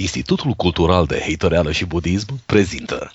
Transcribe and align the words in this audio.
Institutul 0.00 0.52
Cultural 0.52 1.06
de 1.06 1.18
Heitoreală 1.24 1.72
și 1.72 1.86
Budism 1.86 2.26
prezintă 2.46 3.10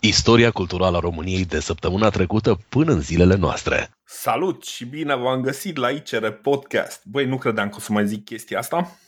Istoria 0.00 0.50
culturală 0.50 0.96
a 0.96 1.00
României 1.00 1.44
de 1.44 1.60
săptămâna 1.60 2.08
trecută 2.08 2.58
până 2.68 2.92
în 2.92 3.00
zilele 3.00 3.36
noastre. 3.36 3.90
Salut 4.04 4.64
și 4.64 4.84
bine 4.86 5.16
v-am 5.16 5.40
găsit 5.40 5.76
la 5.76 5.90
ICR 5.90 6.26
Podcast. 6.28 7.02
Băi, 7.10 7.24
nu 7.26 7.36
credeam 7.36 7.68
că 7.68 7.74
o 7.76 7.80
să 7.80 7.92
mai 7.92 8.06
zic 8.06 8.24
chestia 8.24 8.58
asta. 8.58 8.98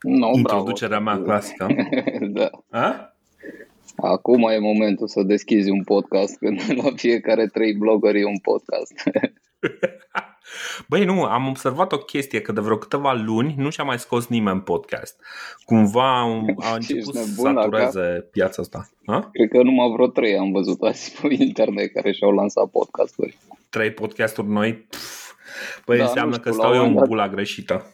No, 0.00 0.30
Introducerea 0.34 1.00
bravo. 1.00 1.18
mea 1.18 1.26
clasică. 1.26 1.66
da. 2.38 2.50
A? 2.70 3.14
Acum 3.96 4.42
e 4.48 4.58
momentul 4.58 5.08
să 5.08 5.22
deschizi 5.22 5.70
un 5.70 5.84
podcast 5.84 6.36
când 6.38 6.60
la 6.82 6.90
fiecare 6.96 7.46
trei 7.46 7.74
blogări 7.74 8.20
e 8.20 8.24
un 8.24 8.38
podcast. 8.38 8.92
Băi, 10.88 11.04
nu, 11.04 11.22
am 11.22 11.48
observat 11.48 11.92
o 11.92 11.98
chestie 11.98 12.40
că 12.40 12.52
de 12.52 12.60
vreo 12.60 12.76
câteva 12.76 13.12
luni 13.12 13.54
nu 13.56 13.70
și-a 13.70 13.84
mai 13.84 13.98
scos 13.98 14.26
nimeni 14.26 14.60
podcast. 14.60 15.20
Cumva 15.64 16.20
a 16.56 16.74
început 16.74 17.14
să 17.14 17.24
nebun 17.26 17.52
la 17.52 17.62
satureze 17.62 18.28
piața 18.32 18.62
asta. 18.62 18.88
A? 19.06 19.28
Cred 19.32 19.48
că 19.48 19.62
numai 19.62 19.92
vreo 19.92 20.06
trei 20.06 20.38
am 20.38 20.52
văzut 20.52 20.82
azi 20.82 21.20
pe 21.20 21.34
internet 21.38 21.92
care 21.92 22.12
și-au 22.12 22.30
lansat 22.30 22.70
podcasturi. 22.70 23.38
Trei 23.70 23.90
podcasturi 23.90 24.48
noi. 24.48 24.74
Pff. 24.74 25.34
Băi, 25.86 25.98
Da, 25.98 26.04
înseamnă 26.04 26.36
nu 26.36 26.42
că 26.42 26.48
știu, 26.48 26.60
stau 26.60 26.70
la 26.70 26.76
eu 26.76 26.82
un 26.82 26.88
în 26.88 26.92
moment 26.92 27.10
bula 27.10 27.28
greșită. 27.28 27.84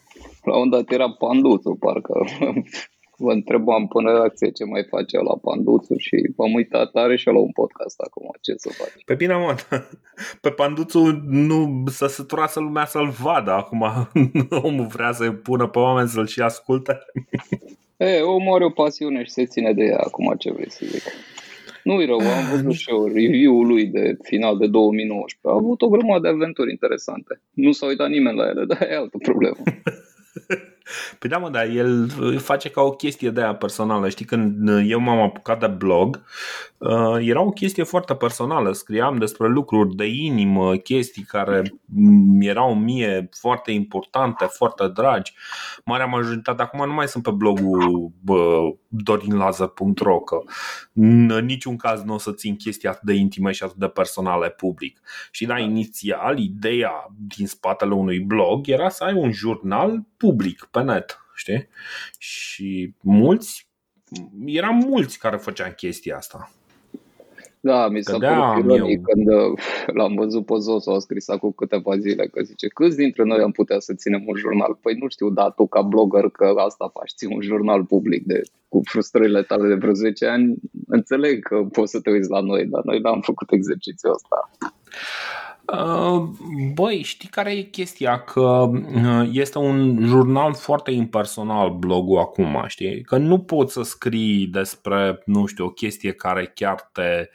La 0.43 0.57
un 0.57 0.71
dat 0.71 0.91
era 0.91 1.11
Panduțu, 1.11 1.77
parcă 1.81 2.25
vă 3.19 3.33
întrebam 3.33 3.87
până 3.87 4.13
reacție 4.13 4.51
ce 4.51 4.65
mai 4.65 4.85
face 4.85 5.17
la 5.17 5.37
Panduțu 5.43 5.97
și 5.97 6.17
m-am 6.37 6.53
uitat, 6.55 6.95
are 6.95 7.17
și 7.17 7.27
la 7.27 7.39
un 7.39 7.51
podcast 7.51 8.01
acum, 8.01 8.31
ce 8.41 8.53
să 8.57 8.69
faci. 8.73 9.05
Pe 9.05 9.15
bine, 9.15 9.35
mă, 9.35 9.55
pe 10.45 10.51
Panduțu 10.51 11.23
nu 11.27 11.85
să 11.87 12.07
săturase 12.07 12.61
lumea 12.61 12.85
să-l 12.85 13.09
vadă 13.09 13.51
acum. 13.51 13.85
Omul 14.69 14.87
vrea 14.87 15.13
să 15.13 15.31
pună 15.31 15.69
pe 15.69 15.79
oameni 15.79 16.09
să-l 16.09 16.27
și 16.27 16.41
asculte. 16.41 16.99
E, 17.99 18.21
omul 18.21 18.55
are 18.55 18.65
o 18.65 18.71
pasiune 18.71 19.25
și 19.25 19.31
se 19.31 19.47
ține 19.47 19.73
de 19.73 19.85
ea, 19.85 19.99
acum 19.99 20.35
ce 20.39 20.53
vrei 20.53 20.71
să 20.71 20.85
zic. 20.85 21.03
Nu-i 21.85 22.07
rău, 22.07 22.19
am 22.19 22.45
văzut 22.51 22.73
și 22.73 22.91
eu 22.91 23.07
review-ul 23.07 23.67
lui 23.67 23.87
de 23.87 24.17
final 24.23 24.59
de 24.59 24.67
2019. 24.67 25.39
A 25.43 25.51
avut 25.51 25.83
o 25.83 25.89
grămadă 25.89 26.21
de 26.21 26.29
aventuri 26.29 26.71
interesante. 26.71 27.41
Nu 27.51 27.73
s-a 27.73 27.87
uitat 27.87 28.09
nimeni 28.09 28.37
la 28.37 28.47
ele, 28.47 28.65
dar 28.65 28.83
e 28.91 28.97
altă 28.97 29.19
problemă. 29.19 29.57
Păi 31.19 31.31
da, 31.31 31.39
mă, 31.39 31.51
dar 31.51 31.67
el 31.67 32.09
face 32.39 32.71
ca 32.71 32.81
o 32.81 32.91
chestie 32.91 33.31
de 33.31 33.41
aia 33.41 33.55
personală. 33.55 34.09
Știi, 34.09 34.25
când 34.25 34.69
eu 34.91 35.01
m-am 35.01 35.19
apucat 35.19 35.61
de 35.61 35.67
blog, 35.67 36.23
uh, 36.79 37.17
era 37.21 37.43
o 37.43 37.51
chestie 37.51 37.83
foarte 37.83 38.15
personală. 38.15 38.73
Scriam 38.73 39.19
despre 39.19 39.49
lucruri 39.49 39.95
de 39.95 40.07
inimă, 40.07 40.77
chestii 40.77 41.23
care 41.23 41.73
mm, 41.85 42.41
erau 42.41 42.75
mie 42.75 43.29
foarte 43.41 43.71
importante, 43.71 44.45
foarte 44.45 44.89
dragi. 44.89 45.33
Marea 45.85 46.07
majoritate, 46.07 46.63
acum 46.63 46.87
nu 46.87 46.93
mai 46.93 47.09
sunt 47.09 47.23
pe 47.23 47.31
blogul 47.31 48.11
bă, 48.21 48.59
dorinlazer.ro, 48.89 50.21
că 50.21 50.39
în 50.95 51.27
niciun 51.27 51.77
caz 51.77 52.03
nu 52.03 52.15
o 52.15 52.19
să 52.19 52.33
țin 52.33 52.57
chestii 52.57 52.89
atât 52.89 53.03
de 53.03 53.13
intime 53.13 53.53
și 53.53 53.63
atât 53.63 53.77
de 53.77 53.89
personale 53.89 54.51
public. 54.51 55.01
Și 55.31 55.47
da, 55.47 55.59
inițial, 55.59 56.39
ideea 56.39 57.07
din 57.37 57.47
spatele 57.47 57.95
unui 57.95 58.21
blog 58.21 58.69
era 58.69 58.89
să 58.89 59.05
ai 59.05 59.15
un 59.15 59.33
jurnal 59.33 60.03
public 60.17 60.69
pe 60.79 60.93
net, 60.93 61.19
știi? 61.35 61.69
Și 62.19 62.95
mulți, 63.01 63.69
eram 64.45 64.77
mulți 64.77 65.19
care 65.19 65.37
făceam 65.37 65.73
chestia 65.77 66.17
asta. 66.17 66.51
Da, 67.61 67.89
mi 67.89 68.03
s-a 68.03 68.13
Că 68.13 68.19
da, 68.19 68.53
părut 68.53 68.75
ironic 68.75 68.97
eu- 68.99 69.03
când 69.03 69.29
uh, 69.29 69.59
l-am 69.87 70.15
văzut 70.15 70.47
pe 70.47 70.55
Zosu, 70.59 70.91
a 70.91 70.99
scris 70.99 71.29
acum 71.29 71.53
câteva 71.57 71.99
zile, 71.99 72.27
că 72.27 72.43
zice, 72.43 72.69
câți 72.69 72.97
dintre 72.97 73.23
noi 73.23 73.41
am 73.43 73.51
putea 73.51 73.79
să 73.79 73.95
ținem 73.95 74.23
un 74.27 74.37
jurnal? 74.37 74.79
Păi 74.83 74.95
nu 74.95 75.09
știu, 75.09 75.31
da, 75.31 75.51
tu 75.51 75.67
ca 75.67 75.83
blogger 75.83 76.29
că 76.29 76.45
asta 76.57 76.91
faci, 76.93 77.13
ții 77.17 77.35
un 77.35 77.41
jurnal 77.41 77.85
public 77.85 78.25
de, 78.25 78.41
cu 78.69 78.81
frustrările 78.85 79.43
tale 79.43 79.69
de 79.69 79.75
vreo 79.75 79.93
10 79.93 80.27
ani, 80.27 80.55
înțeleg 80.87 81.43
că 81.43 81.63
poți 81.73 81.91
să 81.91 82.01
te 82.01 82.11
uiți 82.11 82.31
la 82.31 82.41
noi, 82.41 82.65
dar 82.65 82.83
noi 82.85 83.01
n-am 83.01 83.21
făcut 83.21 83.53
exercițiul 83.53 84.13
ăsta. 84.13 84.51
Uh, 85.73 86.29
Băi, 86.75 87.03
știi 87.03 87.29
care 87.29 87.53
e 87.53 87.63
chestia? 87.63 88.21
Că 88.21 88.71
uh, 88.95 89.29
este 89.33 89.59
un 89.59 89.99
jurnal 90.07 90.55
foarte 90.55 90.91
impersonal 90.91 91.71
blogul 91.71 92.19
acum, 92.19 92.65
știi? 92.67 93.03
Că 93.03 93.17
nu 93.17 93.39
poți 93.39 93.73
să 93.73 93.83
scrii 93.83 94.47
despre, 94.47 95.23
nu 95.25 95.47
știu, 95.47 95.65
o 95.65 95.71
chestie 95.71 96.13
care 96.13 96.53
chiar 96.55 96.91
te, 96.93 97.29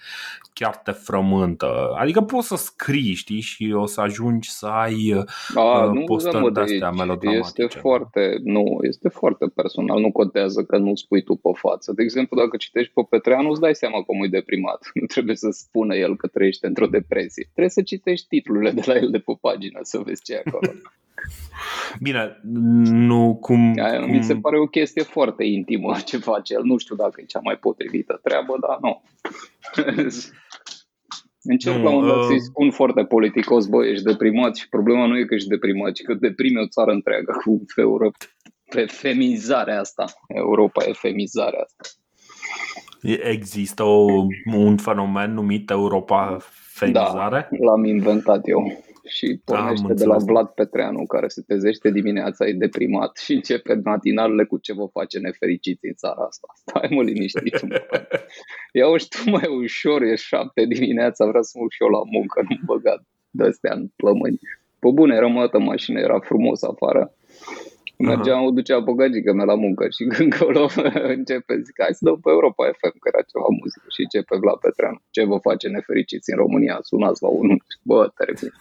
chiar 0.54 0.78
te 0.78 0.92
frământă. 0.92 1.94
Adică 1.98 2.22
poți 2.22 2.48
să 2.48 2.56
scrii, 2.56 3.14
știi, 3.14 3.40
și 3.40 3.74
o 3.76 3.86
să 3.86 4.02
ajungi 4.02 4.50
să 4.52 4.66
ai 4.66 5.14
uh, 5.14 5.24
A, 5.56 5.84
Uh, 5.86 5.92
nu 5.92 6.04
postări 6.04 6.36
rămâne 6.36 6.52
de-astea 6.54 6.88
aici. 6.88 6.98
melodramatice, 6.98 7.62
Este 7.62 7.76
da. 7.76 7.80
foarte, 7.80 8.38
nu, 8.44 8.78
este 8.82 9.10
foarte 9.10 9.46
personal, 9.56 10.00
nu 10.00 10.12
contează 10.12 10.64
că 10.64 10.78
nu 10.78 10.96
spui 10.96 11.24
tu 11.24 11.36
pe 11.36 11.50
față. 11.54 11.92
De 11.96 12.02
exemplu, 12.04 12.38
dacă 12.38 12.58
citești 12.58 12.92
pe 12.94 13.02
Petreanu, 13.10 13.50
îți 13.50 13.62
dai 13.62 13.76
seama 13.76 14.02
cum 14.02 14.24
e 14.24 14.28
deprimat. 14.28 14.90
Nu 15.02 15.06
trebuie 15.06 15.36
să 15.36 15.50
spună 15.52 15.96
el 15.96 16.16
că 16.16 16.28
trăiește 16.28 16.68
într-o 16.68 16.88
depresie. 16.88 17.44
Trebuie 17.44 17.70
să 17.70 17.82
citești 17.82 18.28
titlurile 18.28 18.72
de 18.72 18.82
la 18.86 18.96
el 18.96 19.10
de 19.10 19.18
pe 19.20 19.34
pagină, 19.42 19.80
să 19.82 19.98
vezi 20.06 20.24
ce 20.24 20.34
e 20.34 20.44
acolo. 20.46 20.72
Bine, 22.02 22.40
nu 22.84 23.38
cum, 23.42 23.74
Aia 23.78 24.00
cum... 24.00 24.10
mi 24.10 24.24
se 24.24 24.36
pare 24.36 24.60
o 24.60 24.66
chestie 24.66 25.04
foarte 25.04 25.44
intimă 25.44 25.98
ce 26.06 26.18
face 26.18 26.54
el. 26.54 26.64
Nu 26.64 26.78
știu 26.78 26.96
dacă 26.96 27.22
e 27.22 27.26
cea 27.26 27.40
mai 27.44 27.56
potrivită 27.56 28.20
treabă, 28.24 28.58
dar 28.68 28.78
nu. 28.82 29.02
Încerc 31.46 31.76
Nu, 31.76 31.84
la 31.84 31.90
un 31.90 31.96
moment 31.96 32.14
dat 32.14 32.22
uh, 32.22 32.28
să-i 32.28 32.42
spun 32.42 32.72
foarte 32.72 33.04
politicos, 33.04 33.66
băi, 33.66 33.90
ești 33.90 34.04
deprimat 34.04 34.56
și 34.56 34.70
problema 34.70 35.06
nu 35.06 35.18
e 35.18 35.26
că 35.26 35.34
ești 35.34 35.50
deprimat, 35.50 35.92
ci 35.92 36.02
că 36.02 36.14
deprime 36.14 36.62
o 36.62 36.68
țară 36.68 36.92
întreagă 36.92 37.32
cu 37.44 37.66
Europa. 37.76 38.18
Pe 38.70 38.86
femizarea 38.86 39.80
asta. 39.80 40.06
Europa 40.28 40.84
e 40.88 40.94
femizarea 40.94 41.60
asta. 41.60 41.84
Există 43.30 43.84
o, 43.84 44.26
un 44.56 44.78
fenomen 44.78 45.34
numit 45.34 45.70
Europa 45.70 46.38
femizare? 46.74 47.48
Da, 47.52 47.66
l-am 47.66 47.84
inventat 47.84 48.48
eu. 48.48 48.84
Și 49.08 49.42
pornește 49.46 49.86
Am 49.88 49.96
de 49.96 50.06
la 50.06 50.14
înțeles. 50.14 50.24
Vlad 50.24 50.48
Petreanu, 50.48 51.06
care 51.06 51.28
se 51.28 51.42
trezește 51.42 51.92
dimineața, 51.92 52.48
e 52.48 52.54
deprimat 52.54 53.18
și 53.18 53.34
începe 53.34 53.82
matinalele 53.84 54.46
cu 54.46 54.58
ce 54.58 54.74
vă 54.74 54.86
face 54.92 55.20
nefericiți 55.20 55.86
în 55.86 55.94
țara 55.94 56.24
asta. 56.26 56.48
Stai 56.66 56.90
mă 56.92 57.04
liniștit. 57.04 57.62
Mă. 57.62 57.82
Ia-o 58.72 58.98
și 58.98 59.08
tu 59.08 59.30
mai 59.30 59.48
ușor, 59.48 60.02
e 60.02 60.16
șapte 60.16 60.66
dimineața, 60.66 61.26
vreau 61.26 61.44
să 61.44 61.52
mă 61.56 61.62
duc 61.62 61.72
și 61.72 61.84
eu 61.84 61.90
la 61.90 62.02
muncă, 62.12 62.42
nu 62.50 62.56
băgat 62.66 63.04
de-astea 63.30 63.74
în 63.74 63.88
plămâni. 63.96 64.40
Pe 64.80 64.90
bune, 64.94 65.20
rămătă 65.20 65.60
mașină, 65.60 66.00
era 66.00 66.20
frumos 66.20 66.64
afară. 66.64 67.14
Mergeam, 67.98 68.44
o 68.44 68.50
ducea 68.50 68.84
pe 68.84 68.92
gagică 68.96 69.34
mea 69.34 69.46
la 69.46 69.56
muncă 69.56 69.84
și 69.96 70.04
când 70.14 70.34
acolo 70.34 70.70
începe, 71.16 71.62
zic, 71.66 71.76
hai 71.82 71.94
să 71.94 72.06
dăm 72.08 72.20
pe 72.20 72.30
Europa 72.30 72.64
FM, 72.66 72.96
că 73.00 73.08
era 73.14 73.22
ceva 73.32 73.48
muzică 73.60 73.88
și 73.96 74.02
începe 74.02 74.36
Vlad 74.44 74.60
Petreanu. 74.64 75.00
Ce 75.16 75.24
vă 75.24 75.38
face 75.38 75.68
nefericiți 75.68 76.32
în 76.32 76.38
România? 76.38 76.78
Sunați 76.82 77.24
la 77.24 77.30
unul. 77.30 77.64
Bă, 77.84 78.12
termin. 78.18 78.54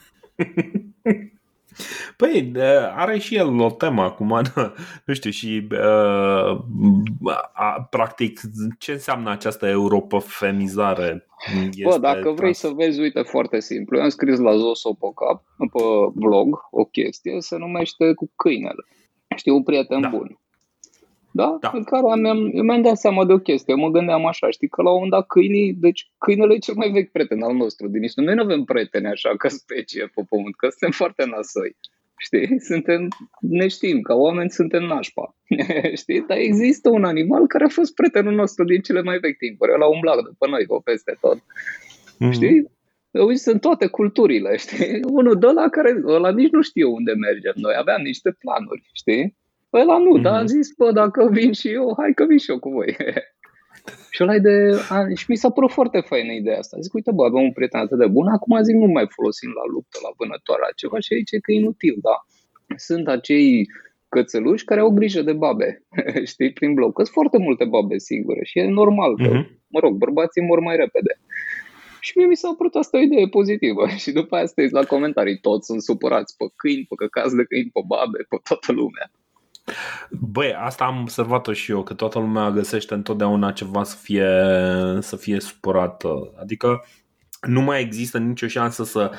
Păi, 2.17 2.43
de- 2.43 2.91
are 2.95 3.19
și 3.19 3.35
el 3.37 3.61
o 3.61 3.71
temă 3.71 4.03
acum, 4.03 4.29
nu 5.07 5.15
știu, 5.15 5.31
și 5.31 5.67
uh, 5.71 6.61
a, 7.53 7.87
practic 7.91 8.41
ce 8.79 8.93
înseamnă 8.93 9.31
această 9.31 9.67
europofemizare? 9.67 11.27
Bă, 11.83 11.99
dacă 11.99 12.31
vrei 12.31 12.55
să 12.55 12.69
vezi, 12.69 13.01
uite, 13.01 13.21
foarte 13.23 13.61
simplu. 13.61 13.97
Eu 13.97 14.03
am 14.03 14.09
scris 14.09 14.39
la 14.39 14.57
Zoso 14.57 14.93
pe 14.93 15.07
cap, 15.15 15.43
pe 15.73 15.83
blog, 16.15 16.69
o 16.71 16.85
chestie, 16.85 17.37
se 17.41 17.57
numește 17.57 18.15
cu 18.15 18.31
câinele. 18.37 18.87
Știu, 19.37 19.55
un 19.55 19.63
prieten 19.63 20.01
Da. 20.01 20.09
bun. 20.09 20.41
Da? 21.33 21.57
Da. 21.61 21.71
În 21.75 21.85
care 21.85 22.21
mi-am, 22.21 22.51
eu 22.55 22.63
mi-am 22.63 22.83
dat 22.83 22.97
seama 22.97 23.25
de 23.25 23.33
o 23.33 23.39
chestie. 23.39 23.75
Eu 23.77 23.81
mă 23.85 23.91
gândeam 23.91 24.27
așa, 24.27 24.51
știi, 24.51 24.69
că 24.69 24.83
la 24.83 24.89
un 24.89 24.95
moment 24.95 25.13
dat 25.13 25.27
câinii, 25.27 25.73
deci 25.73 26.11
câinele 26.19 26.55
e 26.55 26.59
cel 26.59 26.75
mai 26.75 26.91
vechi 26.91 27.11
prieten 27.13 27.43
al 27.43 27.55
nostru 27.55 27.89
din 27.89 28.03
istorie. 28.03 28.29
Noi 28.29 28.39
nu 28.39 28.51
avem 28.51 28.65
prieteni 28.65 29.07
așa 29.07 29.37
ca 29.37 29.49
specie 29.49 30.11
pe 30.15 30.23
pământ, 30.29 30.57
că 30.57 30.69
suntem 30.69 30.91
foarte 30.91 31.25
nasăi. 31.27 31.77
Știi? 32.19 32.61
Suntem, 32.61 33.09
ne 33.41 33.69
știm, 33.69 34.01
ca 34.01 34.15
oameni 34.15 34.51
suntem 34.51 34.83
nașpa. 34.83 35.37
Știi? 36.03 36.25
Dar 36.27 36.37
există 36.37 36.91
un 36.91 37.05
animal 37.05 37.47
care 37.47 37.65
a 37.65 37.69
fost 37.69 37.95
prietenul 37.95 38.35
nostru 38.35 38.65
din 38.65 38.81
cele 38.81 39.03
mai 39.03 39.19
vechi 39.19 39.37
timpuri. 39.37 39.73
Ăla 39.73 39.87
umbla 39.87 40.15
după 40.15 40.47
noi, 40.49 40.67
pe 40.67 40.75
peste 40.85 41.17
tot. 41.21 41.39
Mhm. 42.19 42.31
Știi? 42.31 42.71
Uite, 43.11 43.41
sunt 43.41 43.61
toate 43.61 43.87
culturile, 43.87 44.57
știi? 44.63 45.01
Unul 45.03 45.39
de 45.39 45.47
ăla 45.47 45.69
care, 45.69 46.03
ăla 46.07 46.31
nici 46.31 46.51
nu 46.51 46.63
știe 46.63 46.85
unde 46.85 47.13
mergem. 47.13 47.53
Noi 47.55 47.75
aveam 47.79 48.03
niște 48.03 48.31
planuri, 48.39 48.91
știi? 48.93 49.37
Ăla 49.73 49.99
nu, 49.99 50.11
Mhm. 50.11 50.23
dar 50.23 50.35
a 50.35 50.45
zis, 50.45 50.69
bă, 50.77 50.93
dacă 50.93 51.29
vin 51.33 51.53
și 51.53 51.69
eu, 51.69 51.95
hai 51.99 52.13
că 52.15 52.25
vin 52.25 52.39
și 52.39 52.51
eu 52.51 52.59
cu 52.59 52.71
voi. 52.71 52.97
și 54.15 54.23
ăla 54.23 54.35
e 54.35 54.39
de... 54.39 54.57
A, 54.89 55.09
și 55.17 55.25
mi 55.29 55.37
s-a 55.37 55.51
părut 55.51 55.71
foarte 55.71 56.01
faină 56.01 56.33
ideea 56.33 56.59
asta. 56.59 56.77
Zic, 56.81 56.95
uite, 56.95 57.11
bă, 57.15 57.25
aveam 57.25 57.45
un 57.45 57.53
prieten 57.53 57.81
atât 57.81 57.99
de 57.99 58.07
bun, 58.07 58.27
acum 58.29 58.63
zic, 58.63 58.75
nu 58.75 58.87
mai 58.87 59.07
folosim 59.09 59.51
la 59.51 59.63
luptă, 59.73 59.99
la 60.03 60.11
vânătoare, 60.17 60.61
la 60.65 60.73
ceva 60.77 60.99
și 60.99 61.13
aici 61.13 61.31
că 61.43 61.53
e 61.53 61.55
inutil, 61.55 61.97
da. 62.01 62.17
Sunt 62.77 63.09
acei 63.09 63.67
cățeluși 64.09 64.65
care 64.65 64.81
au 64.81 64.91
grijă 64.91 65.23
de 65.23 65.33
babe, 65.33 65.83
știi, 66.33 66.53
prin 66.53 66.75
bloc. 66.75 66.93
Că 66.95 67.03
sunt 67.03 67.15
foarte 67.15 67.39
multe 67.39 67.65
babe 67.65 67.99
singure 67.99 68.41
și 68.45 68.59
e 68.59 68.65
normal 68.69 69.17
că, 69.17 69.29
Mhm. 69.35 69.61
mă 69.69 69.79
rog, 69.81 69.97
bărbații 69.97 70.43
mor 70.43 70.59
mai 70.61 70.77
repede. 70.77 71.19
Și 72.01 72.13
mie 72.19 72.27
mi 72.27 72.37
s-a 72.37 72.55
părut 72.59 72.75
asta 72.75 72.99
o 72.99 73.01
idee 73.01 73.27
pozitivă. 73.29 73.87
Și 74.03 74.11
după 74.13 74.35
aia 74.37 74.47
stai 74.47 74.69
la 74.71 74.85
comentarii, 74.85 75.39
toți 75.41 75.67
sunt 75.67 75.83
supărați 75.83 76.37
pe 76.37 76.45
câini, 76.57 76.87
pe 76.89 76.95
căcați 76.95 77.37
de 77.37 77.45
câini, 77.45 77.71
pe 77.73 77.81
babe, 77.87 78.19
pe 78.29 78.37
toată 78.49 78.73
lumea. 78.73 79.11
Băi, 80.11 80.55
asta 80.55 80.85
am 80.85 81.01
observat-o 81.01 81.53
și 81.53 81.71
eu, 81.71 81.83
că 81.83 81.95
toată 81.95 82.19
lumea 82.19 82.51
găsește 82.51 82.95
întotdeauna 82.95 83.53
ceva 83.53 83.83
să 83.83 83.97
fie, 83.97 84.29
să 85.01 85.17
fie 85.17 85.41
supărată. 85.41 86.33
Adică 86.41 86.85
nu 87.41 87.61
mai 87.61 87.81
există 87.81 88.19
nicio 88.19 88.47
șansă 88.47 88.85
să, 88.85 89.13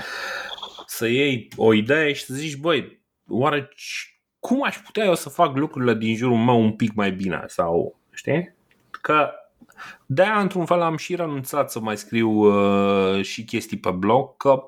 să 0.86 1.07
iei 1.07 1.48
o 1.56 1.74
idee 1.74 2.13
și 2.13 2.24
să 2.24 2.34
zici, 2.34 2.57
băi, 2.57 3.01
oare 3.28 3.69
cum 4.40 4.63
aș 4.63 4.78
putea 4.78 5.06
eu 5.06 5.16
să 5.16 5.30
fac 5.30 5.56
lucrurile 5.56 5.94
din 5.94 6.16
jurul 6.16 6.38
meu 6.38 6.62
un 6.62 6.72
pic 6.72 6.94
mai 6.94 7.12
bine? 7.12 7.44
Sau, 7.48 8.00
știi? 8.12 8.56
Că 9.01 9.31
de-aia, 10.06 10.39
într-un 10.39 10.66
fel, 10.66 10.81
am 10.81 10.98
și 10.98 11.16
renunțat 11.16 11.72
să 11.72 11.80
mai 11.80 11.98
scriu 11.98 12.30
uh, 12.30 13.24
și 13.24 13.44
chestii 13.44 13.78
pe 13.78 13.92
blog, 13.92 14.38
că 14.38 14.63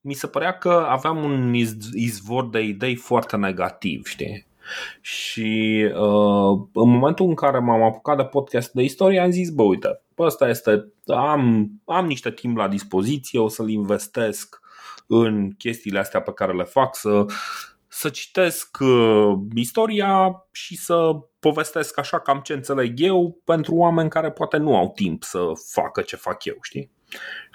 mi 0.00 0.14
se 0.14 0.26
părea 0.26 0.58
că 0.58 0.86
aveam 0.88 1.24
un 1.24 1.54
izvor 1.92 2.48
de 2.48 2.60
idei 2.60 2.96
foarte 2.96 3.36
negativ, 3.36 4.06
știi? 4.06 4.46
Și 5.00 5.82
uh, 5.88 6.66
în 6.72 6.90
momentul 6.90 7.26
în 7.26 7.34
care 7.34 7.58
m-am 7.58 7.82
apucat 7.82 8.16
de 8.16 8.24
podcast 8.24 8.72
de 8.72 8.82
istorie, 8.82 9.20
am 9.20 9.30
zis, 9.30 9.50
bă, 9.50 9.62
uite, 9.62 10.02
ăsta 10.18 10.48
este, 10.48 10.92
am, 11.06 11.70
am 11.84 12.06
niște 12.06 12.30
timp 12.30 12.56
la 12.56 12.68
dispoziție, 12.68 13.38
o 13.38 13.48
să-l 13.48 13.68
investesc 13.68 14.60
în 15.06 15.50
chestiile 15.50 15.98
astea 15.98 16.20
pe 16.22 16.32
care 16.32 16.52
le 16.52 16.64
fac, 16.64 16.96
să, 16.96 17.24
să 17.88 18.08
citesc 18.08 18.76
uh, 18.80 19.32
istoria 19.54 20.44
și 20.52 20.76
să 20.76 21.10
povestesc 21.40 21.98
așa 21.98 22.20
cam 22.20 22.40
ce 22.40 22.52
înțeleg 22.52 23.00
eu 23.00 23.40
pentru 23.44 23.74
oameni 23.74 24.10
care 24.10 24.30
poate 24.30 24.56
nu 24.56 24.76
au 24.76 24.92
timp 24.94 25.22
să 25.22 25.40
facă 25.72 26.00
ce 26.00 26.16
fac 26.16 26.44
eu, 26.44 26.56
știi? 26.62 26.90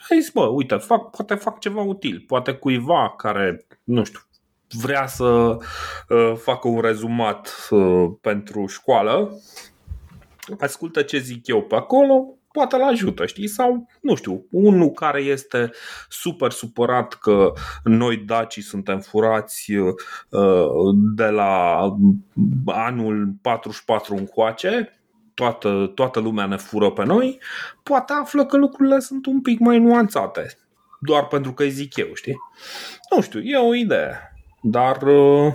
Ai 0.09 0.19
zis, 0.19 0.29
bă, 0.29 0.45
uite, 0.45 0.75
fac, 0.75 1.09
poate 1.15 1.35
fac 1.35 1.59
ceva 1.59 1.81
util, 1.81 2.23
poate 2.27 2.53
cuiva 2.53 3.13
care, 3.17 3.65
nu 3.83 4.03
știu, 4.03 4.19
vrea 4.71 5.07
să 5.07 5.23
uh, 5.23 6.33
facă 6.35 6.67
un 6.67 6.81
rezumat 6.81 7.67
uh, 7.69 8.09
pentru 8.21 8.65
școală, 8.65 9.39
ascultă 10.59 11.01
ce 11.01 11.17
zic 11.17 11.47
eu 11.47 11.61
pe 11.61 11.75
acolo, 11.75 12.37
poate 12.51 12.75
îl 12.75 12.83
ajută, 12.83 13.25
știi? 13.25 13.47
Sau, 13.47 13.87
nu 14.01 14.15
știu, 14.15 14.45
unul 14.51 14.89
care 14.89 15.21
este 15.21 15.71
super 16.09 16.51
supărat 16.51 17.13
că 17.13 17.53
noi 17.83 18.17
dacii 18.17 18.61
suntem 18.61 18.99
furați 18.99 19.71
uh, 19.73 19.93
de 21.15 21.25
la 21.25 21.81
anul 22.65 23.35
44 23.41 24.15
încoace, 24.15 24.91
toată, 25.33 25.91
toată 25.95 26.19
lumea 26.19 26.45
ne 26.45 26.57
fură 26.57 26.91
pe 26.91 27.05
noi, 27.05 27.39
poate 27.83 28.13
află 28.13 28.45
că 28.45 28.57
lucrurile 28.57 28.99
sunt 28.99 29.25
un 29.25 29.41
pic 29.41 29.59
mai 29.59 29.79
nuanțate. 29.79 30.57
Doar 30.99 31.27
pentru 31.27 31.53
că 31.53 31.63
îi 31.63 31.69
zic 31.69 31.95
eu, 31.95 32.07
știi? 32.13 32.35
Nu 33.15 33.21
știu, 33.21 33.39
e 33.39 33.57
o 33.57 33.75
idee. 33.75 34.36
Dar 34.61 35.01
uh, 35.01 35.53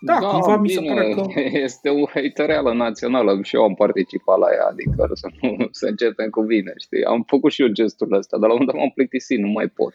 da, 0.00 0.18
da 0.20 0.26
cumva 0.26 0.56
bine, 0.56 0.80
mi 0.80 0.86
se 0.86 0.94
pare 0.94 1.14
că... 1.14 1.40
Este 1.66 1.88
o 1.88 2.06
hatereală 2.06 2.72
națională 2.72 3.40
și 3.42 3.56
eu 3.56 3.62
am 3.62 3.74
participat 3.74 4.38
la 4.38 4.46
ea, 4.52 4.66
adică 4.66 5.10
să 5.22 5.28
nu 5.40 5.68
să 5.70 5.86
începem 5.86 6.30
cu 6.30 6.42
bine, 6.42 6.72
știi? 6.78 7.04
Am 7.04 7.22
făcut 7.26 7.52
și 7.52 7.62
eu 7.62 7.68
gesturile 7.68 8.16
astea, 8.16 8.38
dar 8.38 8.48
la 8.48 8.54
un 8.54 8.60
moment 8.60 8.76
dat 8.76 8.86
m-am 8.86 8.94
plictisit, 8.94 9.38
nu 9.38 9.48
mai 9.48 9.68
pot. 9.68 9.94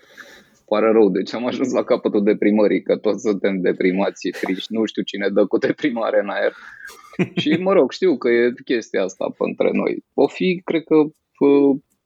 Pare 0.66 0.92
rău, 0.92 1.10
deci 1.10 1.34
am 1.34 1.46
ajuns 1.46 1.72
la 1.72 1.84
capătul 1.84 2.24
deprimării, 2.24 2.82
că 2.82 2.96
toți 2.98 3.22
suntem 3.22 3.62
deprimați 3.62 4.28
și 4.28 4.40
triști, 4.42 4.74
nu 4.74 4.86
știu 4.86 5.02
cine 5.02 5.30
dă 5.30 5.46
cu 5.46 5.58
deprimare 5.58 6.20
în 6.20 6.30
aer. 6.30 6.54
și 7.42 7.50
mă 7.50 7.74
rog, 7.74 7.92
știu 7.92 8.18
că 8.18 8.30
e 8.30 8.54
chestia 8.66 9.04
asta 9.04 9.34
între 9.38 9.70
noi. 9.74 10.04
O 10.14 10.28
fi, 10.28 10.62
cred 10.66 10.84
că, 10.84 10.96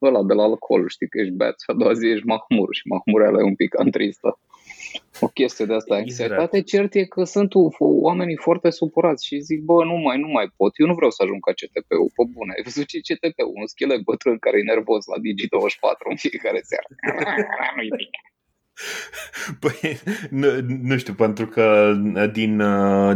ăla 0.02 0.24
de 0.24 0.34
la 0.34 0.44
alcool, 0.44 0.88
știi 0.88 1.08
că 1.08 1.20
ești 1.20 1.34
beat 1.34 1.56
a 1.66 1.74
doua 1.74 1.94
zi 1.94 2.08
ești 2.08 2.26
mahmur 2.26 2.68
și 2.72 2.88
mahmureala 2.88 3.40
e 3.40 3.44
un 3.44 3.56
pic 3.56 3.76
tristă 3.92 4.40
o 5.20 5.28
chestie 5.28 5.66
de 5.66 5.74
asta. 5.74 5.96
Anxietate 5.96 6.62
cert 6.62 6.94
e 6.94 7.04
că 7.06 7.24
sunt 7.24 7.52
oamenii 7.80 8.38
foarte 8.38 8.70
supărați 8.70 9.26
și 9.26 9.40
zic, 9.40 9.60
bă, 9.62 9.84
nu 9.84 9.96
mai, 9.96 10.18
nu 10.20 10.28
mai 10.28 10.48
pot. 10.58 10.72
Eu 10.76 10.88
nu 10.88 10.94
vreau 10.94 11.12
să 11.12 11.24
ajung 11.24 11.42
ca 11.46 11.52
CTP-ul, 11.52 12.12
pe 12.16 12.24
bune. 12.34 12.54
Ai 12.56 12.64
văzut 12.64 12.86
ce 12.88 13.00
CTP-ul? 13.08 13.54
Un 13.62 13.68
schelet 13.68 14.02
bătrân 14.10 14.38
care 14.38 14.58
e 14.60 14.72
nervos 14.74 15.06
la 15.06 15.18
Digi24 15.24 16.02
în 16.10 16.18
fiecare 16.26 16.62
seară. 16.70 16.88
Nu-i 17.76 17.92
bine. 17.98 18.31
Păi, 19.64 19.98
nu, 20.30 20.48
nu 20.82 20.98
știu, 20.98 21.14
pentru 21.14 21.46
că 21.48 21.94
din, 22.34 22.64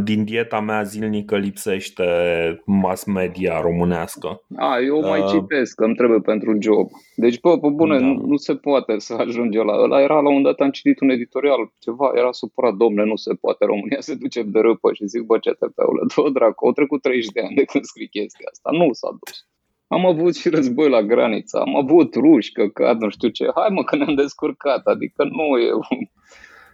din 0.04 0.24
dieta 0.24 0.60
mea 0.60 0.84
zilnică 0.84 1.38
lipsește 1.38 2.06
mass 2.66 3.04
media 3.04 3.62
românească. 3.62 4.42
A, 4.56 4.80
eu 4.80 5.00
mai 5.00 5.20
uh, 5.20 5.28
citesc, 5.28 5.76
că 5.76 5.84
îmi 5.84 5.96
trebuie 5.96 6.20
pentru 6.20 6.58
job. 6.60 6.90
Deci, 7.16 7.40
bă, 7.40 7.60
pe 7.60 7.68
bune, 7.68 8.00
da. 8.00 8.06
nu, 8.06 8.14
nu 8.26 8.36
se 8.36 8.56
poate 8.56 9.00
să 9.00 9.14
ajunge 9.14 9.64
la 9.64 9.74
ăla. 9.74 10.02
Era 10.02 10.20
la 10.20 10.30
un 10.30 10.42
dat, 10.42 10.60
am 10.60 10.70
citit 10.70 11.00
un 11.00 11.10
editorial, 11.10 11.74
ceva, 11.80 12.12
era 12.16 12.32
supărat, 12.32 12.74
domne, 12.74 13.04
nu 13.04 13.16
se 13.16 13.34
poate, 13.34 13.66
România 13.66 14.00
se 14.00 14.16
duce 14.16 14.44
de 14.44 14.60
râpă 14.60 14.94
și 14.94 15.08
zic, 15.08 15.22
bă, 15.22 15.38
CTP-ule, 15.38 16.02
dă 16.16 16.30
dracu, 16.30 16.66
au 16.66 16.72
trecut 16.72 17.02
30 17.02 17.32
de 17.32 17.42
ani 17.42 17.56
de 17.56 17.64
când 17.64 17.84
scrii 17.84 18.08
chestia 18.08 18.48
asta, 18.52 18.70
nu 18.72 18.94
s-a 18.94 19.10
dus. 19.20 19.48
Am 19.88 20.06
avut 20.06 20.36
și 20.36 20.50
război 20.50 20.90
la 20.90 21.02
graniță, 21.02 21.58
am 21.58 21.76
avut 21.76 22.16
ruși, 22.16 22.52
căcat, 22.52 22.98
nu 22.98 23.10
știu 23.10 23.30
ce. 23.30 23.46
Hai 23.56 23.70
mă 23.70 23.84
că 23.84 23.96
ne-am 23.96 24.16
descurcat, 24.16 24.86
adică 24.86 25.24
nu 25.24 25.58
e... 25.58 25.70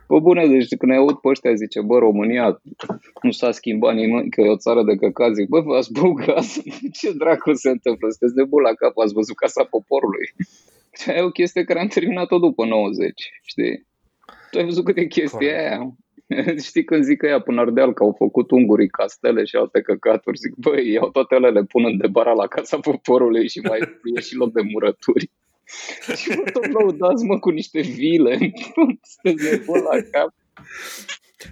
Bă, 0.07 0.19
bune, 0.19 0.47
deci 0.47 0.67
când 0.67 0.91
ne 0.91 0.97
aud 0.97 1.15
pe 1.15 1.27
ăștia, 1.27 1.53
zice, 1.53 1.81
bă, 1.81 1.97
România 1.97 2.61
nu 3.21 3.31
s-a 3.31 3.51
schimbat 3.51 3.95
nimic, 3.95 4.33
că 4.33 4.41
e 4.41 4.49
o 4.49 4.57
țară 4.57 4.83
de 4.83 4.95
căcat, 4.95 5.33
zic, 5.33 5.47
bă, 5.47 5.59
v-ați 5.59 5.91
băugat, 5.91 6.45
ce 6.99 7.11
dracu 7.17 7.53
se 7.53 7.69
întâmplă, 7.69 8.07
sunteți 8.09 8.35
de 8.35 8.43
bun 8.43 8.61
la 8.61 8.73
cap, 8.73 8.97
ați 8.97 9.13
văzut 9.13 9.35
Casa 9.35 9.63
Poporului. 9.63 10.27
Și 10.99 11.09
e 11.09 11.21
o 11.21 11.29
chestie 11.29 11.63
care 11.63 11.79
am 11.79 11.87
terminat-o 11.87 12.37
după 12.37 12.65
90, 12.65 13.31
știi? 13.43 13.87
Tu 14.51 14.57
ai 14.57 14.63
văzut 14.65 14.85
câte 14.85 15.05
chestii 15.05 15.49
aia? 15.49 15.95
Știi 16.67 16.83
când 16.83 17.03
zic 17.03 17.17
că 17.17 17.27
ea 17.27 17.39
până 17.39 17.61
Ardeal 17.61 17.93
că 17.93 18.03
au 18.03 18.15
făcut 18.17 18.51
ungurii 18.51 18.89
castele 18.89 19.43
și 19.43 19.55
alte 19.55 19.81
căcaturi, 19.81 20.37
zic, 20.37 20.53
băi, 20.55 20.91
iau 20.91 21.09
toate 21.09 21.35
ele, 21.35 21.49
le 21.49 21.63
pun 21.63 21.85
în 21.85 21.97
debara 21.97 22.31
la 22.31 22.47
casa 22.47 22.77
poporului 22.77 23.49
și 23.49 23.59
mai 23.59 23.79
e 24.15 24.19
și 24.19 24.35
loc 24.35 24.51
de 24.53 24.61
murături. 24.61 25.29
și 26.21 26.29
mă 26.29 26.51
tot 26.51 26.71
lăudați, 26.71 27.23
mă, 27.23 27.39
cu 27.39 27.49
niște 27.49 27.81
vile. 27.81 28.51
Sunteți 29.01 29.51
nebun 29.51 29.81
la 29.81 30.01
cap. 30.11 30.33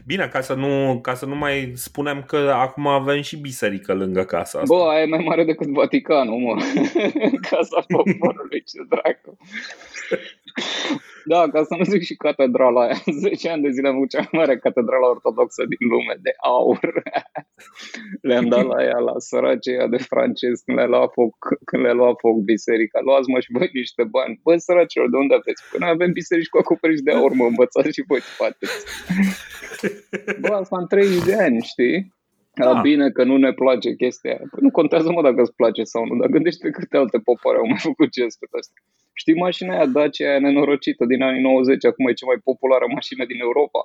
Bine, 0.05 0.27
ca 0.27 0.41
să, 0.41 0.53
nu, 0.53 0.99
ca 1.01 1.13
să 1.13 1.25
nu 1.25 1.35
mai 1.35 1.71
spunem 1.75 2.23
că 2.27 2.37
acum 2.37 2.87
avem 2.87 3.21
și 3.21 3.37
biserică 3.37 3.93
lângă 3.93 4.23
casa 4.23 4.59
asta. 4.59 4.75
Bă, 4.75 4.83
aia 4.89 5.01
e 5.01 5.05
mai 5.05 5.23
mare 5.25 5.43
decât 5.43 5.67
Vaticanul, 5.67 6.39
mă. 6.39 6.61
casa 7.49 7.85
poporului, 7.87 8.63
ce 8.63 8.77
dracu. 8.89 9.37
Da, 11.25 11.49
ca 11.53 11.63
să 11.63 11.75
nu 11.77 11.83
zic 11.83 12.01
și 12.01 12.15
catedrala 12.15 12.81
aia. 12.81 12.97
10 13.27 13.49
ani 13.49 13.61
de 13.61 13.69
zile 13.69 13.87
am 13.87 13.95
avut 13.95 14.09
cea 14.09 14.17
mai 14.17 14.29
mare 14.31 14.57
catedrală 14.57 15.05
ortodoxă 15.05 15.63
din 15.71 15.87
lume, 15.87 16.15
de 16.21 16.33
aur. 16.43 17.03
Le-am 18.29 18.47
dat 18.47 18.65
la 18.65 18.83
ea, 18.83 18.97
la 18.97 19.13
săracii 19.17 19.89
de 19.89 19.97
francezi, 19.97 20.63
când 20.65 20.77
le 20.77 20.85
lua 20.85 21.07
foc, 21.07 21.35
când 21.65 21.83
le 21.83 21.91
lua 21.91 22.13
foc 22.21 22.35
biserica. 22.51 22.99
Luați 23.01 23.29
mă 23.29 23.39
și 23.39 23.51
voi 23.51 23.69
niște 23.73 24.03
bani. 24.03 24.39
Bă, 24.43 24.57
săracilor, 24.57 25.09
de 25.09 25.17
unde 25.17 25.33
aveți? 25.33 25.63
Până 25.71 25.85
avem 25.85 26.11
biserici 26.11 26.49
cu 26.53 26.57
acoperiș 26.57 26.99
de 26.99 27.11
aur, 27.11 27.31
mă 27.33 27.45
învățați 27.45 27.95
și 27.97 28.03
voi 28.07 28.21
faceți. 28.39 28.79
Bă, 30.41 30.47
asta 30.47 30.77
în 30.79 30.87
30 30.87 31.23
de 31.23 31.35
ani, 31.35 31.61
știi? 31.61 32.17
Da. 32.53 32.81
Bine 32.81 33.09
că 33.09 33.23
nu 33.23 33.37
ne 33.37 33.53
place 33.53 33.93
chestia 33.93 34.31
aia. 34.31 34.45
Păi 34.51 34.59
nu 34.61 34.71
contează 34.71 35.11
mă 35.11 35.21
dacă 35.21 35.41
îți 35.41 35.55
place 35.55 35.83
sau 35.83 36.05
nu, 36.05 36.15
dar 36.19 36.29
gândește 36.29 36.69
câte 36.69 36.97
alte 36.97 37.17
popoare 37.17 37.57
au 37.57 37.67
mai 37.67 37.81
făcut 37.87 38.09
gesturi 38.09 38.51
astea. 38.59 38.81
Știi 39.21 39.33
mașina 39.33 39.73
aia 39.73 39.85
Dacia 39.85 40.29
aia 40.29 40.39
nenorocită 40.39 41.05
din 41.05 41.21
anii 41.21 41.41
90, 41.41 41.85
acum 41.85 42.07
e 42.07 42.13
cea 42.13 42.25
mai 42.25 42.39
populară 42.43 42.85
mașină 42.93 43.25
din 43.25 43.39
Europa. 43.39 43.81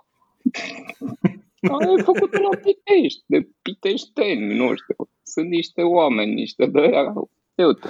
Aia 1.75 1.93
e 1.99 2.03
făcută 2.03 2.39
la 2.39 2.57
Pitești, 2.57 3.23
de 3.27 3.49
piteșteni, 3.63 4.55
nu 4.55 4.75
știu. 4.75 4.97
Sunt 5.23 5.49
niște 5.49 5.83
oameni, 5.83 6.35
niște 6.35 6.67
de 6.67 6.81
aia. 6.81 7.13
Uite. 7.55 7.89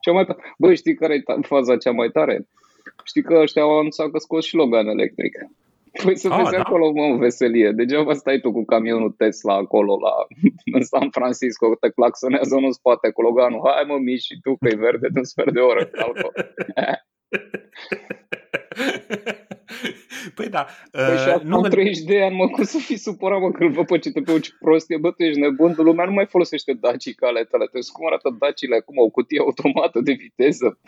Cea 0.00 0.12
mai 0.12 0.26
Băi, 0.58 0.76
știi 0.76 0.94
care 0.94 1.14
e 1.14 1.42
faza 1.42 1.76
cea 1.76 1.90
mai 1.90 2.08
tare? 2.08 2.48
Știi 3.04 3.22
că 3.22 3.34
ăștia 3.34 3.62
au 3.62 3.78
anunțat 3.78 4.10
că 4.10 4.18
scos 4.18 4.44
și 4.44 4.54
Logan 4.54 4.86
electric. 4.86 5.34
Păi 6.02 6.16
să 6.16 6.28
ah, 6.28 6.36
vezi 6.36 6.50
da? 6.50 6.58
acolo, 6.58 6.92
mă, 6.92 7.16
veselie. 7.16 7.70
Degeaba 7.70 8.12
stai 8.12 8.40
tu 8.40 8.52
cu 8.52 8.64
camionul 8.64 9.10
Tesla 9.10 9.54
acolo 9.54 9.98
la, 9.98 10.12
în 10.78 10.82
San 10.82 11.10
Francisco, 11.10 11.74
te 11.80 11.90
claxonează 11.90 12.54
unul 12.54 12.66
în 12.66 12.72
spate 12.72 13.10
cu 13.10 13.22
Loganul. 13.22 13.60
Hai 13.64 13.84
mă, 13.86 13.98
mici 13.98 14.22
și 14.22 14.40
tu 14.42 14.56
că 14.56 14.68
e 14.68 14.76
verde 14.76 15.08
de 15.12 15.18
un 15.18 15.24
sfert 15.24 15.52
de 15.52 15.60
oră. 15.60 15.90
Păi 20.34 20.48
da. 20.48 20.66
Păi 20.92 21.14
uh, 21.14 21.18
și 21.18 21.28
acum 21.28 21.48
nu 21.48 21.60
30 21.60 22.04
de 22.04 22.22
ani, 22.22 22.36
mă, 22.36 22.48
cum 22.48 22.64
să 22.64 22.78
fii 22.78 22.96
supărat, 22.96 23.40
mă, 23.40 23.50
când 23.50 23.72
vă 23.72 23.84
pe 23.84 23.98
CTP-ul 23.98 24.40
ce 24.40 24.50
prostie, 24.58 24.96
bă, 24.96 25.10
tu 25.10 25.22
ești 25.22 25.40
nebun, 25.40 25.74
lumea 25.76 26.04
nu 26.04 26.12
mai 26.12 26.26
folosește 26.26 26.72
dacii 26.72 27.14
ca 27.14 27.26
ale 27.26 27.44
tale. 27.44 27.66
Te 27.66 27.78
cum 27.92 28.06
arată 28.06 28.36
dacile 28.38 28.76
acum, 28.76 28.96
o 28.98 29.08
cutie 29.08 29.40
automată 29.40 30.00
de 30.00 30.12
viteză 30.12 30.78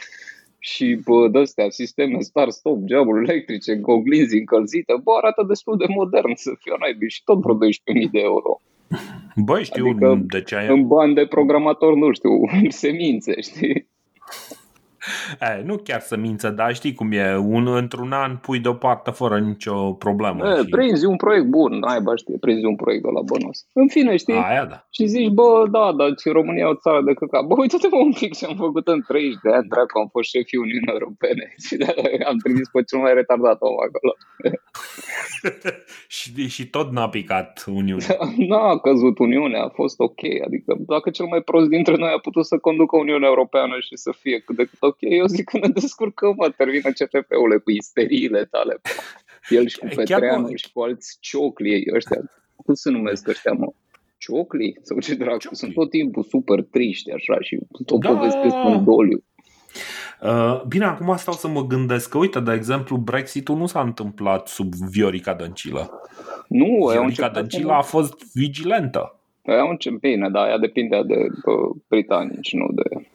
și 0.72 0.98
bă, 1.04 1.28
de-astea, 1.28 1.66
sisteme 1.68 2.20
start-stop, 2.20 2.78
geamuri 2.84 3.24
electrice, 3.24 3.80
oglinzi 3.82 4.38
încălzite, 4.38 4.94
bă, 5.02 5.12
arată 5.16 5.44
destul 5.48 5.76
de 5.76 5.84
modern 5.88 6.34
să 6.34 6.50
fie 6.60 6.72
naibii 6.78 7.10
și 7.10 7.24
tot 7.24 7.38
vreo 7.40 7.54
12.000 7.54 8.10
de 8.10 8.20
euro. 8.20 8.60
Băi, 9.36 9.64
știu 9.64 9.86
adică 9.86 10.20
de 10.26 10.42
ce 10.42 10.56
ai... 10.56 10.68
în 10.68 10.86
bani 10.86 11.14
de 11.14 11.26
programator, 11.26 11.94
nu 11.94 12.12
știu, 12.12 12.30
semințe, 12.82 13.40
știi? 13.40 13.86
E, 15.58 15.62
nu 15.64 15.76
chiar 15.76 16.00
să 16.00 16.16
mință, 16.16 16.48
dar 16.50 16.74
știi 16.74 16.94
cum 16.94 17.12
e. 17.12 17.36
Un, 17.36 17.66
într-un 17.66 18.12
an 18.12 18.36
pui 18.36 18.58
deoparte 18.58 19.10
fără 19.10 19.38
nicio 19.38 19.92
problemă. 19.92 20.48
E, 20.48 20.62
și... 20.62 20.68
Prinzi 20.68 21.04
un 21.04 21.16
proiect 21.16 21.46
bun, 21.46 21.82
ai 21.82 22.00
bă, 22.00 22.16
știi, 22.16 22.38
prinzi 22.38 22.64
un 22.64 22.76
proiect 22.76 23.02
de 23.02 23.10
la 23.14 23.20
bănos. 23.20 23.66
În 23.72 23.88
fine, 23.88 24.16
știi? 24.16 24.34
Aia, 24.34 24.64
da. 24.64 24.86
Și 24.90 25.06
zici, 25.06 25.28
bă, 25.28 25.66
da, 25.70 25.92
dar 25.98 26.08
și 26.20 26.28
România 26.28 26.64
e 26.64 26.74
o 26.74 26.74
țară 26.74 27.00
de 27.02 27.14
căcat. 27.14 27.44
Bă, 27.44 27.54
uite-te 27.58 27.88
mă 27.90 27.98
un 27.98 28.12
pic 28.12 28.36
ce 28.36 28.46
am 28.46 28.56
făcut 28.56 28.86
în 28.88 29.00
30 29.06 29.38
de 29.42 29.50
ani, 29.52 29.68
dracu, 29.68 29.98
am 29.98 30.08
fost 30.14 30.28
șefii 30.28 30.58
Uniunii 30.58 30.92
Europene 30.96 31.54
și 31.66 31.74
de 31.76 31.94
am 32.30 32.36
trimis 32.44 32.68
pe 32.68 32.82
cel 32.82 32.98
mai 32.98 33.14
retardat 33.14 33.58
om 33.60 33.76
acolo. 33.86 34.12
și, 36.16 36.48
și 36.48 36.64
tot 36.66 36.90
n-a 36.90 37.08
picat 37.08 37.64
Uniunea. 37.66 38.18
N-a 38.48 38.78
căzut 38.78 39.18
Uniunea, 39.18 39.62
a 39.64 39.68
fost 39.68 40.00
ok. 40.00 40.22
Adică 40.46 40.76
dacă 40.78 41.10
cel 41.10 41.26
mai 41.26 41.40
prost 41.40 41.68
dintre 41.68 41.96
noi 41.96 42.12
a 42.14 42.18
putut 42.18 42.44
să 42.46 42.58
conducă 42.58 42.96
Uniunea 42.96 43.28
Europeană 43.28 43.74
și 43.80 43.96
să 43.96 44.10
fie 44.20 44.38
cât 44.38 44.56
de 44.56 44.64
cât 44.64 44.82
ok, 45.02 45.12
eu 45.18 45.26
zic 45.26 45.44
că 45.44 45.58
ne 45.58 45.68
descurcăm, 45.68 46.34
mă, 46.36 46.50
termină 46.56 46.90
CTP-urile 46.90 47.58
cu 47.58 47.70
isteriile 47.70 48.44
tale. 48.44 48.80
El 49.48 49.66
și 49.66 49.78
cu 49.78 49.86
Petreanu 49.94 50.54
și 50.54 50.72
cu 50.72 50.80
alți 50.80 51.16
ciocli 51.20 51.90
ăștia. 51.94 52.20
Cum 52.56 52.74
se 52.74 52.90
numesc 52.90 53.28
ăștia, 53.28 53.52
mă? 53.52 53.72
Ciocli? 54.18 54.78
Sau 54.82 54.98
ce 54.98 55.14
dracu? 55.14 55.38
Ciocli. 55.38 55.56
Sunt 55.56 55.72
tot 55.72 55.90
timpul 55.90 56.22
super 56.22 56.62
triști 56.62 57.12
așa 57.12 57.36
și 57.40 57.58
tot 57.86 58.00
da. 58.00 58.08
povestesc 58.08 58.54
un 58.54 58.84
doliu. 58.84 59.22
Uh, 60.22 60.62
bine, 60.68 60.84
acum 60.84 61.16
stau 61.16 61.34
să 61.34 61.48
mă 61.48 61.66
gândesc 61.66 62.10
că, 62.10 62.18
uite, 62.18 62.40
de 62.40 62.52
exemplu, 62.52 62.96
Brexit-ul 62.96 63.56
nu 63.56 63.66
s-a 63.66 63.80
întâmplat 63.80 64.48
sub 64.48 64.74
Viorica 64.74 65.34
Dăncilă. 65.34 66.00
Nu, 66.48 66.88
Viorica 66.90 67.28
Dăncilă 67.28 67.72
a 67.72 67.82
fost 67.82 68.32
vigilentă. 68.34 69.20
E 69.42 69.60
un 69.60 69.98
bine, 70.00 70.28
dar 70.28 70.48
ea 70.48 70.58
depinde 70.58 71.02
de 71.06 71.26
britanici, 71.88 72.52
nu 72.52 72.66
de... 72.72 73.06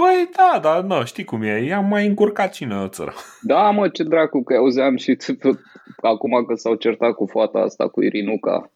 Păi 0.00 0.28
da, 0.36 0.58
dar 0.62 0.82
nu, 0.82 1.04
știi 1.04 1.24
cum 1.24 1.42
e, 1.42 1.64
i-am 1.64 1.86
mai 1.88 2.06
încurcat 2.06 2.52
cine 2.52 2.76
o 2.76 2.88
țără. 2.88 3.12
Da, 3.42 3.70
mă, 3.70 3.88
ce 3.88 4.02
dracu, 4.02 4.42
că 4.42 4.54
auzeam 4.54 4.96
și 4.96 5.16
acum 6.12 6.44
că 6.44 6.54
s-au 6.54 6.74
certat 6.74 7.14
cu 7.14 7.26
fata 7.26 7.58
asta, 7.58 7.88
cu 7.88 8.02
Irinuca, 8.02 8.70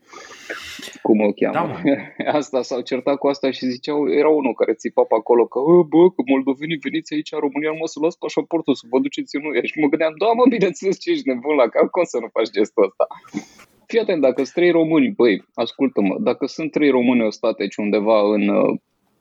cum 1.03 1.21
o 1.21 1.33
cheamă. 1.33 1.81
Da, 1.85 2.33
asta 2.39 2.63
s-au 2.63 2.81
certat 2.81 3.17
cu 3.19 3.27
asta 3.27 3.51
și 3.51 3.67
ziceau, 3.67 4.11
era 4.11 4.29
unul 4.29 4.55
care 4.55 4.73
țipa 4.73 5.03
pe 5.03 5.15
acolo 5.15 5.47
că, 5.47 5.59
bă, 5.93 6.11
că 6.11 6.23
moldovenii 6.27 6.85
veniți 6.87 7.15
aici 7.15 7.33
în 7.33 7.39
România, 7.39 7.73
mă 7.73 7.87
să 7.87 7.99
luați 8.01 8.19
pașaportul, 8.19 8.75
să 8.75 8.87
vă 8.91 8.99
duceți 8.99 9.37
în 9.37 9.45
UE. 9.45 9.67
Și 9.67 9.81
mă 9.81 9.89
gândeam, 9.89 10.15
da, 10.19 10.27
mă, 10.27 10.45
bineînțeles, 10.49 11.01
ce 11.01 11.11
ești 11.11 11.29
nebun 11.29 11.55
la 11.55 11.69
cap, 11.69 11.87
cum 11.91 12.05
să 12.05 12.19
nu 12.21 12.29
faci 12.33 12.51
gestul 12.51 12.85
ăsta? 12.89 13.07
Fii 13.87 14.01
atent, 14.01 14.21
dacă 14.21 14.41
sunt 14.43 14.55
trei 14.55 14.71
români, 14.71 15.09
băi, 15.19 15.45
ascultă-mă, 15.55 16.15
dacă 16.21 16.47
sunt 16.47 16.71
trei 16.71 16.91
români 16.91 17.27
ostateci 17.27 17.77
undeva 17.77 18.19
în, 18.35 18.43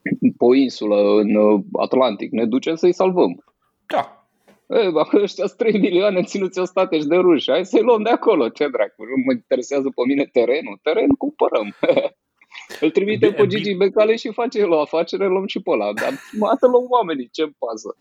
uh, 0.04 0.34
pe 0.38 0.58
insulă, 0.58 1.20
în 1.20 1.36
uh, 1.36 1.62
Atlantic, 1.74 2.32
ne 2.32 2.46
ducem 2.46 2.76
să-i 2.76 2.94
salvăm. 2.94 3.44
Da. 3.86 4.22
E, 4.68 4.92
ăștia 5.22 5.46
3 5.46 5.80
milioane 5.80 6.24
ținuți 6.24 6.60
o 6.60 6.66
stateci 6.66 7.04
de 7.04 7.16
ruși, 7.16 7.52
hai 7.52 7.66
să-i 7.66 7.82
luăm 7.82 8.04
de 8.04 8.10
acolo, 8.10 8.50
ce 8.50 8.68
dracu, 8.68 9.04
nu 9.04 9.24
mă 9.26 9.32
interesează 9.32 9.92
pe 9.96 10.02
mine 10.08 10.30
terenul, 10.32 10.80
teren 10.82 11.08
cumpărăm. 11.08 11.76
Îl 12.82 12.90
trimite 12.90 13.32
pe 13.32 13.48
Gigi 13.48 13.74
Becale 13.74 14.16
și 14.16 14.32
face 14.32 14.60
el 14.60 14.72
o 14.72 14.80
afacere, 14.80 15.28
luăm 15.28 15.48
și 15.48 15.62
pe 15.62 15.70
ăla, 15.70 15.94
dar 15.94 16.14
mată 16.40 16.68
luăm 16.68 16.86
oamenii, 16.90 17.30
ce 17.32 17.44
pasă. 17.44 17.96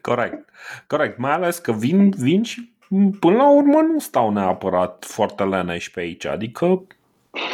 Corect, 0.00 0.50
corect, 0.86 1.18
mai 1.18 1.32
ales 1.32 1.58
că 1.58 1.72
vin, 1.72 2.10
vin 2.10 2.42
și 2.42 2.72
până 3.20 3.36
la 3.36 3.50
urmă 3.50 3.80
nu 3.80 3.98
stau 3.98 4.32
neapărat 4.32 5.04
foarte 5.04 5.44
leneși 5.44 5.90
pe 5.90 6.00
aici, 6.00 6.24
adică 6.24 6.86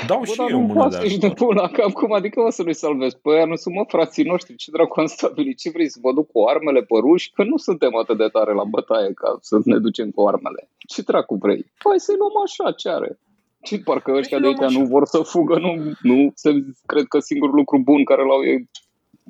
Dau 0.06 0.18
Bă, 0.18 0.25
și 0.25 0.40
eu 0.49 0.60
mână 0.60 0.88
de 0.88 0.96
ajutor. 0.96 1.28
de 1.28 1.34
pula 1.34 1.68
cap, 1.68 1.90
cum 1.90 2.12
adică 2.12 2.40
o 2.40 2.50
să 2.50 2.62
nu-i 2.62 2.75
salvezi? 2.75 3.18
Păi 3.18 3.34
aia 3.34 3.44
nu 3.44 3.56
sunt 3.56 3.75
mă 3.75 3.84
frații 3.88 4.25
noștri, 4.25 4.56
ce 4.56 4.70
dracu 4.70 5.00
am 5.00 5.06
stabilit, 5.06 5.58
ce 5.58 5.70
vrei 5.70 5.88
să 5.88 5.99
vă 6.02 6.12
duc 6.12 6.30
cu 6.32 6.40
armele 6.49 6.80
pe 6.80 6.96
ruși? 7.00 7.30
Că 7.30 7.44
nu 7.44 7.56
suntem 7.56 7.96
atât 7.96 8.16
de 8.18 8.28
tare 8.32 8.52
la 8.52 8.64
bătaie 8.64 9.12
ca 9.12 9.38
să 9.40 9.60
ne 9.64 9.78
ducem 9.78 10.10
cu 10.10 10.26
armele. 10.26 10.68
Ce 10.78 11.02
dracu 11.02 11.34
vrei? 11.34 11.72
Păi 11.82 12.00
să-i 12.00 12.16
luăm 12.18 12.42
așa, 12.44 12.72
ce 12.72 12.88
are? 12.88 13.18
Ce 13.62 13.78
parcă 13.78 14.12
ăștia 14.12 14.38
de 14.38 14.46
aici 14.46 14.76
nu 14.76 14.84
vor 14.84 15.06
să 15.06 15.18
fugă, 15.18 15.58
nu, 15.58 15.92
nu 16.02 16.32
se, 16.34 16.50
cred 16.87 17.06
că 17.06 17.18
singurul 17.18 17.54
lucru 17.54 17.78
bun 17.78 18.04
care 18.04 18.22
l-au 18.22 18.42
e 18.42 18.68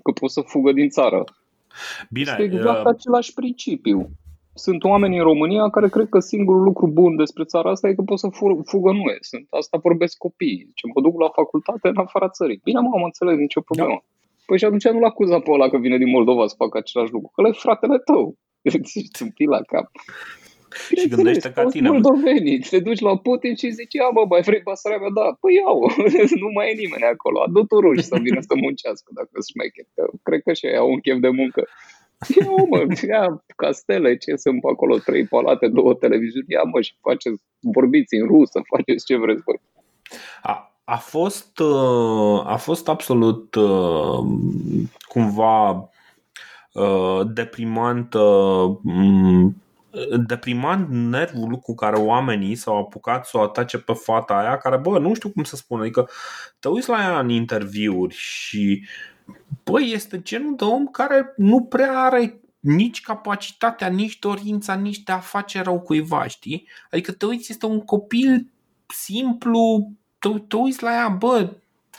că 0.03 0.11
pot 0.21 0.31
să 0.31 0.41
fugă 0.41 0.73
din 0.73 0.89
țară. 0.89 1.25
Bine, 2.11 2.31
este 2.31 2.43
exact 2.43 2.85
uh... 2.85 2.93
același 2.95 3.35
principiu 3.35 4.11
sunt 4.65 4.85
oameni 4.85 5.17
în 5.17 5.23
România 5.23 5.71
care 5.71 5.89
cred 5.89 6.09
că 6.09 6.19
singurul 6.19 6.63
lucru 6.63 6.87
bun 6.87 7.17
despre 7.17 7.45
țara 7.45 7.71
asta 7.71 7.89
e 7.89 7.95
că 7.95 8.03
pot 8.03 8.19
să 8.19 8.29
fugă 8.73 8.91
nu 8.93 9.05
e. 9.15 9.17
Sunt, 9.21 9.47
asta 9.51 9.79
vorbesc 9.83 10.17
copiii. 10.17 10.71
Ce 10.75 10.85
mă 10.95 11.01
duc 11.01 11.21
la 11.21 11.29
facultate 11.29 11.89
în 11.89 11.97
afara 11.97 12.29
țării. 12.29 12.61
Bine, 12.65 12.81
mă, 12.81 12.91
am 12.95 13.03
înțeles, 13.03 13.37
nicio 13.37 13.61
problemă. 13.61 13.97
Da. 14.01 14.05
Păi 14.47 14.59
și 14.59 14.65
atunci 14.65 14.89
nu-l 14.89 15.05
acuza 15.05 15.39
pe 15.41 15.51
ăla 15.51 15.69
că 15.69 15.79
vine 15.79 15.99
din 15.99 16.11
Moldova 16.17 16.47
să 16.47 16.55
facă 16.59 16.79
același 16.79 17.13
lucru. 17.13 17.31
Că 17.35 17.49
e 17.49 17.53
fratele 17.53 17.99
tău. 17.99 18.37
Sunt 19.19 19.35
la 19.55 19.61
cap. 19.73 19.87
Și 20.99 21.09
gândește 21.09 21.51
ca 21.53 21.65
tine. 21.65 21.89
Moldovenii. 21.89 22.59
Te 22.59 22.79
duci 22.79 23.01
la 23.09 23.17
Putin 23.17 23.55
și 23.55 23.71
zici, 23.71 23.95
ia 23.95 24.11
bă, 24.15 24.23
mai 24.29 24.41
vrei 24.41 24.61
Basarabia? 24.65 25.11
Da. 25.15 25.37
Păi 25.41 25.55
iau. 25.55 25.79
nu 26.45 26.49
mai 26.55 26.71
e 26.71 26.81
nimeni 26.83 27.13
acolo. 27.15 27.41
Adu 27.41 27.63
tu 27.63 27.81
ruși 27.81 28.03
să 28.11 28.17
vină 28.23 28.41
să 28.41 28.55
muncească 28.65 29.09
dacă 29.15 29.35
șmecher. 29.49 29.87
Cred 30.23 30.41
că 30.43 30.53
și 30.53 30.67
ei 30.67 30.77
au 30.77 30.91
un 30.91 31.01
chef 31.01 31.19
de 31.27 31.29
muncă. 31.29 31.63
Ia 32.29 32.47
mă, 32.71 32.87
ia 33.09 33.45
castele, 33.57 34.17
ce 34.17 34.37
sunt 34.37 34.61
pe 34.61 34.69
acolo, 34.73 34.99
trei 34.99 35.27
palate, 35.27 35.69
două 35.69 35.95
televiziuni, 35.95 36.47
ia 36.49 36.63
mă 36.63 36.81
și 36.81 36.95
faceți, 37.01 37.43
vorbiți 37.61 38.15
în 38.15 38.27
rusă, 38.27 38.61
faceți 38.77 39.05
ce 39.05 39.17
vreți 39.17 39.43
voi. 39.43 39.61
A, 40.43 40.75
a 40.85 40.97
fost, 40.97 41.59
uh, 41.59 42.47
a 42.47 42.57
fost 42.57 42.89
absolut 42.89 43.55
uh, 43.55 44.19
cumva 45.09 45.91
uh, 46.73 47.21
deprimant 47.33 48.15
deprimant 50.27 50.89
nervul 50.89 51.55
cu 51.55 51.75
care 51.75 51.97
oamenii 51.97 52.55
s-au 52.55 52.79
apucat 52.79 53.27
să 53.27 53.37
o 53.37 53.41
atace 53.41 53.79
pe 53.79 53.93
fata 53.93 54.35
aia, 54.35 54.57
care, 54.57 54.77
bă, 54.77 54.99
nu 54.99 55.15
știu 55.15 55.29
cum 55.31 55.43
să 55.43 55.57
spun, 55.57 55.81
adică 55.81 56.09
te 56.59 56.69
uiți 56.69 56.89
la 56.89 57.03
ea 57.03 57.19
în 57.19 57.29
interviuri 57.29 58.15
și 58.15 58.87
băi, 59.71 59.93
este 59.93 60.23
genul 60.23 60.57
de 60.57 60.65
om 60.65 60.87
care 60.87 61.33
nu 61.37 61.63
prea 61.63 62.01
are 62.01 62.41
nici 62.61 63.01
capacitatea, 63.01 63.89
nici 63.89 64.19
dorința, 64.19 64.75
nici 64.75 65.03
de 65.03 65.13
a 65.13 65.19
face 65.19 65.63
rău 65.63 65.81
cuiva, 65.81 66.27
știi? 66.27 66.69
Adică 66.91 67.13
te 67.13 67.27
uiți, 67.27 67.51
este 67.51 67.67
un 67.67 67.81
copil 67.81 68.53
simplu, 68.87 69.93
te, 70.19 70.29
te 70.49 70.57
uiți 70.57 70.83
la 70.83 70.93
ea, 70.93 71.09
bă, 71.09 71.53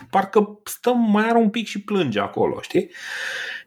parcă 0.10 0.60
stă, 0.64 0.94
mai 0.94 1.30
are 1.30 1.38
un 1.38 1.50
pic 1.50 1.68
și 1.68 1.82
plânge 1.82 2.20
acolo, 2.20 2.62
știi? 2.62 2.92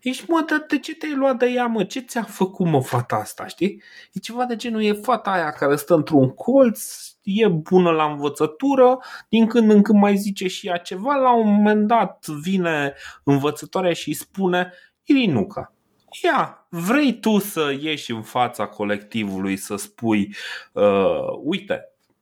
Ești, 0.03 0.31
mă, 0.31 0.45
dar 0.49 0.65
de 0.69 0.79
ce 0.79 0.95
te-ai 0.95 1.15
luat 1.15 1.39
de 1.39 1.47
ea, 1.47 1.67
mă? 1.67 1.85
Ce 1.85 2.01
ți-a 2.01 2.23
făcut, 2.23 2.67
mă, 2.67 2.83
fata 2.83 3.17
asta, 3.17 3.47
știi? 3.47 3.83
E 4.13 4.19
ceva 4.19 4.45
de 4.45 4.57
genul, 4.57 4.83
e 4.83 4.93
fata 4.93 5.31
aia 5.31 5.51
care 5.51 5.77
stă 5.77 5.95
într-un 5.95 6.31
colț, 6.31 6.83
e 7.23 7.49
bună 7.49 7.91
la 7.91 8.05
învățătură, 8.05 8.99
din 9.29 9.47
când 9.47 9.71
în 9.71 9.83
când 9.83 9.99
mai 9.99 10.17
zice 10.17 10.49
și 10.49 10.67
ea 10.67 10.77
ceva, 10.77 11.15
la 11.15 11.35
un 11.35 11.55
moment 11.55 11.87
dat 11.87 12.27
vine 12.27 12.95
învățătoarea 13.25 13.93
și 13.93 14.09
îi 14.09 14.15
spune, 14.15 14.73
Irinuca, 15.05 15.75
ia, 16.23 16.67
vrei 16.69 17.21
tu 17.21 17.39
să 17.39 17.77
ieși 17.81 18.11
în 18.11 18.23
fața 18.23 18.67
colectivului 18.67 19.57
să 19.57 19.77
spui, 19.77 20.35
uh, 20.73 21.29
uite, 21.43 21.81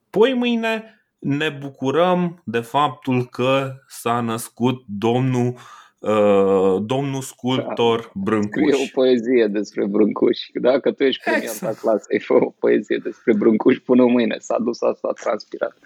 poi 0.09 0.33
mâine 0.33 1.02
ne 1.23 1.49
bucurăm 1.49 2.41
de 2.45 2.59
faptul 2.59 3.25
că 3.25 3.71
s-a 3.87 4.19
născut 4.19 4.83
domnul 4.87 5.55
Uh, 6.03 6.81
domnul 6.85 7.21
sculptor 7.21 7.99
da. 7.99 8.11
Brâncuș. 8.13 8.73
Scrie 8.73 8.85
o 8.85 9.01
poezie 9.01 9.47
despre 9.47 9.85
Brâncuș. 9.85 10.39
Dacă 10.61 10.91
tu 10.91 11.03
ești 11.03 11.23
premiat 11.23 11.43
exact. 11.43 11.83
la 11.83 11.89
clasă, 11.89 12.05
ai 12.11 12.19
fă 12.19 12.33
o 12.33 12.49
poezie 12.59 12.97
despre 13.03 13.33
Brâncuș 13.33 13.77
până 13.77 14.05
mâine. 14.05 14.35
S-a 14.39 14.57
dus 14.59 14.81
asta, 14.81 15.07
a 15.07 15.21
transpirat. 15.21 15.77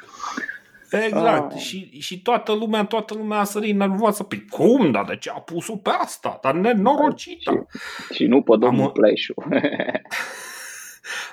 Exact. 0.92 1.52
Ah. 1.54 1.60
Și, 1.60 2.00
și 2.00 2.22
toată 2.22 2.54
lumea, 2.54 2.84
toată 2.84 3.14
lumea 3.14 3.40
a 3.40 3.44
sărit 3.44 3.76
nervoasă. 3.76 4.24
Păi 4.24 4.46
cum? 4.50 4.92
Dar 4.92 5.06
de 5.06 5.16
ce 5.16 5.30
a 5.30 5.40
pus-o 5.40 5.76
pe 5.76 5.90
asta? 5.90 6.40
Dar 6.42 6.54
nenorocită. 6.54 7.68
Și, 8.10 8.14
și 8.14 8.26
nu 8.26 8.42
pe 8.42 8.56
domnul 8.60 8.86
Am... 8.86 8.92
Pleșu. 8.92 9.34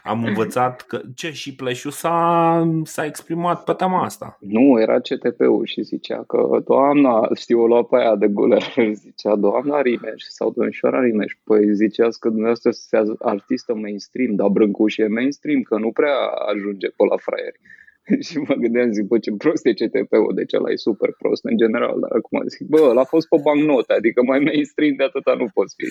Am 0.02 0.24
învățat 0.28 0.80
că 0.80 1.00
ce 1.14 1.32
și 1.32 1.54
Pleșu 1.54 1.90
s-a, 1.90 2.68
s-a 2.84 3.04
exprimat 3.04 3.64
pe 3.64 3.72
tema 3.72 4.02
asta. 4.02 4.38
Nu, 4.40 4.80
era 4.80 4.98
CTP-ul 4.98 5.64
și 5.64 5.82
zicea 5.82 6.24
că 6.26 6.62
doamna, 6.64 7.28
știu, 7.34 7.60
o 7.60 7.66
lua 7.66 7.82
pe 7.82 7.96
aia 7.96 8.16
de 8.16 8.26
guler, 8.26 8.74
zicea 9.04 9.36
doamna 9.36 9.80
Rimeș 9.80 10.22
sau 10.28 10.50
domnișoara 10.50 11.00
Rimeș, 11.00 11.32
păi 11.44 11.74
ziceați 11.74 12.20
că 12.20 12.28
dumneavoastră 12.28 12.70
sunteți 12.70 13.22
artistă 13.22 13.74
mainstream, 13.74 14.34
dar 14.34 14.48
Brâncuș 14.48 14.96
e 14.96 15.06
mainstream, 15.06 15.62
că 15.62 15.78
nu 15.78 15.90
prea 15.90 16.16
ajunge 16.52 16.88
pe 16.88 17.04
la 17.10 17.16
fraieri. 17.16 17.60
și 18.26 18.38
mă 18.38 18.54
gândeam, 18.54 18.92
zic, 18.92 19.06
bă, 19.06 19.18
ce 19.18 19.32
prost 19.32 19.66
e 19.66 19.72
CTP-ul, 19.72 20.32
deci 20.34 20.52
ăla 20.52 20.70
e 20.70 20.76
super 20.76 21.10
prost 21.18 21.44
în 21.44 21.56
general, 21.56 21.96
dar 22.00 22.10
acum 22.18 22.42
zic, 22.46 22.66
bă, 22.66 22.92
l-a 22.92 23.04
fost 23.04 23.28
pe 23.28 23.36
bancnote, 23.42 23.92
adică 23.92 24.22
mai 24.22 24.38
mainstream 24.38 24.94
de 24.96 25.04
atâta 25.04 25.34
nu 25.34 25.48
poți 25.54 25.74
fi. 25.78 25.86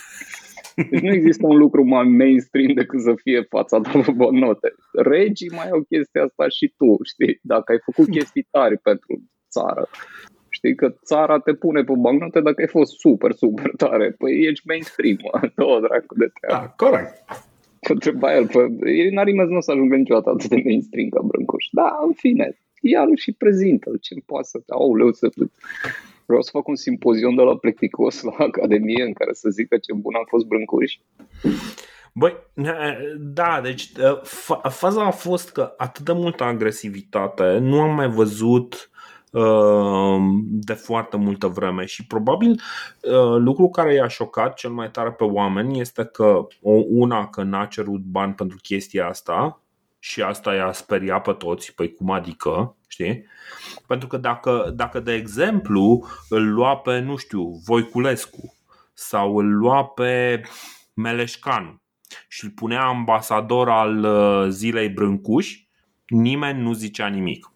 Deci 0.89 1.01
nu 1.01 1.13
există 1.13 1.45
un 1.47 1.57
lucru 1.57 1.83
mai 1.83 2.03
mainstream 2.03 2.73
decât 2.73 3.01
să 3.01 3.13
fie 3.23 3.41
fața 3.41 3.79
ta 3.79 3.99
pe 4.05 4.11
bancnote. 4.11 4.73
Regii 4.91 5.55
mai 5.55 5.69
au 5.69 5.81
chestia 5.81 6.23
asta 6.23 6.47
și 6.47 6.73
tu, 6.77 6.97
știi? 7.03 7.39
Dacă 7.41 7.71
ai 7.71 7.79
făcut 7.85 8.09
chestii 8.09 8.47
tari 8.51 8.77
pentru 8.77 9.13
țară, 9.49 9.89
Știi 10.55 10.75
că 10.75 10.95
țara 11.05 11.39
te 11.39 11.53
pune 11.53 11.83
pe 11.83 11.93
bancnote 11.97 12.41
dacă 12.41 12.61
ai 12.61 12.67
fost 12.67 12.91
super, 12.99 13.31
super 13.31 13.71
tare. 13.77 14.15
Păi 14.17 14.45
ești 14.45 14.67
mainstream, 14.67 15.17
două 15.55 15.79
dracu 15.79 16.15
de 16.17 16.31
treabă. 16.39 16.73
Da, 16.77 16.85
corect. 16.85 17.13
Că 17.83 17.91
întreba 17.91 18.35
el, 18.35 18.47
păi, 18.47 19.09
Narimez 19.09 19.47
nu 19.47 19.57
o 19.57 19.61
să 19.61 19.71
ajungă 19.71 19.95
niciodată 19.95 20.29
atât 20.29 20.49
de 20.49 20.61
mainstream 20.65 21.09
ca 21.09 21.21
Brâncuș. 21.21 21.65
Da, 21.71 21.99
în 22.07 22.13
fine, 22.13 22.57
ia 22.81 23.05
și 23.15 23.31
prezintă 23.31 23.91
ce 24.01 24.15
poate 24.25 24.47
să... 24.47 24.63
Aoleu, 24.67 25.11
să... 25.11 25.29
Vreau 26.25 26.41
să 26.41 26.49
fac 26.53 26.67
un 26.67 26.75
simpozion 26.75 27.35
de 27.35 27.41
la 27.41 27.57
Plecticos 27.57 28.21
la 28.21 28.35
Academie 28.37 29.03
în 29.03 29.13
care 29.13 29.33
să 29.33 29.49
zică 29.49 29.77
ce 29.77 29.93
bun 29.93 30.13
a 30.13 30.23
fost 30.27 30.45
Brâncuș. 30.45 30.97
Băi, 32.13 32.35
da, 33.19 33.59
deci 33.63 33.91
faza 34.69 35.05
a 35.05 35.11
fost 35.11 35.51
că 35.51 35.73
atât 35.77 36.05
de 36.05 36.11
multă 36.11 36.43
agresivitate 36.43 37.57
nu 37.57 37.81
am 37.81 37.95
mai 37.95 38.09
văzut 38.09 38.73
uh, 38.73 38.92
de 40.41 40.73
foarte 40.73 41.17
multă 41.17 41.47
vreme 41.47 41.85
și 41.85 42.07
probabil 42.07 42.51
uh, 42.51 43.37
lucrul 43.37 43.69
care 43.69 43.93
i-a 43.93 44.07
șocat 44.07 44.53
cel 44.53 44.69
mai 44.69 44.91
tare 44.91 45.11
pe 45.11 45.23
oameni 45.23 45.79
este 45.79 46.05
că 46.05 46.47
una 46.89 47.27
că 47.27 47.43
n-a 47.43 47.65
cerut 47.65 48.01
bani 48.01 48.33
pentru 48.33 48.57
chestia 48.61 49.07
asta 49.07 49.61
și 49.99 50.21
asta 50.21 50.53
i-a 50.53 50.71
speriat 50.71 51.21
pe 51.21 51.31
toți, 51.31 51.73
păi 51.75 51.93
cum 51.93 52.11
adică, 52.11 52.75
știi? 52.87 53.25
Pentru 53.87 54.07
că 54.07 54.17
dacă, 54.17 54.71
dacă 54.75 54.99
de 54.99 55.13
exemplu 55.13 56.07
îl 56.29 56.53
lua 56.53 56.77
pe, 56.77 56.99
nu 56.99 57.15
știu, 57.15 57.61
Voiculescu 57.65 58.55
sau 58.93 59.37
îl 59.37 59.57
lua 59.57 59.85
pe 59.85 60.41
Meleșcan 60.93 61.81
și 62.27 62.43
îl 62.43 62.49
punea 62.49 62.83
ambasador 62.83 63.69
al 63.69 64.03
uh, 64.03 64.49
zilei 64.49 64.89
Brâncuș, 64.89 65.63
nimeni 66.07 66.61
nu 66.61 66.73
zicea 66.73 67.07
nimic. 67.07 67.51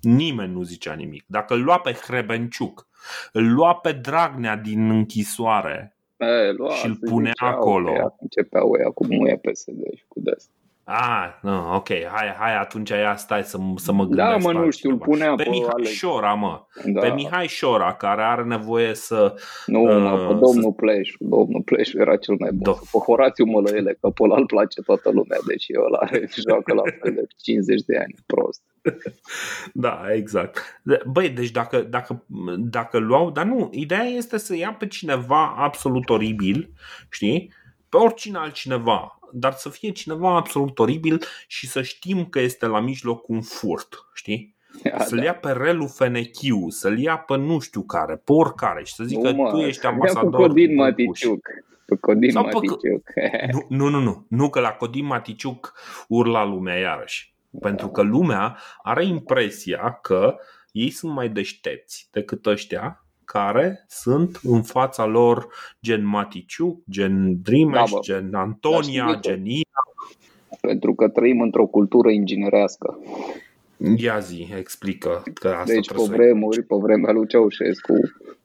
Nimeni 0.00 0.52
nu 0.52 0.62
zicea 0.62 0.94
nimic. 0.94 1.24
Dacă 1.26 1.54
îl 1.54 1.62
lua 1.62 1.78
pe 1.78 1.92
Hrebenciuc, 1.92 2.86
îl 3.32 3.52
lua 3.52 3.74
pe 3.74 3.92
Dragnea 3.92 4.56
din 4.56 4.90
închisoare 4.90 5.96
e, 6.16 6.52
lua, 6.52 6.74
și 6.74 6.86
îl 6.86 6.96
punea 6.96 7.32
acolo. 7.36 8.14
Începeau 8.20 8.76
ea 8.80 8.90
cu 8.90 9.06
muia 9.06 9.36
PSD 9.36 9.94
și 9.96 10.04
cu 10.08 10.20
des. 10.20 10.50
Ah, 10.84 11.38
nu, 11.42 11.74
ok, 11.74 11.88
hai, 11.88 12.34
hai 12.38 12.56
atunci 12.56 12.88
ia 12.88 13.16
stai 13.16 13.44
să, 13.44 13.58
să 13.76 13.92
mă 13.92 14.04
gândesc. 14.04 14.28
Da, 14.28 14.36
mă, 14.36 14.52
nu 14.52 14.70
știu, 14.70 14.90
îl 14.90 14.96
punea 14.98 15.34
pe, 15.34 15.42
pe 15.42 15.48
Mihai 15.48 15.68
Alex. 15.72 15.90
Șora, 15.90 16.34
mă. 16.34 16.62
Da. 16.84 17.00
Pe 17.00 17.08
Mihai 17.08 17.46
Șora, 17.46 17.94
care 17.94 18.22
are 18.22 18.42
nevoie 18.42 18.94
să... 18.94 19.34
Nu, 19.66 19.80
uh, 19.80 20.02
mă, 20.02 20.16
pe 20.16 20.32
domnul 20.32 20.62
să... 20.62 20.76
Pleșu, 20.76 21.16
domnul 21.20 21.62
Pleșu 21.64 21.98
era 21.98 22.16
cel 22.16 22.34
mai 22.38 22.50
bun. 22.52 22.74
Do- 22.74 22.78
pe 22.78 22.98
Horațiu 22.98 23.44
Mălăele, 23.44 23.96
că 24.00 24.08
pe 24.08 24.22
ăla 24.22 24.36
îl 24.36 24.46
place 24.46 24.82
toată 24.82 25.10
lumea, 25.10 25.38
deci 25.46 25.66
el 25.68 25.94
are, 25.94 26.28
joacă 26.48 26.74
la 26.74 26.82
fel 27.00 27.12
de 27.14 27.26
50 27.36 27.80
de 27.80 27.96
ani, 27.96 28.14
prost. 28.26 28.62
Da, 29.72 30.00
exact. 30.14 30.82
Băi, 31.06 31.28
deci 31.28 31.50
dacă, 31.50 31.80
dacă, 31.80 32.24
dacă 32.58 32.98
luau, 32.98 33.30
dar 33.30 33.44
nu, 33.44 33.68
ideea 33.72 34.04
este 34.04 34.38
să 34.38 34.56
ia 34.56 34.72
pe 34.78 34.86
cineva 34.86 35.54
absolut 35.56 36.08
oribil, 36.08 36.70
știi? 37.10 37.52
Pe 37.88 37.96
oricine 37.96 38.38
altcineva, 38.38 39.18
dar 39.32 39.52
să 39.52 39.68
fie 39.68 39.90
cineva 39.90 40.36
absolut 40.36 40.78
oribil 40.78 41.22
și 41.46 41.68
să 41.68 41.82
știm 41.82 42.26
că 42.26 42.40
este 42.40 42.66
la 42.66 42.80
mijloc 42.80 43.28
un 43.28 43.40
furt, 43.40 44.08
știi? 44.14 44.56
să-l 45.08 45.18
da. 45.18 45.24
ia 45.24 45.34
pe 45.34 45.52
Relu 45.52 45.86
Fenechiu, 45.86 46.68
să-l 46.68 46.98
ia 46.98 47.18
pe 47.18 47.36
nu 47.36 47.58
știu 47.58 47.82
care, 47.82 48.16
pe 48.24 48.32
oricare 48.32 48.84
și 48.84 48.94
să 48.94 49.04
zică 49.04 49.30
nu, 49.30 49.42
mă, 49.42 49.50
tu 49.50 49.56
ești 49.56 49.86
ambasador. 49.86 50.30
Cu 50.30 50.36
Codin 50.36 50.74
Maticiuc. 50.74 51.48
Pe 51.84 51.96
Codin 51.96 52.30
Sau 52.30 52.42
Maticiuc. 52.42 52.80
Pe... 53.14 53.50
Nu, 53.68 53.88
nu, 53.88 54.00
nu, 54.00 54.26
nu, 54.28 54.50
că 54.50 54.60
la 54.60 54.70
Codin 54.70 55.04
Maticiuc 55.04 55.72
urla 56.08 56.44
lumea 56.44 56.78
iarăși. 56.78 57.34
Pentru 57.60 57.88
că 57.88 58.02
lumea 58.02 58.58
are 58.82 59.04
impresia 59.04 59.98
că 60.02 60.36
ei 60.72 60.90
sunt 60.90 61.12
mai 61.12 61.28
deștepți 61.28 62.08
decât 62.10 62.46
ăștia 62.46 63.04
care 63.24 63.84
sunt 63.88 64.40
în 64.42 64.62
fața 64.62 65.06
lor 65.06 65.48
gen 65.82 66.06
Maticiuc, 66.06 66.80
gen 66.90 67.42
Drimeș, 67.42 67.90
da, 67.90 67.98
gen 68.00 68.34
Antonia, 68.34 69.18
gen 69.20 69.46
Ina. 69.46 69.82
Pentru 70.60 70.94
că 70.94 71.08
trăim 71.08 71.40
într-o 71.40 71.66
cultură 71.66 72.10
inginerească. 72.10 72.98
Ia 73.96 74.18
zi, 74.18 74.48
explică 74.58 75.22
că 75.34 75.48
asta 75.48 75.72
Deci 75.72 75.88
pe 75.88 76.02
vremuri, 76.08 76.62
pe 76.62 76.74
vremea 76.80 77.12
lui 77.12 77.26
Ceaușescu, 77.26 77.94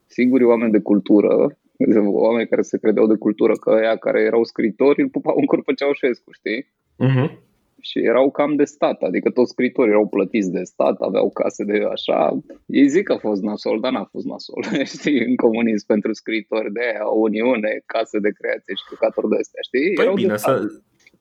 singuri 0.05 0.43
oameni 0.43 0.71
de 0.71 0.79
cultură, 0.79 1.57
oameni 2.05 2.47
care 2.47 2.61
se 2.61 2.77
credeau 2.77 3.07
de 3.07 3.15
cultură, 3.15 3.53
că 3.53 3.69
aia 3.69 3.95
care 3.95 4.21
erau 4.21 4.43
scritori 4.43 5.01
îl 5.01 5.09
pupau 5.09 5.35
în 5.37 5.45
curpă 5.45 5.73
Ceaușescu, 5.73 6.31
știi? 6.31 6.67
Uh-huh 7.05 7.46
și 7.87 7.99
erau 8.11 8.31
cam 8.31 8.55
de 8.55 8.63
stat, 8.63 9.01
adică 9.01 9.29
toți 9.29 9.51
scritorii 9.51 9.91
erau 9.91 10.07
plătiți 10.07 10.51
de 10.51 10.63
stat, 10.63 10.95
aveau 10.99 11.29
case 11.29 11.63
de 11.63 11.77
așa. 11.91 12.37
Ei 12.65 12.87
zic 12.87 13.03
că 13.03 13.13
a 13.13 13.17
fost 13.17 13.41
nasol, 13.41 13.79
dar 13.79 13.91
n-a 13.91 14.07
fost 14.11 14.25
nasol, 14.25 14.63
știi, 14.95 15.19
în 15.29 15.35
comunism 15.35 15.85
pentru 15.85 16.13
scritori 16.13 16.71
de 16.71 16.79
aia, 16.89 17.05
Uniune, 17.05 17.71
case 17.85 18.19
de 18.19 18.31
creație 18.39 18.73
și 18.79 18.83
căcaturi 18.89 19.29
de 19.29 19.37
astea, 19.39 19.61
știi? 19.69 19.93
Păi 19.93 20.03
erau 20.03 20.15
bine, 20.15 20.27
de 20.27 20.37
să... 20.37 20.51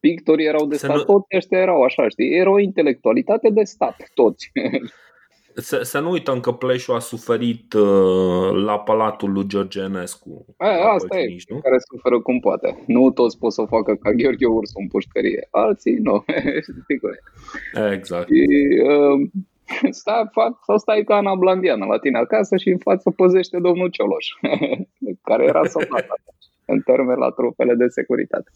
Pictorii 0.00 0.46
erau 0.46 0.66
de 0.66 0.76
stat, 0.76 0.96
nu... 0.96 1.02
toți 1.02 1.36
ăștia 1.36 1.58
erau 1.58 1.82
așa, 1.82 2.08
știi? 2.08 2.30
Era 2.40 2.50
o 2.50 2.58
intelectualitate 2.58 3.48
de 3.50 3.62
stat, 3.62 3.96
toți. 4.14 4.50
Să, 5.58 5.82
să 5.82 6.00
nu 6.00 6.10
uităm 6.10 6.40
că 6.40 6.52
Pleșu 6.52 6.92
a 6.92 6.98
suferit 6.98 7.72
uh, 7.72 8.50
la 8.64 8.78
palatul 8.78 9.32
lui 9.32 9.46
George 9.46 9.80
Enescu. 9.80 10.44
A, 10.56 10.92
asta 10.92 11.18
e, 11.18 11.36
nu? 11.48 11.58
care 11.60 11.76
suferă 11.78 12.20
cum 12.20 12.40
poate. 12.40 12.84
Nu 12.86 13.10
toți 13.10 13.38
pot 13.38 13.52
să 13.52 13.60
o 13.60 13.66
facă 13.66 13.94
ca 13.94 14.10
Gheorghe 14.10 14.46
Ursu 14.46 14.78
în 14.78 14.86
pușcărie. 14.86 15.48
Alții 15.50 15.94
nu. 15.94 16.24
exact. 17.96 18.26
Și, 18.26 18.46
uh, 18.88 19.28
stai, 19.90 20.28
fac, 20.32 20.58
sau 20.64 20.78
stai 20.78 21.02
ca 21.04 21.16
Ana 21.16 21.34
Blandiană 21.34 21.84
la 21.84 21.98
tine 21.98 22.18
acasă 22.18 22.56
și 22.56 22.68
în 22.68 22.78
față 22.78 23.10
păzește 23.10 23.58
domnul 23.58 23.88
Cioloș, 23.90 24.26
care 25.28 25.44
era 25.44 25.64
soldat 25.64 26.06
în 26.64 26.80
termen 26.80 27.18
la 27.18 27.30
trupele 27.30 27.74
de 27.74 27.86
securitate. 27.88 28.50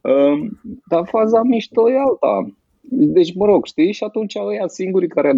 Uh, 0.00 0.48
dar 0.86 1.06
faza 1.06 1.42
mișto 1.42 1.90
e 1.90 1.98
alta 1.98 2.48
deci, 2.88 3.34
mă 3.34 3.44
rog, 3.44 3.66
știi, 3.66 3.92
și 3.92 4.04
atunci 4.04 4.34
ăia 4.34 4.66
singurii 4.66 5.08
care 5.08 5.34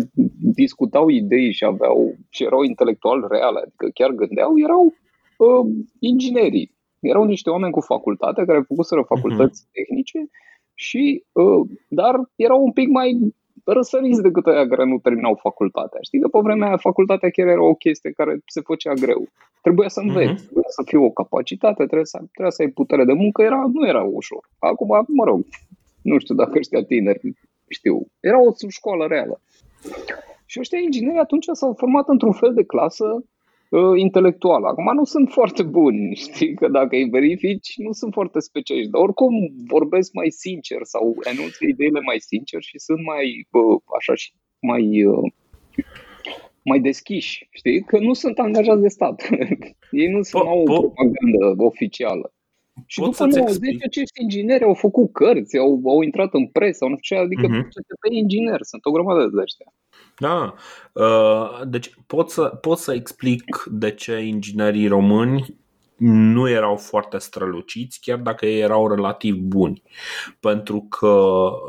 discutau 0.55 1.09
idei 1.09 1.53
și 1.53 1.65
aveau 1.65 2.15
și 2.29 2.45
erau 2.45 2.63
intelectual 2.63 3.27
reale, 3.31 3.59
adică 3.59 3.89
chiar 3.95 4.11
gândeau, 4.11 4.59
erau 4.59 4.95
uh, 5.37 5.75
inginerii. 5.99 6.77
Erau 7.01 7.25
niște 7.25 7.51
oameni 7.51 7.73
cu 7.73 7.81
facultate 7.81 8.45
care 8.45 8.61
făcuseră 8.67 9.03
facultăți 9.03 9.63
uh-huh. 9.63 9.73
tehnice 9.73 10.29
și, 10.75 11.25
uh, 11.33 11.69
dar 11.89 12.15
erau 12.37 12.65
un 12.65 12.73
pic 12.73 12.89
mai 12.89 13.35
răsăriți 13.65 14.23
decât 14.23 14.47
aia 14.47 14.69
care 14.69 14.85
nu 14.85 14.99
terminau 14.99 15.35
facultatea. 15.35 16.01
Știi 16.03 16.21
că 16.21 16.29
pe 16.29 16.39
vremea 16.43 16.67
aia 16.67 16.77
facultatea 16.77 17.31
chiar 17.31 17.47
era 17.47 17.63
o 17.63 17.75
chestie 17.75 18.11
care 18.11 18.41
se 18.47 18.61
făcea 18.61 18.93
greu. 18.93 19.29
Trebuia 19.63 19.89
să 19.89 20.01
înveți, 20.01 20.43
uh-huh. 20.43 20.45
trebuia 20.45 20.69
să 20.69 20.83
fie 20.87 20.99
o 20.99 21.11
capacitate, 21.11 21.85
trebuia 21.85 22.05
să, 22.05 22.19
trebuia 22.19 22.51
să 22.51 22.63
ai 22.63 22.69
putere 22.69 23.05
de 23.05 23.13
muncă, 23.13 23.43
era, 23.43 23.71
nu 23.73 23.87
era 23.87 24.03
ușor. 24.03 24.49
Acum, 24.59 25.05
mă 25.07 25.25
rog, 25.25 25.45
nu 26.09 26.19
știu 26.19 26.35
dacă 26.35 26.59
ăștia 26.59 26.85
tineri 26.85 27.33
știu. 27.69 28.07
Era 28.21 28.43
o 28.43 28.53
școală 28.69 29.07
reală. 29.07 29.41
Și 30.47 30.59
ăștia 30.61 30.79
ingineri 30.79 31.19
atunci 31.19 31.45
s-au 31.53 31.75
format 31.75 32.09
într-un 32.09 32.33
fel 32.33 32.55
de 32.55 32.65
clasă 32.65 33.05
uh, 33.71 33.93
intelectuală. 33.97 34.67
Acum 34.67 34.95
nu 34.95 35.05
sunt 35.05 35.31
foarte 35.31 35.63
buni, 35.63 36.15
știi, 36.25 36.55
că 36.55 36.69
dacă 36.69 36.97
îi 36.97 37.09
verifici, 37.09 37.75
nu 37.77 37.93
sunt 37.93 38.13
foarte 38.13 38.39
specialiști, 38.41 38.91
dar 38.91 39.03
oricum 39.03 39.35
vorbesc 39.67 40.13
mai 40.13 40.31
sincer 40.31 40.79
sau 40.83 41.17
enunță 41.33 41.59
ideile 41.69 42.01
mai 42.01 42.19
sincer 42.19 42.63
și 42.63 42.79
sunt 42.79 43.05
mai, 43.05 43.47
uh, 43.51 43.81
așa 43.99 44.15
și 44.15 44.33
mai, 44.61 45.05
uh, 45.05 45.33
mai 46.65 46.81
deschiși, 46.81 47.49
știi, 47.51 47.83
că 47.83 47.99
nu 47.99 48.13
sunt 48.13 48.39
angajați 48.39 48.81
de 48.81 48.89
stat. 48.89 49.29
Ei 49.91 50.09
nu 50.09 50.23
sunt, 50.23 50.43
au 50.43 50.61
o 50.61 50.63
propagandă 50.63 51.65
oficială. 51.65 52.33
Și 52.87 53.01
Pot 53.01 53.11
după 53.11 53.25
90 53.25 53.77
acești 53.87 54.23
ingineri 54.23 54.65
au 54.65 54.75
făcut 54.75 55.13
cărți, 55.13 55.59
au, 55.59 55.83
au 55.85 56.03
intrat 56.03 56.35
în 56.35 56.47
presă, 56.47 56.85
nu 56.85 56.97
știu 57.01 57.17
ce, 57.17 57.23
adică 57.23 57.47
uh-huh. 57.47 57.59
Mhm. 57.59 57.69
CTP 57.69 58.05
inginer, 58.11 58.59
sunt 58.63 58.85
o 58.85 58.91
grămadă 58.91 59.31
de 59.33 59.41
ăștia. 59.41 59.73
Da, 60.19 60.55
uh, 60.93 61.69
deci 61.69 61.91
pot 62.07 62.31
să, 62.31 62.43
pot 62.43 62.79
să 62.79 62.95
explic 62.95 63.65
de 63.71 63.91
ce 63.91 64.19
inginerii 64.19 64.87
români 64.87 65.57
nu 65.99 66.49
erau 66.49 66.77
foarte 66.77 67.19
străluciți, 67.19 68.01
chiar 68.01 68.19
dacă 68.19 68.47
ei 68.47 68.61
erau 68.61 68.89
relativ 68.89 69.37
buni. 69.37 69.83
Pentru 70.41 70.87
că 70.89 71.07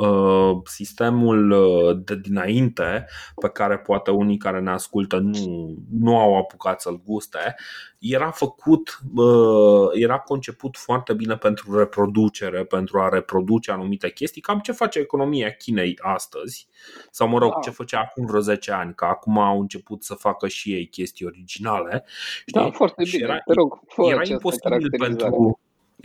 uh, 0.08 0.58
sistemul 0.64 1.52
uh, 1.52 1.98
de 2.04 2.16
dinainte, 2.16 3.06
pe 3.42 3.50
care 3.50 3.78
poate 3.78 4.12
unii 4.12 4.38
care 4.38 4.60
ne 4.60 4.70
ascultă 4.70 5.18
nu, 5.18 5.76
nu 5.92 6.18
au 6.18 6.38
apucat 6.38 6.82
să-l 6.82 7.02
guste, 7.06 7.56
era 8.00 8.32
făcut, 8.32 9.00
uh, 9.16 9.90
era 9.94 10.20
conceput 10.20 10.78
foarte 10.78 11.14
bine 11.14 11.38
pentru 11.38 11.78
reproducere, 11.78 12.64
pentru 12.64 13.00
a 13.00 13.10
reproduce 13.10 13.72
anumite 13.72 14.12
chestii, 14.12 14.42
cam 14.42 14.60
ce 14.60 14.72
face 14.72 15.00
economia 15.00 15.50
Chinei 15.50 15.98
astăzi, 16.02 16.68
sau 17.12 17.28
mă 17.28 17.38
rog, 17.38 17.54
da. 17.54 17.60
ce 17.60 17.70
făcea 17.70 18.00
acum 18.00 18.26
vreo 18.26 18.40
10 18.40 18.72
ani, 18.72 18.94
că 18.94 19.06
acum 19.06 19.38
au 19.38 19.60
început 19.60 20.04
să 20.04 20.14
facă 20.14 20.48
și 20.48 20.74
ei 20.74 20.86
chestii 20.86 21.26
originale. 21.26 22.04
Știi? 22.46 22.62
Da, 22.62 22.72
foarte 22.72 23.04
bine, 23.12 23.24
era, 23.24 23.40
te 23.40 23.54
rog, 23.54 23.80
era 24.10 24.22
imposibil 24.26 24.90
pentru... 24.98 25.60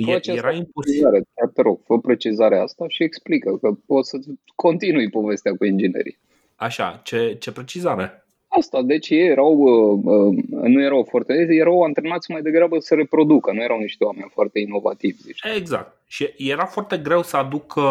Fă 0.04 0.20
era 0.24 0.52
imposibil. 0.52 1.26
te 1.54 1.62
rog, 1.62 1.80
fă 1.84 1.98
precizarea 1.98 2.62
asta 2.62 2.84
și 2.88 3.02
explică 3.02 3.56
că 3.56 3.70
poți 3.86 4.08
să 4.08 4.18
continui 4.54 5.10
povestea 5.10 5.52
cu 5.56 5.64
inginerii. 5.64 6.18
Așa, 6.56 7.00
ce, 7.04 7.36
ce 7.40 7.52
precizare? 7.52 8.23
Asta, 8.58 8.82
deci 8.82 9.08
ei 9.08 9.26
erau, 9.26 9.52
uh, 9.58 10.00
uh, 10.04 10.44
nu 10.62 10.82
erau 10.82 11.06
foarte, 11.08 11.46
erau 11.50 11.82
antrenați 11.82 12.30
mai 12.30 12.42
degrabă 12.42 12.78
să 12.78 12.94
reproducă, 12.94 13.52
nu 13.52 13.62
erau 13.62 13.78
niște 13.78 14.04
oameni 14.04 14.30
foarte 14.32 14.58
inovativi, 14.58 15.22
zici. 15.22 15.40
Exact. 15.56 16.03
Și 16.06 16.34
era 16.36 16.64
foarte 16.64 16.96
greu 16.98 17.22
să 17.22 17.36
aducă, 17.36 17.82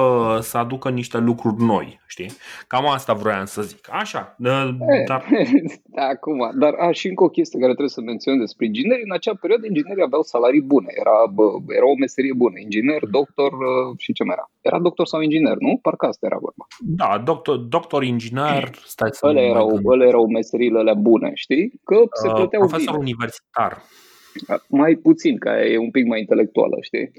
să 0.42 0.58
aducă 0.58 0.90
niște 0.90 1.18
lucruri 1.18 1.64
noi, 1.64 2.00
știi? 2.08 2.32
Cam 2.68 2.88
asta 2.88 3.14
vroiam 3.14 3.46
să 3.46 3.62
zic. 3.62 3.88
Așa, 3.92 4.36
e, 4.40 5.04
dar... 5.08 5.26
Acum, 6.14 6.52
dar 6.60 6.74
a, 6.74 6.92
și 6.92 7.08
încă 7.08 7.24
o 7.24 7.30
chestie 7.30 7.60
care 7.60 7.72
trebuie 7.72 7.98
să 7.98 8.02
menționez 8.02 8.40
despre 8.40 8.66
ingineri. 8.66 9.04
În 9.04 9.14
acea 9.14 9.36
perioadă 9.42 9.66
inginerii 9.66 10.04
aveau 10.04 10.22
salarii 10.22 10.62
bune. 10.62 10.88
Era, 11.02 11.18
bă, 11.34 11.44
era 11.68 11.86
o 11.86 11.96
meserie 12.00 12.34
bună. 12.34 12.60
Inginer, 12.60 13.02
doctor 13.18 13.52
și 13.98 14.14
ce 14.14 14.24
mai 14.24 14.36
era? 14.38 14.52
Era 14.62 14.80
doctor 14.80 15.06
sau 15.08 15.22
inginer, 15.22 15.58
nu? 15.58 15.80
Parcă 15.82 16.06
asta 16.06 16.26
era 16.26 16.38
vorba. 16.48 16.66
Da, 16.80 17.22
doctor, 17.26 17.58
doctor 17.58 18.04
inginer, 18.04 18.72
stai 18.86 19.10
să 19.12 19.28
Ele 19.28 19.42
erau, 19.42 19.82
ele 19.94 20.06
erau 20.08 20.28
meseriile 20.28 20.80
alea 20.80 20.94
bune, 20.94 21.32
știi? 21.34 21.72
Că 21.84 21.96
se 22.12 22.28
plăteau 22.28 22.62
uh, 22.62 22.68
Profesor 22.68 22.98
bine. 22.98 23.06
universitar. 23.08 23.82
Mai 24.68 24.96
puțin, 24.96 25.38
că 25.38 25.50
e 25.50 25.78
un 25.78 25.92
pic 25.92 26.06
mai 26.06 26.20
intelectuală, 26.20 26.78
știi? 26.82 27.12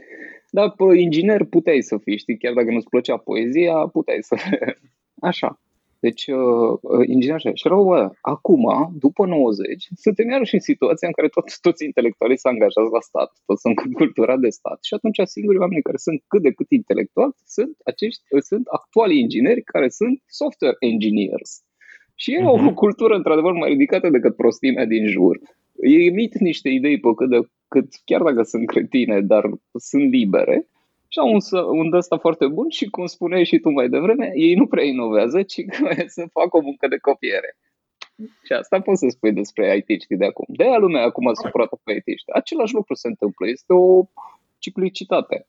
Dar 0.56 0.68
pe 0.78 0.84
inginer 1.06 1.44
puteai 1.44 1.82
să 1.82 1.96
fii, 2.04 2.18
știi, 2.18 2.38
chiar 2.38 2.52
dacă 2.52 2.70
nu-ți 2.70 2.88
plăcea 2.88 3.16
poezia, 3.16 3.74
puteai 3.96 4.18
să... 4.20 4.34
Așa. 5.30 5.60
Deci, 6.04 6.26
uh, 6.26 6.72
uh 6.80 7.06
inginer 7.12 7.34
așa. 7.34 7.50
Și 7.54 7.66
erau, 7.66 7.84
bă, 7.84 8.10
acum, 8.20 8.64
după 9.04 9.26
90, 9.26 9.88
suntem 10.04 10.28
iarăși 10.28 10.54
în 10.54 10.60
situația 10.60 11.08
în 11.08 11.14
care 11.18 11.28
toți, 11.28 11.60
toți 11.60 11.84
intelectualii 11.84 12.38
s-au 12.38 12.52
angajat 12.52 12.90
la 12.96 13.00
stat, 13.00 13.30
toți 13.46 13.60
sunt 13.60 13.74
cultura 14.00 14.36
de 14.36 14.48
stat. 14.48 14.78
Și 14.88 14.94
atunci 14.94 15.20
singurii 15.24 15.60
oameni 15.64 15.86
care 15.88 15.96
sunt 15.96 16.22
cât 16.26 16.42
de 16.42 16.52
cât 16.58 16.70
intelectuali 16.70 17.34
sunt 17.56 17.76
acești, 17.84 18.22
sunt 18.50 18.66
actuali 18.66 19.18
ingineri 19.18 19.62
care 19.62 19.88
sunt 19.88 20.22
software 20.26 20.76
engineers. 20.78 21.50
Și 22.14 22.28
ei 22.34 22.44
au 22.44 22.58
uh-huh. 22.58 22.70
o 22.70 22.74
cultură 22.82 23.14
într-adevăr 23.14 23.52
mai 23.52 23.68
ridicată 23.68 24.08
decât 24.10 24.36
prostimea 24.36 24.84
din 24.84 25.06
jur. 25.06 25.36
Ei 25.82 26.06
emit 26.06 26.38
niște 26.38 26.68
idei 26.68 27.00
pe 27.00 27.14
cât 27.16 27.28
de 27.28 27.40
cât, 27.68 27.88
chiar 28.04 28.22
dacă 28.22 28.42
sunt 28.42 28.66
cretine, 28.66 29.20
dar 29.20 29.44
sunt 29.72 30.10
libere. 30.10 30.66
Și 31.08 31.18
au 31.18 31.32
un, 31.32 31.40
un 31.78 31.90
de 31.90 31.96
ăsta 31.96 32.18
foarte 32.18 32.46
bun 32.46 32.68
și, 32.68 32.90
cum 32.90 33.06
spuneai 33.06 33.44
și 33.44 33.58
tu 33.58 33.70
mai 33.70 33.88
devreme, 33.88 34.32
ei 34.34 34.54
nu 34.54 34.66
prea 34.66 34.84
inovează, 34.84 35.42
ci 35.42 35.60
să 36.06 36.24
facă 36.32 36.56
o 36.56 36.60
muncă 36.60 36.88
de 36.88 36.96
copiere. 36.96 37.56
Și 38.44 38.52
asta 38.52 38.80
poți 38.80 38.98
să 38.98 39.06
spui 39.08 39.32
despre 39.32 39.84
it 39.86 40.04
de 40.08 40.24
acum. 40.24 40.44
De 40.48 40.64
aia 40.64 40.78
lumea 40.78 41.02
acum 41.02 41.28
a 41.28 41.34
supărat 41.34 41.70
pe 41.84 41.92
it 41.92 42.22
Același 42.34 42.74
lucru 42.74 42.94
se 42.94 43.08
întâmplă. 43.08 43.48
Este 43.48 43.72
o 43.72 44.02
ciclicitate. 44.58 45.46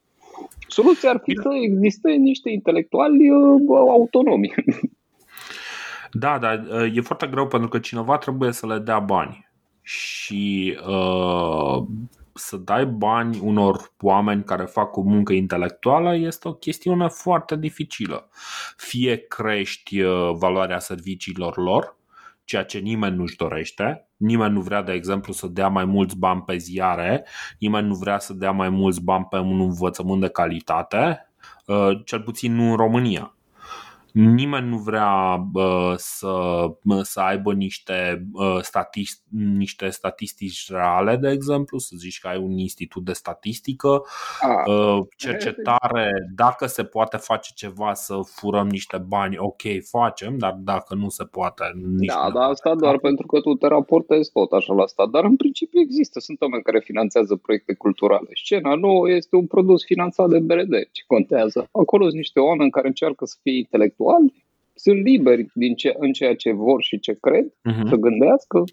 Soluția 0.68 1.10
ar 1.10 1.22
fi 1.24 1.34
să 1.42 1.50
existe 1.62 2.12
niște 2.12 2.50
intelectuali 2.50 3.30
uh, 3.30 3.62
autonomi. 3.70 4.54
Da, 6.20 6.38
dar 6.40 6.66
uh, 6.72 6.98
e 6.98 7.02
foarte 7.02 7.28
greu 7.28 7.48
pentru 7.48 7.70
că 7.70 7.80
cineva 7.80 8.18
trebuie 8.18 8.52
să 8.52 8.68
le 8.68 8.80
dea 8.80 9.00
bani 9.00 9.45
și 9.86 10.78
uh, 10.88 11.84
să 12.34 12.58
dai 12.58 12.86
bani 12.86 13.40
unor 13.40 13.94
oameni 14.02 14.44
care 14.44 14.64
fac 14.64 14.98
o 14.98 15.02
muncă 15.02 15.34
intelectuală 15.34 16.16
este 16.16 16.48
o 16.48 16.54
chestiune 16.54 17.08
foarte 17.08 17.56
dificilă. 17.56 18.30
Fie 18.78 19.18
crești 19.18 20.02
uh, 20.02 20.32
valoarea 20.34 20.80
serviciilor 20.80 21.58
lor, 21.58 21.98
ceea 22.44 22.64
ce 22.64 22.78
nimeni 22.78 23.16
nu-și 23.16 23.36
dorește. 23.36 24.08
Nimeni 24.18 24.54
nu 24.54 24.62
vrea, 24.62 24.82
de 24.82 24.92
exemplu, 24.92 25.34
să 25.34 25.48
dea 25.48 25.68
mai 25.68 25.86
mulți 25.86 26.18
bani 26.18 26.42
pe 26.42 26.58
ziare, 26.58 27.26
nimeni 27.60 27.88
nu 27.88 27.96
vrea 27.96 28.20
să 28.20 28.34
dea 28.34 28.52
mai 28.52 28.70
mulți 28.70 29.04
bani 29.04 29.28
pe 29.30 29.38
un 29.38 29.60
învățământ 29.60 30.22
de 30.22 30.30
calitate, 30.30 31.32
uh, 31.66 31.90
cel 32.06 32.22
puțin 32.22 32.56
nu 32.56 32.70
în 32.70 32.76
România. 32.76 33.35
Nimeni 34.16 34.68
nu 34.68 34.78
vrea 34.78 35.36
uh, 35.54 35.94
să, 35.96 36.34
să 37.02 37.20
aibă 37.20 37.54
niște, 37.54 38.28
uh, 38.34 38.58
statist, 38.62 39.24
niște 39.58 39.90
statistici 39.90 40.70
reale, 40.70 41.16
de 41.16 41.30
exemplu, 41.30 41.78
să 41.78 41.96
zici 41.98 42.20
că 42.20 42.28
ai 42.28 42.38
un 42.38 42.58
institut 42.58 43.04
de 43.06 43.14
statistică, 43.14 44.02
ah. 44.42 44.74
uh, 44.74 45.00
cercetare, 45.18 46.12
dacă 46.36 46.66
se 46.66 46.84
poate 46.84 47.18
face 47.18 47.52
ceva 47.56 47.94
să 47.94 48.20
furăm 48.26 48.68
niște 48.68 48.98
bani, 48.98 49.38
ok, 49.38 49.62
facem, 49.90 50.38
dar 50.38 50.58
dacă 50.64 50.96
nu 50.96 51.10
se 51.10 51.24
poate, 51.24 51.64
nici 51.98 52.14
Da, 52.14 52.30
dar 52.34 52.50
asta 52.50 52.76
doar 52.76 52.98
pentru 52.98 53.28
că 53.28 53.40
tu 53.40 53.54
te 53.54 53.68
raportezi 53.68 54.32
tot 54.32 54.52
așa 54.52 54.74
la 54.74 54.86
stat, 54.86 55.10
dar 55.10 55.24
în 55.24 55.36
principiu 55.36 55.80
există, 55.80 56.20
sunt 56.20 56.42
oameni 56.42 56.64
care 56.64 56.80
finanțează 56.80 57.36
proiecte 57.36 57.74
culturale. 57.74 58.30
Scena 58.44 58.76
nouă 58.76 59.10
este 59.10 59.36
un 59.36 59.48
produs 59.48 59.84
finanțat 59.84 60.30
de 60.30 60.40
BRD, 60.40 60.74
ce 60.92 61.04
contează. 61.08 61.68
Acolo 61.72 62.04
sunt 62.04 62.18
niște 62.18 62.40
oameni 62.40 62.72
care 62.72 62.88
încearcă 62.88 63.26
să 63.26 63.38
fie 63.42 63.58
intelectuali 63.58 64.04
intelectuali 64.06 64.44
sunt 64.78 65.04
liberi 65.04 65.46
din 65.54 65.76
ce, 65.76 65.96
în 65.98 66.12
ceea 66.12 66.36
ce 66.36 66.52
vor 66.52 66.84
și 66.84 67.00
ce 67.00 67.18
cred, 67.22 67.46
uh-huh. 67.46 67.90
să 67.90 67.96
gândească, 67.96 68.64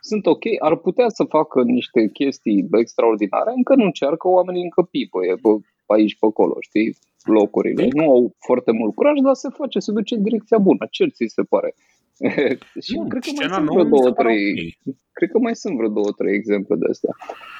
sunt 0.00 0.26
ok, 0.26 0.44
ar 0.58 0.76
putea 0.76 1.08
să 1.08 1.24
facă 1.24 1.62
niște 1.62 2.08
chestii 2.12 2.68
extraordinare, 2.72 3.52
încă 3.56 3.74
nu 3.74 3.84
încearcă, 3.84 4.28
oamenii 4.28 4.62
încă 4.62 4.82
pipăie 4.82 5.34
pe 5.34 5.48
aici, 5.86 6.18
pe 6.18 6.26
acolo, 6.26 6.56
știi, 6.60 6.96
locurile. 7.24 7.88
Nu 7.92 8.10
au 8.10 8.34
foarte 8.38 8.72
mult 8.72 8.94
curaj, 8.94 9.18
dar 9.22 9.34
se 9.34 9.48
face, 9.48 9.78
se 9.78 9.92
duce 9.92 10.14
în 10.14 10.22
direcția 10.22 10.58
bună. 10.58 10.86
Ce 10.90 11.06
ți 11.06 11.24
se 11.26 11.42
pare? 11.42 11.74
și 12.84 12.94
nu, 12.96 13.06
cred 13.06 13.22
că 13.22 13.30
mai 13.36 13.48
sunt 13.54 13.68
vreo 13.68 13.84
două, 13.84 14.10
trei, 14.10 14.78
cred 15.12 15.30
că 15.30 15.38
mai 15.38 15.56
sunt 15.56 15.76
vreo 15.76 15.88
două, 15.88 16.10
trei 16.16 16.34
exemple 16.34 16.76
de 16.76 16.86
astea. 16.90 17.14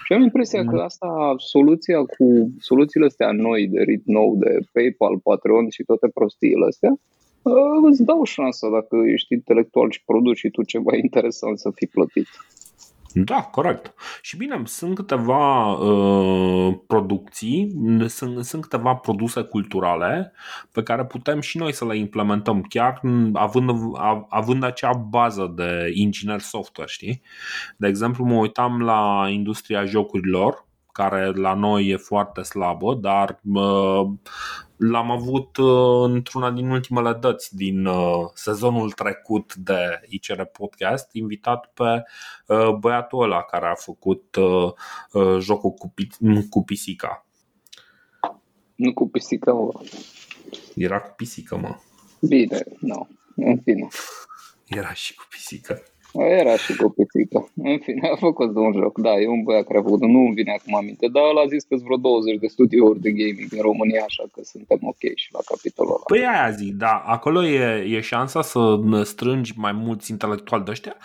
Și 0.05 0.13
am 0.13 0.23
impresia 0.23 0.63
mm. 0.63 0.69
că 0.69 0.81
asta, 0.81 1.35
soluția 1.37 1.99
cu 1.99 2.53
soluțiile 2.59 3.07
astea 3.07 3.31
noi 3.33 3.69
de 3.69 3.83
rit 3.83 4.03
nou, 4.05 4.37
de 4.37 4.59
PayPal, 4.73 5.19
Patreon 5.19 5.69
și 5.69 5.83
toate 5.83 6.09
prostiile 6.15 6.67
astea, 6.67 6.93
uh, 7.43 7.91
îți 7.91 8.05
dau 8.05 8.25
șansa 8.25 8.69
dacă 8.69 8.97
ești 9.07 9.33
intelectual 9.33 9.91
și 9.91 10.05
produci 10.05 10.39
și 10.39 10.51
tu 10.51 10.63
ceva 10.63 10.97
interesant 11.05 11.59
să 11.59 11.71
fii 11.75 11.87
plătit. 11.87 12.29
Da, 13.15 13.43
corect. 13.43 13.95
Și 14.23 14.37
bine, 14.37 14.63
sunt 14.65 14.95
câteva 14.95 15.73
uh, 15.73 16.75
producții, 16.87 17.75
sunt, 18.07 18.45
sunt 18.45 18.63
câteva 18.63 18.95
produse 18.95 19.43
culturale 19.43 20.33
pe 20.73 20.83
care 20.83 21.05
putem 21.05 21.41
și 21.41 21.59
noi 21.59 21.73
să 21.73 21.87
le 21.87 21.97
implementăm, 21.97 22.63
chiar 22.63 23.01
având, 23.33 23.71
având 24.29 24.63
acea 24.63 24.93
bază 24.93 25.53
de 25.57 25.91
inginer 25.95 26.41
software, 26.41 26.91
știi? 26.91 27.23
De 27.77 27.89
exemplu, 27.89 28.25
mă 28.25 28.35
uitam 28.35 28.81
la 28.83 29.27
industria 29.29 29.85
jocurilor, 29.85 30.67
care 30.93 31.33
la 31.33 31.55
noi 31.55 31.87
e 31.87 31.97
foarte 31.97 32.43
slabă, 32.43 32.95
dar 32.95 33.41
uh, 33.55 34.11
l-am 34.77 35.11
avut 35.11 35.57
uh, 35.57 36.05
într-una 36.05 36.51
din 36.51 36.71
ultimele 36.71 37.13
dăți 37.13 37.57
din 37.57 37.87
uh, 37.87 38.29
sezonul 38.35 38.91
trecut 38.91 39.55
de 39.55 40.01
ICR 40.09 40.43
Podcast, 40.43 41.09
invitat 41.13 41.71
pe 41.75 42.03
uh, 42.47 42.75
băiatul 42.75 43.23
ăla 43.23 43.43
care 43.43 43.67
a 43.67 43.75
făcut 43.75 44.37
jocul 45.39 45.71
cu, 45.71 45.95
cu 46.51 46.65
pisica. 46.65 47.27
Nu 48.75 48.93
cu 48.93 49.09
pisica, 49.09 49.53
mă. 49.53 49.81
Era 50.75 51.01
cu 51.01 51.13
pisică, 51.17 51.57
mă. 51.57 51.77
Bine, 52.21 52.63
nu, 52.81 53.09
în 53.37 53.59
fine. 53.59 53.89
Era 54.67 54.93
și 54.93 55.15
cu 55.15 55.27
pisică. 55.31 55.83
Era 56.13 56.57
și 56.57 56.77
cu 56.77 56.89
pisică. 56.97 57.51
În 57.57 57.79
fine, 57.79 58.09
a 58.09 58.17
făcut 58.17 58.57
un 58.57 58.73
joc. 58.73 58.99
Da, 58.99 59.13
e 59.21 59.29
un 59.29 59.43
băiat 59.43 59.67
care 59.67 59.79
a 59.79 59.83
făcut 59.83 60.01
Nu 60.01 60.19
îmi 60.19 60.35
vine 60.35 60.53
acum 60.59 60.75
aminte, 60.75 61.07
dar 61.09 61.23
el 61.23 61.39
a 61.39 61.47
zis 61.47 61.63
că 61.63 61.75
sunt 61.75 61.87
vreo 61.87 61.97
20 61.97 62.39
de 62.39 62.47
studiouri 62.47 63.01
de 63.01 63.11
gaming 63.11 63.53
în 63.53 63.61
România, 63.61 64.03
așa 64.05 64.25
că 64.33 64.41
suntem 64.45 64.79
ok 64.83 65.03
și 65.15 65.29
la 65.33 65.39
capitolul 65.45 65.93
ăla. 65.93 66.05
Păi 66.07 66.27
aia 66.27 66.51
zic, 66.51 66.73
da. 66.75 67.03
Acolo 67.07 67.45
e, 67.45 67.85
e 67.97 68.01
șansa 68.01 68.43
să 68.43 68.81
strângi 69.03 69.53
mai 69.57 69.73
mulți 69.73 70.11
intelectuali 70.11 70.65
de 70.65 70.71
ăștia 70.71 70.97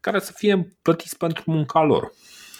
care 0.00 0.18
să 0.18 0.32
fie 0.34 0.76
plătiți 0.82 1.16
pentru 1.16 1.42
munca 1.46 1.82
lor. 1.82 2.12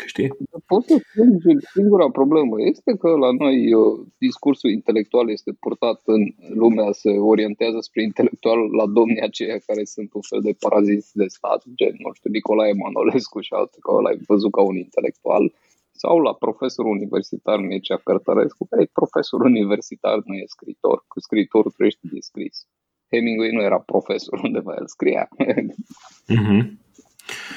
Știi? 0.06 0.28
Poți 0.66 0.86
să 0.86 0.96
spun, 1.10 1.38
singura 1.74 2.10
problemă 2.10 2.56
este 2.58 2.96
că 2.96 3.08
la 3.08 3.30
noi 3.38 3.74
uh, 3.74 4.06
discursul 4.18 4.70
intelectual 4.70 5.30
este 5.30 5.52
purtat 5.60 6.00
în 6.04 6.22
lumea, 6.54 6.92
se 6.92 7.10
orientează 7.10 7.78
spre 7.80 8.02
intelectual 8.02 8.58
la 8.80 8.86
domnii 8.86 9.20
aceia 9.20 9.58
care 9.66 9.84
sunt 9.84 10.12
un 10.12 10.20
fel 10.20 10.40
de 10.40 10.56
paraziți 10.60 11.16
de 11.16 11.26
stat, 11.26 11.62
gen, 11.74 11.94
nu 11.98 12.10
știu, 12.12 12.30
Nicolae 12.30 12.72
Manolescu 12.72 13.40
și 13.40 13.52
alții, 13.52 13.82
că 13.82 13.90
ăla 13.92 14.10
văzut 14.26 14.52
ca 14.52 14.62
un 14.62 14.76
intelectual, 14.76 15.52
sau 16.02 16.18
la 16.18 16.32
profesor 16.34 16.84
universitar 16.84 17.58
Mircea 17.60 17.96
Cărtărescu, 17.96 18.66
care 18.70 18.82
e 18.82 18.98
profesor 19.00 19.40
universitar, 19.40 20.18
nu 20.24 20.34
e 20.34 20.44
scritor, 20.46 21.04
că 21.08 21.20
scritorul 21.20 21.70
trăiește 21.70 22.06
de 22.12 22.20
scris. 22.20 22.66
Hemingway 23.10 23.50
nu 23.50 23.62
era 23.62 23.78
profesor 23.78 24.40
undeva, 24.42 24.74
el 24.78 24.86
scria. 24.86 25.28
Uh-huh. 26.36 26.62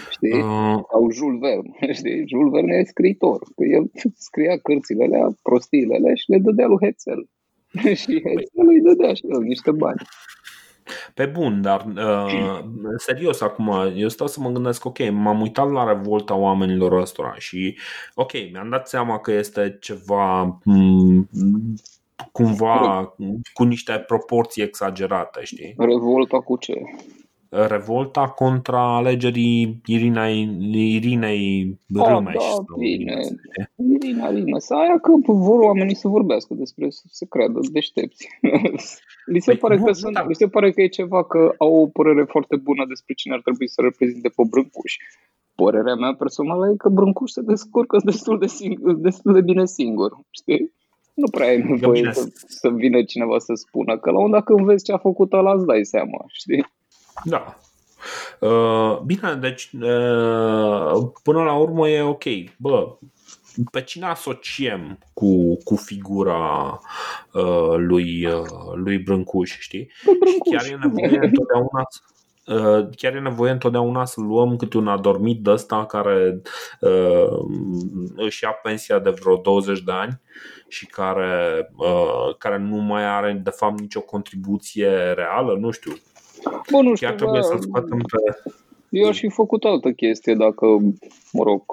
Știi? 0.09 0.41
Uh... 0.41 0.79
Sau 0.91 1.11
Jules 1.11 1.39
Verne. 1.39 1.93
Știi? 1.99 2.23
Jules 2.27 2.51
Verne 2.51 2.75
e 2.75 2.83
scriitor. 2.83 3.39
Că 3.55 3.63
el 3.63 3.91
scria 4.15 4.57
cărțile 4.57 5.03
alea, 5.03 5.27
prostiile 5.41 5.95
alea 5.95 6.15
și 6.15 6.29
le 6.29 6.37
dădea 6.37 6.67
lui 6.67 6.77
Hetzel. 6.81 7.29
și 8.01 8.21
Hetzel 8.25 8.67
îi 8.67 8.81
dădea 8.81 9.13
și 9.13 9.25
el 9.29 9.41
niște 9.41 9.71
bani. 9.71 10.01
Pe 11.13 11.25
bun, 11.25 11.61
dar 11.61 11.85
uh, 11.95 12.59
serios 12.97 13.41
acum, 13.41 13.71
eu 13.95 14.07
stau 14.07 14.27
să 14.27 14.39
mă 14.39 14.49
gândesc, 14.49 14.85
ok, 14.85 15.11
m-am 15.11 15.41
uitat 15.41 15.71
la 15.71 15.87
revolta 15.87 16.35
oamenilor 16.35 16.91
ăstora 16.91 17.33
și 17.37 17.77
ok, 18.15 18.31
mi-am 18.51 18.69
dat 18.69 18.87
seama 18.87 19.19
că 19.19 19.31
este 19.31 19.77
ceva 19.81 20.59
m- 20.59 20.63
mm, 20.63 21.29
cumva 22.31 23.13
cu 23.53 23.63
niște 23.63 24.03
proporții 24.07 24.63
exagerate, 24.63 25.43
știi? 25.43 25.75
Revolta 25.77 26.39
cu 26.39 26.57
ce? 26.57 26.81
Revolta 27.53 28.27
contra 28.27 28.95
alegerii 28.95 29.81
Irina, 29.85 30.27
Irinei 30.27 31.79
Râmeș. 31.93 32.35
Oh, 32.35 32.65
da, 32.67 32.75
bine. 32.77 33.19
Irina 33.75 34.29
Râmeș. 34.29 34.69
Aia 34.69 34.97
că 34.99 35.11
vor 35.25 35.59
oamenii 35.59 35.95
să 35.95 36.07
vorbească 36.07 36.53
despre, 36.53 36.89
să 36.89 37.03
se 37.07 37.25
creadă 37.29 37.59
deștepți. 37.71 38.29
li, 39.33 39.39
se 39.39 39.51
păi, 39.51 39.57
pare 39.57 39.77
că 39.77 39.91
sunt, 39.91 40.13
da. 40.13 40.25
li 40.27 40.35
se 40.35 40.47
pare 40.47 40.71
că 40.71 40.81
e 40.81 40.87
ceva 40.87 41.23
că 41.23 41.53
au 41.57 41.75
o 41.75 41.87
părere 41.87 42.23
foarte 42.23 42.55
bună 42.55 42.85
despre 42.87 43.13
cine 43.13 43.33
ar 43.33 43.41
trebui 43.41 43.67
să 43.67 43.81
reprezinte 43.81 44.29
pe 44.29 44.43
Brâncuș. 44.49 44.97
Părerea 45.55 45.95
mea 45.95 46.13
personală 46.13 46.69
e 46.69 46.75
că 46.75 46.89
Brâncuș 46.89 47.31
se 47.31 47.41
descurcă 47.41 47.97
destul 48.03 48.39
de, 48.39 48.47
singur, 48.47 48.93
destul 48.93 49.33
de 49.33 49.41
bine 49.41 49.65
singur, 49.65 50.11
știi? 50.31 50.73
Nu 51.13 51.27
prea 51.31 51.47
ai 51.47 51.61
nevoie 51.61 52.09
să, 52.13 52.31
să 52.47 52.69
vină 52.69 53.03
cineva 53.03 53.39
să 53.39 53.53
spună 53.53 53.97
că 53.97 54.11
la 54.11 54.19
un 54.19 54.31
dat 54.31 54.43
când 54.43 54.65
vezi 54.65 54.83
ce 54.83 54.91
a 54.91 54.97
făcut 54.97 55.33
ăla 55.33 55.53
îți 55.53 55.65
dai 55.65 55.85
seama, 55.85 56.25
știi? 56.27 56.65
Da. 57.23 57.57
Uh, 58.39 58.99
bine, 59.05 59.33
deci 59.33 59.69
uh, 59.73 61.11
până 61.23 61.43
la 61.43 61.53
urmă 61.53 61.89
e 61.89 62.01
ok. 62.01 62.23
Bă, 62.57 62.97
pe 63.71 63.81
cine 63.81 64.05
asociem 64.05 64.99
cu, 65.13 65.57
cu 65.63 65.75
figura 65.75 66.79
uh, 67.33 67.73
lui, 67.77 68.25
uh, 68.25 68.45
lui 68.73 68.97
Brâncuș, 68.97 69.57
știi? 69.59 69.91
Brâncuș. 70.19 70.61
Chiar 70.61 70.71
e 70.71 70.77
nevoie 70.81 71.19
întotdeauna 71.25 71.87
uh, 72.45 72.87
chiar 72.95 73.15
e 73.15 73.19
nevoie 73.19 73.51
întotdeauna 73.51 74.05
să 74.05 74.21
luăm 74.21 74.55
câte 74.55 74.77
un 74.77 74.87
adormit 74.87 75.43
de 75.43 75.51
ăsta 75.51 75.85
care 75.85 76.41
uh, 76.79 77.45
își 78.15 78.43
ia 78.43 78.51
pensia 78.51 78.99
de 78.99 79.09
vreo 79.09 79.35
20 79.35 79.81
de 79.81 79.91
ani 79.91 80.21
și 80.67 80.85
care, 80.85 81.69
uh, 81.75 82.35
care 82.37 82.57
nu 82.57 82.75
mai 82.75 83.05
are 83.05 83.39
de 83.43 83.49
fapt 83.49 83.79
nicio 83.79 84.01
contribuție 84.01 84.89
reală, 85.11 85.57
nu 85.59 85.71
știu, 85.71 85.93
Bă, 86.71 86.81
nu 86.81 86.95
știu, 86.95 87.07
Chiar 87.07 87.15
trebuie 87.15 87.39
bă, 87.39 87.45
să 87.45 87.57
scoatem 87.61 87.97
pe... 87.97 88.51
Eu 88.89 89.07
aș 89.07 89.19
fi 89.19 89.29
făcut 89.29 89.63
altă 89.63 89.91
chestie 89.91 90.33
dacă, 90.33 90.65
mă 91.31 91.43
rog, 91.43 91.63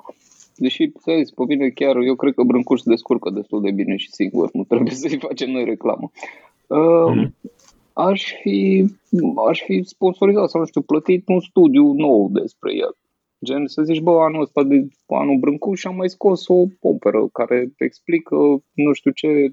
Deși, 0.61 0.91
să 0.99 1.13
zis, 1.19 1.31
pe 1.31 1.45
mine 1.49 1.69
chiar, 1.69 1.97
eu 1.97 2.15
cred 2.15 2.35
că 2.35 2.43
Brâncuș 2.43 2.81
se 2.81 2.91
descurcă 2.91 3.31
destul 3.31 3.61
de 3.63 3.71
bine 3.71 3.97
și 3.97 4.11
sigur, 4.11 4.51
nu 4.53 4.65
trebuie 4.65 4.95
să-i 5.03 5.19
facem 5.19 5.51
noi 5.51 5.65
reclamă. 5.65 6.11
Uh, 6.67 7.13
mm. 7.15 7.35
Aș 7.93 8.33
fi, 8.43 8.85
aș 9.49 9.63
fi 9.63 9.83
sponsorizat 9.83 10.51
sau, 10.51 10.61
nu 10.61 10.67
știu, 10.67 10.81
plătit 10.81 11.29
un 11.29 11.41
studiu 11.41 11.93
nou 11.93 12.29
despre 12.33 12.75
el. 12.75 12.97
Gen 13.45 13.67
să 13.67 13.83
zici, 13.83 14.01
bă, 14.01 14.11
anul 14.11 14.43
ăsta 14.43 14.63
de 14.63 14.87
anul 15.07 15.39
Brâncuș 15.39 15.85
am 15.85 15.97
mai 15.97 16.09
scos 16.09 16.49
o 16.49 16.65
operă 16.81 17.29
care 17.33 17.73
explică, 17.77 18.37
nu 18.73 18.93
știu 18.93 19.11
ce, 19.11 19.51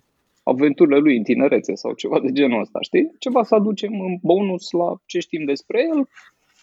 aventurile 0.48 0.98
lui 0.98 1.18
în 1.18 1.24
tinerețe 1.24 1.76
sau 1.76 1.94
ceva 1.94 2.20
de 2.20 2.32
genul 2.32 2.62
ăsta, 2.62 2.80
știi? 2.82 3.12
Ceva 3.20 3.44
să 3.44 3.56
aducem 3.56 4.02
în 4.02 4.18
bonus 4.22 4.72
la 4.72 4.96
ce 5.06 5.20
știm 5.20 5.46
despre 5.46 5.80
el, 5.96 6.08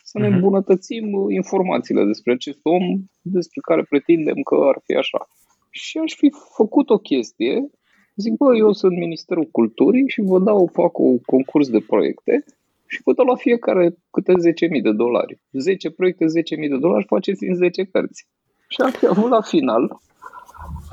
să 0.03 0.19
ne 0.19 0.27
mhm. 0.27 0.35
îmbunătățim 0.35 1.31
informațiile 1.31 2.05
despre 2.05 2.33
acest 2.33 2.61
om 2.63 2.85
despre 3.21 3.61
care 3.69 3.83
pretindem 3.83 4.39
că 4.49 4.55
ar 4.55 4.81
fi 4.85 4.95
așa. 4.95 5.29
Și 5.71 5.99
aș 5.99 6.15
fi 6.15 6.33
făcut 6.57 6.91
o 6.91 6.99
chestie, 6.99 7.71
zic, 8.17 8.33
bă, 8.37 8.57
eu 8.57 8.73
sunt 8.73 8.97
Ministerul 8.97 9.45
Culturii 9.45 10.09
și 10.09 10.21
vă 10.21 10.39
dau, 10.39 10.71
fac 10.73 10.99
un 10.99 11.19
concurs 11.19 11.69
de 11.69 11.85
proiecte 11.87 12.45
și 12.87 13.01
vă 13.05 13.13
dau 13.13 13.27
la 13.27 13.35
fiecare 13.35 13.97
câte 14.11 14.33
10.000 14.77 14.83
de 14.83 14.93
dolari. 14.93 15.41
10 15.53 15.91
proiecte, 15.91 16.25
10.000 16.25 16.69
de 16.69 16.77
dolari, 16.77 17.05
faceți 17.05 17.45
în 17.45 17.55
10 17.55 17.85
cărți. 17.85 18.29
Și 18.69 18.81
ar 18.81 18.91
fi 18.91 19.07
avut 19.07 19.31
la 19.31 19.41
final 19.41 20.01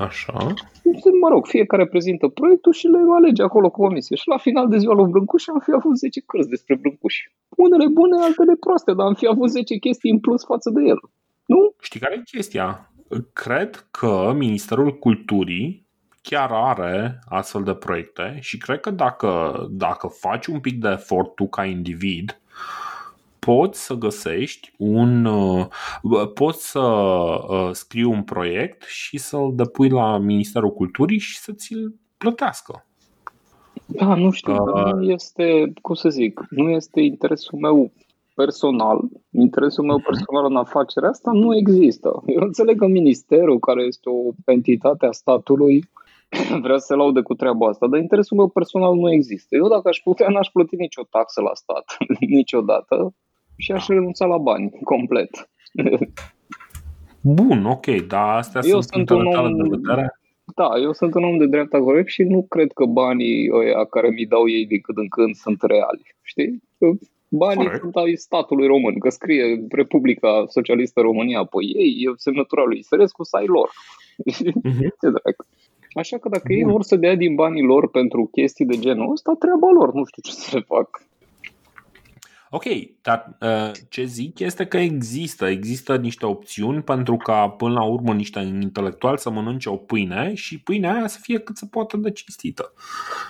Așa. 0.06 0.32
Mă 1.20 1.28
rog, 1.28 1.46
fiecare 1.46 1.86
prezintă 1.86 2.28
proiectul 2.28 2.72
și 2.72 2.86
le 2.86 2.98
alege 3.16 3.42
acolo 3.42 3.70
comisie. 3.70 4.16
Și 4.16 4.28
la 4.28 4.36
final 4.36 4.68
de 4.68 4.78
ziua 4.78 4.94
lui 4.94 5.10
Brâncuș 5.10 5.46
am 5.46 5.60
fi 5.64 5.70
avut 5.74 5.96
10 5.96 6.20
cărți 6.20 6.48
despre 6.48 6.74
Brâncuș. 6.74 7.14
Unele 7.48 7.86
bune, 7.88 8.22
altele 8.22 8.54
proaste, 8.60 8.92
dar 8.92 9.06
am 9.06 9.14
fi 9.14 9.26
avut 9.26 9.50
10 9.50 9.76
chestii 9.76 10.10
în 10.10 10.20
plus 10.20 10.44
față 10.44 10.70
de 10.70 10.82
el. 10.82 11.00
Nu? 11.46 11.74
Știi 11.80 12.00
care 12.00 12.14
e 12.14 12.22
chestia? 12.36 12.92
Cred 13.32 13.86
că 13.90 14.32
Ministerul 14.36 14.98
Culturii 14.98 15.86
chiar 16.22 16.50
are 16.52 17.18
astfel 17.28 17.62
de 17.62 17.74
proiecte 17.74 18.36
și 18.40 18.58
cred 18.58 18.80
că 18.80 18.90
dacă, 18.90 19.54
dacă 19.70 20.06
faci 20.06 20.46
un 20.46 20.60
pic 20.60 20.80
de 20.80 20.88
efort 20.88 21.34
tu 21.34 21.48
ca 21.48 21.64
individ, 21.64 22.40
poți 23.46 23.84
să 23.84 23.94
găsești 23.94 24.72
un. 24.78 25.24
Uh, 25.24 25.66
poți 26.34 26.70
să 26.70 26.80
uh, 26.80 27.68
scrii 27.72 28.04
un 28.04 28.22
proiect 28.22 28.82
și 28.82 29.18
să-l 29.18 29.52
depui 29.54 29.88
la 29.88 30.18
Ministerul 30.18 30.72
Culturii 30.72 31.18
și 31.18 31.38
să 31.38 31.52
ți-l 31.52 31.94
plătească. 32.16 32.86
Da, 33.86 34.14
nu 34.14 34.30
știu, 34.30 34.52
uh, 34.52 34.92
nu 34.92 35.02
este, 35.02 35.72
cum 35.80 35.94
să 35.94 36.08
zic, 36.08 36.40
nu 36.50 36.70
este 36.70 37.00
interesul 37.00 37.58
meu 37.58 37.92
personal, 38.34 39.00
interesul 39.30 39.84
meu 39.84 39.98
personal 39.98 40.44
în 40.44 40.56
afacerea 40.56 41.08
asta 41.08 41.30
nu 41.32 41.56
există. 41.56 42.22
Eu 42.26 42.42
înțeleg 42.42 42.78
că 42.78 42.86
ministerul, 42.86 43.58
care 43.58 43.82
este 43.82 44.08
o 44.08 44.30
entitate 44.44 45.06
a 45.06 45.12
statului, 45.12 45.84
vrea 46.64 46.78
să 46.78 46.86
se 46.86 46.94
laude 46.94 47.20
cu 47.20 47.34
treaba 47.34 47.68
asta, 47.68 47.86
dar 47.86 48.00
interesul 48.00 48.36
meu 48.36 48.48
personal 48.48 48.94
nu 48.94 49.12
există. 49.12 49.56
Eu 49.56 49.68
dacă 49.68 49.88
aș 49.88 49.98
putea, 49.98 50.28
n-aș 50.28 50.48
plăti 50.48 50.76
nicio 50.76 51.02
taxă 51.10 51.40
la 51.40 51.54
stat, 51.54 51.96
niciodată 52.38 53.14
și 53.62 53.72
aș 53.72 53.86
renunța 53.86 54.24
la 54.26 54.38
bani 54.38 54.70
complet. 54.92 55.48
Bun, 57.20 57.64
ok, 57.64 57.86
dar 58.06 58.36
astea 58.36 58.60
eu 58.64 58.80
sunt, 58.80 59.08
sunt 59.08 59.10
un 59.10 59.26
om, 59.26 59.56
de 59.56 59.76
vedere. 59.76 60.20
Da, 60.54 60.70
eu 60.82 60.92
sunt 60.92 61.14
un 61.14 61.24
om 61.24 61.38
de 61.38 61.46
dreapta 61.46 61.78
corect 61.78 62.08
și 62.08 62.22
nu 62.22 62.46
cred 62.48 62.72
că 62.72 62.84
banii 62.84 63.50
ăia 63.52 63.84
care 63.84 64.08
mi 64.08 64.26
dau 64.26 64.48
ei 64.48 64.66
din 64.66 64.80
când 64.80 64.98
în 64.98 65.08
când 65.08 65.34
sunt 65.34 65.62
reali. 65.62 66.14
Știi? 66.22 66.62
Banii 67.28 67.64
corect. 67.64 67.80
sunt 67.80 67.96
ai 67.96 68.14
statului 68.16 68.66
român, 68.66 68.98
că 68.98 69.08
scrie 69.08 69.66
Republica 69.70 70.44
Socialistă 70.48 71.00
România 71.00 71.44
pe 71.44 71.58
ei, 71.76 72.04
e 72.06 72.12
semnătura 72.16 72.64
lui 72.64 72.82
Sărescu, 72.82 73.22
să 73.24 73.36
ai 73.36 73.46
lor. 73.46 73.70
Uh-huh. 73.70 74.88
Ce 75.00 75.08
dracu. 75.08 75.44
Așa 75.92 76.18
că 76.18 76.28
dacă 76.28 76.44
Bun. 76.46 76.56
ei 76.56 76.64
vor 76.64 76.82
să 76.82 76.96
dea 76.96 77.14
din 77.14 77.34
banii 77.34 77.62
lor 77.62 77.90
pentru 77.90 78.28
chestii 78.32 78.64
de 78.64 78.78
genul 78.78 79.12
ăsta, 79.12 79.36
treaba 79.38 79.70
lor, 79.70 79.94
nu 79.94 80.04
știu 80.04 80.22
ce 80.22 80.32
să 80.32 80.60
fac. 80.66 80.88
Ok, 82.54 82.64
dar 83.02 83.36
uh, 83.40 83.70
ce 83.88 84.04
zic 84.04 84.38
este 84.38 84.66
că 84.66 84.76
există, 84.76 85.46
există 85.46 85.96
niște 85.96 86.26
opțiuni 86.26 86.82
pentru 86.82 87.16
ca 87.16 87.48
până 87.48 87.72
la 87.72 87.84
urmă 87.84 88.12
niște 88.12 88.40
intelectuali 88.40 89.18
să 89.18 89.30
mănânce 89.30 89.68
o 89.68 89.76
pâine 89.76 90.34
și 90.34 90.62
pâinea 90.62 90.94
aia 90.94 91.06
să 91.06 91.18
fie 91.20 91.38
cât 91.38 91.56
se 91.56 91.66
poate 91.70 91.96
de 91.96 92.10
cinstită. 92.10 92.72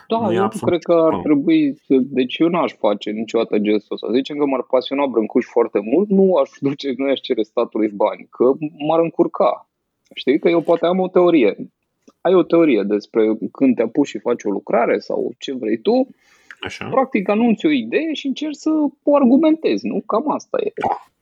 Da, 0.09 0.19
nu 0.19 0.33
eu 0.33 0.49
cred 0.61 0.83
că 0.83 0.93
ar 0.93 1.21
trebui, 1.23 1.81
deci 1.89 2.39
eu 2.39 2.49
n-aș 2.49 2.73
face 2.73 3.11
niciodată 3.11 3.59
gestul 3.59 3.95
ăsta. 3.95 4.13
Zicem 4.13 4.37
că 4.37 4.45
m-ar 4.45 4.63
pasiona 4.63 5.07
Brâncuș 5.07 5.45
foarte 5.45 5.81
mult, 5.83 6.09
nu 6.09 6.35
aș 6.35 6.51
duce, 6.61 6.95
nu 6.97 7.11
aș 7.11 7.21
cere 7.21 7.43
statului 7.43 7.89
bani, 7.89 8.27
că 8.31 8.45
m-ar 8.87 9.01
încurca. 9.01 9.69
Știi 10.15 10.39
că 10.39 10.49
eu 10.49 10.61
poate 10.61 10.87
am 10.87 10.99
o 10.99 11.09
teorie. 11.09 11.57
Ai 12.21 12.35
o 12.35 12.43
teorie 12.43 12.83
despre 12.83 13.37
când 13.53 13.75
te 13.77 13.83
apuci 13.83 14.09
și 14.09 14.19
faci 14.19 14.45
o 14.45 14.51
lucrare 14.51 14.99
sau 14.99 15.33
ce 15.39 15.55
vrei 15.55 15.79
tu, 15.79 16.09
Așa. 16.63 16.89
Practic 16.89 17.29
anunți 17.29 17.67
o 17.67 17.71
idee 17.71 18.13
și 18.13 18.27
încerci 18.27 18.57
să 18.57 18.71
o 19.03 19.17
argumentezi, 19.17 19.87
nu? 19.87 20.03
Cam 20.07 20.31
asta 20.31 20.59
e. 20.65 20.73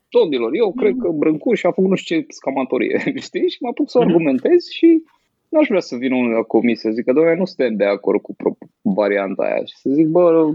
Domnilor, 0.08 0.54
eu 0.54 0.72
cred 0.72 0.96
că 0.98 1.08
Brâncuș 1.08 1.64
a 1.64 1.70
făcut 1.70 1.90
nu 1.90 1.96
știu 1.96 2.20
ce 2.20 2.26
scamatorie, 2.28 3.12
știi? 3.26 3.48
Și 3.48 3.58
mă 3.60 3.68
apuc 3.68 3.90
să 3.90 3.98
o 3.98 4.00
mhm. 4.00 4.10
argumentez 4.10 4.68
și 4.68 5.02
n-aș 5.48 5.66
vrea 5.68 5.80
să 5.80 5.96
vină 5.96 6.14
unul 6.16 6.32
la 6.32 6.42
comisie 6.42 6.90
să 6.90 6.96
zică, 6.96 7.12
doamne, 7.12 7.34
nu 7.34 7.44
suntem 7.44 7.76
de 7.76 7.84
acord 7.84 8.20
cu 8.20 8.34
varianta 8.82 9.42
aia. 9.42 9.64
Și 9.64 9.76
să 9.76 9.90
zic, 9.90 10.06
bă, 10.06 10.50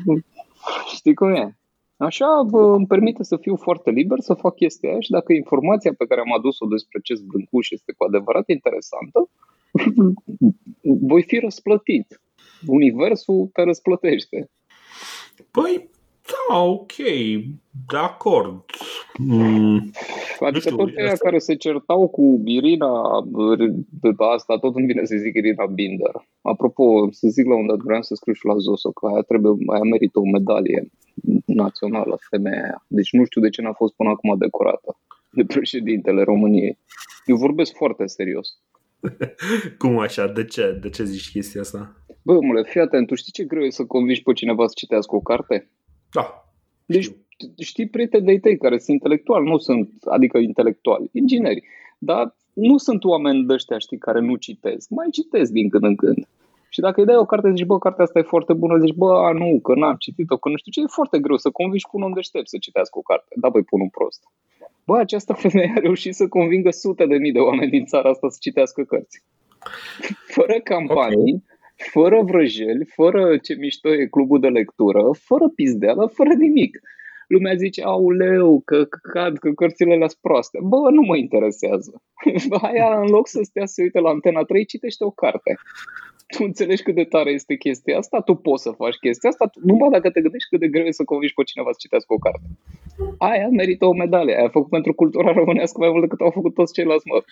știi 0.95 1.13
cum 1.13 1.29
e? 1.29 1.55
Așa 1.97 2.43
bă, 2.49 2.73
îmi 2.75 2.87
permite 2.87 3.23
să 3.23 3.37
fiu 3.37 3.55
foarte 3.55 3.89
liber, 3.89 4.19
să 4.19 4.33
fac 4.33 4.55
chestia 4.55 4.89
aia 4.89 4.99
și 4.99 5.11
dacă 5.11 5.33
informația 5.33 5.93
pe 5.97 6.05
care 6.05 6.21
am 6.21 6.33
adus-o 6.33 6.65
despre 6.65 6.97
acest 7.01 7.23
Brâncuș 7.23 7.69
este 7.69 7.93
cu 7.97 8.03
adevărat 8.03 8.49
interesantă, 8.49 9.29
voi 11.11 11.23
fi 11.23 11.39
răsplătit. 11.39 12.21
Universul 12.67 13.49
te 13.53 13.63
răsplătește. 13.63 14.49
Păi, 15.51 15.89
da, 16.25 16.57
ok, 16.57 16.93
de 17.87 17.97
acord. 17.97 18.63
Mm, 19.17 19.91
adică 20.39 20.59
știu, 20.59 20.75
tot 20.75 20.97
aia 20.97 21.15
care 21.15 21.37
se 21.37 21.55
certau 21.55 22.07
cu 22.07 22.41
Irina, 22.45 22.91
asta 24.17 24.57
tot 24.57 24.75
îmi 24.75 24.85
vine 24.85 25.05
să 25.05 25.15
zic 25.15 25.35
Irina 25.35 25.65
Binder. 25.65 26.27
Apropo, 26.41 27.07
să 27.11 27.27
zic 27.27 27.45
la 27.45 27.55
un 27.55 27.67
dat, 27.67 27.77
vreau 27.77 28.01
să 28.01 28.15
scriu 28.15 28.33
și 28.33 28.45
la 28.45 28.57
Zoso 28.57 28.91
că 28.91 29.05
aia 29.07 29.21
trebuie, 29.21 29.53
aia 29.73 29.83
merită 29.83 30.19
o 30.19 30.29
medalie 30.31 30.91
națională, 31.45 32.17
femeia 32.29 32.63
aia. 32.63 32.85
Deci 32.87 33.11
nu 33.11 33.23
știu 33.25 33.41
de 33.41 33.49
ce 33.49 33.61
n-a 33.61 33.73
fost 33.73 33.93
până 33.93 34.09
acum 34.09 34.37
decorată 34.37 34.97
de 35.35 35.43
președintele 35.45 36.23
României. 36.23 36.77
Eu 37.25 37.35
vorbesc 37.35 37.75
foarte 37.75 38.05
serios. 38.05 38.59
Cum 39.77 39.99
așa? 39.99 40.27
De 40.27 40.45
ce? 40.45 40.77
De 40.81 40.89
ce 40.89 41.03
zici 41.03 41.31
chestia 41.31 41.61
asta? 41.61 42.04
Bă, 42.25 42.33
omule, 42.33 42.63
fii 42.63 42.81
atent, 42.81 43.07
tu 43.07 43.15
știi 43.15 43.31
ce 43.31 43.43
greu 43.43 43.63
e 43.63 43.69
să 43.69 43.85
convingi 43.85 44.23
pe 44.23 44.33
cineva 44.33 44.67
să 44.67 44.73
citească 44.75 45.15
o 45.15 45.19
carte? 45.19 45.69
Da. 46.11 46.45
Deci 46.85 47.03
știu. 47.03 47.47
știi 47.57 47.87
prieteni 47.87 48.25
de 48.25 48.39
tăi 48.39 48.57
care 48.57 48.77
sunt 48.77 48.89
intelectuali, 48.89 49.49
nu 49.49 49.57
sunt, 49.57 49.89
adică 50.05 50.37
intelectuali, 50.37 51.09
ingineri, 51.11 51.63
dar 51.97 52.35
nu 52.53 52.77
sunt 52.77 53.03
oameni 53.03 53.45
de 53.45 53.53
ăștia, 53.53 53.77
știi, 53.77 53.97
care 53.97 54.19
nu 54.19 54.35
citesc. 54.35 54.89
Mai 54.89 55.07
citesc 55.11 55.51
din 55.51 55.69
când 55.69 55.83
în 55.83 55.95
când. 55.95 56.27
Și 56.69 56.79
dacă 56.79 56.99
îi 56.99 57.05
dai 57.05 57.15
o 57.15 57.25
carte, 57.25 57.51
zici, 57.55 57.65
bă, 57.65 57.77
cartea 57.77 58.03
asta 58.03 58.19
e 58.19 58.33
foarte 58.35 58.53
bună, 58.53 58.77
zici, 58.77 58.95
bă, 58.95 59.11
a, 59.13 59.31
nu, 59.31 59.59
că 59.59 59.75
n-am 59.75 59.95
citit-o, 59.99 60.37
că 60.37 60.49
nu 60.49 60.55
știu 60.55 60.71
ce, 60.71 60.81
e 60.81 60.99
foarte 60.99 61.19
greu 61.19 61.37
să 61.37 61.49
convingi 61.49 61.85
cu 61.85 61.97
un 61.97 62.03
om 62.03 62.13
deștept 62.13 62.47
să 62.47 62.57
citească 62.57 62.97
o 62.97 63.01
carte. 63.01 63.35
Da, 63.35 63.49
băi, 63.49 63.63
pun 63.63 63.81
un 63.81 63.89
prost. 63.89 64.21
Bă, 64.85 64.97
această 64.97 65.33
femeie 65.33 65.73
a 65.75 65.79
reușit 65.79 66.15
să 66.15 66.27
convingă 66.27 66.69
sute 66.69 67.05
de 67.05 67.17
mii 67.17 67.31
de 67.31 67.39
oameni 67.39 67.71
din 67.71 67.85
țara 67.85 68.09
asta 68.09 68.29
să 68.29 68.37
citească 68.41 68.83
cărți. 68.83 69.23
Fără 70.35 70.59
campanii, 70.63 71.19
okay 71.19 71.53
fără 71.75 72.21
vrăjeli, 72.21 72.85
fără 72.85 73.37
ce 73.37 73.55
mișto 73.59 73.93
e 73.93 74.05
clubul 74.05 74.39
de 74.39 74.47
lectură, 74.47 75.03
fără 75.19 75.51
pizdeală, 75.55 76.11
fără 76.13 76.33
nimic. 76.33 76.79
Lumea 77.27 77.55
zice, 77.55 77.83
auleu, 77.83 78.61
că 78.65 78.87
cad, 79.13 79.37
că 79.37 79.51
cărțile 79.51 79.95
le 79.95 80.07
proaste. 80.21 80.59
Bă, 80.63 80.89
nu 80.91 81.01
mă 81.01 81.17
interesează. 81.17 82.01
Aia, 82.61 82.99
în 82.99 83.07
loc 83.07 83.27
să 83.27 83.39
stea 83.43 83.65
să 83.65 83.81
uite 83.81 83.99
la 83.99 84.09
Antena 84.09 84.43
3, 84.43 84.65
citește 84.65 85.03
o 85.03 85.09
carte. 85.09 85.57
Tu 86.27 86.43
înțelegi 86.43 86.83
cât 86.83 86.95
de 86.95 87.03
tare 87.03 87.31
este 87.31 87.55
chestia 87.55 87.97
asta? 87.97 88.21
Tu 88.21 88.35
poți 88.35 88.63
să 88.63 88.71
faci 88.71 88.95
chestia 88.95 89.29
asta? 89.29 89.49
Numai 89.61 89.89
dacă 89.89 90.09
te 90.09 90.21
gândești 90.21 90.49
cât 90.49 90.59
de 90.59 90.67
greu 90.67 90.85
e 90.85 90.91
să 90.91 91.03
convingi 91.03 91.33
pe 91.33 91.43
cineva 91.43 91.71
să 91.71 91.77
citească 91.79 92.13
o 92.13 92.17
carte. 92.17 92.47
Aia 93.17 93.47
merită 93.47 93.85
o 93.85 93.93
medalie. 93.93 94.35
Aia 94.35 94.45
a 94.45 94.49
făcut 94.49 94.69
pentru 94.69 94.93
cultura 94.93 95.31
românească 95.31 95.77
mai 95.79 95.89
mult 95.89 96.01
decât 96.01 96.19
au 96.19 96.31
făcut 96.31 96.53
toți 96.53 96.73
ceilalți, 96.73 97.07
mă. 97.07 97.23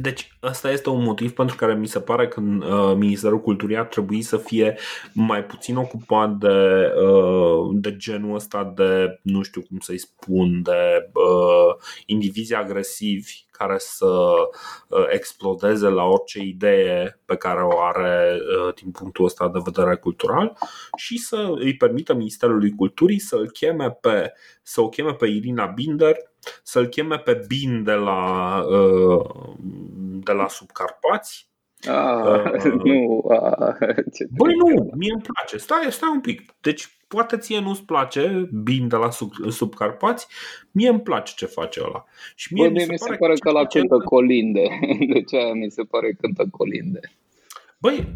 Deci 0.00 0.36
ăsta 0.42 0.70
este 0.70 0.88
un 0.88 1.02
motiv 1.02 1.32
pentru 1.32 1.56
care 1.56 1.74
mi 1.74 1.86
se 1.86 2.00
pare 2.00 2.28
că 2.28 2.40
uh, 2.40 2.96
Ministerul 2.96 3.40
Culturii 3.40 3.76
ar 3.76 3.86
trebui 3.86 4.22
să 4.22 4.36
fie 4.36 4.78
mai 5.12 5.44
puțin 5.44 5.76
ocupat 5.76 6.30
de, 6.30 6.92
uh, 7.02 7.70
de 7.72 7.96
genul 7.96 8.34
ăsta 8.34 8.72
de, 8.76 9.20
nu 9.22 9.42
știu 9.42 9.62
cum 9.62 9.78
să-i 9.78 9.98
spun, 9.98 10.62
de 10.62 11.10
uh, 11.12 11.74
indivizi 12.06 12.54
agresivi 12.54 13.44
care 13.52 13.76
să 13.78 14.34
uh, 14.88 15.04
explodeze 15.08 15.88
la 15.88 16.04
orice 16.04 16.40
idee 16.40 17.20
pe 17.24 17.36
care 17.36 17.62
o 17.62 17.80
are 17.80 18.38
uh, 18.66 18.74
din 18.74 18.90
punctul 18.90 19.24
ăsta 19.24 19.48
de 19.48 19.60
vedere 19.64 19.96
cultural 19.96 20.56
și 20.96 21.18
să 21.18 21.52
îi 21.58 21.76
permită 21.76 22.14
Ministerului 22.14 22.74
Culturii 22.74 23.18
să-l 23.18 23.50
cheme 23.50 23.90
pe, 23.90 24.32
să 24.62 24.80
o 24.80 24.88
cheme 24.88 25.14
pe 25.14 25.26
Irina 25.26 25.66
Binder 25.66 26.16
să-l 26.62 26.86
cheme 26.86 27.18
pe 27.18 27.44
Bin 27.46 27.82
de 27.82 27.92
la, 27.92 28.62
uh, 28.68 29.54
de 30.24 30.32
la 30.32 30.48
Subcarpați 30.48 31.51
Ah, 31.88 32.52
uh, 32.64 32.72
nu, 32.84 33.24
ah, 33.28 33.74
ce 34.14 34.26
Băi, 34.36 34.54
nu, 34.54 34.90
mie 34.96 35.12
îmi 35.12 35.22
place. 35.22 35.56
Stai, 35.56 35.86
stai 35.90 36.10
un 36.12 36.20
pic. 36.20 36.54
Deci, 36.60 36.88
poate 37.08 37.36
ție 37.36 37.60
nu-ți 37.60 37.84
place 37.84 38.48
Bin 38.52 38.88
de 38.88 38.96
la 38.96 39.10
sub, 39.10 39.32
Subcarpați, 39.48 40.26
mie 40.70 40.88
îmi 40.88 41.00
place 41.00 41.32
ce 41.36 41.46
face 41.46 41.80
ăla. 41.84 42.04
Și 42.34 42.54
mie 42.54 42.66
Bă, 42.66 42.72
mi 42.72 42.80
se, 42.80 42.86
mi 42.90 42.98
se 42.98 43.04
pare, 43.04 43.16
pare 43.16 43.34
că, 43.34 43.48
că 43.48 43.50
la 43.50 43.66
cântă 43.66 43.98
colinde. 44.04 44.68
De 45.12 45.22
ce 45.22 45.36
aia 45.36 45.52
mi 45.52 45.70
se 45.70 45.82
pare 45.82 46.10
că 46.10 46.16
cântă 46.20 46.46
colinde? 46.50 47.00
Băi, 47.78 48.08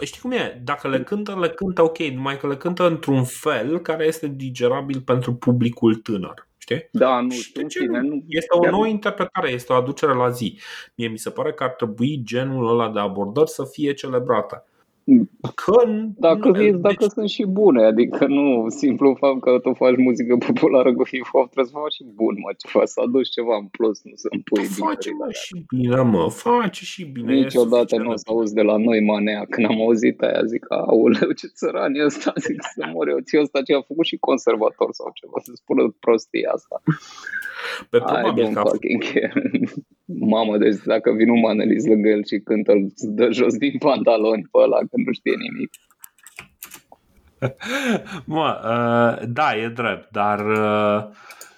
știi 0.00 0.20
cum 0.20 0.30
e? 0.30 0.60
Dacă 0.64 0.88
le 0.88 1.02
cântă, 1.02 1.38
le 1.40 1.48
cântă 1.48 1.82
ok, 1.82 1.98
numai 1.98 2.36
că 2.36 2.46
le 2.46 2.56
cântă 2.56 2.86
într-un 2.86 3.24
fel 3.24 3.78
care 3.78 4.06
este 4.06 4.28
digerabil 4.28 5.00
pentru 5.00 5.34
publicul 5.34 5.94
tânăr. 5.94 6.46
Știi? 6.62 6.88
Da, 6.92 7.20
nu 7.20 7.30
știu. 7.30 7.68
Ce 7.68 7.84
nu? 7.84 8.00
nu? 8.00 8.24
Este 8.26 8.56
o 8.56 8.70
nouă 8.70 8.86
interpretare, 8.86 9.50
este 9.50 9.72
o 9.72 9.76
aducere 9.76 10.14
la 10.14 10.30
zi. 10.30 10.60
Mie 10.94 11.08
mi 11.08 11.18
se 11.18 11.30
pare 11.30 11.52
că 11.52 11.62
ar 11.64 11.70
trebui 11.70 12.22
genul 12.24 12.68
ăla 12.68 12.90
de 12.90 12.98
abordări 12.98 13.50
să 13.50 13.64
fie 13.64 13.92
celebrată. 13.92 14.66
Că, 15.54 15.82
dacă, 16.16 16.48
nu, 16.48 16.52
vezi, 16.52 16.78
dacă 16.78 16.96
deci... 16.98 17.10
sunt 17.10 17.28
și 17.28 17.44
bune, 17.46 17.84
adică 17.84 18.26
nu 18.26 18.68
simplu 18.68 19.14
fapt 19.18 19.40
că 19.40 19.58
tu 19.58 19.72
faci 19.72 19.96
muzică 19.96 20.36
populară 20.36 20.94
cu 20.94 21.04
hip 21.06 21.26
hop, 21.32 21.50
trebuie 21.50 21.72
să 21.72 21.78
faci 21.82 21.92
și 21.92 22.04
bun, 22.14 22.34
mă, 22.42 22.50
ceva, 22.58 22.84
să 22.84 23.00
aduci 23.00 23.28
ceva 23.28 23.56
în 23.56 23.66
plus, 23.66 24.04
nu 24.04 24.12
să 24.14 24.28
pui 24.44 24.64
Face 24.64 25.10
mă, 25.18 25.28
și 25.30 25.64
bine, 25.68 26.02
mă, 26.02 26.30
face 26.30 26.84
și 26.84 27.04
bine. 27.04 27.32
Niciodată 27.34 27.96
nu 27.96 28.10
o 28.10 28.16
să 28.16 28.24
auzi 28.26 28.54
de 28.54 28.62
la 28.62 28.76
noi 28.76 29.00
manea, 29.00 29.46
când 29.50 29.66
am 29.66 29.80
auzit 29.80 30.20
aia, 30.22 30.44
zic, 30.44 30.64
auleu, 30.68 31.30
ce 31.32 31.46
țăran 31.46 31.94
e 31.94 32.04
ăsta, 32.04 32.32
zic 32.46 32.62
să 32.74 32.88
mor 32.92 33.08
eu, 33.08 33.18
ție 33.18 33.40
ăsta 33.40 33.62
ce 33.62 33.74
a 33.74 33.80
făcut 33.80 34.06
și 34.06 34.16
conservator 34.16 34.88
sau 34.92 35.10
ceva, 35.14 35.38
să 35.42 35.52
spună 35.54 35.96
prostia 36.00 36.50
asta. 36.50 36.82
Pe 37.90 37.98
probabil 37.98 38.54
că 38.54 38.62
Mamă, 40.34 40.58
deci 40.58 40.76
dacă 40.84 41.12
vin 41.12 41.30
un 41.30 41.40
manelist 41.40 41.86
lângă 41.86 42.08
el 42.08 42.24
și 42.24 42.38
cântă, 42.38 42.72
îl 42.72 42.92
dă 42.96 43.30
jos 43.30 43.56
din 43.56 43.78
pantaloni 43.78 44.48
pe 44.50 44.58
ăla, 44.58 44.78
că 44.78 44.96
nu 45.04 45.12
știe 45.12 45.34
nimic. 45.36 45.70
Mă, 48.34 48.60
uh, 48.64 49.28
da, 49.28 49.56
e 49.56 49.68
drept, 49.68 50.10
dar 50.10 50.46
uh, 50.46 51.04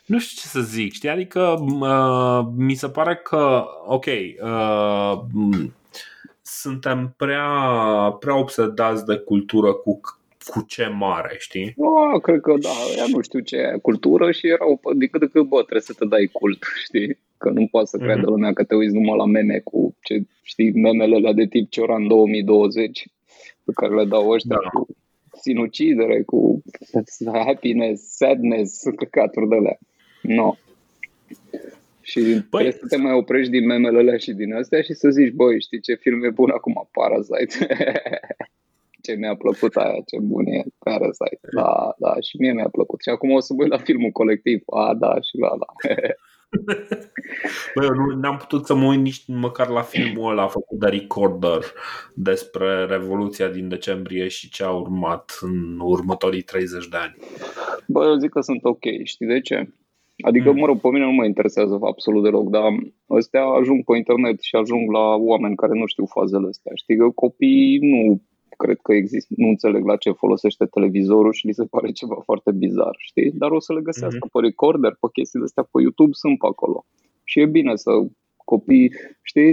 nu 0.07 0.19
știu 0.19 0.41
ce 0.41 0.47
să 0.47 0.61
zic, 0.61 0.93
știi? 0.93 1.09
Adică 1.09 1.65
uh, 1.81 2.47
mi 2.57 2.75
se 2.75 2.89
pare 2.89 3.17
că, 3.17 3.65
ok, 3.87 4.07
uh, 4.43 5.21
suntem 6.43 7.15
prea, 7.17 7.49
prea 8.21 8.37
obsedați 8.39 9.05
de 9.05 9.17
cultură 9.17 9.73
cu 9.73 10.01
cu 10.47 10.65
ce 10.69 10.87
mare, 10.87 11.35
știi? 11.39 11.75
Oh, 11.77 12.21
cred 12.23 12.41
că 12.41 12.55
da, 12.61 12.71
ea 12.97 13.05
nu 13.09 13.21
știu 13.21 13.41
ce 13.41 13.57
e 13.57 13.79
cultură 13.83 14.31
și 14.31 14.47
erau 14.47 14.81
de 14.95 15.07
cât 15.07 15.21
de 15.21 15.27
cât, 15.27 15.43
bă, 15.43 15.57
trebuie 15.57 15.81
să 15.81 15.95
te 15.99 16.05
dai 16.05 16.29
cult, 16.33 16.65
știi? 16.87 17.19
Că 17.39 17.51
nu 17.51 17.67
poate 17.71 17.87
să 17.87 17.99
mm-hmm. 17.99 18.21
lumea 18.21 18.53
că 18.53 18.65
te 18.65 18.75
uiți 18.75 18.95
numai 18.95 19.17
la 19.17 19.27
meme 19.27 19.59
cu, 19.59 19.97
ce, 20.03 20.23
știi, 20.43 20.73
memele 20.73 21.15
alea 21.15 21.33
de 21.33 21.47
tip 21.47 21.71
Cioran 21.71 22.09
2020 22.09 23.07
pe 23.65 23.73
care 23.75 23.95
le 23.95 24.05
dau 24.05 24.29
ăștia 24.29 24.59
da. 24.63 24.69
cu 24.69 24.87
sinucidere, 25.41 26.23
cu 26.23 26.63
happiness, 27.33 28.17
sadness, 28.17 28.83
căcaturi 28.99 29.49
de 29.49 29.55
alea. 29.55 29.79
No. 30.23 30.55
Și 32.01 32.21
păi... 32.21 32.45
trebuie 32.51 32.73
să 32.73 32.87
te 32.89 32.97
mai 32.97 33.13
oprești 33.13 33.51
din 33.51 33.67
memele 33.67 33.99
alea 33.99 34.17
și 34.17 34.33
din 34.33 34.55
astea 34.55 34.81
și 34.81 34.93
să 34.93 35.11
zici, 35.11 35.33
băi, 35.33 35.61
știi 35.61 35.81
ce 35.81 35.95
film 35.95 36.25
e 36.25 36.31
bun 36.31 36.51
acum? 36.51 36.89
Parasite. 36.93 37.67
ce 39.05 39.13
mi-a 39.15 39.37
plăcut 39.37 39.75
aia, 39.77 40.01
ce 40.07 40.17
bun 40.21 40.47
e 40.47 40.63
Parasite. 40.79 41.49
Da, 41.53 41.95
da, 41.99 42.13
și 42.27 42.37
mie 42.37 42.53
mi-a 42.53 42.69
plăcut. 42.69 43.01
Și 43.03 43.09
acum 43.09 43.31
o 43.31 43.41
să 43.41 43.53
voi 43.57 43.69
la 43.69 43.79
filmul 43.79 44.11
colectiv. 44.11 44.63
A, 44.67 44.95
da, 44.95 45.21
și 45.21 45.37
la 45.37 45.49
la. 45.63 45.71
Băi, 47.75 47.87
eu 47.87 47.95
nu 47.95 48.21
n-am 48.21 48.37
putut 48.37 48.67
să 48.67 48.75
mă 48.75 48.87
uit 48.87 49.01
nici 49.01 49.27
măcar 49.27 49.69
la 49.69 49.81
filmul 49.81 50.31
ăla 50.31 50.47
făcut 50.47 50.79
de 50.79 50.87
Recorder 50.87 51.63
despre 52.15 52.85
Revoluția 52.85 53.49
din 53.49 53.69
decembrie 53.69 54.29
și 54.29 54.51
ce 54.51 54.65
a 54.65 54.71
urmat 54.71 55.39
în 55.41 55.79
următorii 55.81 56.43
30 56.43 56.89
de 56.89 56.97
ani. 56.97 57.15
Băi, 57.87 58.07
eu 58.07 58.17
zic 58.17 58.31
că 58.31 58.41
sunt 58.41 58.65
ok, 58.65 58.85
știi 59.05 59.27
de 59.27 59.41
ce? 59.41 59.69
Adică, 60.23 60.51
mm. 60.51 60.59
mă 60.59 60.67
rog, 60.67 60.81
pe 60.81 60.89
mine 60.89 61.05
nu 61.05 61.13
mă 61.13 61.25
interesează 61.25 61.79
absolut 61.83 62.23
deloc, 62.23 62.49
dar 62.51 62.63
ăstea 63.11 63.45
ajung 63.45 63.85
pe 63.85 63.97
internet 63.97 64.41
și 64.41 64.57
ajung 64.57 64.93
la 64.93 65.15
oameni 65.15 65.57
care 65.57 65.73
nu 65.79 65.87
știu 65.87 66.07
fazele 66.07 66.47
astea. 66.49 66.73
Știi 66.75 66.97
că 66.97 67.09
copiii 67.09 67.79
nu 67.79 68.23
cred 68.57 68.79
că 68.83 68.93
există, 68.93 69.35
nu 69.37 69.49
înțeleg 69.49 69.85
la 69.87 69.97
ce 69.97 70.11
folosește 70.11 70.65
televizorul 70.65 71.33
și 71.33 71.47
li 71.47 71.53
se 71.53 71.65
pare 71.65 71.91
ceva 71.91 72.19
foarte 72.25 72.53
bizar, 72.53 72.95
știi? 72.99 73.31
Dar 73.31 73.51
o 73.51 73.61
să 73.61 73.73
le 73.73 73.81
găsească 73.81 74.27
mm-hmm. 74.27 74.33
pe 74.33 74.41
recorder, 74.41 74.97
pe 75.01 75.09
chestiile 75.13 75.45
astea 75.45 75.69
pe 75.71 75.81
YouTube, 75.81 76.11
sunt 76.13 76.39
pe 76.39 76.47
acolo. 76.47 76.85
Și 77.25 77.41
e 77.41 77.47
bine 77.47 77.77
să 77.77 77.91
copii, 78.45 78.93
știi, 79.23 79.51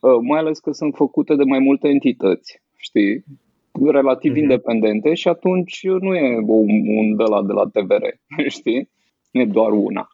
uh, 0.00 0.18
mai 0.28 0.38
ales 0.38 0.58
că 0.58 0.72
sunt 0.72 0.94
făcute 0.94 1.34
de 1.34 1.44
mai 1.44 1.58
multe 1.58 1.88
entități, 1.88 2.62
știi, 2.76 3.24
relativ 3.72 4.32
mm-hmm. 4.32 4.42
independente 4.42 5.14
și 5.14 5.28
atunci 5.28 5.80
nu 6.00 6.14
e 6.14 6.36
un, 6.46 6.68
un 6.98 7.16
de 7.16 7.22
la 7.22 7.42
de 7.42 7.52
la 7.52 7.64
TVR, 7.72 8.04
știi? 8.58 8.90
Nu 9.30 9.40
e 9.40 9.44
doar 9.44 9.72
una 9.72 10.08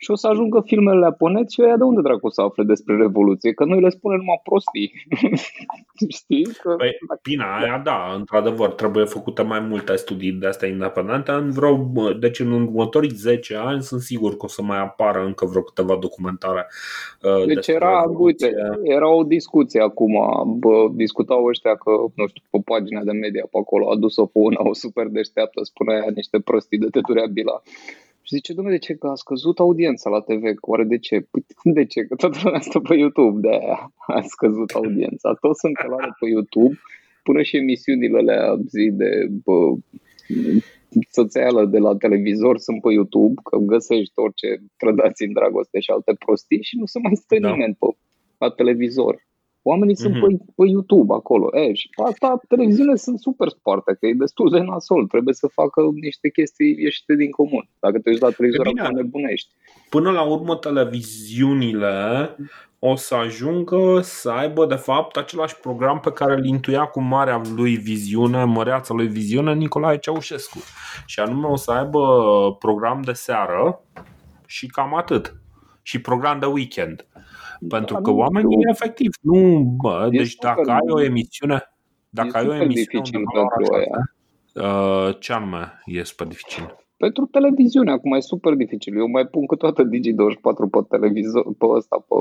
și 0.00 0.10
o 0.10 0.14
să 0.14 0.26
ajungă 0.26 0.62
filmele 0.66 1.12
pe 1.18 1.28
net 1.28 1.50
și 1.50 1.62
ăia 1.62 1.76
de 1.76 1.82
unde 1.82 2.00
dracu 2.00 2.28
să 2.28 2.40
afle 2.40 2.64
despre 2.64 2.96
Revoluție? 2.96 3.52
Că 3.52 3.64
noi 3.64 3.80
le 3.80 3.88
spunem 3.88 4.18
numai 4.18 4.40
prostii. 4.42 4.92
Știi? 6.18 6.48
Că... 6.62 6.74
Păi, 6.76 6.98
bine, 7.22 7.44
aia 7.60 7.80
da, 7.84 8.14
într-adevăr, 8.16 8.72
trebuie 8.72 9.04
făcute 9.04 9.42
mai 9.42 9.60
multe 9.60 9.96
studii 9.96 10.32
de 10.32 10.46
astea 10.46 10.68
independente. 10.68 11.30
În 11.30 11.50
vreo, 11.50 11.90
deci 12.12 12.40
în 12.40 12.52
următorii 12.52 13.10
10 13.10 13.56
ani 13.56 13.82
sunt 13.82 14.00
sigur 14.00 14.36
că 14.36 14.44
o 14.44 14.48
să 14.48 14.62
mai 14.62 14.78
apară 14.78 15.24
încă 15.24 15.46
vreo 15.46 15.62
câteva 15.62 15.96
documentare. 15.96 16.66
Uh, 17.22 17.46
deci 17.46 17.66
era, 17.66 18.04
uite, 18.18 18.54
era 18.82 19.08
o 19.08 19.22
discuție 19.22 19.80
acum, 19.80 20.14
bă, 20.58 20.88
discutau 20.92 21.44
ăștia 21.44 21.74
că, 21.74 21.90
nu 22.14 22.26
știu, 22.26 22.42
pe 22.50 22.58
pagina 22.64 23.02
de 23.02 23.12
media 23.12 23.46
pe 23.50 23.58
acolo 23.58 23.90
a 23.90 23.96
dus-o 23.96 24.26
pe 24.26 24.38
una, 24.38 24.60
o 24.62 24.74
super 24.74 25.06
deșteaptă, 25.06 25.60
spunea 25.62 26.04
niște 26.14 26.40
prostii 26.40 26.78
de 26.78 26.86
teturea 26.90 27.26
bila 27.26 27.62
și 28.28 28.34
zice, 28.34 28.52
domnule, 28.52 28.76
de 28.76 28.84
ce? 28.86 28.94
Că 28.94 29.06
a 29.06 29.14
scăzut 29.14 29.58
audiența 29.58 30.10
la 30.10 30.20
TV. 30.20 30.42
Oare 30.60 30.84
de 30.84 30.98
ce? 30.98 31.26
Păi 31.30 31.44
de 31.78 31.84
ce? 31.84 32.00
Că 32.02 32.14
toată 32.14 32.38
lumea 32.42 32.60
stă 32.60 32.78
pe 32.78 32.94
YouTube, 32.94 33.48
de 33.48 33.54
aia 33.54 33.92
a 33.96 34.20
scăzut 34.20 34.70
audiența. 34.70 35.34
Toți 35.40 35.60
sunt 35.60 35.76
calare 35.76 36.12
pe 36.20 36.26
YouTube, 36.28 36.74
până 37.22 37.42
și 37.42 37.56
emisiunile 37.56 38.18
alea 38.18 38.56
zi 38.66 38.90
de 38.92 39.10
bă, 39.44 39.74
țățeală 41.10 41.64
de 41.64 41.78
la 41.78 41.96
televizor 41.96 42.58
sunt 42.58 42.80
pe 42.80 42.92
YouTube, 42.92 43.40
că 43.44 43.56
găsești 43.56 44.12
orice 44.14 44.48
trădați 44.76 45.24
în 45.24 45.32
dragoste 45.32 45.80
și 45.80 45.90
alte 45.90 46.14
prostii 46.24 46.62
și 46.62 46.76
nu 46.78 46.86
se 46.86 46.98
mai 47.02 47.14
stă 47.14 47.36
da. 47.38 47.50
nimeni 47.50 47.76
pe, 47.78 47.86
la 48.38 48.50
televizor. 48.50 49.27
Oamenii 49.70 49.94
mm-hmm. 49.94 50.04
sunt 50.04 50.14
mhm. 50.14 50.36
pe, 50.36 50.52
pe 50.56 50.64
YouTube 50.74 51.14
acolo. 51.14 51.46
E, 51.58 51.74
și 51.74 51.88
pe 51.96 52.02
asta 52.10 52.40
televiziune 52.48 52.96
sunt 52.96 53.18
super 53.18 53.48
sparte, 53.48 53.96
că 53.98 54.06
e 54.06 54.24
destul 54.26 54.50
de 54.50 54.60
nasol. 54.60 55.06
Trebuie 55.06 55.34
să 55.34 55.46
facă 55.46 55.80
niște 56.00 56.30
chestii 56.30 56.76
ieșite 56.78 57.14
din 57.14 57.30
comun. 57.30 57.64
Dacă 57.80 57.98
te 57.98 58.08
uiți 58.10 58.22
la 58.22 58.30
televizor, 58.30 58.66
acum 58.66 58.96
nebunești. 58.96 59.48
Până 59.88 60.10
la 60.10 60.22
urmă, 60.22 60.56
televiziunile 60.56 61.96
o 62.78 62.96
să 62.96 63.14
ajungă 63.14 64.00
să 64.02 64.30
aibă 64.30 64.66
de 64.66 64.74
fapt 64.74 65.16
același 65.16 65.56
program 65.56 66.00
pe 66.00 66.12
care 66.12 66.34
îl 66.34 66.44
intuia 66.44 66.84
cu 66.84 67.00
marea 67.00 67.40
lui 67.54 67.76
viziune, 67.76 68.44
măreața 68.44 68.94
lui 68.94 69.06
viziune 69.06 69.54
Nicolae 69.54 69.98
Ceaușescu. 69.98 70.58
Și 71.06 71.20
anume 71.20 71.46
o 71.46 71.56
să 71.56 71.70
aibă 71.70 72.00
program 72.58 73.00
de 73.02 73.12
seară 73.12 73.80
și 74.46 74.66
cam 74.66 74.94
atât. 74.94 75.34
Și 75.82 76.00
program 76.00 76.38
de 76.38 76.46
weekend. 76.46 77.06
Pentru 77.68 77.94
da, 77.94 78.00
că 78.00 78.10
oamenii 78.10 78.56
eu... 78.56 78.70
efectiv 78.70 79.10
nu, 79.20 79.76
bă, 79.82 80.08
deci 80.10 80.34
dacă 80.34 80.70
ai 80.70 80.88
o 80.88 81.02
emisiune, 81.02 81.72
dacă 82.08 82.36
ai 82.36 82.46
o 82.46 82.54
emisiune 82.54 83.22
pentru 83.32 83.74
aia. 83.74 84.12
Uh, 84.54 85.16
ce 85.18 85.32
anume 85.32 85.82
e 85.84 86.02
super 86.02 86.26
dificil? 86.26 86.76
Pentru 86.96 87.24
televiziune 87.26 87.90
acum 87.90 88.12
e 88.12 88.20
super 88.20 88.54
dificil. 88.54 88.96
Eu 88.96 89.08
mai 89.08 89.26
pun 89.26 89.46
câteodată 89.46 89.82
Digi24 89.82 90.70
pe 90.70 90.78
televizor, 90.88 91.44
pe 91.58 91.66
ăsta, 91.66 91.96
pe 92.08 92.14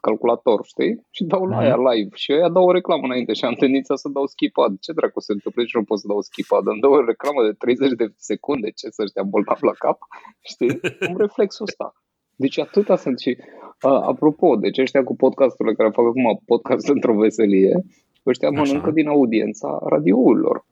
calculator, 0.00 0.60
știi? 0.64 1.06
Și 1.10 1.24
dau 1.24 1.44
la 1.44 1.56
aia 1.58 1.76
mhm. 1.76 1.88
live 1.88 2.14
și 2.14 2.32
ea 2.32 2.48
dau 2.48 2.64
o 2.64 2.72
reclamă 2.72 3.04
înainte 3.04 3.32
și 3.32 3.44
am 3.44 3.54
tendința 3.54 3.94
să 3.96 4.08
dau 4.08 4.26
skip 4.26 4.58
ad. 4.58 4.78
Ce 4.80 4.92
dracu 4.92 5.20
se 5.20 5.32
întâmplă 5.32 5.62
și 5.64 5.76
nu 5.76 5.84
pot 5.84 5.98
să 5.98 6.06
dau 6.06 6.20
skip 6.20 6.52
ad? 6.52 6.66
Îmi 6.66 6.80
dau 6.80 6.92
o 6.92 7.04
reclamă 7.04 7.40
de 7.46 7.52
30 7.52 7.92
de 7.92 8.06
secunde, 8.16 8.70
ce 8.70 8.88
să 8.90 9.02
ăștia 9.02 9.22
bolnav 9.22 9.58
la 9.60 9.72
cap, 9.72 9.98
știi? 10.40 10.80
Am 11.08 11.16
reflexul 11.26 11.66
ăsta. 11.68 11.92
Deci 12.38 12.58
atâta 12.58 12.96
sunt 12.96 13.18
și... 13.18 13.36
A, 13.80 14.00
apropo, 14.00 14.56
deci 14.56 14.78
ăștia 14.78 15.04
cu 15.04 15.16
podcasturile 15.16 15.74
care 15.74 15.90
fac 15.90 16.04
acum 16.04 16.40
podcast 16.44 16.88
într-o 16.94 17.14
veselie, 17.14 17.84
ăștia 18.26 18.48
Așa. 18.48 18.60
mănâncă 18.60 18.90
din 18.90 19.08
audiența 19.08 19.80
radiourilor. 19.86 20.66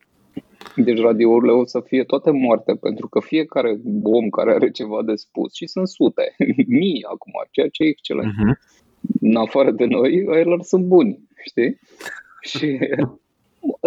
Deci 0.76 1.00
radiourile 1.00 1.52
o 1.52 1.64
să 1.64 1.80
fie 1.80 2.04
toate 2.04 2.30
moarte, 2.30 2.74
pentru 2.74 3.08
că 3.08 3.20
fiecare 3.20 3.80
om 4.02 4.28
care 4.28 4.54
are 4.54 4.70
ceva 4.70 5.02
de 5.02 5.14
spus, 5.14 5.54
și 5.54 5.66
sunt 5.66 5.88
sute, 5.88 6.34
mii 6.80 7.04
acum, 7.12 7.32
ceea 7.50 7.68
ce 7.68 7.82
e 7.82 7.88
excelent. 7.88 8.32
Uh-huh 8.32 8.84
în 9.20 9.36
afară 9.36 9.70
de 9.70 9.84
noi, 9.84 10.12
ei 10.12 10.64
sunt 10.64 10.84
buni, 10.84 11.20
știi? 11.44 11.78
Și 12.50 12.78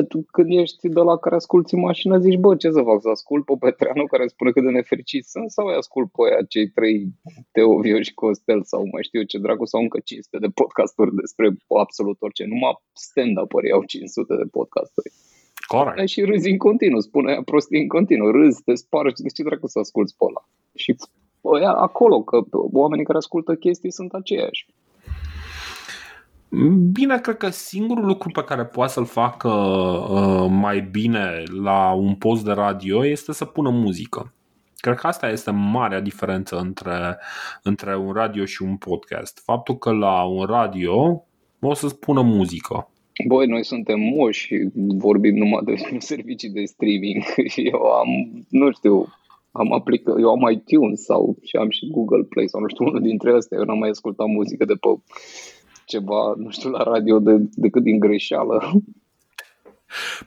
tu 0.07 0.25
când 0.31 0.49
ești 0.49 0.87
de 0.89 0.99
la 0.99 1.17
care 1.17 1.35
asculti 1.35 1.73
în 1.73 1.79
mașină, 1.79 2.17
zici, 2.17 2.37
bă, 2.37 2.55
ce 2.55 2.69
să 2.71 2.81
fac, 2.81 3.01
să 3.01 3.09
ascult 3.09 3.45
pe 3.45 3.53
Petreanu 3.59 4.05
care 4.05 4.27
spune 4.27 4.51
cât 4.51 4.63
de 4.63 4.69
nefericit 4.69 5.25
sunt 5.25 5.51
sau 5.51 5.65
îi 5.67 5.75
ascult 5.75 6.11
pe 6.11 6.21
aia 6.25 6.41
cei 6.47 6.67
trei 6.69 7.07
Teo, 7.51 7.79
Vio 7.79 8.01
și 8.01 8.13
Costel 8.13 8.63
sau 8.63 8.81
mai 8.91 9.03
știu 9.03 9.23
ce 9.23 9.37
dracu 9.37 9.65
sau 9.65 9.81
încă 9.81 9.99
500 10.03 10.37
de 10.37 10.47
podcasturi 10.47 11.15
despre 11.15 11.47
absolut 11.83 12.17
orice. 12.21 12.43
Numai 12.45 12.81
stand-up 12.93 13.51
au 13.73 13.83
500 13.83 14.35
de 14.35 14.47
podcasturi. 14.51 15.11
Corect. 15.67 16.07
Și 16.07 16.21
râzi 16.21 16.49
în 16.49 16.57
continuu, 16.57 16.99
spune 16.99 17.31
aia 17.31 17.41
prostii 17.45 17.81
în 17.81 17.87
continuu, 17.87 18.31
râzi, 18.31 18.63
te 18.63 18.75
spargi, 18.75 19.21
de 19.21 19.29
ce 19.29 19.43
dracu 19.43 19.67
să 19.67 19.79
asculti 19.79 20.15
pe 20.17 20.25
ăla? 20.25 20.41
Și 20.75 20.95
ăia 21.43 21.71
acolo, 21.71 22.21
că 22.21 22.43
oamenii 22.51 23.05
care 23.05 23.17
ascultă 23.17 23.55
chestii 23.55 23.91
sunt 23.91 24.13
aceiași. 24.13 24.65
Bine, 26.91 27.19
cred 27.19 27.37
că 27.37 27.49
singurul 27.49 28.05
lucru 28.05 28.29
pe 28.29 28.43
care 28.43 28.65
poate 28.65 28.91
să-l 28.91 29.05
facă 29.05 29.49
uh, 29.49 30.47
mai 30.49 30.81
bine 30.91 31.43
la 31.63 31.93
un 31.93 32.15
post 32.15 32.45
de 32.45 32.51
radio 32.51 33.05
este 33.05 33.33
să 33.33 33.45
pună 33.45 33.69
muzică. 33.69 34.33
Cred 34.77 34.95
că 34.95 35.07
asta 35.07 35.29
este 35.29 35.51
marea 35.51 35.99
diferență 35.99 36.57
între, 36.57 37.17
între 37.63 37.97
un 37.97 38.11
radio 38.11 38.45
și 38.45 38.61
un 38.61 38.77
podcast. 38.77 39.41
Faptul 39.43 39.77
că 39.77 39.91
la 39.91 40.23
un 40.23 40.45
radio 40.45 41.23
o 41.59 41.73
să 41.73 41.87
spună 41.87 42.21
muzică. 42.21 42.89
Băi, 43.27 43.47
noi 43.47 43.65
suntem 43.65 43.99
moși 43.99 44.45
și 44.45 44.69
vorbim 44.97 45.35
numai 45.35 45.61
de 45.65 45.75
servicii 46.11 46.49
de 46.49 46.63
streaming. 46.63 47.23
Eu 47.73 47.81
am, 47.81 48.07
nu 48.49 48.71
știu, 48.71 49.07
am 49.51 49.73
aplicat, 49.73 50.19
eu 50.19 50.29
am 50.29 50.51
iTunes 50.51 51.03
sau 51.03 51.37
și 51.41 51.55
am 51.55 51.69
și 51.69 51.91
Google 51.91 52.23
Play 52.29 52.47
sau 52.49 52.61
nu 52.61 52.67
știu, 52.67 52.85
unul 52.85 53.01
dintre 53.01 53.31
astea. 53.35 53.57
Eu 53.57 53.63
n-am 53.63 53.77
mai 53.77 53.89
ascultat 53.89 54.27
muzică 54.27 54.65
de 54.65 54.73
pe 54.73 54.89
ceva, 55.89 56.33
nu 56.37 56.49
știu, 56.49 56.69
la 56.69 56.83
radio 56.83 57.19
de, 57.19 57.35
decât 57.55 57.83
din 57.83 57.99
greșeală. 57.99 58.71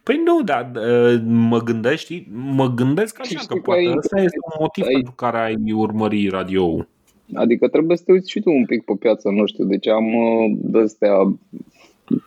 Păi 0.03 0.21
nu, 0.25 0.43
dar 0.43 0.71
uh, 0.75 1.21
mă 1.25 1.59
gândești, 1.59 2.27
mă 2.33 2.67
gândesc 2.69 3.21
așa 3.21 3.41
că 3.49 3.55
poate 3.55 3.81
ai, 3.81 3.95
ăsta 3.97 4.21
este 4.21 4.39
un 4.45 4.57
motiv 4.61 4.85
ai, 4.85 4.93
pentru 4.93 5.13
care 5.13 5.39
ai 5.39 5.73
urmări 5.73 6.29
radio 6.29 6.87
Adică 7.35 7.69
trebuie 7.69 7.97
să 7.97 8.03
te 8.07 8.13
uiți 8.13 8.31
și 8.31 8.41
tu 8.41 8.51
un 8.51 8.65
pic 8.65 8.85
pe 8.85 8.93
piață, 8.99 9.29
nu 9.29 9.47
știu, 9.47 9.65
deci 9.65 9.89
am 9.89 10.15
uh, 10.15 10.57
de-astea 10.57 11.17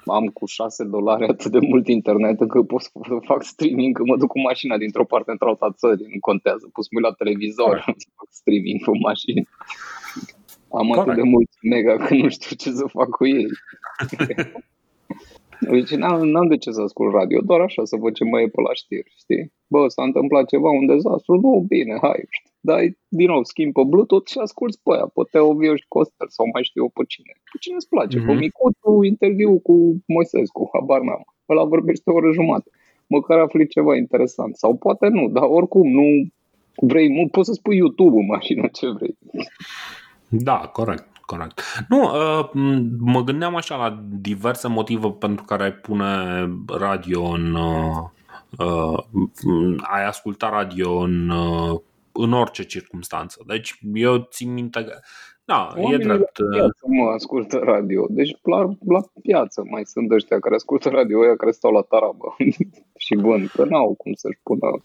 am 0.05 0.25
cu 0.27 0.45
6 0.45 0.83
dolari 0.83 1.27
atât 1.27 1.51
de 1.51 1.59
mult 1.59 1.87
internet 1.87 2.39
încât 2.39 2.67
pot 2.67 2.81
să 2.81 2.89
fac 3.21 3.43
streaming 3.43 3.95
când 3.95 4.09
mă 4.09 4.17
duc 4.17 4.29
cu 4.29 4.39
mașina 4.39 4.77
dintr-o 4.77 5.05
parte 5.05 5.31
într-alta 5.31 5.71
țării, 5.77 6.05
nu 6.13 6.19
contează, 6.19 6.69
pus 6.73 6.87
la 7.01 7.11
televizor 7.11 7.83
să 7.85 8.07
fac 8.17 8.27
streaming 8.29 8.83
cu 8.83 8.97
mașină. 8.97 9.41
Am 10.77 10.87
Correct. 10.87 11.07
atât 11.07 11.15
de 11.15 11.29
mult 11.29 11.49
mega 11.61 11.95
că 11.95 12.13
nu 12.13 12.29
știu 12.29 12.55
ce 12.55 12.69
să 12.69 12.85
fac 12.87 13.09
cu 13.09 13.25
ei. 13.25 13.47
Deci 15.71 15.95
n-am, 15.95 16.27
n-am 16.27 16.47
de 16.47 16.57
ce 16.57 16.71
să 16.71 16.81
ascult 16.81 17.13
radio, 17.13 17.39
doar 17.41 17.59
așa 17.61 17.85
să 17.85 17.95
văd 17.95 18.13
ce 18.13 18.23
mai 18.23 18.43
e 18.43 18.47
pe 18.47 18.61
la 18.61 18.73
știri, 18.73 19.13
știi? 19.17 19.51
Bă, 19.67 19.87
s-a 19.87 20.03
întâmplat 20.03 20.45
ceva, 20.47 20.69
un 20.69 20.85
dezastru, 20.85 21.39
nu, 21.39 21.65
bine, 21.67 21.97
hai, 22.01 22.27
dai 22.59 22.97
din 23.07 23.27
nou 23.27 23.43
schimb 23.43 23.73
pe 23.73 23.83
Bluetooth 23.83 24.29
și 24.31 24.37
asculti 24.37 24.79
pe 24.83 24.91
aia, 24.93 25.07
pe 25.13 25.21
Teo 25.31 25.53
Vio 25.53 25.75
și 25.75 25.85
Costel 25.87 26.27
sau 26.29 26.45
mai 26.53 26.63
știu 26.63 26.81
eu 26.81 26.91
pe 26.93 27.03
cine. 27.07 27.31
Pe 27.51 27.57
cine 27.59 27.75
îți 27.75 27.89
place? 27.89 28.17
Mm-hmm. 28.19 28.25
Pe 28.25 28.33
Micuțu, 28.33 29.03
interviu 29.03 29.59
cu 29.59 29.73
Moisescu, 30.07 30.69
habar 30.73 31.01
n-am. 31.01 31.23
Ăla 31.49 31.63
vorbește 31.63 32.09
o 32.09 32.13
oră 32.13 32.31
jumătate. 32.31 32.69
Măcar 33.07 33.37
afli 33.39 33.67
ceva 33.67 33.95
interesant. 33.95 34.55
Sau 34.55 34.75
poate 34.75 35.07
nu, 35.07 35.29
dar 35.29 35.43
oricum 35.43 35.87
nu 35.89 36.07
vrei, 36.75 37.07
nu 37.07 37.27
poți 37.27 37.47
să 37.47 37.53
spui 37.53 37.77
YouTube 37.77 38.17
în 38.17 38.25
mașină 38.35 38.67
ce 38.77 38.87
vrei. 38.89 39.17
Da, 40.43 40.57
corect. 40.57 41.15
Corect. 41.25 41.61
Nu, 41.89 42.01
uh, 42.01 42.49
mă 42.99 43.23
gândeam 43.23 43.55
așa 43.55 43.75
la 43.75 44.03
diverse 44.19 44.67
motive 44.67 45.11
pentru 45.11 45.45
care 45.45 45.63
ai 45.63 45.73
pune 45.73 46.05
radio 46.67 47.23
în. 47.23 47.53
Uh, 47.53 48.03
uh, 48.59 49.03
ai 49.81 50.05
asculta 50.05 50.49
radio 50.49 50.97
în, 50.97 51.29
uh, 51.29 51.79
în 52.11 52.33
orice 52.33 52.63
circunstanță. 52.63 53.43
Deci 53.47 53.79
eu 53.93 54.17
țin 54.17 54.53
minte 54.53 54.83
că. 54.83 54.99
Da, 55.45 55.73
Oamenii 55.75 55.93
e 55.93 55.97
drept. 55.97 56.39
La 56.39 56.49
piață, 56.49 56.85
mă, 56.87 57.09
ascultă 57.09 57.57
radio. 57.57 58.05
Deci 58.09 58.37
la, 58.41 58.57
la 58.87 59.01
piață 59.21 59.63
mai 59.69 59.85
sunt 59.85 60.11
ăștia 60.11 60.39
care 60.39 60.55
ascultă 60.55 60.89
radio, 60.89 61.19
ăia 61.19 61.35
care 61.35 61.51
stau 61.51 61.71
la 61.71 61.81
tarabă 61.81 62.35
și 63.05 63.15
vând, 63.15 63.49
că 63.49 63.65
n-au 63.65 63.93
cum 63.93 64.13
să-și 64.13 64.39
pună 64.43 64.81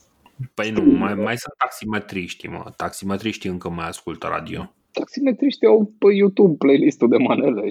Păi 0.54 0.70
nu, 0.70 0.82
mai, 0.82 1.14
mai 1.14 1.36
sunt 1.36 1.54
taximetriști, 1.58 2.48
mă. 2.48 2.72
Taximetriștii 2.76 3.50
încă 3.50 3.68
mai 3.68 3.86
ascultă 3.86 4.26
radio 4.26 4.70
taximetriștii 4.92 5.66
au 5.66 5.92
pe 5.98 6.14
YouTube 6.14 6.54
playlistul 6.58 7.08
de 7.08 7.16
manele. 7.16 7.70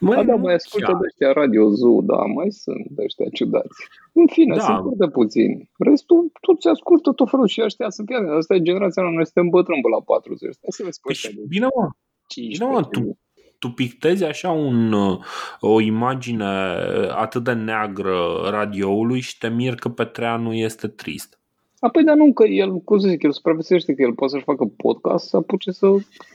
Mă, 0.00 0.14
da, 0.14 0.24
da, 0.24 0.34
mai 0.34 0.54
ascultă 0.54 0.92
de 1.00 1.06
ăștia 1.06 1.32
Radio 1.32 1.70
Zoo, 1.70 2.00
da, 2.00 2.16
mai 2.16 2.50
sunt 2.50 2.86
de 2.88 3.02
ăștia 3.02 3.28
ciudați. 3.32 3.78
În 4.12 4.26
fine, 4.26 4.54
da. 4.56 4.60
sunt 4.60 4.78
foarte 4.82 5.08
puțini. 5.08 5.70
Restul, 5.78 6.32
toți 6.40 6.68
ascultă 6.68 7.12
tot 7.12 7.30
felul 7.30 7.46
și 7.46 7.62
ăștia 7.62 7.90
sunt 7.90 8.06
pierde. 8.06 8.30
Asta 8.30 8.54
e 8.54 8.62
generația 8.62 9.02
noi 9.02 9.26
suntem 9.26 9.48
bătrâni 9.48 9.82
pe 9.82 9.88
la 9.88 10.00
40. 10.00 10.54
Stai 10.54 10.70
să 10.70 10.82
vezi 10.84 11.00
păi, 11.00 11.44
bine, 11.48 11.66
mă. 11.76 11.88
Bine, 12.36 12.64
mă, 12.64 12.82
tu, 12.82 13.18
tu 13.58 13.68
pictezi 13.68 14.24
așa 14.24 14.50
un, 14.50 14.94
o 15.60 15.80
imagine 15.80 16.44
atât 17.10 17.44
de 17.44 17.52
neagră 17.52 18.18
radioului 18.50 19.20
și 19.20 19.38
te 19.38 19.48
mir 19.48 19.74
că 19.74 19.88
Petreanu 19.88 20.52
este 20.52 20.88
trist. 20.88 21.37
Apoi, 21.80 22.04
dar 22.04 22.16
nu, 22.16 22.32
că 22.32 22.44
el, 22.44 22.78
cum 22.78 22.98
să 22.98 23.08
zic, 23.08 23.22
el 23.22 23.32
supraviețuiește 23.32 23.94
că 23.94 24.02
el 24.02 24.12
poate 24.12 24.32
să-și 24.32 24.44
facă 24.44 24.64
podcast, 24.64 25.28
să 25.28 25.36
apuce 25.36 25.70
să 25.70 25.86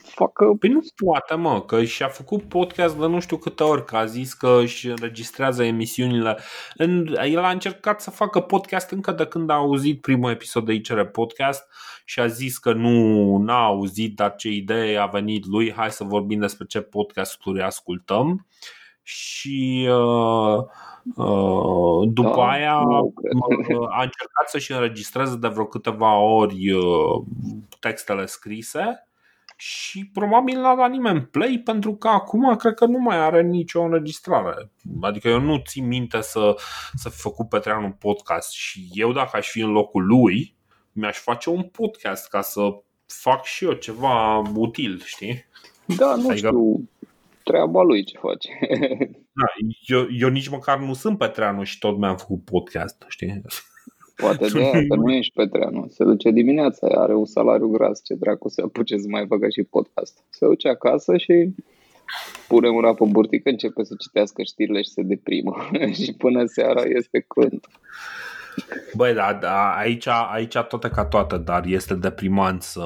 facă... 0.02 0.44
Păi 0.58 0.70
nu 0.70 0.80
poate, 1.04 1.34
mă, 1.34 1.62
că 1.62 1.84
și-a 1.84 2.08
făcut 2.08 2.42
podcast 2.42 2.98
de 2.98 3.06
nu 3.06 3.20
știu 3.20 3.36
câte 3.36 3.62
ori, 3.62 3.84
că 3.84 3.96
a 3.96 4.04
zis 4.04 4.32
că 4.32 4.58
își 4.62 4.88
înregistrează 4.88 5.64
emisiunile. 5.64 6.38
El 7.30 7.38
a 7.38 7.50
încercat 7.50 8.00
să 8.00 8.10
facă 8.10 8.40
podcast 8.40 8.90
încă 8.90 9.12
de 9.12 9.26
când 9.26 9.50
a 9.50 9.54
auzit 9.54 10.00
primul 10.00 10.30
episod 10.30 10.64
de 10.66 10.72
ICR 10.72 11.00
Podcast 11.00 11.68
și 12.04 12.20
a 12.20 12.26
zis 12.26 12.58
că 12.58 12.72
nu 12.72 13.36
n-a 13.36 13.64
auzit, 13.64 14.16
dar 14.16 14.34
ce 14.34 14.48
idee 14.48 14.96
a 14.96 15.06
venit 15.06 15.46
lui, 15.46 15.72
hai 15.72 15.90
să 15.90 16.04
vorbim 16.04 16.38
despre 16.38 16.66
ce 16.66 16.80
podcasturi 16.80 17.62
ascultăm. 17.62 18.46
Și... 19.02 19.88
Uh, 19.90 20.34
Uh, 20.54 20.64
după 22.08 22.34
da, 22.36 22.48
aia 22.48 22.74
a 23.88 24.02
încercat 24.02 24.48
să-și 24.48 24.72
înregistreze 24.72 25.36
de 25.36 25.48
vreo 25.48 25.64
câteva 25.64 26.18
ori 26.18 26.70
uh, 26.70 27.24
textele 27.80 28.26
scrise 28.26 29.08
și 29.56 30.10
probabil 30.12 30.60
n-a 30.60 30.76
dat 30.76 30.90
nimeni 30.90 31.20
play 31.20 31.60
pentru 31.64 31.94
că 31.94 32.08
acum 32.08 32.56
cred 32.56 32.74
că 32.74 32.86
nu 32.86 32.98
mai 32.98 33.18
are 33.18 33.42
nicio 33.42 33.82
înregistrare. 33.82 34.70
Adică 35.00 35.28
eu 35.28 35.40
nu 35.40 35.62
țin 35.66 35.86
minte 35.86 36.20
să, 36.20 36.56
să 36.94 37.08
fi 37.08 37.20
făcut 37.20 37.48
Petreanu 37.48 37.84
un 37.84 37.92
podcast 37.92 38.52
și 38.52 38.88
eu 38.92 39.12
dacă 39.12 39.36
aș 39.36 39.50
fi 39.50 39.60
în 39.60 39.70
locul 39.70 40.06
lui, 40.06 40.54
mi-aș 40.92 41.16
face 41.16 41.50
un 41.50 41.62
podcast 41.62 42.28
ca 42.28 42.40
să 42.40 42.60
fac 43.06 43.44
și 43.44 43.64
eu 43.64 43.72
ceva 43.72 44.42
util, 44.54 45.02
știi? 45.04 45.46
Da, 45.84 46.14
nu 46.14 46.28
adică... 46.28 46.46
știu 46.46 46.88
treaba 47.42 47.82
lui 47.82 48.04
ce 48.04 48.18
face. 48.18 48.58
Da, 49.34 49.46
eu, 49.86 50.06
eu 50.18 50.28
nici 50.28 50.48
măcar 50.48 50.78
nu 50.78 50.92
sunt 50.92 51.18
Petreanu 51.18 51.62
și 51.62 51.78
tot 51.78 51.98
mi-am 51.98 52.16
făcut 52.16 52.44
podcast, 52.44 53.04
știi? 53.08 53.42
Poate 54.16 54.46
de 54.46 54.58
aia, 54.62 54.86
că 54.88 54.94
nu 54.94 55.12
ești 55.12 55.32
Petreanu. 55.32 55.86
Se 55.88 56.04
duce 56.04 56.30
dimineața, 56.30 56.86
are 56.86 57.14
un 57.14 57.24
salariu 57.24 57.68
gras, 57.68 58.02
ce 58.04 58.14
dracu 58.14 58.48
să 58.48 58.62
apuce 58.64 58.96
să 58.96 59.06
mai 59.08 59.26
facă 59.28 59.48
și 59.48 59.62
podcast. 59.62 60.24
Se 60.30 60.46
duce 60.46 60.68
acasă 60.68 61.16
și 61.16 61.54
pune 62.48 62.68
mâna 62.70 62.94
pe 62.94 63.04
burtică, 63.08 63.48
începe 63.48 63.84
să 63.84 63.94
citească 63.98 64.42
știrile 64.42 64.82
și 64.82 64.90
se 64.90 65.02
deprimă. 65.02 65.56
și 66.02 66.12
până 66.12 66.44
seara 66.44 66.82
este 66.82 67.24
crunt. 67.28 67.66
Băi, 68.96 69.14
da, 69.14 69.38
da 69.40 69.76
aici, 69.76 70.06
aici 70.06 70.56
toate 70.68 70.88
ca 70.88 71.04
toate, 71.04 71.38
dar 71.38 71.64
este 71.66 71.94
deprimant 71.94 72.62
să, 72.62 72.82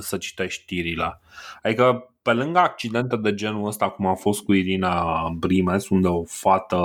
să 0.00 0.16
citești 0.16 0.62
știrile. 0.62 1.20
Adică 1.62 2.11
pe 2.22 2.32
lângă 2.32 2.58
accidente 2.58 3.16
de 3.16 3.34
genul 3.34 3.66
ăsta, 3.66 3.88
cum 3.88 4.06
a 4.06 4.14
fost 4.14 4.42
cu 4.42 4.52
Irina 4.52 5.28
Brimes, 5.38 5.88
unde 5.88 6.08
o 6.08 6.22
fată, 6.24 6.80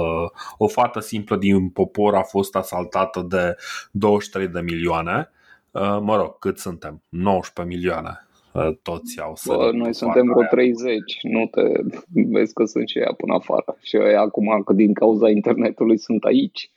o 0.58 0.68
fată 0.68 1.00
simplă 1.00 1.36
din 1.36 1.70
popor 1.70 2.16
a 2.16 2.24
fost 2.24 2.56
asaltată 2.56 3.26
de 3.30 3.56
23 3.92 4.48
de 4.48 4.60
milioane, 4.60 5.30
uh, 5.72 5.98
mă 6.02 6.16
rog, 6.16 6.40
cât 6.40 6.58
suntem? 6.58 7.02
19 7.10 7.76
milioane 7.76 8.28
uh, 8.54 8.70
toți 8.82 9.22
au 9.22 9.36
să. 9.36 9.54
Bă, 9.56 9.72
noi 9.74 9.94
suntem 9.94 10.26
vreo 10.26 10.48
30, 10.50 11.00
nu 11.22 11.46
te 11.46 11.62
vezi 12.36 12.54
că 12.54 12.66
sunt 12.66 12.88
și 12.88 12.98
ea 12.98 13.14
până 13.18 13.34
afară. 13.34 13.78
Și 13.82 13.96
eu 13.96 14.20
acum 14.20 14.62
că 14.66 14.74
din 14.74 14.94
cauza 14.94 15.30
internetului 15.30 15.98
sunt 15.98 16.24
aici. 16.24 16.72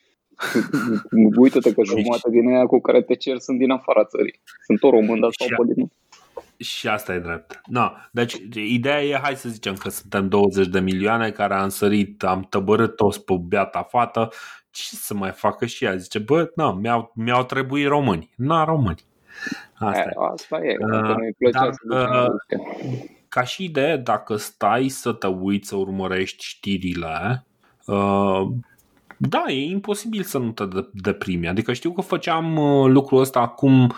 Uită-te 1.37 1.73
că 1.73 1.83
jumătate 1.85 2.31
din 2.31 2.49
ea 2.49 2.67
cu 2.67 2.81
care 2.81 3.03
te 3.03 3.15
cer 3.15 3.39
sunt 3.39 3.59
din 3.59 3.71
afara 3.71 4.05
țării. 4.05 4.41
Sunt 4.65 4.83
o 4.83 4.91
român, 4.91 5.21
dar 5.21 5.31
sau 5.33 5.65
pe 5.67 5.73
din 5.75 5.91
și 6.61 6.89
asta 6.89 7.15
e 7.15 7.19
drept. 7.19 7.61
No. 7.67 7.91
Deci, 8.11 8.37
ideea 8.55 9.03
e, 9.03 9.19
hai 9.23 9.37
să 9.37 9.49
zicem 9.49 9.75
că 9.75 9.89
suntem 9.89 10.29
20 10.29 10.67
de 10.67 10.81
milioane 10.81 11.31
care 11.31 11.55
am 11.55 11.69
sărit, 11.69 12.23
am 12.23 12.47
tăbărât 12.49 12.97
toți 12.97 13.25
pe 13.25 13.35
beata 13.41 13.83
fată, 13.83 14.29
ce 14.71 14.83
să 14.83 15.15
mai 15.15 15.31
facă 15.31 15.67
și 15.67 15.85
ea? 15.85 15.97
Zice, 15.97 16.19
bă, 16.19 16.51
na, 16.55 16.73
mi-au, 16.73 17.13
mi-au 17.15 17.45
trebuit 17.45 17.87
români. 17.87 18.31
Na, 18.37 18.65
români. 18.65 19.05
Asta 19.75 20.01
e. 20.01 20.13
Asta 20.33 20.57
e, 20.57 20.77
uh, 20.81 21.15
plăcea 21.39 21.61
dar, 21.61 21.73
să 21.73 22.29
uh, 22.29 22.59
Ca 23.29 23.43
și 23.43 23.65
idee, 23.65 23.97
dacă 23.97 24.37
stai 24.37 24.89
să 24.89 25.13
te 25.13 25.27
uiți, 25.27 25.69
să 25.69 25.77
urmărești 25.77 26.45
știrile, 26.45 27.45
uh, 27.87 28.49
da, 29.17 29.45
e 29.49 29.71
imposibil 29.71 30.23
să 30.23 30.39
nu 30.39 30.51
te 30.51 30.65
deprimi. 30.93 31.49
Adică 31.49 31.73
știu 31.73 31.93
că 31.93 32.01
făceam 32.01 32.57
uh, 32.57 32.91
lucrul 32.91 33.21
ăsta 33.21 33.41
acum 33.41 33.93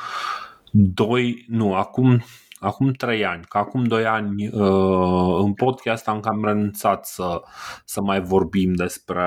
doi, 0.71 1.45
nu, 1.49 1.75
acum 1.75 2.25
acum 2.63 2.93
trei 2.93 3.25
ani, 3.25 3.45
că 3.49 3.59
acum 3.59 3.85
doi 3.85 4.05
ani 4.05 4.47
uh, 4.47 5.39
în 5.45 5.53
podcast 5.53 6.09
am 6.09 6.21
cam 6.21 6.45
renunțat 6.45 7.07
să, 7.07 7.41
să 7.85 8.01
mai 8.01 8.21
vorbim 8.21 8.73
despre, 8.75 9.21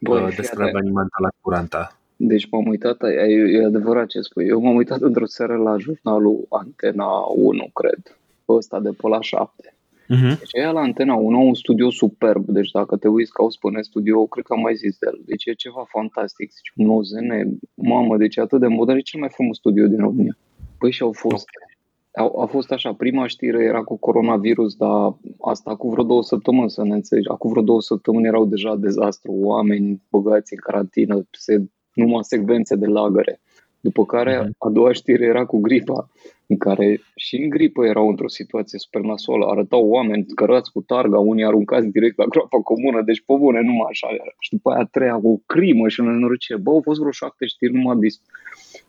Băi, 0.00 0.22
uh, 0.22 0.34
despre 0.36 0.68
evenimentele 0.68 1.28
curente. 1.40 1.90
Deci 2.16 2.48
m-am 2.50 2.66
uitat, 2.66 3.02
e, 3.02 3.58
e 3.58 3.64
adevărat 3.64 4.06
ce 4.06 4.20
spui, 4.20 4.46
eu 4.46 4.60
m-am 4.60 4.76
uitat 4.76 5.00
într-o 5.00 5.26
seară 5.26 5.56
la 5.56 5.76
jurnalul 5.78 6.46
Antena 6.48 7.08
1, 7.34 7.70
cred, 7.72 8.18
ăsta 8.48 8.80
de 8.80 8.90
pe 8.90 9.08
la 9.08 9.20
7. 9.20 9.76
Uh-huh. 10.04 10.38
Deci 10.38 10.52
ea 10.52 10.70
la 10.70 10.80
Antena 10.80 11.14
1 11.14 11.46
un 11.46 11.54
studio 11.54 11.90
superb, 11.90 12.44
deci 12.46 12.70
dacă 12.70 12.96
te 12.96 13.08
uiți 13.08 13.32
ca 13.32 13.42
o 13.42 13.50
spune 13.50 13.82
studio, 13.82 14.26
cred 14.26 14.44
că 14.44 14.52
am 14.52 14.60
mai 14.60 14.74
zis 14.74 14.98
de 14.98 15.06
el. 15.06 15.20
Deci 15.24 15.44
e 15.44 15.52
ceva 15.52 15.84
fantastic, 15.88 16.52
zici, 16.52 16.72
un 16.76 16.88
OZN, 16.88 17.58
mamă, 17.74 18.16
deci 18.16 18.38
atât 18.38 18.60
de 18.60 18.66
modern, 18.66 18.98
e 18.98 19.00
cel 19.00 19.20
mai 19.20 19.28
frumos 19.32 19.56
studio 19.56 19.86
din 19.86 19.98
România. 19.98 20.36
Păi 20.78 20.90
și 20.90 21.02
au 21.02 21.12
fost 21.12 21.48
okay. 21.48 21.73
A, 22.14 22.30
a 22.42 22.46
fost 22.46 22.72
așa, 22.72 22.92
prima 22.92 23.26
știre 23.26 23.64
era 23.64 23.82
cu 23.82 23.96
coronavirus, 23.96 24.74
dar 24.74 25.16
asta 25.40 25.76
cu 25.76 25.90
vreo 25.90 26.04
două 26.04 26.22
săptămâni, 26.22 26.70
să 26.70 26.84
ne 26.84 26.94
înțelegi. 26.94 27.28
Acum 27.28 27.50
vreo 27.50 27.62
două 27.62 27.80
săptămâni 27.80 28.26
erau 28.26 28.46
deja 28.46 28.76
dezastru, 28.76 29.32
oameni 29.32 30.02
băgați 30.10 30.52
în 30.52 30.58
carantină, 30.58 31.26
se, 31.30 31.62
numai 31.94 32.24
secvențe 32.24 32.76
de 32.76 32.86
lagăre. 32.86 33.40
După 33.80 34.04
care 34.04 34.38
mhm. 34.38 34.54
a 34.58 34.68
doua 34.68 34.92
știre 34.92 35.24
era 35.24 35.44
cu 35.44 35.60
gripa, 35.60 36.10
în 36.46 36.56
care 36.56 37.00
și 37.16 37.36
în 37.36 37.48
gripă 37.48 37.84
erau 37.84 38.08
într-o 38.08 38.28
situație 38.28 38.78
super 38.78 39.00
nasoală. 39.02 39.46
Arătau 39.46 39.88
oameni 39.88 40.26
cărați 40.34 40.72
cu 40.72 40.80
targa, 40.80 41.18
unii 41.18 41.44
aruncați 41.44 41.86
direct 41.86 42.18
la 42.18 42.24
groapa 42.24 42.60
comună, 42.60 43.02
deci 43.02 43.22
pe 43.26 43.34
bune, 43.38 43.60
numai 43.60 43.88
așa 43.90 44.08
era. 44.10 44.34
Și 44.38 44.50
după 44.50 44.70
aia 44.70 44.80
a 44.80 44.88
treia 44.90 45.14
cu 45.14 45.28
o 45.28 45.40
crimă 45.46 45.88
și 45.88 46.00
o 46.00 46.04
nenorocire. 46.04 46.58
Bă, 46.58 46.70
au 46.70 46.80
fost 46.80 46.98
vreo 46.98 47.10
șapte 47.10 47.46
știri 47.46 47.72
numai, 47.72 47.96
dis- 47.96 48.22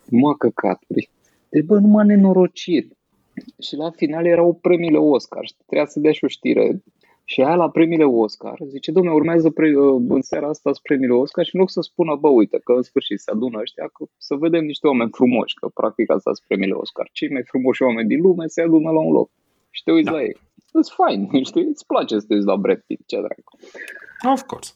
numai 0.04 0.34
căcaturi. 0.38 1.10
Deci, 1.48 1.64
bă, 1.64 1.78
numai 1.78 2.06
nenorociri. 2.06 2.95
Și 3.60 3.76
la 3.76 3.90
final 3.90 4.26
erau 4.26 4.54
premiile 4.54 4.98
Oscar 4.98 5.46
și 5.46 5.54
trebuia 5.66 5.86
să 5.86 6.00
dea 6.00 6.12
și 6.12 6.24
o 6.24 6.28
știre. 6.28 6.82
Și 7.24 7.42
aia 7.42 7.54
la 7.54 7.70
premiile 7.70 8.04
Oscar 8.04 8.58
zice, 8.66 8.90
domne, 8.90 9.12
urmează 9.12 9.50
pre- 9.50 9.76
uh, 9.76 10.02
în 10.08 10.22
seara 10.22 10.48
asta 10.48 10.70
premiile 10.82 11.14
Oscar 11.14 11.44
și 11.44 11.54
în 11.54 11.60
loc 11.60 11.70
să 11.70 11.80
spună, 11.80 12.14
bă, 12.14 12.28
uite, 12.28 12.60
că 12.64 12.72
în 12.72 12.82
sfârșit 12.82 13.20
se 13.20 13.30
adună 13.30 13.58
ăștia, 13.60 13.90
că 13.92 14.04
să 14.18 14.34
vedem 14.34 14.64
niște 14.64 14.86
oameni 14.86 15.10
frumoși, 15.12 15.54
că 15.54 15.68
practic 15.74 16.10
asta 16.10 16.32
sunt 16.32 16.46
premiile 16.46 16.74
Oscar. 16.74 17.08
Cei 17.12 17.30
mai 17.30 17.42
frumoși 17.44 17.82
oameni 17.82 18.08
din 18.08 18.20
lume 18.20 18.46
se 18.46 18.62
adună 18.62 18.90
la 18.90 19.00
un 19.00 19.12
loc. 19.12 19.30
Și 19.70 19.82
te 19.82 19.92
uiți 19.92 20.04
da. 20.04 20.12
la 20.12 20.22
ei. 20.22 20.36
Îți 20.72 20.92
fain, 20.92 21.28
știi? 21.50 21.64
Îți 21.64 21.86
place 21.86 22.18
să 22.18 22.26
te 22.26 22.34
uiți 22.34 22.46
la 22.46 22.56
Brad 22.56 22.82
Pitt, 22.86 23.06
ce 23.06 23.16
dracu. 23.16 23.58
Of 24.32 24.42
course. 24.42 24.72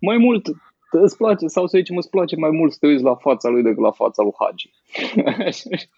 Mai 0.00 0.16
mult, 0.16 0.46
îți 0.90 1.16
place, 1.16 1.46
sau 1.46 1.66
să 1.66 1.76
zicem, 1.76 1.96
îți 1.96 2.10
place 2.10 2.36
mai 2.36 2.50
mult 2.50 2.72
să 2.72 2.78
te 2.80 2.86
uiți 2.86 3.02
la 3.02 3.14
fața 3.14 3.48
lui 3.48 3.62
decât 3.62 3.82
la 3.82 3.90
fața 3.90 4.22
lui 4.22 4.32
Hagi. 4.38 4.70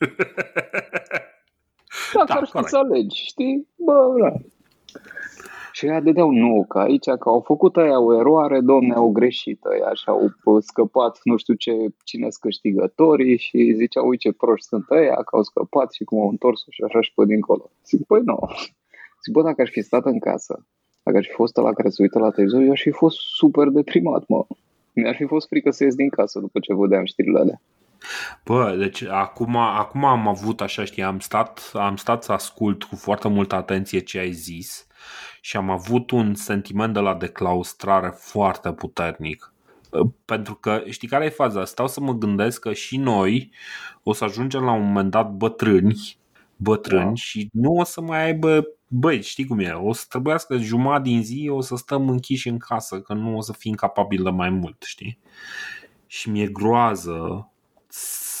Dacă 2.12 2.26
da, 2.26 2.34
ar 2.34 2.46
fi 2.46 2.68
să 2.68 2.76
alegi, 2.76 3.24
știi? 3.24 3.68
Bă, 3.76 4.14
da. 4.20 4.32
Și 5.72 5.86
ea 5.86 6.00
dădeau 6.00 6.30
nu, 6.30 6.64
că 6.68 6.78
aici 6.78 7.04
că 7.04 7.28
au 7.28 7.40
făcut 7.40 7.76
aia 7.76 8.00
o 8.00 8.18
eroare, 8.18 8.60
domne, 8.60 8.94
au 8.94 9.10
greșit 9.10 9.64
aia 9.64 9.90
și 9.94 10.04
au 10.08 10.60
scăpat 10.60 11.20
nu 11.22 11.36
știu 11.36 11.54
ce, 11.54 11.72
cine 12.04 12.22
sunt 12.22 12.34
câștigătorii 12.40 13.38
și 13.38 13.72
ziceau, 13.76 14.08
uite 14.08 14.28
ce 14.28 14.36
proști 14.36 14.66
sunt 14.66 14.84
aia, 14.88 15.14
că 15.14 15.36
au 15.36 15.42
scăpat 15.42 15.92
și 15.92 16.04
cum 16.04 16.20
au 16.20 16.28
întors 16.28 16.64
și 16.70 16.82
așa 16.82 17.00
și 17.00 17.12
pe 17.14 17.24
dincolo. 17.24 17.70
Zic, 17.86 18.06
păi 18.06 18.20
nu. 18.24 18.38
Zic, 19.24 19.32
bă, 19.32 19.42
dacă 19.42 19.62
aș 19.62 19.70
fi 19.70 19.82
stat 19.82 20.04
în 20.04 20.18
casă, 20.18 20.66
dacă 21.02 21.16
aș 21.16 21.26
fi 21.26 21.32
fost 21.32 21.56
la 21.56 21.72
care 21.72 21.88
se 21.88 22.02
uită 22.02 22.18
la 22.18 22.30
televizor, 22.30 22.62
eu 22.62 22.70
aș 22.70 22.82
fi 22.82 22.90
fost 22.90 23.18
super 23.18 23.68
deprimat, 23.68 24.28
mă. 24.28 24.46
Mi-ar 24.92 25.14
fi 25.14 25.24
fost 25.24 25.48
frică 25.48 25.70
să 25.70 25.84
ies 25.84 25.94
din 25.94 26.08
casă 26.08 26.38
după 26.38 26.58
ce 26.58 26.74
vedeam 26.74 27.04
știrile 27.04 27.38
alea. 27.38 27.60
Bă, 28.44 28.74
deci 28.78 29.02
acum, 29.02 29.56
acum 29.56 30.04
am 30.04 30.28
avut 30.28 30.60
așa, 30.60 30.84
știi, 30.84 31.02
am 31.02 31.18
stat, 31.18 31.70
am 31.72 31.96
stat 31.96 32.24
să 32.24 32.32
ascult 32.32 32.84
cu 32.84 32.96
foarte 32.96 33.28
multă 33.28 33.54
atenție 33.54 33.98
ce 33.98 34.18
ai 34.18 34.32
zis 34.32 34.86
și 35.40 35.56
am 35.56 35.70
avut 35.70 36.10
un 36.10 36.34
sentiment 36.34 36.94
de 36.94 37.00
la 37.00 37.14
declaustrare 37.14 38.12
foarte 38.16 38.72
puternic. 38.72 39.52
Pentru 40.24 40.54
că, 40.54 40.82
știi 40.88 41.08
care 41.08 41.24
e 41.24 41.28
faza? 41.28 41.64
Stau 41.64 41.88
să 41.88 42.00
mă 42.00 42.12
gândesc 42.12 42.60
că 42.60 42.72
și 42.72 42.96
noi 42.96 43.50
o 44.02 44.12
să 44.12 44.24
ajungem 44.24 44.62
la 44.62 44.72
un 44.72 44.86
moment 44.86 45.10
dat 45.10 45.30
bătrâni, 45.30 46.16
bătrâni 46.56 47.04
da. 47.04 47.14
și 47.14 47.48
nu 47.52 47.72
o 47.72 47.84
să 47.84 48.00
mai 48.00 48.24
aibă 48.24 48.68
Băi, 48.96 49.22
știi 49.22 49.46
cum 49.46 49.58
e, 49.58 49.70
o 49.70 49.92
să 49.92 50.04
trebuiască 50.08 50.56
jumătate 50.56 51.02
din 51.08 51.22
zi 51.22 51.48
o 51.50 51.60
să 51.60 51.76
stăm 51.76 52.08
închiși 52.08 52.48
în 52.48 52.58
casă, 52.58 53.00
că 53.00 53.14
nu 53.14 53.36
o 53.36 53.40
să 53.40 53.52
fim 53.52 53.74
capabili 53.74 54.22
de 54.22 54.30
mai 54.30 54.50
mult, 54.50 54.82
știi? 54.82 55.18
Și 56.06 56.30
mi-e 56.30 56.46
groază 56.46 57.52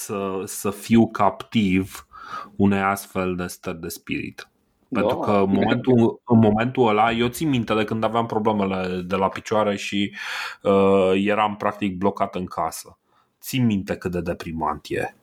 să, 0.04 0.42
să 0.44 0.70
fiu 0.70 1.08
captiv 1.08 2.06
unei 2.56 2.80
astfel 2.80 3.34
de 3.34 3.46
stări 3.46 3.80
de 3.80 3.88
spirit. 3.88 4.48
Pentru 4.88 5.16
da. 5.16 5.24
că 5.24 5.30
în 5.30 5.50
momentul, 5.50 6.20
în 6.24 6.38
momentul 6.38 6.88
ăla, 6.88 7.12
eu 7.12 7.28
țin 7.28 7.48
minte 7.48 7.74
de 7.74 7.84
când 7.84 8.04
aveam 8.04 8.26
problemele 8.26 9.00
de 9.00 9.16
la 9.16 9.28
picioare 9.28 9.76
și 9.76 10.14
uh, 10.62 11.12
eram 11.14 11.56
practic 11.56 11.96
blocat 11.96 12.34
în 12.34 12.44
casă. 12.44 12.98
Țin 13.40 13.64
minte 13.64 13.96
cât 13.96 14.10
de 14.10 14.20
deprimant 14.20 14.86
e. 14.88 15.14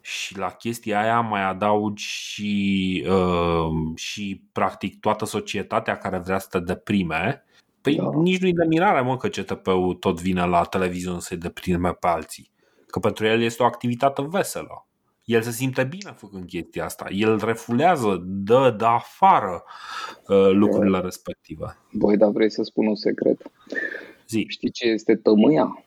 Și 0.00 0.38
la 0.38 0.50
chestia 0.50 1.00
aia 1.00 1.20
mai 1.20 1.42
adaugi 1.42 2.04
și, 2.04 3.04
uh, 3.08 3.96
și 3.96 4.42
practic 4.52 5.00
toată 5.00 5.24
societatea 5.24 5.98
care 5.98 6.18
vrea 6.18 6.38
să 6.38 6.46
te 6.50 6.58
deprime. 6.58 7.44
Păi 7.80 7.94
da. 7.94 8.10
nici 8.14 8.40
nu-i 8.40 8.52
de 8.52 8.64
mirare, 8.68 9.00
mă, 9.00 9.16
că 9.16 9.28
CTP-ul 9.28 9.94
tot 9.94 10.20
vine 10.20 10.46
la 10.46 10.62
televiziune 10.62 11.20
să-i 11.20 11.36
deprime 11.36 11.92
pe 11.92 12.06
alții. 12.06 12.51
Că 12.92 12.98
pentru 12.98 13.26
el 13.26 13.40
este 13.42 13.62
o 13.62 13.66
activitate 13.66 14.22
veselă. 14.22 14.86
El 15.24 15.42
se 15.42 15.50
simte 15.50 15.84
bine 15.84 16.12
făcând 16.16 16.46
chestia 16.46 16.84
asta. 16.84 17.06
El 17.10 17.40
refulează, 17.44 18.22
dă, 18.26 18.74
dă 18.78 18.84
afară 18.84 19.62
uh, 20.28 20.50
lucrurile 20.50 20.96
Băi. 20.96 21.04
respective. 21.04 21.78
Băi, 21.92 22.16
dar 22.16 22.30
vrei 22.30 22.50
să 22.50 22.62
spun 22.62 22.86
un 22.86 22.94
secret? 22.94 23.42
Zi. 24.28 24.44
Știi 24.48 24.70
ce 24.70 24.88
este 24.88 25.16
tămâia? 25.16 25.84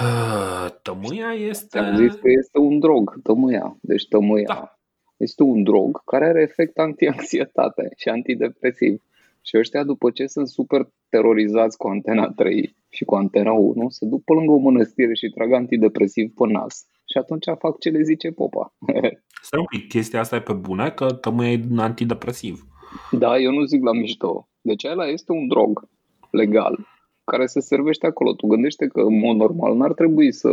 Uh, 0.00 0.66
tămâia 0.82 1.32
este... 1.32 1.78
Am 1.78 1.96
zis 1.96 2.14
că 2.14 2.28
este 2.38 2.58
un 2.58 2.78
drog, 2.78 3.22
tămâia. 3.22 3.76
Deci 3.80 4.08
tămâia 4.08 4.44
da. 4.46 4.78
este 5.16 5.42
un 5.42 5.62
drog 5.62 6.04
care 6.04 6.24
are 6.24 6.42
efect 6.42 6.78
antianxietate 6.78 7.92
și 7.96 8.08
antidepresiv. 8.08 9.02
Și 9.48 9.56
ăștia, 9.58 9.84
după 9.84 10.10
ce 10.10 10.26
sunt 10.26 10.48
super 10.48 10.88
terorizați 11.08 11.76
cu 11.76 11.88
antena 11.88 12.28
3 12.28 12.76
și 12.88 13.04
cu 13.04 13.14
antena 13.14 13.52
1, 13.52 13.88
se 13.88 14.06
duc 14.06 14.24
pe 14.24 14.32
lângă 14.32 14.52
o 14.52 14.56
mănăstire 14.56 15.14
și 15.14 15.28
trag 15.34 15.52
antidepresiv 15.52 16.32
pe 16.34 16.46
nas. 16.52 16.86
Și 17.10 17.18
atunci 17.18 17.44
fac 17.58 17.78
ce 17.78 17.88
le 17.88 18.02
zice 18.02 18.30
popa. 18.30 18.74
Stai 19.46 19.60
un 19.60 19.66
pic, 19.68 19.88
chestia 19.88 20.20
asta 20.20 20.36
e 20.36 20.40
pe 20.40 20.52
bune, 20.52 20.90
că 20.90 21.06
tămâia 21.06 21.50
e 21.50 21.60
antidepresiv. 21.76 22.66
Da, 23.10 23.38
eu 23.38 23.52
nu 23.52 23.64
zic 23.64 23.82
la 23.82 23.92
mișto. 23.92 24.48
Deci 24.60 24.84
ăla 24.84 25.06
este 25.06 25.32
un 25.32 25.46
drog 25.48 25.88
legal 26.30 26.86
care 27.24 27.46
se 27.46 27.60
servește 27.60 28.06
acolo. 28.06 28.32
Tu 28.32 28.46
gândește 28.46 28.86
că, 28.86 29.00
în 29.00 29.18
mod 29.18 29.36
normal, 29.36 29.76
n-ar 29.76 29.92
trebui 29.92 30.32
să, 30.32 30.48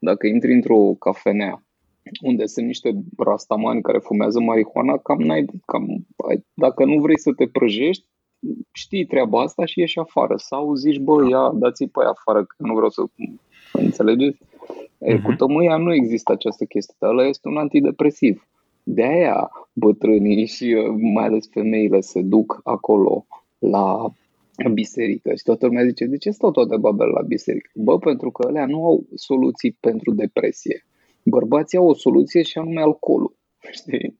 dacă 0.00 0.26
intri 0.26 0.52
într-o 0.52 0.94
cafenea 0.98 1.62
unde 2.20 2.46
sunt 2.46 2.66
niște 2.66 2.90
rastamani 3.16 3.82
care 3.82 3.98
fumează 3.98 4.40
marihuana, 4.40 4.96
cam, 4.96 5.20
n-ai, 5.20 5.44
cam 5.66 6.06
dacă 6.54 6.84
nu 6.84 7.00
vrei 7.00 7.18
să 7.18 7.32
te 7.32 7.46
prăjești, 7.46 8.06
știi 8.72 9.04
treaba 9.04 9.40
asta 9.40 9.64
și 9.64 9.80
ieși 9.80 9.98
afară. 9.98 10.34
Sau 10.36 10.74
zici, 10.74 10.98
bă, 10.98 11.28
ia, 11.28 11.50
dați-i 11.54 11.88
pe 11.88 12.00
aia 12.00 12.08
afară, 12.08 12.44
că 12.44 12.54
nu 12.58 12.74
vreau 12.74 12.90
să... 12.90 13.02
Înțelegeți? 13.72 14.38
Uh-huh. 14.38 15.22
Cu 15.24 15.32
tămâia 15.32 15.76
nu 15.76 15.94
există 15.94 16.32
această 16.32 16.64
chestie. 16.64 16.94
Ăla 17.02 17.26
este 17.26 17.48
un 17.48 17.56
antidepresiv. 17.56 18.48
De 18.82 19.04
aia 19.04 19.50
bătrânii 19.72 20.46
și 20.46 20.64
uh, 20.64 20.96
mai 21.14 21.24
ales 21.24 21.48
femeile 21.50 22.00
se 22.00 22.22
duc 22.22 22.60
acolo 22.64 23.26
la 23.58 24.12
biserică 24.72 25.34
și 25.34 25.42
toată 25.42 25.66
lumea 25.66 25.84
zice, 25.84 26.04
de 26.04 26.16
ce 26.16 26.30
stau 26.30 26.50
toate 26.50 26.76
babele 26.76 27.10
la 27.10 27.22
biserică? 27.22 27.70
Bă, 27.74 27.98
pentru 27.98 28.30
că 28.30 28.46
alea 28.46 28.66
nu 28.66 28.86
au 28.86 29.06
soluții 29.14 29.76
pentru 29.80 30.14
depresie. 30.14 30.84
Bărbații 31.24 31.78
au 31.78 31.88
o 31.88 31.94
soluție 31.94 32.42
și 32.42 32.58
anume 32.58 32.80
alcoolul. 32.80 33.36
Știi? 33.78 34.18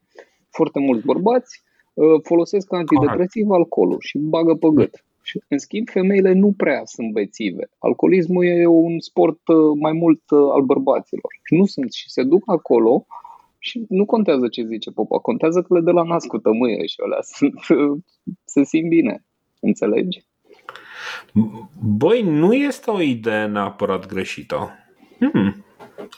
Foarte 0.50 0.78
mulți 0.78 1.06
bărbați 1.06 1.62
uh, 1.62 1.67
folosesc 2.22 2.72
antidepresiv 2.72 3.50
alcoolul 3.50 3.96
și 4.00 4.18
bagă 4.18 4.54
pe 4.54 4.68
gât. 4.74 5.04
Și, 5.22 5.40
în 5.48 5.58
schimb, 5.58 5.88
femeile 5.88 6.32
nu 6.32 6.54
prea 6.56 6.82
sunt 6.84 7.12
bețive. 7.12 7.70
Alcoolismul 7.78 8.44
e 8.44 8.66
un 8.66 8.98
sport 8.98 9.48
uh, 9.48 9.78
mai 9.80 9.92
mult 9.92 10.30
uh, 10.30 10.38
al 10.52 10.62
bărbaților. 10.62 11.32
Și 11.42 11.54
nu 11.54 11.64
sunt 11.64 11.92
și 11.92 12.10
se 12.10 12.22
duc 12.22 12.42
acolo 12.46 13.06
și 13.58 13.84
nu 13.88 14.04
contează 14.04 14.48
ce 14.48 14.64
zice 14.64 14.90
popa, 14.90 15.18
contează 15.18 15.62
că 15.62 15.74
le 15.74 15.80
dă 15.80 15.90
la 15.90 16.02
nas 16.02 16.24
cu 16.24 16.38
tămâie 16.38 16.86
și 16.86 16.96
alea 17.04 17.18
sunt, 17.36 17.54
se 18.44 18.64
simt 18.64 18.88
bine. 18.88 19.24
Înțelegi? 19.60 20.26
Băi, 21.80 22.22
nu 22.22 22.54
este 22.54 22.90
o 22.90 23.00
idee 23.00 23.46
neapărat 23.46 24.06
greșită. 24.06 24.70
Hmm. 25.18 25.64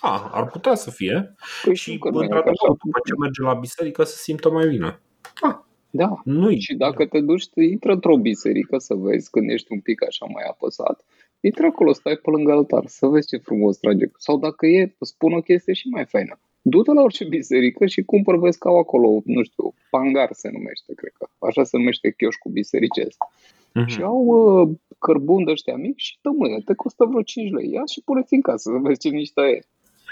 A, 0.00 0.30
ar 0.32 0.46
putea 0.46 0.74
să 0.74 0.90
fie. 0.90 1.34
Păi 1.64 1.76
și, 1.76 1.98
într-adevăr, 2.00 2.68
după 2.68 2.98
ce 3.04 3.14
merge 3.18 3.42
la 3.42 3.54
biserică, 3.54 4.02
se 4.02 4.16
simtă 4.16 4.50
mai 4.50 4.68
bine. 4.68 5.00
Ah, 5.40 5.56
da. 5.90 6.20
nu 6.24 6.50
Și 6.50 6.74
dacă 6.74 7.06
te 7.06 7.20
duci, 7.20 7.44
intră 7.54 7.92
într-o 7.92 8.16
biserică 8.16 8.78
să 8.78 8.94
vezi 8.94 9.30
când 9.30 9.50
ești 9.50 9.72
un 9.72 9.80
pic 9.80 10.04
așa 10.04 10.26
mai 10.32 10.44
apăsat. 10.50 11.04
Intră 11.40 11.66
acolo, 11.66 11.92
stai 11.92 12.16
pe 12.22 12.30
lângă 12.30 12.52
altar, 12.52 12.84
să 12.86 13.06
vezi 13.06 13.26
ce 13.26 13.36
frumos 13.36 13.78
trage. 13.78 14.06
Sau 14.16 14.38
dacă 14.38 14.66
e, 14.66 14.94
spun 15.00 15.32
o 15.32 15.40
chestie 15.40 15.72
și 15.72 15.88
mai 15.88 16.04
faină. 16.04 16.38
Du-te 16.62 16.92
la 16.92 17.02
orice 17.02 17.24
biserică 17.24 17.86
și 17.86 18.02
cumpăr, 18.02 18.38
vezi 18.38 18.58
că 18.58 18.68
au 18.68 18.78
acolo, 18.78 19.22
nu 19.24 19.42
știu, 19.42 19.74
pangar 19.90 20.28
se 20.32 20.48
numește, 20.52 20.94
cred 20.94 21.12
că. 21.18 21.28
Așa 21.38 21.64
se 21.64 21.76
numește 21.76 22.10
chioșcul 22.10 22.50
bisericesc. 22.50 23.16
Uh-huh. 23.24 23.86
Și 23.86 24.02
au 24.02 24.24
uh, 24.24 24.68
cărbun 24.98 25.44
de 25.44 25.50
ăștia 25.50 25.76
mici 25.76 26.02
și 26.02 26.18
tămâie. 26.22 26.62
Te 26.64 26.74
costă 26.74 27.04
vreo 27.04 27.22
5 27.22 27.50
lei. 27.50 27.70
Ia 27.70 27.84
și 27.84 28.02
puneți 28.04 28.34
în 28.34 28.40
casă 28.40 28.70
să 28.70 28.78
vezi 28.82 28.98
ce 28.98 29.08
niște 29.08 29.40
e. 29.40 29.60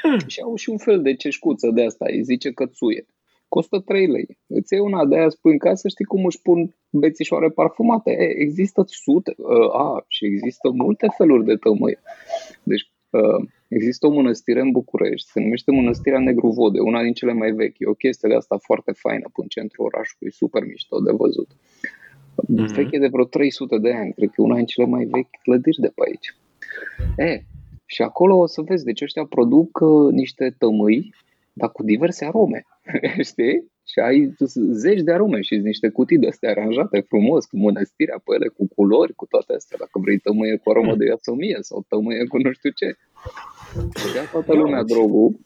Hmm. 0.03 0.29
Și 0.29 0.41
au 0.41 0.55
și 0.55 0.71
un 0.71 0.79
fel 0.79 1.03
de 1.03 1.15
ceșcuță 1.15 1.71
de 1.71 1.85
asta, 1.85 2.05
îi 2.09 2.23
zice 2.23 2.51
cățuie. 2.53 3.07
Costă 3.49 3.79
3 3.81 4.07
lei. 4.07 4.39
Îți 4.47 4.73
iei 4.73 4.83
una 4.83 5.07
de 5.07 5.17
aia, 5.17 5.29
spui 5.29 5.53
în 5.53 5.59
casă, 5.59 5.89
știi 5.89 6.05
cum 6.05 6.25
își 6.25 6.43
pun 6.43 6.75
bețișoare 6.91 7.49
parfumate. 7.49 8.11
E, 8.11 8.41
există 8.41 8.83
sute, 8.87 9.35
uh, 9.37 9.75
a, 9.75 10.05
și 10.09 10.25
există 10.25 10.71
multe 10.71 11.07
feluri 11.17 11.45
de 11.45 11.55
tămâie. 11.55 12.01
Deci 12.63 12.91
uh, 13.11 13.49
există 13.69 14.07
o 14.07 14.11
mănăstire 14.11 14.61
în 14.61 14.71
București, 14.71 15.31
se 15.31 15.41
numește 15.41 15.71
Mănăstirea 15.71 16.19
Negru 16.19 16.49
Vode, 16.49 16.81
una 16.81 17.03
din 17.03 17.13
cele 17.13 17.33
mai 17.33 17.51
vechi. 17.51 17.79
E 17.79 17.87
o 17.87 18.01
chestie 18.05 18.29
de 18.29 18.35
asta 18.35 18.57
foarte 18.63 18.93
faină 18.93 19.27
în 19.35 19.47
centrul 19.47 19.85
orașului, 19.85 20.33
super 20.33 20.65
mișto 20.65 21.01
de 21.01 21.13
văzut. 21.13 21.51
Mm-hmm. 21.53 22.75
Veche 22.75 22.99
de 22.99 23.07
vreo 23.07 23.25
300 23.25 23.79
de 23.79 23.93
ani, 23.93 24.13
cred 24.13 24.29
că 24.29 24.35
e 24.39 24.45
una 24.45 24.57
din 24.57 24.65
cele 24.65 24.87
mai 24.87 25.05
vechi 25.05 25.31
clădiri 25.43 25.81
de 25.81 25.93
pe 25.95 26.03
aici. 26.07 26.37
E, 27.17 27.43
și 27.87 28.03
acolo 28.03 28.37
o 28.37 28.47
să 28.47 28.63
vezi, 28.63 28.85
deci 28.85 29.03
ăștia 29.03 29.25
produc 29.25 29.81
uh, 29.81 30.13
niște 30.13 30.55
tămâi, 30.59 31.15
dar 31.59 31.71
cu 31.71 31.83
diverse 31.83 32.25
arome, 32.25 32.67
știi? 33.31 33.57
Și 33.91 33.99
ai 33.99 34.35
zeci 34.85 35.01
de 35.01 35.13
arome 35.13 35.41
și 35.41 35.57
niște 35.57 35.89
cutii 35.89 36.19
de 36.19 36.29
astea 36.29 36.51
aranjate 36.51 37.01
frumos, 37.01 37.45
cu 37.47 37.57
mănăstirea 37.57 38.21
pe 38.25 38.35
ele, 38.35 38.49
cu 38.49 38.69
culori, 38.75 39.15
cu 39.15 39.27
toate 39.27 39.53
astea. 39.55 39.77
Dacă 39.81 39.99
vrei 39.99 40.19
tămâie 40.19 40.57
cu 40.57 40.71
aromă 40.71 40.95
de 40.97 41.05
iasomie 41.05 41.59
sau 41.61 41.85
tămâie 41.89 42.25
cu 42.25 42.37
nu 42.39 42.53
știu 42.53 42.71
ce. 42.71 42.97
Ia 44.17 44.25
toată 44.33 44.55
lumea 44.55 44.83
drogul, 44.83 45.39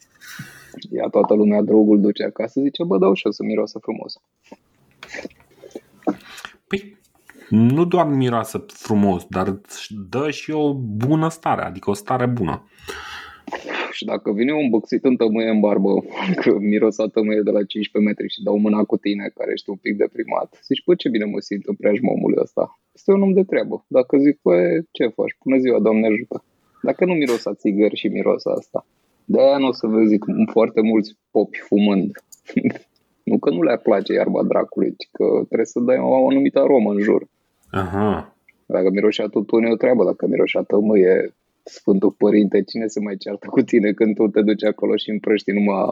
ia 0.90 1.08
toată 1.08 1.34
lumea 1.34 1.62
drogul, 1.62 2.00
duce 2.00 2.24
acasă, 2.24 2.60
zice, 2.60 2.84
bă, 2.84 2.98
dau 2.98 3.14
și 3.14 3.26
o 3.26 3.30
să 3.30 3.42
miroasă 3.42 3.78
frumos. 3.78 4.20
Păi, 6.66 6.98
nu 7.48 7.84
doar 7.84 8.06
miroasă 8.06 8.64
frumos, 8.66 9.26
dar 9.28 9.60
dă 10.08 10.30
și 10.30 10.50
o 10.50 10.74
bună 10.74 11.28
stare, 11.28 11.62
adică 11.62 11.90
o 11.90 11.92
stare 11.92 12.26
bună. 12.26 12.66
Și 13.92 14.04
dacă 14.04 14.32
vine 14.32 14.52
un 14.52 14.68
băxit 14.68 15.04
în 15.04 15.16
tămâie 15.16 15.48
în 15.48 15.60
barbă, 15.60 16.04
că 16.42 16.58
mirosa 16.58 17.06
tămâie 17.06 17.40
de 17.44 17.50
la 17.50 17.64
15 17.64 18.10
metri 18.10 18.32
și 18.34 18.42
dau 18.42 18.56
mâna 18.58 18.84
cu 18.84 18.96
tine, 18.96 19.30
care 19.34 19.50
ești 19.52 19.70
un 19.70 19.76
pic 19.76 19.96
deprimat, 19.96 20.60
zici, 20.66 20.84
păi 20.84 20.96
ce 20.96 21.08
bine 21.08 21.24
mă 21.24 21.40
simt 21.40 21.64
în 21.66 21.74
preajma 21.74 22.10
omului 22.10 22.38
ăsta. 22.40 22.80
Este 22.92 23.12
un 23.12 23.22
om 23.22 23.32
de 23.32 23.42
treabă. 23.42 23.84
Dacă 23.88 24.16
zic, 24.18 24.38
păi 24.42 24.88
ce 24.90 25.06
faci? 25.06 25.36
Bună 25.44 25.58
ziua, 25.58 25.78
Doamne 25.80 26.06
ajută. 26.06 26.44
Dacă 26.82 27.04
nu 27.04 27.12
mirosa 27.12 27.54
țigări 27.54 27.96
și 27.96 28.08
mirosa 28.08 28.50
asta. 28.50 28.86
De-aia 29.24 29.56
nu 29.58 29.66
o 29.66 29.72
să 29.72 29.86
vezi 29.86 30.18
foarte 30.50 30.80
mulți 30.80 31.16
popi 31.30 31.58
fumând. 31.58 32.10
nu 33.30 33.38
că 33.38 33.50
nu 33.50 33.62
le-ar 33.62 33.78
place 33.78 34.12
iarba 34.12 34.42
dracului, 34.42 34.94
ci 34.98 35.08
că 35.12 35.24
trebuie 35.46 35.66
să 35.66 35.80
dai 35.80 35.98
o 35.98 36.28
anumită 36.28 36.58
aromă 36.60 36.90
în 36.92 36.98
jur. 36.98 37.26
Aha. 37.70 38.36
Dacă 38.66 38.90
miroșea 38.90 39.26
tutun 39.26 39.64
e 39.64 39.72
o 39.72 39.76
treabă, 39.76 40.04
dacă 40.04 40.26
miroșea 40.26 40.62
tămâie, 40.62 41.34
Sfântul 41.62 42.10
Părinte, 42.10 42.62
cine 42.62 42.86
se 42.86 43.00
mai 43.00 43.16
ceartă 43.16 43.46
cu 43.46 43.60
tine 43.60 43.92
când 43.92 44.14
tu 44.14 44.28
te 44.28 44.42
duci 44.42 44.64
acolo 44.64 44.96
și 44.96 45.10
împrăști 45.10 45.50
numai 45.50 45.88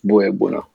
voie 0.00 0.30
bună? 0.30 0.68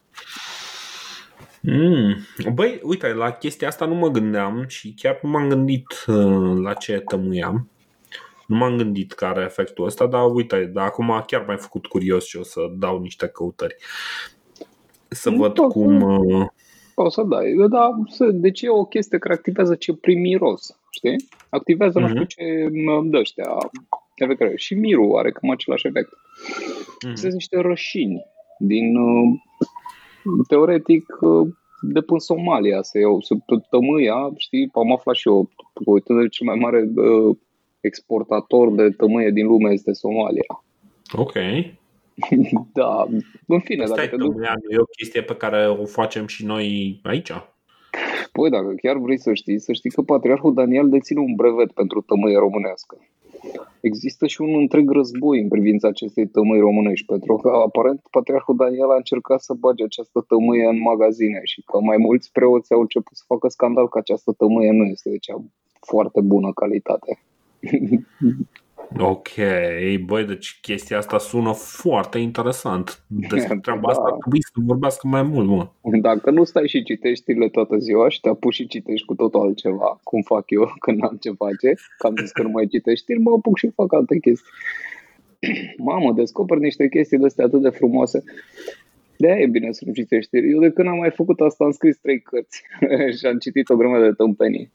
Mm. 1.62 2.16
Băi, 2.54 2.80
uite, 2.84 3.14
la 3.14 3.32
chestia 3.32 3.68
asta 3.68 3.86
nu 3.86 3.96
mă 3.96 4.08
gândeam 4.08 4.66
și 4.68 4.94
chiar 4.94 5.20
nu 5.22 5.30
m-am 5.30 5.50
gândit 5.50 5.86
uh, 6.08 6.58
la 6.64 6.74
ce 6.74 7.00
tămâiam. 7.00 7.70
Nu 8.48 8.56
m-am 8.56 8.78
gândit 8.78 9.12
că 9.12 9.26
are 9.26 9.44
efectul 9.44 9.86
ăsta, 9.86 10.08
dar 10.08 10.32
uite, 10.34 10.72
dar 10.74 10.86
acum 10.86 11.24
chiar 11.28 11.44
m-ai 11.48 11.58
făcut 11.58 11.86
curios 11.86 12.26
și 12.26 12.38
o 12.38 12.44
să 12.44 12.60
dau 12.78 13.00
niște 13.02 13.28
căutări. 13.28 13.76
Să 15.08 15.30
nu 15.30 15.38
văd 15.38 15.54
tot, 15.54 15.72
cum... 15.72 16.02
Uh... 16.02 16.48
O 16.96 17.10
să 17.10 17.24
dai, 17.24 17.54
dar 17.70 17.90
deci 18.32 18.62
e 18.62 18.70
o 18.70 18.86
chestie 18.86 19.18
care 19.18 19.34
activează 19.34 19.76
ce 19.76 19.94
prim 19.94 20.20
miros, 20.20 20.80
știi? 20.90 21.16
Activează, 21.50 22.00
mm-hmm. 22.00 22.02
nu 22.02 22.26
știu 22.30 22.46
mhm. 22.46 23.04
ce 23.04 23.10
dă 23.10 23.18
ăștia, 23.18 23.58
efect 24.24 24.60
Și 24.60 24.74
mirul 24.74 25.18
are 25.18 25.32
cam 25.32 25.50
același 25.50 25.88
efect. 25.88 26.10
Mm-hmm. 26.10 27.14
Sunt 27.14 27.34
niște 27.34 27.58
rășini 27.60 28.26
din, 28.60 28.96
uh, 28.96 29.40
teoretic, 30.48 31.18
uh, 31.22 31.48
de 31.82 32.02
până 32.02 32.20
Somalia 32.20 32.82
se 32.82 33.00
iau, 33.00 33.22
se 33.22 33.36
tămâia, 33.70 34.32
știi, 34.38 34.70
am 34.74 34.92
aflat 34.92 35.16
și 35.16 35.28
eu, 35.28 35.50
de 36.06 36.28
cel 36.28 36.46
mai 36.46 36.56
mare 36.56 36.90
uh, 36.96 37.38
exportator 37.80 38.72
de 38.72 38.90
tămâie 38.90 39.30
din 39.30 39.48
lume 39.48 39.72
este 39.72 39.94
Somalia. 39.94 40.64
Ok. 41.12 41.34
da, 42.74 43.06
în 43.48 43.60
fine, 43.60 43.84
Asta 43.84 43.96
dacă 43.96 44.08
te 44.08 44.16
duc... 44.16 44.36
e 44.70 44.78
o 44.78 44.86
chestie 44.98 45.22
pe 45.22 45.36
care 45.36 45.68
o 45.68 45.86
facem 45.86 46.28
și 46.28 46.46
noi 46.46 47.00
aici. 47.04 47.32
Păi, 48.32 48.50
dacă 48.50 48.74
chiar 48.82 48.98
vrei 48.98 49.20
să 49.20 49.34
știi, 49.34 49.60
să 49.60 49.74
știi 49.74 49.90
că 49.90 50.02
Patriarhul 50.02 50.54
Daniel 50.54 50.90
deține 50.90 51.20
un 51.20 51.36
brevet 51.36 51.72
pentru 51.72 52.02
tămâie 52.02 52.38
românească. 52.38 52.98
Există 53.82 54.28
și 54.28 54.42
un 54.42 54.54
întreg 54.56 54.90
război 54.90 55.42
în 55.42 55.48
privința 55.48 55.88
acestei 55.88 56.28
tămâi 56.28 56.60
românești, 56.60 57.06
pentru 57.06 57.36
că 57.36 57.50
aparent 57.50 58.02
Patriarhul 58.12 58.56
Daniel 58.56 58.92
a 58.92 58.96
încercat 58.96 59.42
să 59.42 59.54
bage 59.54 59.84
această 59.84 60.26
tămâie 60.28 60.66
în 60.66 60.80
magazine 60.82 61.42
și 61.44 61.62
că 61.62 61.80
mai 61.80 61.98
mulți 61.98 62.32
preoți 62.32 62.74
au 62.74 62.80
început 62.80 63.16
să 63.18 63.24
facă 63.28 63.48
scandal 63.48 63.90
că 63.90 63.98
această 63.98 64.34
tămâie 64.38 64.72
nu 64.72 64.84
este 64.84 65.10
de 65.10 65.18
cea 65.18 65.42
foarte 65.80 66.22
bună 66.22 66.52
calitate. 66.54 67.20
Ok, 69.00 69.30
băi, 70.06 70.26
deci 70.26 70.58
chestia 70.62 70.98
asta 70.98 71.18
sună 71.18 71.54
foarte 71.54 72.18
interesant. 72.18 73.04
Despre 73.08 73.60
treaba 73.64 73.82
da. 73.82 73.88
asta 73.88 74.18
trebuie 74.20 74.42
să 74.42 74.52
vorbească 74.66 75.08
mai 75.08 75.24
mult, 75.24 75.48
mă. 75.48 75.68
Dacă 76.02 76.32
nu 76.32 76.44
stai 76.44 76.68
și 76.68 76.84
citești 76.84 77.22
știrile 77.22 77.50
toată 77.50 77.78
ziua 77.78 78.10
și 78.10 78.20
te 78.20 78.30
apuci 78.30 78.54
și 78.54 78.68
citești 78.68 79.06
cu 79.06 79.16
totul 79.16 79.40
altceva, 79.40 80.00
cum 80.04 80.22
fac 80.22 80.50
eu 80.50 80.74
când 80.86 81.04
am 81.04 81.18
ce 81.20 81.32
face, 81.32 81.74
că 81.98 82.08
am 82.08 82.16
zis 82.20 82.32
că 82.32 82.42
nu 82.42 82.50
mai 82.50 82.68
citești 82.68 83.04
știri, 83.04 83.20
mă 83.20 83.32
apuc 83.32 83.58
și 83.58 83.70
fac 83.76 83.94
alte 83.94 84.20
chestii. 84.20 84.52
Mamă, 85.78 86.14
descoper 86.14 86.58
niște 86.58 86.88
chestii 86.88 87.18
de 87.18 87.26
astea 87.26 87.46
atât 87.46 87.62
de 87.62 87.70
frumoase. 87.70 88.24
de 89.18 89.28
e 89.28 89.48
bine 89.48 89.72
să 89.72 89.84
nu 89.86 89.94
citești 89.94 90.26
știri. 90.26 90.52
Eu 90.52 90.60
de 90.60 90.72
când 90.72 90.88
am 90.88 90.98
mai 90.98 91.12
făcut 91.12 91.40
asta 91.40 91.64
am 91.64 91.72
scris 91.72 91.98
trei 91.98 92.22
cărți 92.22 92.64
și 93.18 93.26
am 93.26 93.38
citit 93.38 93.70
o 93.70 93.76
grămadă 93.76 94.04
de 94.04 94.12
tâmpenii. 94.12 94.72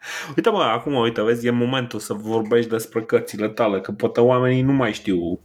Uite 0.36 0.50
mă, 0.50 0.62
acum 0.62 0.94
uite, 0.94 1.22
vezi, 1.22 1.46
e 1.46 1.50
momentul 1.50 1.98
să 1.98 2.14
vorbești 2.14 2.70
despre 2.70 3.02
cărțile 3.02 3.48
tale, 3.48 3.80
că 3.80 3.92
poate 3.92 4.20
oamenii 4.20 4.62
nu 4.62 4.72
mai 4.72 4.92
știu 4.92 5.38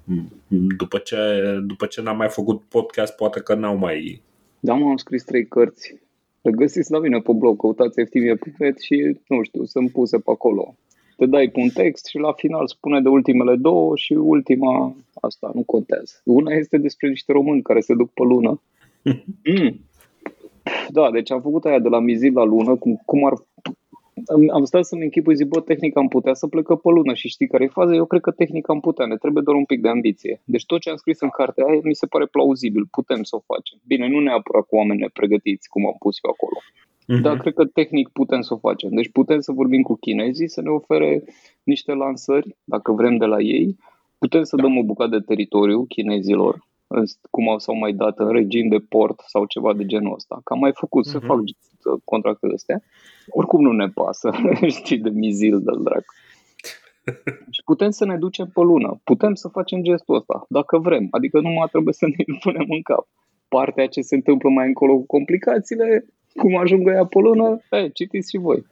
după 0.78 0.98
ce, 0.98 1.18
după 1.66 1.86
ce 1.86 2.02
n-am 2.02 2.18
mai 2.18 2.30
făcut 2.30 2.62
podcast, 2.62 3.16
poate 3.16 3.40
că 3.40 3.56
n-au 3.56 3.76
mai... 3.76 4.22
Da, 4.60 4.74
mă, 4.74 4.90
am 4.90 4.98
scris 4.98 5.24
trei 5.24 5.48
cărți. 5.48 5.96
Le 6.42 6.52
găsiți 6.52 6.92
la 6.92 7.00
mine 7.00 7.20
pe 7.20 7.32
blog, 7.32 7.60
căutați 7.60 8.00
eftimie.net 8.00 8.80
și, 8.80 9.18
nu 9.28 9.44
știu, 9.44 9.64
sunt 9.64 9.92
puse 9.92 10.18
pe 10.18 10.32
acolo. 10.32 10.76
Te 11.18 11.26
dai 11.26 11.50
pe 11.50 11.60
un 11.60 11.70
text 11.70 12.06
și 12.06 12.18
la 12.18 12.32
final 12.32 12.68
spune 12.68 13.02
de 13.02 13.10
ultimele 13.10 13.56
două 13.56 13.96
și 13.96 14.14
ultima, 14.14 14.96
asta 15.14 15.52
nu 15.54 15.64
contează. 15.64 16.22
Una 16.24 16.54
este 16.54 16.78
despre 16.78 17.10
niște 17.10 17.32
români 17.32 17.62
care 17.62 17.80
se 17.80 17.94
duc 17.94 18.12
pe 18.14 18.24
lună. 18.24 18.62
Mm. 19.44 19.80
Da, 20.90 21.12
deci 21.12 21.32
am 21.32 21.42
făcut 21.42 21.66
aia 21.66 21.80
de 21.80 21.88
la 21.88 22.00
mizil 22.00 22.34
la 22.34 22.44
lună, 22.44 22.76
cum, 22.76 23.02
cum 23.06 23.26
ar 23.26 23.34
am, 24.34 24.50
am 24.54 24.64
stat 24.64 24.86
să-mi 24.86 25.04
închipui, 25.04 25.36
zic, 25.36 25.48
bă, 25.48 25.62
tehnica 25.62 26.00
am 26.00 26.08
putea 26.08 26.34
să 26.34 26.48
plecă 26.48 26.76
pe 26.76 26.90
lună 26.90 27.14
și 27.14 27.28
știi 27.28 27.48
care 27.48 27.64
e 27.64 27.68
faza? 27.68 27.94
Eu 27.94 28.06
cred 28.06 28.22
că 28.22 28.32
tehnica 28.32 28.74
am 28.74 28.80
putea, 28.80 29.06
ne 29.06 29.16
trebuie 29.16 29.44
doar 29.44 29.56
un 29.58 29.66
pic 29.66 29.82
de 29.82 29.90
ambiție. 29.90 30.42
Deci 30.46 30.66
tot 30.66 30.80
ce 30.80 30.90
am 30.90 30.96
scris 30.96 31.20
în 31.22 31.30
cartea 31.30 31.66
aia 31.66 31.80
mi 31.84 31.96
se 31.96 32.06
pare 32.06 32.26
plauzibil, 32.26 32.86
putem 32.92 33.24
să 33.24 33.36
o 33.36 33.40
facem. 33.46 33.80
Bine, 33.88 34.08
nu 34.08 34.20
neapărat 34.20 34.66
cu 34.66 34.76
oameni 34.76 35.10
pregătiți, 35.14 35.70
cum 35.70 35.86
am 35.86 35.96
pus 36.00 36.18
eu 36.24 36.32
acolo. 36.32 36.60
Uh-huh. 37.06 37.22
Dar 37.22 37.38
cred 37.38 37.54
că 37.54 37.66
tehnic 37.66 38.10
putem 38.10 38.42
să 38.42 38.54
o 38.54 38.58
facem. 38.58 38.90
Deci 38.94 39.12
putem 39.12 39.40
să 39.40 39.52
vorbim 39.52 39.82
cu 39.82 39.96
chinezii, 39.96 40.50
să 40.50 40.62
ne 40.62 40.70
ofere 40.70 41.24
niște 41.64 41.94
lansări, 41.94 42.56
dacă 42.64 42.92
vrem 42.92 43.18
de 43.18 43.26
la 43.26 43.40
ei. 43.40 43.78
Putem 44.18 44.44
să 44.44 44.56
da. 44.56 44.62
dăm 44.62 44.78
o 44.78 44.84
bucată 44.84 45.18
de 45.18 45.24
teritoriu 45.26 45.86
chinezilor, 45.86 46.66
cum 47.30 47.50
au 47.50 47.60
s-au 47.60 47.76
mai 47.76 47.94
dat 47.94 48.20
în 48.20 48.32
regim 48.32 48.68
de 48.68 48.78
port 48.90 49.20
sau 49.28 49.46
ceva 49.46 49.74
de 49.74 49.86
genul 49.86 50.14
ăsta. 50.14 50.42
Că 50.44 50.54
am 50.54 50.60
mai 50.60 50.72
făcut, 50.74 51.08
uh-huh. 51.08 51.12
să 51.12 51.18
mhm. 51.18 51.26
fac 51.26 51.40
contractele 52.04 52.54
astea. 52.54 52.84
Oricum 53.28 53.62
nu 53.62 53.72
ne 53.72 53.88
pasă, 53.88 54.32
știi, 54.80 54.98
de 54.98 55.10
mizil 55.10 55.60
de 55.60 55.72
drac. 55.84 56.06
Și 57.50 57.64
putem 57.66 57.90
să 57.90 58.06
ne 58.06 58.18
ducem 58.18 58.50
pe 58.54 58.62
lună. 58.62 59.00
Putem 59.04 59.34
să 59.34 59.48
facem 59.48 59.82
gestul 59.82 60.16
ăsta, 60.16 60.46
dacă 60.50 60.78
vrem. 60.78 61.08
Adică 61.12 61.40
nu 61.40 61.50
mai 61.50 61.68
trebuie 61.72 61.94
să 61.94 62.06
ne 62.18 62.24
punem 62.42 62.66
în 62.70 62.82
cap. 62.82 63.08
Partea 63.48 63.88
ce 63.88 64.02
se 64.02 64.16
întâmplă 64.16 64.50
mai 64.50 64.68
încolo 64.68 64.96
cu 64.96 65.06
complicațiile, 65.06 66.06
cum 66.36 66.58
ajung 66.58 66.88
ea 66.88 67.06
pe 67.06 67.20
lună, 67.20 67.62
e, 67.72 67.88
citiți 67.88 68.30
și 68.30 68.38
voi. 68.38 68.66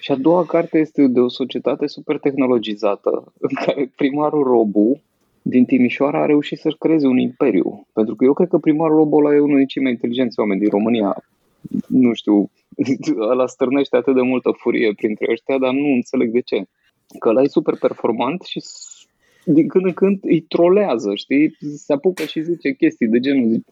Și 0.00 0.12
a 0.12 0.16
doua 0.16 0.44
carte 0.44 0.78
este 0.78 1.06
de 1.06 1.20
o 1.20 1.28
societate 1.28 1.86
super 1.86 2.18
tehnologizată, 2.18 3.32
în 3.38 3.50
care 3.64 3.90
primarul 3.96 4.42
Robu 4.42 5.00
din 5.42 5.64
Timișoara 5.64 6.22
a 6.22 6.26
reușit 6.26 6.58
să-și 6.58 6.78
creeze 6.78 7.06
un 7.06 7.18
imperiu. 7.18 7.86
Pentru 7.92 8.14
că 8.14 8.24
eu 8.24 8.32
cred 8.32 8.48
că 8.48 8.58
primarul 8.58 8.96
Robu 8.96 9.16
ăla 9.16 9.34
e 9.34 9.38
unul 9.38 9.56
din 9.56 9.66
cei 9.66 9.82
mai 9.82 9.90
inteligenți 9.90 10.38
oameni 10.38 10.60
din 10.60 10.68
România. 10.68 11.24
Nu 11.88 12.12
știu, 12.12 12.50
ăla 13.30 13.46
stârnește 13.46 13.96
atât 13.96 14.14
de 14.14 14.20
multă 14.20 14.50
furie 14.50 14.92
printre 14.96 15.26
ăștia, 15.30 15.58
dar 15.58 15.72
nu 15.72 15.86
înțeleg 15.86 16.32
de 16.32 16.40
ce. 16.40 16.62
Că 17.18 17.28
ăla 17.28 17.42
e 17.42 17.46
super 17.46 17.76
performant 17.80 18.42
și 18.42 18.60
din 19.44 19.68
când 19.68 19.84
în 19.84 19.92
când 19.92 20.18
îi 20.22 20.40
trolează, 20.40 21.14
știi? 21.14 21.56
Se 21.76 21.92
apucă 21.92 22.22
și 22.22 22.42
zice 22.42 22.72
chestii 22.72 23.08
de 23.08 23.18
genul. 23.18 23.64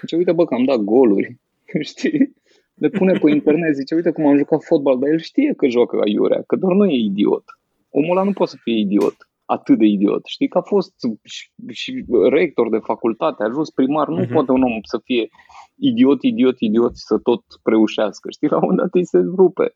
Zice, 0.00 0.16
uite 0.16 0.32
bă 0.32 0.44
că 0.44 0.54
am 0.54 0.64
dat 0.64 0.78
goluri, 0.78 1.36
știi? 1.92 2.36
Le 2.74 2.88
pune 2.88 3.12
pe 3.12 3.30
internet, 3.30 3.74
zice, 3.74 3.94
uite 3.94 4.10
cum 4.10 4.26
am 4.26 4.36
jucat 4.36 4.64
fotbal, 4.64 4.98
dar 4.98 5.08
el 5.08 5.18
știe 5.18 5.54
că 5.56 5.68
joacă 5.68 6.00
aiurea, 6.04 6.42
că 6.46 6.56
doar 6.56 6.74
nu 6.74 6.86
e 6.86 6.94
idiot. 6.94 7.44
Omul 7.90 8.16
ăla 8.16 8.22
nu 8.22 8.32
poate 8.32 8.52
să 8.52 8.58
fie 8.62 8.78
idiot, 8.78 9.27
atât 9.48 9.78
de 9.78 9.84
idiot. 9.84 10.24
Știi 10.26 10.48
că 10.48 10.58
a 10.58 10.62
fost 10.62 10.94
și, 11.22 11.50
și 11.68 12.04
rector 12.30 12.70
de 12.70 12.78
facultate, 12.78 13.42
a 13.42 13.46
ajuns 13.46 13.70
primar, 13.70 14.08
nu 14.08 14.24
uh-huh. 14.24 14.32
poate 14.32 14.50
un 14.50 14.62
om 14.62 14.78
să 14.82 14.98
fie 15.04 15.28
idiot, 15.74 16.22
idiot, 16.22 16.56
idiot 16.58 16.96
să 16.96 17.18
tot 17.18 17.42
preușească. 17.62 18.30
Știi, 18.30 18.48
la 18.48 18.56
un 18.56 18.62
moment 18.62 18.80
dat 18.80 18.94
îi 18.94 19.06
se 19.06 19.18
rupe. 19.18 19.74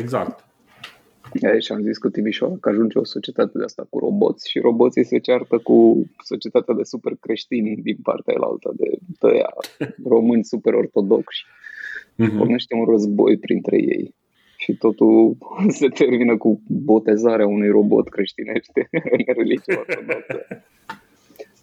Exact. 0.00 0.44
Aia 1.42 1.58
și 1.58 1.72
am 1.72 1.82
zis 1.82 1.98
cu 1.98 2.08
Timișoara 2.08 2.54
că 2.60 2.68
ajunge 2.68 2.98
o 2.98 3.04
societate 3.04 3.58
de 3.58 3.64
asta 3.64 3.86
cu 3.90 3.98
roboți 3.98 4.50
și 4.50 4.58
roboții 4.58 5.04
se 5.04 5.18
ceartă 5.18 5.58
cu 5.58 5.76
societatea 6.24 6.74
de 6.74 6.82
super 6.82 7.12
creștini 7.20 7.76
din 7.76 7.98
partea 8.02 8.34
elaltă, 8.36 8.72
de 8.76 8.88
tăia 9.18 9.50
români 10.14 10.44
super 10.44 10.74
ortodoxi. 10.74 11.42
Uh-huh. 11.44 12.36
Pornește 12.38 12.74
un 12.74 12.84
război 12.84 13.38
printre 13.38 13.76
ei 13.76 14.14
și 14.66 14.76
totul 14.76 15.36
se 15.78 15.88
termină 15.88 16.36
cu 16.36 16.60
botezarea 16.66 17.46
unui 17.46 17.68
robot 17.68 18.08
creștinește 18.08 18.88
în 19.16 19.34
religia 19.36 19.78
ortodoxă. 19.78 20.46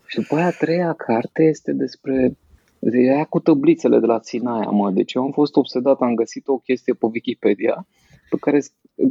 Și 0.05 0.19
după 0.19 0.35
aia 0.35 0.45
a 0.45 0.51
treia 0.51 0.93
carte 0.93 1.43
este 1.43 1.71
despre 1.71 2.37
ea 2.79 3.23
cu 3.23 3.39
tablițele 3.39 3.99
de 3.99 4.05
la 4.05 4.19
Sinaia, 4.21 4.69
mă. 4.69 4.91
Deci 4.91 5.13
eu 5.13 5.23
am 5.23 5.31
fost 5.31 5.55
obsedat, 5.55 5.99
am 5.99 6.15
găsit 6.15 6.47
o 6.47 6.57
chestie 6.57 6.93
pe 6.93 7.05
Wikipedia 7.13 7.87
pe 8.33 8.37
care 8.39 8.59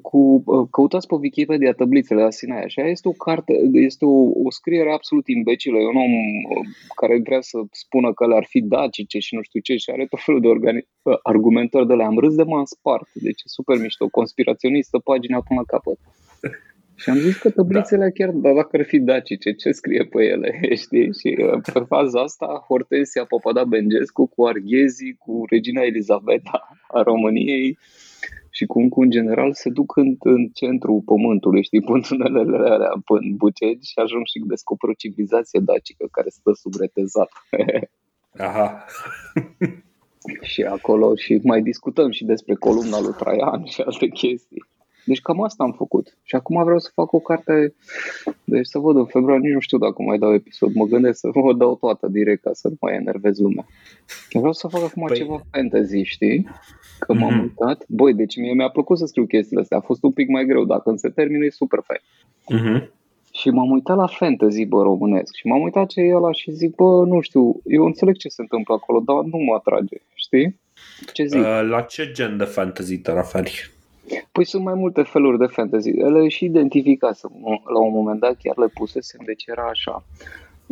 cu, 0.03 0.43
uh, 0.47 0.68
căutați 0.70 1.07
pe 1.07 1.14
Wikipedia 1.14 1.73
tablițele 1.73 2.23
la 2.23 2.31
Sinaia 2.31 2.66
și 2.66 2.81
aia 2.81 2.91
este 2.91 3.09
o 3.09 3.12
carte, 3.27 3.53
este 3.73 4.05
o, 4.05 4.18
o 4.47 4.51
scriere 4.51 4.93
absolut 4.93 5.27
imbecilă. 5.29 5.79
E 5.79 5.95
un 5.95 6.03
om 6.07 6.14
uh, 6.14 6.66
care 6.97 7.20
vrea 7.25 7.41
să 7.41 7.59
spună 7.70 8.12
că 8.12 8.27
le 8.27 8.35
ar 8.35 8.47
fi 8.49 8.61
dacice 8.61 9.18
și 9.18 9.35
nu 9.35 9.43
știu 9.43 9.61
ce 9.61 9.77
și 9.77 9.91
are 9.91 10.07
tot 10.07 10.23
felul 10.23 10.41
de 10.41 10.49
organi- 10.49 10.89
uh, 11.03 11.18
argumentări 11.23 11.87
de 11.87 11.95
le 11.95 12.05
am 12.05 12.18
râs 12.18 12.35
de 12.35 12.43
m-am 12.43 12.64
spart. 12.64 13.09
Deci 13.12 13.41
e 13.41 13.57
super 13.59 13.79
mișto, 13.81 14.09
conspiraționistă, 14.09 14.99
pagina 14.99 15.39
până 15.49 15.61
la 15.61 15.77
capăt. 15.77 15.99
Și 17.03 17.11
am 17.11 17.16
zis 17.16 17.37
că 17.37 17.51
tablițele 17.51 18.05
da. 18.05 18.11
chiar, 18.11 18.31
dar 18.31 18.55
dacă 18.55 18.77
ar 18.77 18.85
fi 18.85 18.99
dacice, 18.99 19.53
ce 19.53 19.70
scrie 19.70 20.05
pe 20.05 20.23
ele, 20.25 20.61
știi? 20.83 21.12
Și 21.20 21.37
pe 21.73 21.81
faza 21.89 22.20
asta, 22.20 22.64
Hortensia 22.68 23.25
Papada 23.25 23.64
Bengescu 23.64 24.27
cu 24.27 24.45
Arghezi, 24.45 25.14
cu 25.18 25.45
Regina 25.49 25.83
Elizabeta 25.83 26.68
a 26.89 27.03
României, 27.03 27.79
și 28.57 28.64
cum 28.66 28.88
cu 28.88 29.00
în 29.00 29.11
general 29.11 29.50
se 29.53 29.70
duc 29.70 29.96
în, 29.96 30.16
în 30.18 30.48
centrul 30.48 31.00
pământului, 31.00 31.64
știi, 31.64 31.80
pun 31.80 32.00
tunelele 32.00 32.70
alea 32.70 32.92
în 33.07 33.36
Bucegi 33.36 33.90
și 33.90 33.98
ajung 34.05 34.26
și 34.26 34.38
descoperă 34.55 34.92
o 34.92 35.00
civilizație 35.03 35.61
dacică 35.61 36.05
care 36.11 36.28
stă 36.28 36.53
sub 36.53 36.72
retezat. 36.80 37.30
Aha. 38.48 38.84
și 40.53 40.62
acolo 40.62 41.14
și 41.14 41.40
mai 41.42 41.62
discutăm 41.62 42.11
și 42.11 42.24
despre 42.24 42.55
columna 42.55 43.00
lui 43.00 43.14
Traian 43.18 43.64
și 43.64 43.80
alte 43.80 44.07
chestii. 44.07 44.64
Deci 45.05 45.20
cam 45.20 45.42
asta 45.42 45.64
am 45.64 45.72
făcut. 45.72 46.16
Și 46.22 46.34
acum 46.34 46.62
vreau 46.62 46.78
să 46.78 46.90
fac 46.94 47.12
o 47.12 47.18
carte, 47.18 47.74
deci 48.44 48.66
să 48.66 48.78
văd 48.78 48.96
în 48.96 49.07
februarie, 49.07 49.44
nici 49.44 49.55
nu 49.55 49.61
știu 49.61 49.78
dacă 49.78 50.03
mai 50.03 50.18
dau 50.18 50.34
episod, 50.34 50.74
mă 50.74 50.84
gândesc 50.84 51.18
să 51.18 51.28
vă 51.32 51.53
dau 51.53 51.76
toată 51.76 52.09
direct 52.09 52.42
ca 52.42 52.50
să 52.53 52.68
nu 52.68 52.76
mai 52.80 52.94
enervez 52.94 53.38
lumea. 53.38 53.66
Vreau 54.32 54.53
să 54.53 54.68
fac 54.68 54.82
acum 54.82 55.05
păi... 55.07 55.16
ceva 55.16 55.40
fantasy, 55.50 56.03
știi? 56.03 56.48
Că 56.98 57.12
m-am 57.14 57.38
mm-hmm. 57.38 57.42
uitat. 57.42 57.84
Băi, 57.88 58.14
deci 58.14 58.36
mie 58.36 58.53
mi-a 58.53 58.68
plăcut 58.68 58.98
să 58.98 59.07
scriu 59.07 59.26
chestiile 59.26 59.62
astea, 59.62 59.76
a 59.76 59.80
fost 59.80 60.03
un 60.03 60.12
pic 60.12 60.28
mai 60.28 60.44
greu, 60.44 60.64
dacă 60.64 60.82
când 60.84 60.98
se 60.98 61.09
termină 61.09 61.44
e 61.44 61.50
super 61.50 61.80
fain. 61.84 62.00
Mm-hmm. 62.53 62.88
Și 63.32 63.50
m-am 63.50 63.70
uitat 63.70 63.96
la 63.96 64.07
fantasy, 64.07 64.64
bă, 64.64 64.82
românesc. 64.82 65.34
Și 65.34 65.46
m-am 65.46 65.62
uitat 65.62 65.86
ce 65.86 66.00
e 66.00 66.14
ăla 66.14 66.32
și 66.32 66.50
zic, 66.50 66.74
bă, 66.74 67.05
nu 67.05 67.20
știu, 67.20 67.61
eu 67.64 67.84
înțeleg 67.84 68.16
ce 68.16 68.28
se 68.28 68.42
întâmplă 68.42 68.74
acolo, 68.74 69.00
dar 69.00 69.16
nu 69.16 69.38
mă 69.38 69.55
atrage, 69.55 69.96
știi? 70.14 70.61
Ce 71.12 71.24
zic? 71.24 71.40
Uh, 71.40 71.61
la 71.68 71.80
ce 71.80 72.11
gen 72.12 72.36
de 72.36 72.44
fantasy 72.44 72.98
te 72.98 73.12
referi? 73.12 73.72
Păi 74.32 74.44
sunt 74.44 74.64
mai 74.64 74.74
multe 74.74 75.03
feluri 75.03 75.38
de 75.38 75.46
fantasy. 75.46 75.88
Ele 75.88 76.28
și 76.28 76.44
identificase 76.44 77.28
la 77.72 77.80
un 77.80 77.92
moment 77.92 78.20
dat, 78.20 78.36
chiar 78.42 78.57
le 78.57 78.66
pusesem, 78.66 79.20
deci 79.24 79.44
era 79.46 79.62
așa. 79.62 80.05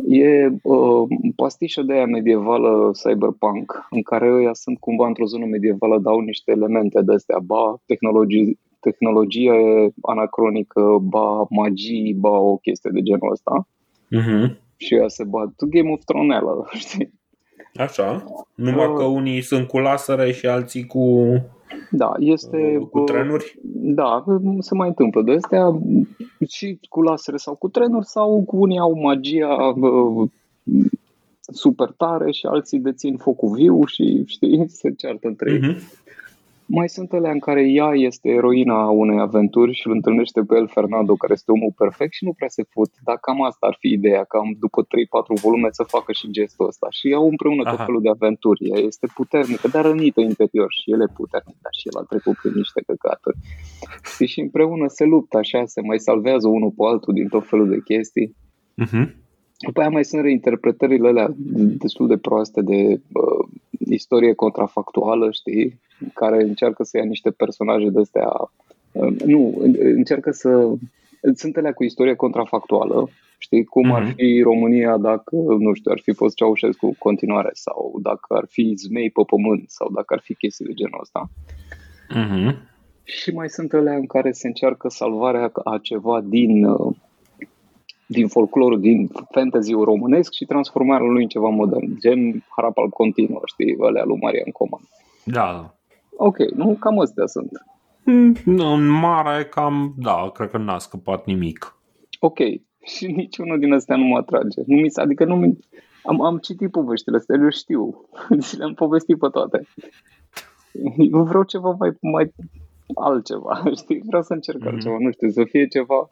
E 0.07 0.47
uh, 0.61 1.07
pastișă 1.35 1.81
de 1.81 1.93
aia 1.93 2.05
medievală 2.05 2.91
cyberpunk, 2.91 3.87
în 3.89 4.01
care 4.01 4.31
ăia 4.31 4.53
sunt 4.53 4.79
cumva 4.79 5.07
într-o 5.07 5.25
zonă 5.25 5.45
medievală, 5.45 5.99
dau 5.99 6.19
niște 6.19 6.51
elemente 6.51 7.01
de 7.01 7.13
astea, 7.13 7.39
ba 7.39 7.81
tehnologie, 7.85 8.57
tehnologie 8.79 9.53
anacronică, 10.01 10.97
ba 11.01 11.45
magii, 11.49 12.13
ba 12.13 12.37
o 12.37 12.55
chestie 12.55 12.89
de 12.93 13.01
genul 13.01 13.31
ăsta. 13.31 13.67
Uh-huh. 14.17 14.57
Și 14.77 14.95
ea 14.95 15.07
se 15.07 15.23
bat 15.23 15.53
Game 15.69 15.91
of 15.91 16.03
Thrones, 16.05 16.41
știi? 16.87 17.19
Așa, 17.75 18.23
numai 18.55 18.87
uh, 18.87 18.93
că 18.95 19.03
unii 19.03 19.41
sunt 19.41 19.67
cu 19.67 19.77
lasere 19.77 20.31
și 20.31 20.45
alții 20.45 20.85
cu 20.85 21.35
da, 21.91 22.11
este... 22.19 22.87
Cu 22.91 22.99
trenuri? 22.99 23.59
Da, 23.73 24.23
se 24.59 24.75
mai 24.75 24.87
întâmplă 24.87 25.21
de 25.21 25.31
astea 25.31 25.79
și 26.47 26.79
cu 26.89 27.01
lasere 27.01 27.37
sau 27.37 27.55
cu 27.55 27.69
trenuri 27.69 28.05
sau 28.05 28.43
cu 28.43 28.57
unii 28.57 28.79
au 28.79 28.99
magia 29.01 29.75
super 31.41 31.93
tare 31.97 32.31
și 32.31 32.45
alții 32.45 32.79
dețin 32.79 33.17
focul 33.17 33.49
viu 33.55 33.85
și 33.85 34.23
știi, 34.25 34.67
se 34.67 34.91
ceartă 34.91 35.27
între 35.27 35.51
ei. 35.51 35.59
Uh-huh. 35.59 35.77
Mai 36.77 36.89
sunt 36.89 37.13
ele 37.13 37.29
în 37.29 37.39
care 37.39 37.63
ea 37.79 37.91
este 38.09 38.29
eroina 38.29 38.89
unei 38.89 39.19
aventuri 39.19 39.73
și 39.73 39.87
îl 39.87 39.93
întâlnește 39.93 40.41
pe 40.41 40.55
el 40.55 40.67
Fernando, 40.67 41.13
care 41.15 41.33
este 41.33 41.51
omul 41.51 41.73
perfect 41.77 42.13
și 42.13 42.23
nu 42.23 42.33
prea 42.33 42.47
se 42.47 42.63
fut. 42.73 42.91
Dar 43.03 43.17
cam 43.17 43.43
asta 43.43 43.65
ar 43.67 43.75
fi 43.79 43.87
ideea, 43.87 44.23
cam 44.23 44.47
după 44.59 44.79
3-4 44.83 44.87
volume 45.41 45.67
să 45.71 45.83
facă 45.83 46.11
și 46.11 46.31
gestul 46.37 46.67
ăsta. 46.67 46.87
Și 46.89 47.07
iau 47.07 47.27
împreună 47.29 47.61
Aha. 47.65 47.71
tot 47.75 47.85
felul 47.85 48.01
de 48.01 48.09
aventuri. 48.09 48.69
Ea 48.69 48.79
este 48.79 49.07
puternică, 49.13 49.67
dar 49.67 49.85
rănită 49.85 50.21
interior 50.21 50.69
și 50.79 50.91
el 50.93 51.01
e 51.01 51.17
puternic, 51.21 51.57
dar 51.65 51.73
și 51.79 51.87
el 51.89 51.97
a 52.01 52.05
trecut 52.09 52.35
prin 52.41 52.53
niște 52.55 52.81
căcaturi. 52.87 53.37
Și, 54.15 54.25
și 54.25 54.39
împreună 54.39 54.85
se 54.87 55.05
luptă 55.13 55.37
așa, 55.37 55.61
se 55.65 55.81
mai 55.81 55.99
salvează 55.99 56.47
unul 56.47 56.73
pe 56.77 56.83
altul 56.91 57.13
din 57.13 57.27
tot 57.27 57.45
felul 57.47 57.69
de 57.69 57.79
chestii. 57.89 58.35
Uh-huh. 58.83 59.05
După 59.65 59.79
aia 59.79 59.89
mai 59.89 60.05
sunt 60.05 60.21
reinterpretările 60.21 61.07
alea 61.07 61.29
destul 61.83 62.07
de 62.07 62.17
proaste 62.17 62.61
de 62.61 62.79
uh, 63.13 63.47
istorie 63.89 64.33
contrafactuală, 64.33 65.31
știi? 65.31 65.79
Care 66.13 66.43
încearcă 66.43 66.83
să 66.83 66.97
ia 66.97 67.03
niște 67.03 67.31
personaje 67.31 67.89
de 67.89 67.99
astea, 67.99 68.29
uh, 68.91 69.19
nu, 69.25 69.61
încearcă 69.79 70.31
să 70.31 70.71
Sunt 71.35 71.57
alea 71.57 71.73
cu 71.73 71.83
istorie 71.83 72.15
contrafactuală, 72.15 73.09
știi, 73.37 73.63
cum 73.63 73.91
ar 73.91 74.01
Mhm. 74.01 74.13
fi 74.15 74.41
România 74.43 74.97
dacă, 74.97 75.35
nu 75.35 75.73
știu, 75.73 75.91
ar 75.91 75.99
fi 76.03 76.13
fost 76.13 76.35
Ceaușescu 76.35 76.85
în 76.85 76.93
continuare 76.99 77.49
sau 77.53 77.99
dacă 78.01 78.25
ar 78.27 78.45
fi 78.49 78.73
zmei 78.75 79.09
pe 79.09 79.21
pământ 79.27 79.69
sau 79.69 79.89
dacă 79.93 80.13
ar 80.13 80.19
fi 80.23 80.33
chestii 80.35 80.65
de 80.65 80.73
genul 80.73 80.99
ăsta. 81.01 81.29
Mhm. 82.09 82.55
Și 83.03 83.33
mai 83.33 83.49
sunt 83.49 83.73
alea 83.73 83.95
în 83.95 84.05
care 84.05 84.31
se 84.31 84.47
încearcă 84.47 84.89
salvarea 84.89 85.51
a 85.63 85.77
ceva 85.81 86.21
din, 86.21 86.65
uh, 86.65 86.95
din 88.05 88.27
folclorul, 88.27 88.79
din 88.79 89.09
fantasy-ul 89.31 89.83
românesc 89.83 90.33
și 90.33 90.45
transformarea 90.45 91.07
lui 91.07 91.21
în 91.23 91.29
ceva 91.29 91.49
modern, 91.49 91.99
gen 91.99 92.45
Harapal 92.55 92.89
continuă, 92.89 93.41
știi, 93.45 93.75
alea 93.79 94.03
lui 94.03 94.17
Marian 94.21 94.51
Coman. 94.51 94.81
Da. 95.23 95.75
Ok, 96.23 96.37
nu, 96.51 96.75
cam 96.79 96.99
astea 96.99 97.25
sunt. 97.25 97.49
Mm, 98.05 98.35
În 98.45 98.87
mare, 98.87 99.45
cam, 99.45 99.93
da, 99.97 100.29
cred 100.33 100.49
că 100.49 100.57
n-a 100.57 100.77
scăpat 100.77 101.25
nimic. 101.25 101.77
Ok, 102.19 102.37
și 102.95 103.05
niciunul 103.07 103.59
din 103.59 103.73
astea 103.73 103.95
nu 103.95 104.03
mă 104.03 104.17
atrage. 104.17 104.61
Nu 104.65 104.75
mi 104.81 104.89
s- 104.89 104.97
adică 104.97 105.25
nu 105.25 105.35
mi... 105.35 105.57
Am, 106.03 106.21
am 106.21 106.37
citit 106.37 106.71
poveștile 106.71 107.17
astea, 107.17 107.35
eu 107.41 107.49
știu. 107.49 108.05
Și 108.47 108.57
le-am 108.57 108.73
povestit 108.73 109.17
pe 109.19 109.27
toate. 109.27 109.67
Eu 111.11 111.23
vreau 111.23 111.43
ceva 111.43 111.75
mai, 111.79 111.91
mai 112.01 112.33
altceva, 112.95 113.61
știi? 113.81 114.01
Vreau 114.05 114.21
să 114.21 114.33
încerc 114.33 114.59
Mhm. 114.59 114.67
altceva, 114.67 114.95
nu 114.99 115.11
știu, 115.11 115.29
să 115.29 115.43
fie 115.43 115.67
ceva... 115.67 116.09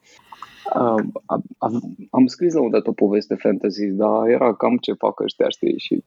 Am, 0.74 1.12
am, 1.26 1.42
am- 1.58 1.96
am 2.12 2.26
scris 2.26 2.54
la 2.54 2.62
un 2.62 2.70
dat 2.70 2.88
o 2.88 2.92
poveste 2.92 3.36
fantasy, 3.36 3.86
dar 3.88 4.28
era 4.28 4.54
cam 4.56 4.78
ce 4.78 4.94
fac 4.94 5.20
ăștia, 5.20 5.50
știi? 5.50 5.78
Și 5.78 6.04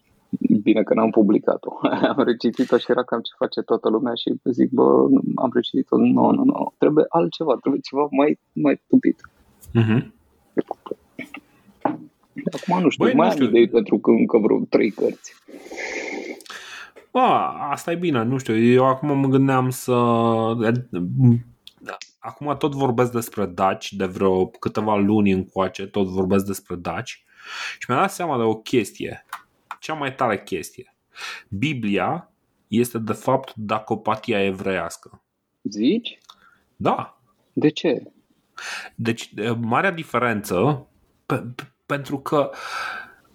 bine 0.62 0.82
că 0.82 0.94
n-am 0.94 1.10
publicat-o. 1.10 1.78
am 2.16 2.22
recitit-o 2.24 2.78
și 2.78 2.90
era 2.90 3.02
cam 3.04 3.20
ce 3.20 3.32
face 3.36 3.60
toată 3.60 3.88
lumea 3.88 4.14
și 4.14 4.34
zic, 4.44 4.70
bă, 4.70 5.06
am 5.34 5.50
recitit-o, 5.54 5.96
nu, 5.96 6.06
nu, 6.06 6.30
nu, 6.30 6.44
nu, 6.44 6.74
trebuie 6.78 7.04
altceva, 7.08 7.56
trebuie 7.60 7.80
ceva 7.80 8.06
mai, 8.10 8.38
mai 8.52 8.82
tupit. 8.88 9.20
Mhm. 9.72 10.14
Acum 12.52 12.82
nu 12.82 12.88
știu, 12.88 13.04
Băi, 13.04 13.14
mai 13.14 13.26
nu 13.26 13.32
am 13.32 13.38
știu. 13.38 13.48
idei 13.48 13.68
pentru 13.68 13.98
că 13.98 14.10
încă 14.10 14.38
vreo 14.38 14.60
trei 14.68 14.90
cărți. 14.90 15.34
A, 17.10 17.56
asta 17.70 17.92
e 17.92 17.94
bine, 17.94 18.22
nu 18.22 18.38
știu, 18.38 18.58
eu 18.58 18.84
acum 18.86 19.18
mă 19.18 19.28
gândeam 19.28 19.70
să... 19.70 19.92
Acum 22.18 22.56
tot 22.58 22.74
vorbesc 22.74 23.12
despre 23.12 23.46
daci, 23.46 23.92
de 23.92 24.04
vreo 24.04 24.46
câteva 24.46 24.96
luni 24.96 25.30
încoace, 25.30 25.86
tot 25.86 26.06
vorbesc 26.06 26.46
despre 26.46 26.74
daci 26.74 27.24
și 27.78 27.84
mi-am 27.88 28.00
dat 28.00 28.12
seama 28.12 28.36
de 28.36 28.42
o 28.42 28.54
chestie, 28.54 29.24
cea 29.82 29.94
mai 29.94 30.14
tare 30.14 30.42
chestie. 30.42 30.94
Biblia 31.48 32.30
este 32.68 32.98
de 32.98 33.12
fapt 33.12 33.52
dacopatia 33.54 34.44
evreiască. 34.44 35.22
Zici? 35.62 36.18
Da, 36.76 37.20
De 37.52 37.68
ce? 37.68 38.12
Deci, 38.94 39.30
e, 39.36 39.50
marea 39.50 39.90
diferență, 39.90 40.86
pe, 41.26 41.34
pe, 41.54 41.62
pentru 41.86 42.18
că 42.18 42.50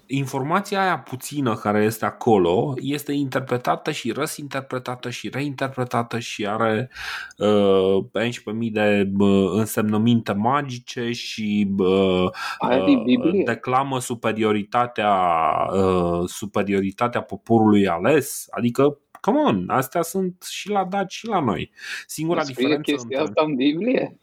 informația 0.08 0.82
aia 0.82 1.00
puțină 1.00 1.56
care 1.56 1.84
este 1.84 2.06
acolo 2.06 2.74
este 2.76 3.12
interpretată 3.12 3.92
și 3.92 4.12
răsinterpretată 4.12 5.10
și 5.10 5.30
reinterpretată 5.30 6.20
și 6.20 6.48
are 6.48 6.92
uh, 7.38 8.04
11.000 8.04 8.72
de 8.72 9.12
uh, 9.18 9.50
însemnăminte 9.52 10.34
magice 10.34 11.12
și 11.12 11.74
uh, 11.78 12.30
Aia 12.58 12.86
din 12.86 13.04
Biblie? 13.04 13.44
declamă 13.44 14.00
superioritatea, 14.00 15.14
uh, 15.74 16.24
superioritatea 16.26 17.22
poporului 17.22 17.88
ales. 17.88 18.48
Adică, 18.50 19.00
come 19.22 19.40
on, 19.40 19.70
astea 19.70 20.02
sunt 20.02 20.46
și 20.50 20.70
la 20.70 20.86
daci 20.86 21.14
și 21.14 21.28
la 21.28 21.40
noi. 21.40 21.72
Singura 22.08 22.42
Scrie 22.42 22.56
diferență 22.56 22.92
chestia 22.92 23.20
între... 23.20 23.34
asta 23.40 23.44
în 23.50 23.56
Biblie? 23.56 24.18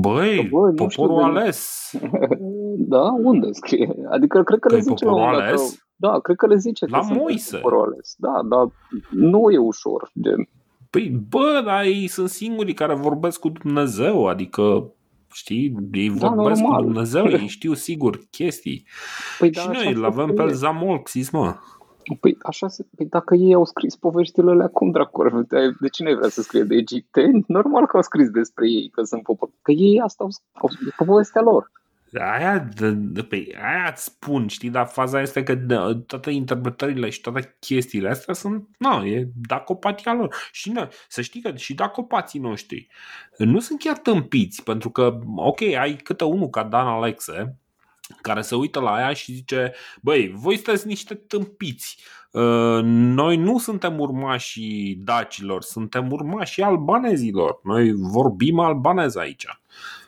Băi, 0.00 0.36
Că, 0.36 0.56
bă, 0.56 0.70
nu 0.74 0.88
știu 0.88 1.02
poporul 1.06 1.32
de- 1.32 1.38
ales. 1.40 1.90
Da? 2.94 3.02
Unde 3.22 3.48
scrie? 3.52 3.94
Adică 4.10 4.42
cred 4.42 4.58
că 4.58 4.68
Că 4.68 4.74
le 4.74 4.78
e 4.80 4.82
zice 4.82 5.04
la 5.04 5.10
un 5.10 5.16
poporul 5.16 5.36
moment 5.36 5.38
dat 5.38 5.58
ales? 5.58 5.70
că- 5.70 5.82
Da, 5.96 6.18
cred 6.20 6.36
că 6.36 6.46
le 6.46 6.56
zice 6.56 6.86
La 6.88 6.98
că 6.98 7.04
sunt 7.04 7.18
Moise. 7.18 7.56
poporul 7.56 7.82
ales. 7.92 8.14
Da, 8.18 8.40
dar 8.48 8.68
nu 9.10 9.50
e 9.50 9.58
ușor, 9.58 10.10
gen. 10.22 10.48
Păi, 10.90 11.20
bă, 11.28 11.62
dar 11.64 11.84
ei 11.84 12.06
sunt 12.06 12.28
singurii 12.28 12.74
care 12.74 12.94
vorbesc 12.94 13.40
cu 13.40 13.48
Dumnezeu, 13.48 14.26
adică, 14.26 14.92
știi, 15.32 15.74
ei 15.92 16.08
Da, 16.10 16.28
vorbesc 16.28 16.60
normal. 16.60 16.78
cu 16.80 16.84
Dumnezeu, 16.86 17.24
ei 17.26 17.46
știu 17.58 17.74
sigur 17.74 18.18
chestii. 18.30 18.86
Păi, 19.38 19.52
și 19.52 19.58
așa 19.58 19.70
noi 19.72 19.92
îl 19.92 20.00
se 20.00 20.06
avem 20.06 20.28
scrie. 20.28 20.44
pe 20.46 20.52
Zamolxis, 20.52 21.30
mă. 21.30 21.54
Păi, 22.20 22.36
așa 22.42 22.68
se... 22.68 22.86
păi 22.96 23.06
dacă 23.06 23.34
ei 23.34 23.54
au 23.54 23.64
scris 23.64 23.96
poveștile 23.96 24.50
alea, 24.50 24.68
cum 24.68 24.90
dracu? 24.90 25.22
ar- 25.22 25.46
De 25.80 25.88
cine 25.88 26.14
vrea 26.14 26.28
să 26.28 26.42
scrie? 26.42 26.62
De 26.62 26.74
egipteni? 26.74 27.44
Normal 27.46 27.86
că 27.86 27.96
au 27.96 28.02
scris 28.02 28.30
despre 28.30 28.68
ei, 28.68 28.88
că 28.88 29.02
sunt 29.02 29.22
popor. 29.22 29.50
Că 29.62 29.70
ei 29.70 30.00
asta 30.00 30.24
au, 30.24 30.30
au 30.52 30.68
pe 30.96 31.04
povestea 31.04 31.42
lor. 31.42 31.70
Aia, 32.14 32.58
de, 32.58 32.90
de, 32.90 33.22
pe, 33.22 33.36
aia 33.36 33.90
îți 33.92 34.04
spun, 34.04 34.46
știi, 34.46 34.70
dar 34.70 34.86
faza 34.86 35.20
este 35.20 35.42
că 35.42 35.54
de, 35.54 35.76
toate 36.06 36.30
interpretările 36.30 37.08
și 37.10 37.20
toate 37.20 37.56
chestiile 37.60 38.08
astea 38.08 38.34
sunt, 38.34 38.68
nu, 38.78 39.04
e 39.06 39.28
dacopatia 39.46 40.14
lor. 40.14 40.34
Și 40.52 40.70
noi, 40.70 40.88
să 41.08 41.20
știi 41.20 41.40
că 41.40 41.56
și 41.56 41.74
dacopații 41.74 42.40
noștri 42.40 42.88
nu 43.36 43.58
sunt 43.58 43.78
chiar 43.78 43.98
tâmpiți, 43.98 44.62
pentru 44.62 44.90
că, 44.90 45.18
ok, 45.36 45.60
ai 45.62 45.96
câte 45.96 46.24
unul 46.24 46.48
ca 46.48 46.62
Dan 46.62 46.86
Alexe, 46.86 47.56
care 48.20 48.40
se 48.40 48.54
uită 48.54 48.80
la 48.80 48.94
aia 48.94 49.12
și 49.12 49.32
zice, 49.32 49.72
băi, 50.02 50.32
voi 50.36 50.54
sunteți 50.54 50.86
niște 50.86 51.14
tâmpiți. 51.14 51.98
Uh, 52.32 52.80
Noi 52.82 53.36
nu 53.36 53.58
suntem 53.58 54.00
urmașii 54.00 54.98
dacilor, 55.04 55.62
suntem 55.62 56.12
urmașii 56.12 56.62
albanezilor. 56.62 57.60
Noi 57.62 57.92
vorbim 57.92 58.58
albanez 58.58 59.16
aici. 59.16 59.46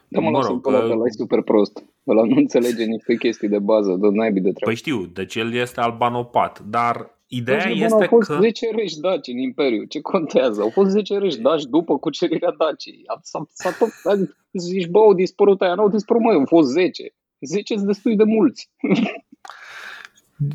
Da, 0.08 0.20
mă, 0.20 0.30
Mă 0.30 0.38
mă 0.38 0.44
rog, 0.46 0.64
rog, 0.64 0.74
ăla, 0.74 0.86
că- 0.86 0.92
ăla 0.92 1.04
e 1.06 1.10
super 1.10 1.42
prost. 1.42 1.84
Ăla 2.08 2.22
nu 2.24 2.36
înțelege 2.36 2.84
niște 2.84 3.14
chestii 3.16 3.48
de 3.48 3.58
bază, 3.58 3.96
de 4.00 4.08
naibii 4.12 4.40
de 4.40 4.52
treabă. 4.52 4.64
Păi 4.64 4.74
știu, 4.74 5.06
deci 5.12 5.34
el 5.34 5.52
este 5.54 5.80
albanopat, 5.80 6.60
dar 6.60 7.18
ideea 7.26 7.58
Păi, 7.62 7.72
bun, 7.74 7.82
este 7.82 8.02
au 8.02 8.08
fost 8.08 8.28
că... 8.28 8.38
10 8.40 8.70
reși 8.74 8.98
daci 9.00 9.28
în 9.28 9.38
Imperiu. 9.38 9.84
Ce 9.84 10.00
contează? 10.00 10.60
Au 10.60 10.70
fost 10.70 10.90
10 10.90 11.18
reși 11.18 11.38
daci 11.38 11.62
după 11.62 11.98
cucerirea 11.98 12.54
Dacii. 12.58 13.02
A- 13.06 13.18
S-a, 13.22 13.46
s-a 13.52 13.70
tot... 13.78 13.88
adică 14.12 14.34
Zici, 14.52 14.86
bă, 14.88 14.98
au 14.98 15.14
dispărut 15.14 15.60
aia. 15.62 15.74
Nu 15.74 15.82
au 15.82 15.88
dispărut, 15.88 16.22
mai 16.22 16.34
au 16.34 16.44
fost 16.46 16.68
10. 16.70 17.14
10 17.40 17.74
sunt 17.74 17.86
destui 17.86 18.16
de 18.16 18.24
mulți. 18.24 18.70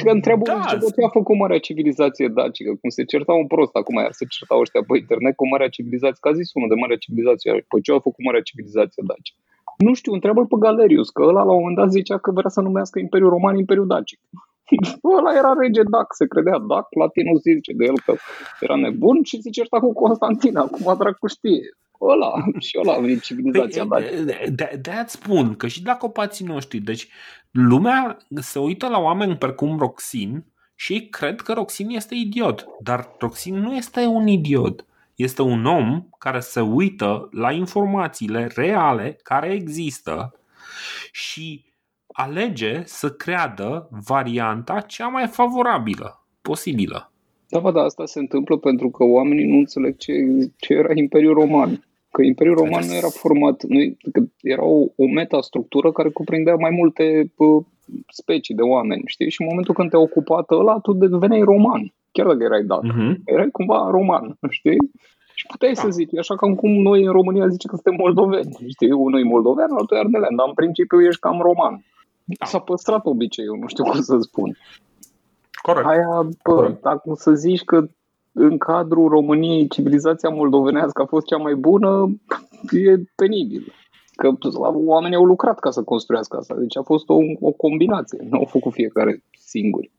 Că 0.03 0.09
întreabă 0.09 0.43
Da, 0.43 0.53
da, 0.53 0.69
ce, 0.69 0.75
bă, 0.75 0.85
ce 0.95 1.05
a 1.05 1.09
făcut 1.19 1.37
marea 1.37 1.59
civilizație 1.59 2.27
dacică, 2.27 2.71
cum 2.81 2.89
se 2.89 3.03
certa 3.03 3.33
un 3.33 3.47
prost 3.47 3.75
acum, 3.75 3.95
iar 3.95 4.11
se 4.11 4.25
certau 4.25 4.59
ăștia 4.59 4.81
pe 4.87 4.97
internet 4.97 5.35
cu 5.35 5.47
marea 5.47 5.69
civilizație, 5.69 6.17
că 6.21 6.29
a 6.29 6.39
zis 6.39 6.53
unul 6.53 6.69
de 6.69 6.81
marea 6.83 6.97
civilizație, 7.03 7.65
păi 7.69 7.81
ce 7.81 7.91
a 7.91 8.07
făcut 8.07 8.23
marea 8.25 8.41
civilizație 8.49 9.03
dacică? 9.05 9.39
Nu 9.77 9.93
știu, 9.93 10.13
întreabă 10.13 10.45
pe 10.45 10.55
Galerius, 10.59 11.09
că 11.09 11.21
ăla 11.21 11.43
la 11.43 11.51
un 11.51 11.59
moment 11.59 11.77
dat 11.77 11.91
zicea 11.91 12.17
că 12.17 12.31
vrea 12.31 12.49
să 12.49 12.61
numească 12.61 12.99
Imperiul 12.99 13.29
Roman 13.29 13.57
Imperiul 13.57 13.87
Dacic. 13.87 14.19
ăla 15.17 15.31
era 15.37 15.53
rege 15.59 15.83
Dac, 15.83 16.07
se 16.13 16.25
credea 16.27 16.57
Dac, 16.57 16.87
latinul 16.99 17.37
zice 17.37 17.73
de 17.73 17.85
el 17.85 17.97
că 18.05 18.13
era 18.59 18.75
nebun 18.75 19.23
și 19.23 19.41
se 19.41 19.49
certa 19.49 19.79
cu 19.79 19.93
Constantin, 19.93 20.57
acum 20.57 20.95
dracu 20.97 21.27
știe. 21.27 21.69
Ăla, 22.01 22.33
și 22.67 22.77
ăla 22.79 22.93
a 22.93 22.99
venit 22.99 23.21
civilizația 23.21 23.85
Păi, 23.85 24.01
dacică. 24.01 24.23
de, 24.23 24.49
de, 24.51 24.79
de 24.81 24.91
aia 24.91 25.05
spun 25.07 25.55
că 25.55 25.67
și 25.67 25.83
dacă 25.83 26.05
opații 26.05 26.45
noștri, 26.45 26.79
deci 26.79 27.07
lumea 27.51 28.17
se 28.35 28.59
uită 28.59 28.87
la 28.87 28.99
oameni 28.99 29.37
precum 29.37 29.77
Roxin 29.77 30.45
și 30.75 30.93
ei 30.93 31.09
cred 31.09 31.41
că 31.41 31.53
Roxin 31.53 31.89
este 31.89 32.15
idiot, 32.15 32.65
dar 32.79 33.09
Roxin 33.19 33.55
nu 33.55 33.75
este 33.75 34.05
un 34.05 34.27
idiot. 34.27 34.85
Este 35.15 35.41
un 35.41 35.65
om 35.65 36.07
care 36.19 36.39
se 36.39 36.61
uită 36.61 37.29
la 37.31 37.51
informațiile 37.51 38.51
reale 38.55 39.19
care 39.23 39.51
există 39.51 40.39
și 41.11 41.65
alege 42.07 42.83
să 42.85 43.11
creadă 43.11 43.87
varianta 43.91 44.79
cea 44.79 45.07
mai 45.07 45.27
favorabilă 45.27 46.25
posibilă. 46.41 47.14
Da, 47.49 47.59
bă, 47.59 47.71
dar 47.71 47.83
asta 47.83 48.05
se 48.05 48.19
întâmplă 48.19 48.57
pentru 48.57 48.89
că 48.89 49.03
oamenii 49.03 49.45
nu 49.45 49.57
înțeleg 49.57 49.97
ce, 49.97 50.13
ce 50.57 50.73
era 50.73 50.91
Imperiul 50.93 51.33
Roman. 51.33 51.85
Că 52.11 52.21
Imperiul 52.21 52.55
Roman 52.55 52.85
nu 52.87 52.93
era 52.93 53.07
format, 53.07 53.63
nu, 53.63 53.79
că 54.11 54.23
era 54.41 54.63
o, 54.63 54.85
o 54.95 55.07
metastructură 55.13 55.91
care 55.91 56.09
cuprindea 56.09 56.55
mai 56.55 56.69
multe 56.69 57.31
pă, 57.35 57.45
specii 58.07 58.55
de 58.55 58.61
oameni, 58.61 59.03
știi? 59.05 59.29
Și 59.29 59.41
în 59.41 59.47
momentul 59.49 59.73
când 59.73 59.89
te-a 59.89 59.99
ocupat 59.99 60.51
ăla, 60.51 60.79
tu 60.79 60.93
deveneai 60.93 61.41
roman. 61.41 61.93
Chiar 62.11 62.25
dacă 62.25 62.43
erai 62.43 62.63
dat. 62.63 62.83
Uh-huh. 62.83 63.15
Erai 63.25 63.49
cumva 63.51 63.89
roman, 63.89 64.37
știi? 64.49 64.77
Și 65.33 65.45
puteai 65.47 65.73
Da. 65.73 65.81
să 65.81 65.89
zici, 65.89 66.17
așa 66.17 66.35
ca 66.35 66.55
cum 66.55 66.71
noi 66.71 67.03
în 67.03 67.11
România 67.11 67.47
zice 67.47 67.67
că 67.67 67.75
suntem 67.75 67.95
moldoveni, 68.03 68.57
știi? 68.67 68.91
Unul 68.91 69.19
e 69.19 69.23
moldovean, 69.23 69.71
altul 69.71 69.97
e 69.97 69.99
ardelean, 69.99 70.35
dar 70.35 70.47
în 70.47 70.53
principiu 70.53 71.01
ești 71.01 71.19
cam 71.19 71.39
roman. 71.41 71.85
Da. 72.23 72.45
S-a 72.45 72.59
păstrat 72.59 73.05
obiceiul, 73.05 73.57
nu 73.57 73.67
știu 73.67 73.83
cum 73.83 74.01
să 74.01 74.17
spun. 74.19 74.57
Corect. 75.61 75.87
Aia, 75.87 76.21
bă, 76.43 76.53
Corect. 76.53 76.81
dacă 76.81 77.13
să 77.15 77.31
zici 77.33 77.63
că 77.63 77.87
în 78.31 78.57
cadrul 78.57 79.07
României 79.09 79.67
civilizația 79.67 80.29
moldovenească 80.29 81.01
a 81.01 81.05
fost 81.05 81.25
cea 81.25 81.37
mai 81.37 81.55
bună, 81.55 82.15
e 82.71 83.03
penibil. 83.15 83.73
Că 84.15 84.31
oamenii 84.73 85.17
au 85.17 85.25
lucrat 85.25 85.59
ca 85.59 85.69
să 85.69 85.83
construiască 85.83 86.37
asta. 86.37 86.55
Deci 86.55 86.77
a 86.77 86.81
fost 86.81 87.09
o, 87.09 87.17
o 87.39 87.51
combinație. 87.51 88.27
Nu 88.29 88.37
au 88.37 88.45
făcut 88.45 88.73
fiecare 88.73 89.23
singuri. 89.31 89.91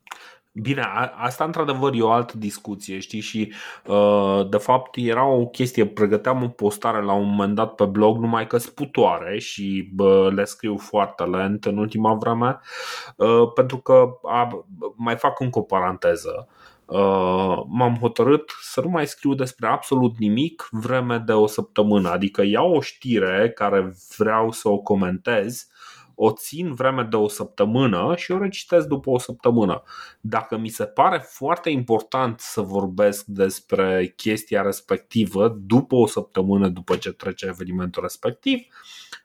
Bine, 0.63 0.81
a, 0.81 1.13
asta 1.17 1.45
într-adevăr 1.45 1.93
e 1.95 2.03
o 2.03 2.11
altă 2.11 2.37
discuție, 2.37 2.99
știi, 2.99 3.21
și 3.21 3.53
uh, 3.87 4.49
de 4.51 4.57
fapt 4.57 4.97
era 4.97 5.27
o 5.27 5.47
chestie, 5.47 5.87
pregăteam 5.87 6.43
o 6.43 6.49
postare 6.49 7.03
la 7.03 7.13
un 7.13 7.29
moment 7.29 7.55
dat 7.55 7.75
pe 7.75 7.85
blog, 7.85 8.19
numai 8.19 8.47
că 8.47 8.59
sputoare 8.59 9.39
și 9.39 9.91
bă, 9.95 10.31
le 10.35 10.45
scriu 10.45 10.77
foarte 10.77 11.25
lent 11.25 11.65
în 11.65 11.79
ultima 11.79 12.15
vreme, 12.15 12.61
uh, 13.17 13.53
pentru 13.55 13.77
că 13.77 14.09
a, 14.23 14.65
mai 14.97 15.17
fac 15.17 15.41
încă 15.41 15.59
o 15.59 15.63
paranteză. 15.63 16.49
Uh, 16.85 17.63
m-am 17.69 17.97
hotărât 18.01 18.51
să 18.61 18.81
nu 18.81 18.89
mai 18.89 19.07
scriu 19.07 19.35
despre 19.35 19.67
absolut 19.67 20.19
nimic 20.19 20.69
vreme 20.71 21.19
de 21.19 21.33
o 21.33 21.47
săptămână, 21.47 22.11
adică 22.11 22.43
iau 22.43 22.75
o 22.75 22.81
știre 22.81 23.51
care 23.55 23.95
vreau 24.17 24.51
să 24.51 24.69
o 24.69 24.79
comentez 24.79 25.69
o 26.19 26.33
țin 26.33 26.75
vreme 26.75 27.03
de 27.03 27.17
o 27.17 27.29
săptămână 27.29 28.14
și 28.17 28.33
o 28.33 28.39
recitesc 28.39 28.87
după 28.87 29.11
o 29.11 29.19
săptămână. 29.19 29.83
Dacă 30.21 30.57
mi 30.57 30.69
se 30.69 30.85
pare 30.85 31.19
foarte 31.19 31.71
important 31.71 32.41
să 32.41 32.61
vorbesc 32.61 33.25
despre 33.25 34.12
chestia 34.17 34.62
respectivă 34.62 35.49
după 35.49 35.95
o 35.95 36.07
săptămână 36.07 36.69
după 36.69 36.97
ce 36.97 37.12
trece 37.12 37.47
evenimentul 37.47 38.03
respectiv, 38.03 38.67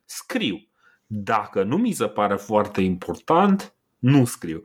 scriu. 0.05 0.67
Dacă 1.05 1.63
nu 1.63 1.77
mi 1.77 1.91
se 1.91 2.07
pare 2.07 2.35
foarte 2.35 2.81
important, 2.81 3.73
nu 3.99 4.25
scriu. 4.25 4.61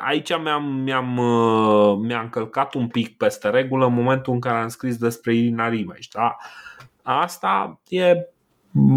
Aici 0.00 0.38
mi-am, 0.38 0.64
mi-am, 0.64 1.20
mi-am 2.00 2.28
călcat 2.28 2.74
un 2.74 2.88
pic 2.88 3.16
peste 3.16 3.50
regulă 3.50 3.86
în 3.86 3.94
momentul 3.94 4.32
în 4.32 4.40
care 4.40 4.58
am 4.58 4.68
scris 4.68 4.96
despre 4.96 5.34
Irina 5.34 5.68
Rimeș. 5.68 6.08
Da? 6.08 6.36
Asta 7.02 7.80
e 7.88 8.14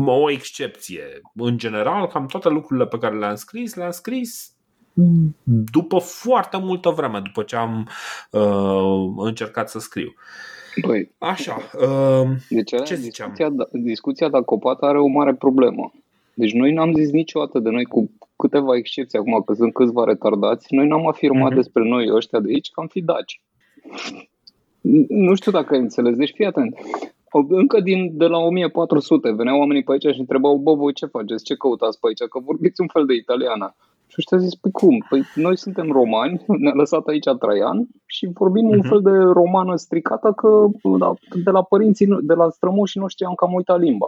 o 0.05 0.31
excepție. 0.31 1.03
În 1.35 1.57
general, 1.57 2.07
cam 2.07 2.25
toate 2.25 2.49
lucrurile 2.49 2.87
pe 2.87 2.97
care 2.97 3.17
le-am 3.17 3.35
scris, 3.35 3.75
le-am 3.75 3.91
scris 3.91 4.53
după 5.71 5.97
foarte 5.97 6.57
multă 6.57 6.89
vreme, 6.89 7.19
după 7.23 7.43
ce 7.43 7.55
am 7.55 7.87
uh, 8.31 9.13
încercat 9.17 9.69
să 9.69 9.79
scriu. 9.79 10.13
Păi, 10.81 11.11
Așa, 11.17 11.57
uh, 11.79 12.29
deci 12.49 12.73
ce 12.85 12.95
ziceam? 12.95 13.29
Discuția, 13.29 13.67
discuția 13.71 14.29
de 14.29 14.41
copat 14.45 14.81
are 14.81 14.99
o 14.99 15.07
mare 15.07 15.33
problemă. 15.33 15.91
Deci 16.33 16.53
noi 16.53 16.73
n-am 16.73 16.93
zis 16.93 17.11
niciodată 17.11 17.59
de 17.59 17.69
noi 17.69 17.85
cu 17.85 18.11
câteva 18.35 18.75
excepții 18.75 19.17
acum, 19.17 19.41
că 19.45 19.53
sunt 19.53 19.73
câțiva 19.73 20.03
retardați, 20.03 20.73
noi 20.73 20.87
n-am 20.87 21.07
afirmat 21.07 21.51
uh-huh. 21.51 21.55
despre 21.55 21.83
noi 21.83 22.11
ăștia 22.13 22.39
de 22.39 22.49
aici 22.49 22.69
că 22.69 22.81
am 22.81 22.87
fi 22.87 23.01
daci. 23.01 23.41
Nu 25.07 25.35
știu 25.35 25.51
dacă 25.51 25.73
ai 25.73 25.79
înțeles, 25.79 26.15
deci 26.15 26.33
fii 26.35 26.45
atent. 26.45 26.77
Încă 27.49 27.79
din, 27.79 28.17
de 28.17 28.25
la 28.25 28.37
1400 28.37 29.31
veneau 29.31 29.59
oamenii 29.59 29.83
pe 29.83 29.91
aici 29.91 30.13
și 30.13 30.19
întrebau, 30.19 30.57
bă, 30.57 30.73
voi 30.73 30.93
ce 30.93 31.05
faceți, 31.05 31.43
ce 31.43 31.55
căutați 31.55 31.99
pe 31.99 32.07
aici, 32.07 32.29
că 32.29 32.39
vorbiți 32.39 32.81
un 32.81 32.87
fel 32.87 33.05
de 33.05 33.13
italiană. 33.13 33.75
Și 34.07 34.15
ăștia 34.17 34.37
zis, 34.37 34.55
păi 34.55 34.71
cum? 34.71 35.05
Păi 35.09 35.23
noi 35.35 35.57
suntem 35.57 35.91
romani, 35.91 36.41
ne-a 36.63 36.73
lăsat 36.73 37.05
aici 37.07 37.29
Traian 37.39 37.87
și 38.05 38.29
vorbim 38.33 38.67
uh-huh. 38.67 38.71
un 38.71 38.77
mhm. 38.77 38.87
fel 38.87 39.01
de 39.01 39.17
romană 39.17 39.75
stricată 39.75 40.31
că 40.31 40.65
da, 40.99 41.13
de 41.43 41.51
la 41.51 41.63
părinții, 41.63 42.07
de 42.21 42.33
la 42.33 42.49
strămoșii 42.49 42.99
noștri 42.99 43.25
am 43.25 43.33
cam 43.33 43.53
uitat 43.53 43.79
limba. 43.79 44.07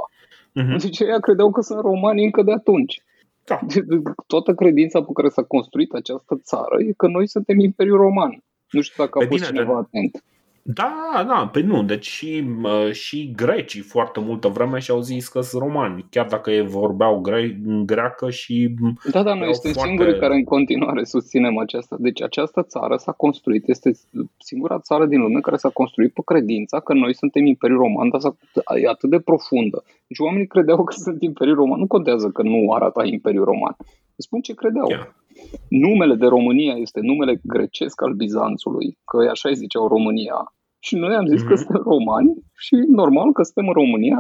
Uh-huh. 0.60 0.82
Deci 0.82 1.00
ei 1.00 1.22
credeau 1.22 1.52
că 1.52 1.62
sunt 1.62 1.80
romani 1.80 2.24
încă 2.24 2.42
de 2.44 2.52
atunci. 2.52 3.04
Da. 3.46 3.60
Toată 4.32 4.54
credința 4.54 5.04
pe 5.04 5.12
care 5.14 5.30
s-a 5.30 5.44
construit 5.44 5.92
această 5.94 6.40
țară 6.44 6.76
e 6.80 6.94
că 6.98 7.08
noi 7.08 7.28
suntem 7.28 7.60
Imperiul 7.60 7.98
Roman. 7.98 8.44
Nu 8.72 8.82
știu 8.82 9.04
dacă 9.04 9.20
a 9.20 9.28
fost 9.28 9.46
cineva 9.46 9.78
atent. 9.78 10.24
Da, 10.64 11.24
da, 11.28 11.50
pe 11.52 11.62
nu, 11.62 11.84
deci 11.84 12.08
și, 12.08 12.46
și 12.92 13.32
grecii 13.36 13.82
foarte 13.82 14.20
multă 14.20 14.48
vreme 14.48 14.80
și-au 14.80 15.00
zis 15.00 15.28
că 15.28 15.42
sunt 15.42 15.62
romani, 15.62 16.06
chiar 16.10 16.26
dacă 16.26 16.52
ei 16.52 16.68
vorbeau 16.68 17.20
gre- 17.20 17.60
greacă 17.86 18.30
și... 18.30 18.76
Da, 19.12 19.24
da, 19.24 19.34
noi 19.34 19.54
suntem 19.54 19.72
foarte... 19.72 19.90
singurii 19.90 20.20
care 20.20 20.34
în 20.36 20.44
continuare 20.44 21.04
susținem 21.04 21.58
aceasta. 21.58 21.96
Deci 22.00 22.22
această 22.22 22.64
țară 22.64 22.96
s-a 22.96 23.12
construit, 23.12 23.68
este 23.68 23.92
singura 24.38 24.80
țară 24.80 25.06
din 25.06 25.22
lume 25.22 25.40
care 25.40 25.56
s-a 25.56 25.70
construit 25.70 26.14
pe 26.14 26.22
credința 26.26 26.80
că 26.80 26.94
noi 26.94 27.16
suntem 27.16 27.46
Imperiul 27.46 27.80
Roman, 27.80 28.10
dar 28.10 28.22
e 28.82 28.88
atât 28.88 29.10
de 29.10 29.20
profundă. 29.20 29.84
Deci 30.08 30.20
oamenii 30.20 30.48
credeau 30.48 30.84
că 30.84 30.94
sunt 30.94 31.22
Imperiul 31.22 31.56
Roman, 31.56 31.80
nu 31.80 31.88
contează 31.88 32.30
că 32.30 32.42
nu 32.42 32.72
arată 32.72 33.02
Imperiul 33.04 33.46
Roman. 33.46 33.76
Spun 34.16 34.42
ce 34.42 34.54
credeau. 34.54 34.90
Yeah. 34.90 35.08
Numele 35.68 36.16
de 36.16 36.26
România 36.26 36.74
este 36.74 37.00
numele 37.04 37.40
grecesc 37.44 38.02
al 38.02 38.14
Bizanțului, 38.14 38.98
că 39.06 39.18
așa 39.30 39.50
îi 39.50 39.56
ziceau 39.56 39.88
România. 39.88 40.54
Și 40.80 40.96
noi 40.96 41.16
am 41.16 41.26
zis 41.26 41.42
mm-hmm. 41.42 41.48
că 41.48 41.54
mhm. 41.54 41.62
suntem 41.64 41.84
romani 41.84 42.32
și 42.58 42.76
normal 42.88 43.32
că 43.32 43.44
suntem 43.44 43.68
în 43.68 43.74
România. 43.74 44.20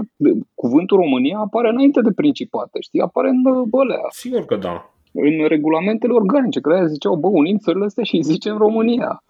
Cuvântul 0.55 0.97
România 0.97 1.37
apare 1.37 1.69
înainte 1.69 2.01
de 2.01 2.11
principate, 2.15 2.77
știi? 2.81 3.01
Apare 3.01 3.29
în 3.29 3.41
bălea. 3.69 4.05
Sigur 4.09 4.45
că 4.45 4.55
da. 4.55 4.75
În 5.13 5.47
regulamentele 5.47 6.13
organice, 6.13 6.59
că 6.59 6.69
aia 6.69 6.85
ziceau, 6.85 7.15
bă, 7.15 7.27
unim 7.27 7.57
țările 7.57 7.85
astea 7.85 8.03
și 8.03 8.21
zicem 8.21 8.57
România. 8.57 9.23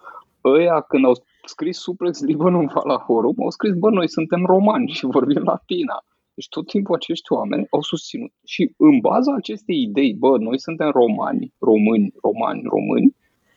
Ăia, 0.44 0.86
când 0.88 1.06
au 1.06 1.16
scris 1.46 1.78
suplex 1.78 2.22
Libanul 2.22 2.72
Valahorum, 2.74 3.36
au 3.44 3.50
scris, 3.50 3.74
bă, 3.74 3.90
noi 3.90 4.10
suntem 4.10 4.46
romani 4.46 4.88
și 4.88 5.06
vorbim 5.06 5.42
latina. 5.44 6.04
Deci 6.34 6.50
tot 6.50 6.68
timpul 6.68 6.96
acești 6.96 7.32
oameni 7.32 7.68
au 7.70 7.82
susținut. 7.82 8.32
Și 8.46 8.74
în 8.78 9.00
baza 9.00 9.34
acestei 9.36 9.82
idei, 9.82 10.14
bă, 10.14 10.38
noi 10.38 10.60
suntem 10.60 10.90
romani, 10.90 11.54
români, 11.60 12.14
romani, 12.22 12.62
români, 12.64 13.16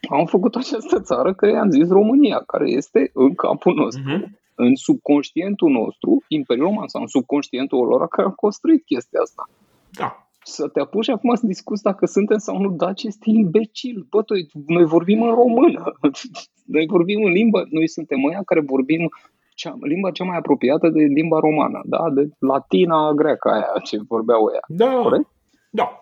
am 0.08 0.26
făcut 0.26 0.54
această 0.54 1.00
țară 1.00 1.34
că 1.34 1.46
i-am 1.46 1.70
zis 1.70 1.88
România, 1.88 2.42
care 2.46 2.70
este 2.70 3.10
în 3.12 3.34
capul 3.34 3.74
nostru, 3.74 4.02
uh-huh. 4.02 4.28
în 4.54 4.74
subconștientul 4.74 5.70
nostru, 5.70 6.24
Imperiul 6.28 6.66
Roman 6.66 6.88
sau 6.88 7.00
în 7.00 7.06
subconștientul 7.06 7.86
lor 7.86 8.08
care 8.08 8.28
au 8.28 8.34
construit 8.34 8.84
chestia 8.84 9.20
asta. 9.20 9.48
Da. 9.90 10.28
Să 10.42 10.68
te 10.68 10.80
apuci 10.80 11.08
acum 11.08 11.34
să 11.34 11.46
discuți 11.46 11.82
dacă 11.82 12.06
suntem 12.06 12.38
sau 12.38 12.60
nu 12.60 12.70
daci 12.70 13.02
este 13.02 13.30
imbecil. 13.30 14.06
Bă, 14.10 14.24
noi 14.66 14.84
vorbim 14.84 15.22
în 15.22 15.34
română. 15.34 15.92
Noi 16.74 16.86
vorbim 16.86 17.24
în 17.24 17.32
limba, 17.32 17.62
noi 17.70 17.88
suntem 17.88 18.24
ăia 18.24 18.42
care 18.44 18.60
vorbim 18.60 19.10
cea, 19.54 19.76
limba 19.80 20.10
cea 20.10 20.24
mai 20.24 20.36
apropiată 20.36 20.88
de 20.88 21.02
limba 21.02 21.38
romană, 21.38 21.80
da? 21.84 22.10
De 22.14 22.28
latina 22.38 23.12
greacă 23.12 23.48
aia 23.48 23.72
ce 23.84 23.98
vorbeau 24.08 24.44
ăia. 24.44 24.60
Da, 24.68 25.00
Corect? 25.02 25.28
da. 25.70 25.98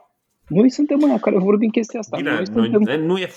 Noi 0.48 0.70
suntem 0.70 1.03
ăia 1.03 1.18
care 1.18 1.38
vorbim 1.38 1.68
chestia 1.68 1.98
asta. 1.98 2.16
Bine, 2.16 2.30
noi 2.30 2.46
suntem... 2.46 2.80
noi, 2.82 3.07
nu, 3.07 3.18
e, 3.18 3.28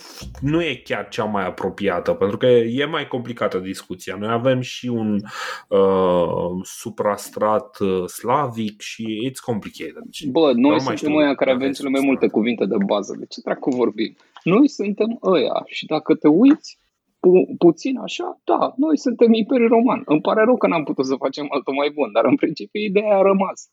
nu 0.42 0.62
e 0.62 0.82
chiar 0.84 1.08
cea 1.08 1.24
mai 1.24 1.46
apropiată, 1.46 2.14
pentru 2.14 2.38
că 2.38 2.46
e 2.46 2.86
mai 2.86 3.08
complicată 3.08 3.58
discuția. 3.58 4.16
Noi 4.20 4.30
avem 4.32 4.60
și 4.60 4.88
un 4.88 5.20
uh, 5.68 6.60
suprastrat 6.64 7.80
uh, 7.80 8.06
slavic 8.08 8.82
și 8.82 9.30
it's 9.30 9.40
complicated. 9.46 10.04
Bă, 10.32 10.52
noi 10.56 10.80
suntem 10.80 11.16
ăia 11.16 11.36
care 11.36 11.52
avem 11.52 11.72
cele 11.72 11.90
mai 11.90 12.02
multe 12.04 12.28
cuvinte 12.28 12.66
de 12.66 12.76
bază. 12.86 13.16
De 13.20 13.26
ce 13.30 13.42
dracu 13.44 13.70
vorbim? 13.70 14.16
Noi 14.44 14.70
suntem 14.70 15.20
ăia 15.24 15.64
și 15.66 15.86
dacă 15.86 16.16
te 16.16 16.28
uiți 16.28 16.80
pu- 17.26 17.56
puțin 17.58 17.98
așa, 17.98 18.28
da, 18.44 18.74
noi 18.78 18.98
suntem 18.98 19.34
Imperiul 19.34 19.70
Roman. 19.70 20.02
Îmi 20.06 20.22
pare 20.22 20.44
rău 20.44 20.58
că 20.58 20.68
n-am 20.68 20.84
putut 20.84 21.06
să 21.06 21.16
facem 21.16 21.46
altul 21.50 21.74
mai 21.74 21.90
bun, 21.90 22.10
dar 22.12 22.26
în 22.26 22.36
principiu 22.36 22.82
ideea 22.82 23.18
a 23.18 23.22
rămas. 23.22 23.70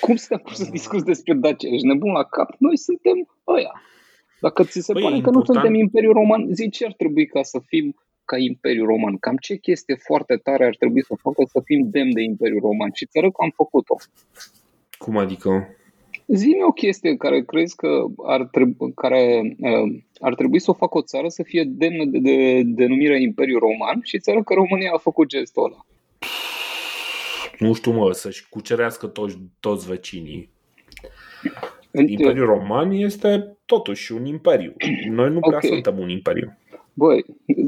Cum 0.00 0.16
să 0.16 0.36
te 0.36 0.54
să 0.54 0.70
discuți 0.70 1.04
despre 1.04 1.34
Dacia? 1.34 1.68
Ești 1.68 1.86
nebun 1.86 2.12
la 2.12 2.24
cap? 2.24 2.50
Noi 2.58 2.76
suntem 2.76 3.18
ăia. 3.46 3.72
Dacă 4.40 4.62
ți 4.62 4.80
se 4.80 4.92
Băi, 4.92 5.02
pare 5.02 5.14
că 5.14 5.18
important... 5.18 5.48
nu 5.48 5.54
suntem 5.54 5.74
Imperiul 5.74 6.12
Roman, 6.12 6.54
zi 6.54 6.70
ce 6.70 6.84
ar 6.84 6.92
trebui 6.92 7.26
ca 7.26 7.42
să 7.42 7.58
fim 7.66 7.86
ca 8.24 8.36
Imperiul 8.38 8.86
Roman? 8.86 9.16
Cam 9.16 9.36
ce 9.36 9.54
chestie 9.56 9.96
foarte 10.08 10.36
tare 10.36 10.64
ar 10.66 10.76
trebui 10.76 11.04
să 11.04 11.14
facă 11.20 11.42
să 11.52 11.60
fim 11.64 11.90
demn 11.90 12.12
de 12.12 12.22
Imperiul 12.22 12.60
Roman? 12.60 12.90
Și 12.92 13.06
ți 13.06 13.20
că 13.20 13.40
am 13.46 13.52
făcut-o. 13.54 13.96
Cum 14.98 15.16
adică? 15.16 15.50
Zi-mi 16.32 16.62
o 16.68 16.72
chestie 16.72 17.16
care 17.16 17.42
crezi 17.42 17.76
că 17.76 18.04
ar 18.24 18.44
trebui, 18.44 18.92
care, 18.94 19.56
uh, 19.60 20.00
ar 20.20 20.34
trebui 20.34 20.58
să 20.58 20.70
o 20.70 20.74
facă 20.74 20.98
o 20.98 21.02
țară 21.02 21.28
să 21.28 21.42
fie 21.42 21.64
demnă 21.66 22.04
de, 22.04 22.18
de 22.18 22.62
denumirea 22.64 23.16
Imperiul 23.16 23.58
Roman 23.58 24.00
și 24.02 24.18
țară 24.18 24.42
că 24.42 24.54
România 24.54 24.90
a 24.94 24.98
făcut 24.98 25.28
gestul 25.28 25.64
ăla 25.64 25.84
nu 27.60 27.72
știu 27.72 27.92
mă, 27.92 28.12
să-și 28.12 28.48
cucerească 28.48 29.06
toți, 29.06 29.38
toți 29.60 29.88
vecinii. 29.88 30.50
Imperiul 31.92 32.46
Roman 32.46 32.90
este 32.90 33.56
totuși 33.64 34.12
un 34.12 34.24
imperiu. 34.24 34.72
Noi 35.10 35.30
nu 35.30 35.40
prea 35.40 35.56
okay. 35.56 35.70
suntem 35.70 35.98
un 35.98 36.08
imperiu. 36.08 36.56
Băi, 36.92 37.24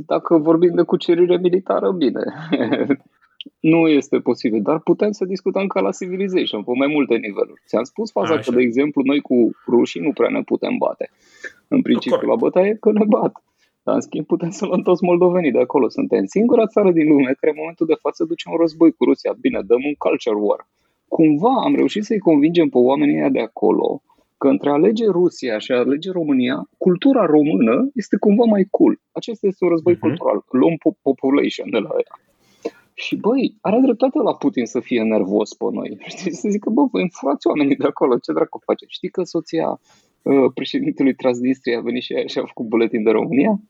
dacă 0.06 0.38
vorbim 0.38 0.74
de 0.74 0.82
cucerire 0.82 1.36
militară, 1.36 1.90
bine. 1.90 2.20
nu 3.62 3.88
este 3.88 4.18
posibil, 4.18 4.62
dar 4.62 4.78
putem 4.78 5.12
să 5.12 5.24
discutăm 5.24 5.66
ca 5.66 5.80
la 5.80 5.90
Civilization, 5.90 6.62
pe 6.62 6.72
mai 6.74 6.86
multe 6.86 7.14
niveluri. 7.16 7.62
Ți-am 7.66 7.84
spus 7.84 8.10
faza 8.10 8.34
Așa. 8.34 8.42
că, 8.42 8.56
de 8.56 8.62
exemplu, 8.62 9.02
noi 9.04 9.20
cu 9.20 9.50
rușii 9.66 10.00
nu 10.00 10.12
prea 10.12 10.28
ne 10.28 10.42
putem 10.42 10.76
bate. 10.76 11.10
În 11.68 11.82
principiu, 11.82 12.28
la 12.28 12.34
bătaie 12.34 12.76
că 12.80 12.92
ne 12.92 13.04
bat. 13.04 13.44
Dar, 13.82 13.94
în 13.94 14.00
schimb, 14.00 14.26
putem 14.26 14.50
să 14.50 14.66
luăm 14.66 14.82
toți 14.82 15.04
moldovenii 15.04 15.50
de 15.50 15.60
acolo. 15.60 15.88
Suntem 15.88 16.24
singura 16.24 16.66
țară 16.66 16.90
din 16.90 17.08
lume 17.08 17.36
care, 17.40 17.52
în 17.52 17.58
momentul 17.58 17.86
de 17.86 17.98
față, 18.00 18.24
duce 18.24 18.48
un 18.50 18.56
război 18.56 18.92
cu 18.92 19.04
Rusia. 19.04 19.32
Bine, 19.40 19.60
dăm 19.66 19.82
un 19.84 19.94
culture 19.94 20.36
war. 20.36 20.68
Cumva 21.08 21.54
am 21.64 21.74
reușit 21.74 22.04
să-i 22.04 22.18
convingem 22.18 22.68
pe 22.68 22.78
oamenii 22.78 23.16
ăia 23.16 23.28
de 23.28 23.40
acolo 23.40 24.02
că 24.38 24.48
între 24.48 24.70
alege 24.70 25.06
Rusia 25.06 25.58
și 25.58 25.72
alege 25.72 26.10
România, 26.10 26.68
cultura 26.78 27.26
română 27.26 27.90
este 27.94 28.16
cumva 28.16 28.44
mai 28.44 28.66
cool. 28.70 29.00
Acesta 29.12 29.46
este 29.46 29.64
un 29.64 29.70
război 29.70 29.94
uh-huh. 29.94 30.04
cultural. 30.06 30.44
Luăm 30.50 30.74
population 31.02 31.70
de 31.70 31.78
la 31.78 31.90
ea. 32.04 32.14
Și 33.04 33.16
băi, 33.16 33.56
are 33.60 33.78
dreptate 33.82 34.18
la 34.18 34.34
Putin 34.34 34.66
să 34.66 34.80
fie 34.80 35.02
nervos 35.02 35.54
pe 35.54 35.64
noi. 35.72 35.98
Știi, 36.12 36.34
să 36.34 36.48
zică, 36.48 36.70
bă, 36.70 36.82
voi 36.90 37.02
înfurați 37.02 37.46
oamenii 37.46 37.76
de 37.76 37.86
acolo, 37.86 38.18
ce 38.18 38.32
dracu 38.32 38.60
face? 38.64 38.84
Știi 38.88 39.08
că 39.08 39.22
soția 39.22 39.80
uh, 40.22 40.52
președintelui 40.54 41.14
Transnistria 41.14 41.78
a 41.78 41.80
venit 41.80 42.02
și, 42.02 42.14
și 42.26 42.38
a 42.38 42.44
făcut 42.44 42.66
buletin 42.66 43.02
de 43.02 43.10
România? 43.10 43.60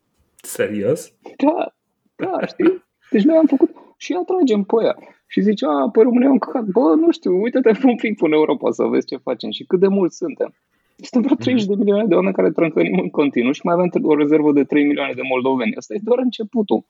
Serios? 0.43 1.13
Da, 1.37 1.75
da, 2.17 2.47
știi? 2.47 2.85
Deci 3.11 3.23
noi 3.23 3.37
am 3.37 3.47
făcut 3.47 3.71
și 3.97 4.13
atragem 4.13 4.63
pe 4.63 4.77
ea. 4.85 4.97
Și 5.27 5.41
zice, 5.41 5.65
a, 5.67 5.89
pe 5.91 6.01
România 6.03 6.29
am 6.29 6.39
căcat. 6.39 6.65
Bă, 6.65 6.95
nu 6.95 7.11
știu, 7.11 7.41
uite-te 7.43 7.71
un 7.93 7.97
pic 7.97 8.17
până 8.19 8.35
Europa 8.35 8.71
să 8.71 8.85
vezi 8.85 9.07
ce 9.07 9.17
facem 9.17 9.51
și 9.51 9.65
cât 9.65 9.81
de 9.81 9.89
mulți 9.89 10.17
suntem. 10.17 10.55
Suntem 10.97 11.23
vreo 11.23 11.37
30 11.37 11.67
de 11.67 11.75
milioane 11.75 12.07
de 12.07 12.15
oameni 12.15 12.35
care 12.35 12.51
trâncănim 12.51 12.99
în 12.99 13.11
continuu 13.11 13.53
și 13.53 13.61
mai 13.65 13.75
avem 13.75 13.89
o 14.03 14.17
rezervă 14.17 14.53
de 14.53 14.65
3 14.65 14.85
milioane 14.85 15.13
de 15.13 15.29
moldoveni. 15.33 15.77
Asta 15.77 15.95
e 15.95 16.01
doar 16.03 16.19
începutul. 16.19 16.85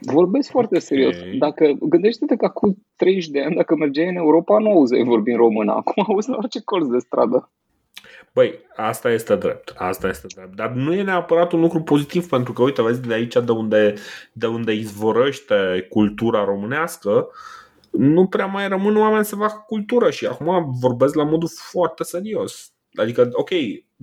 Vorbesc 0.00 0.50
foarte 0.50 0.78
serios. 0.78 1.16
Dacă 1.38 1.76
gândește-te 1.80 2.36
că 2.36 2.44
acum 2.44 2.76
30 2.96 3.28
de 3.28 3.42
ani, 3.42 3.54
dacă 3.54 3.76
mergeai 3.76 4.08
în 4.08 4.16
Europa, 4.16 4.58
nu 4.58 4.70
auzeai 4.70 5.04
vorbi 5.04 5.30
în 5.30 5.36
română. 5.36 5.72
Acum 5.72 6.04
auzi 6.08 6.28
la 6.28 6.36
orice 6.36 6.60
colț 6.64 6.86
de 6.86 6.98
stradă. 6.98 7.50
Băi, 8.34 8.58
asta 8.76 9.10
este 9.10 9.36
drept, 9.36 9.74
asta 9.76 10.08
este 10.08 10.26
drept. 10.34 10.54
Dar 10.56 10.70
nu 10.70 10.94
e 10.94 11.02
neapărat 11.02 11.52
un 11.52 11.60
lucru 11.60 11.82
pozitiv, 11.82 12.28
pentru 12.28 12.52
că, 12.52 12.62
uite, 12.62 12.82
vezi, 12.82 13.06
de 13.06 13.14
aici 13.14 13.34
de 13.44 13.52
unde, 13.52 13.94
de 14.32 14.46
unde 14.46 14.72
izvorăște 14.72 15.86
cultura 15.88 16.44
românească, 16.44 17.28
nu 17.90 18.26
prea 18.26 18.46
mai 18.46 18.68
rămân 18.68 18.96
oameni 18.96 19.24
să 19.24 19.36
facă 19.36 19.64
cultură 19.66 20.10
și 20.10 20.26
acum 20.26 20.76
vorbesc 20.80 21.14
la 21.14 21.24
modul 21.24 21.48
foarte 21.70 22.02
serios. 22.02 22.72
Adică, 22.94 23.28
ok, 23.32 23.50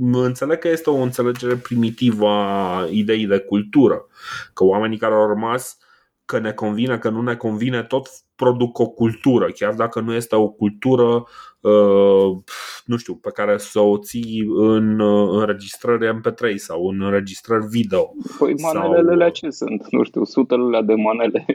înțeleg 0.10 0.58
că 0.58 0.68
este 0.68 0.90
o 0.90 0.96
înțelegere 0.96 1.56
primitivă 1.56 2.28
a 2.28 2.88
ideii 2.90 3.28
de 3.28 3.40
cultură, 3.40 4.06
că 4.54 4.64
oamenii 4.64 4.98
care 4.98 5.14
au 5.14 5.28
rămas 5.28 5.78
că 6.26 6.40
ne 6.40 6.52
convine, 6.52 6.98
că 6.98 7.10
nu 7.10 7.22
ne 7.22 7.36
convine, 7.36 7.84
tot 7.84 8.08
produc 8.36 8.80
o 8.80 8.88
cultură, 8.90 9.52
chiar 9.52 9.74
dacă 9.74 10.00
nu 10.00 10.14
este 10.14 10.36
o 10.36 10.50
cultură, 10.50 11.24
uh, 11.60 12.38
nu 12.86 12.98
știu, 12.98 13.16
pe 13.16 13.32
care 13.32 13.58
să 13.58 13.80
o 13.80 13.98
ții 13.98 14.44
în 14.56 15.00
uh, 15.00 15.30
înregistrări 15.40 16.20
MP3 16.20 16.56
sau 16.56 16.88
în 16.88 17.02
înregistrări 17.02 17.66
video. 17.66 18.14
Păi 18.38 18.54
manelele 18.62 19.24
sau... 19.24 19.32
ce 19.32 19.50
sunt? 19.50 19.88
Nu 19.90 20.04
știu, 20.04 20.24
sutele 20.24 20.82
de 20.82 20.94
manele 20.94 21.46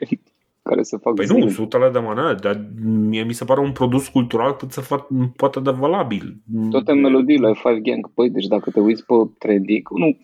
care 0.66 0.82
se 0.82 0.96
fac 0.96 1.14
Păi 1.14 1.26
nu, 1.38 1.48
sutele 1.48 1.90
de 1.90 1.98
manele, 1.98 2.34
dar 2.34 2.66
mie 2.84 3.24
mi 3.24 3.32
se 3.32 3.44
pare 3.44 3.60
un 3.60 3.72
produs 3.72 4.08
cultural 4.08 4.56
cât 4.56 4.70
se 4.70 4.80
fac, 4.80 5.06
poate 5.36 5.60
de 5.60 5.70
valabil. 5.70 6.36
Toate 6.70 6.92
melodiile 6.92 7.52
Five 7.52 7.80
Gang, 7.80 8.10
păi 8.14 8.30
deci 8.30 8.46
dacă 8.46 8.70
te 8.70 8.80
uiți 8.80 9.06
pe 9.06 9.14
trending, 9.38 9.88
nu, 9.90 10.16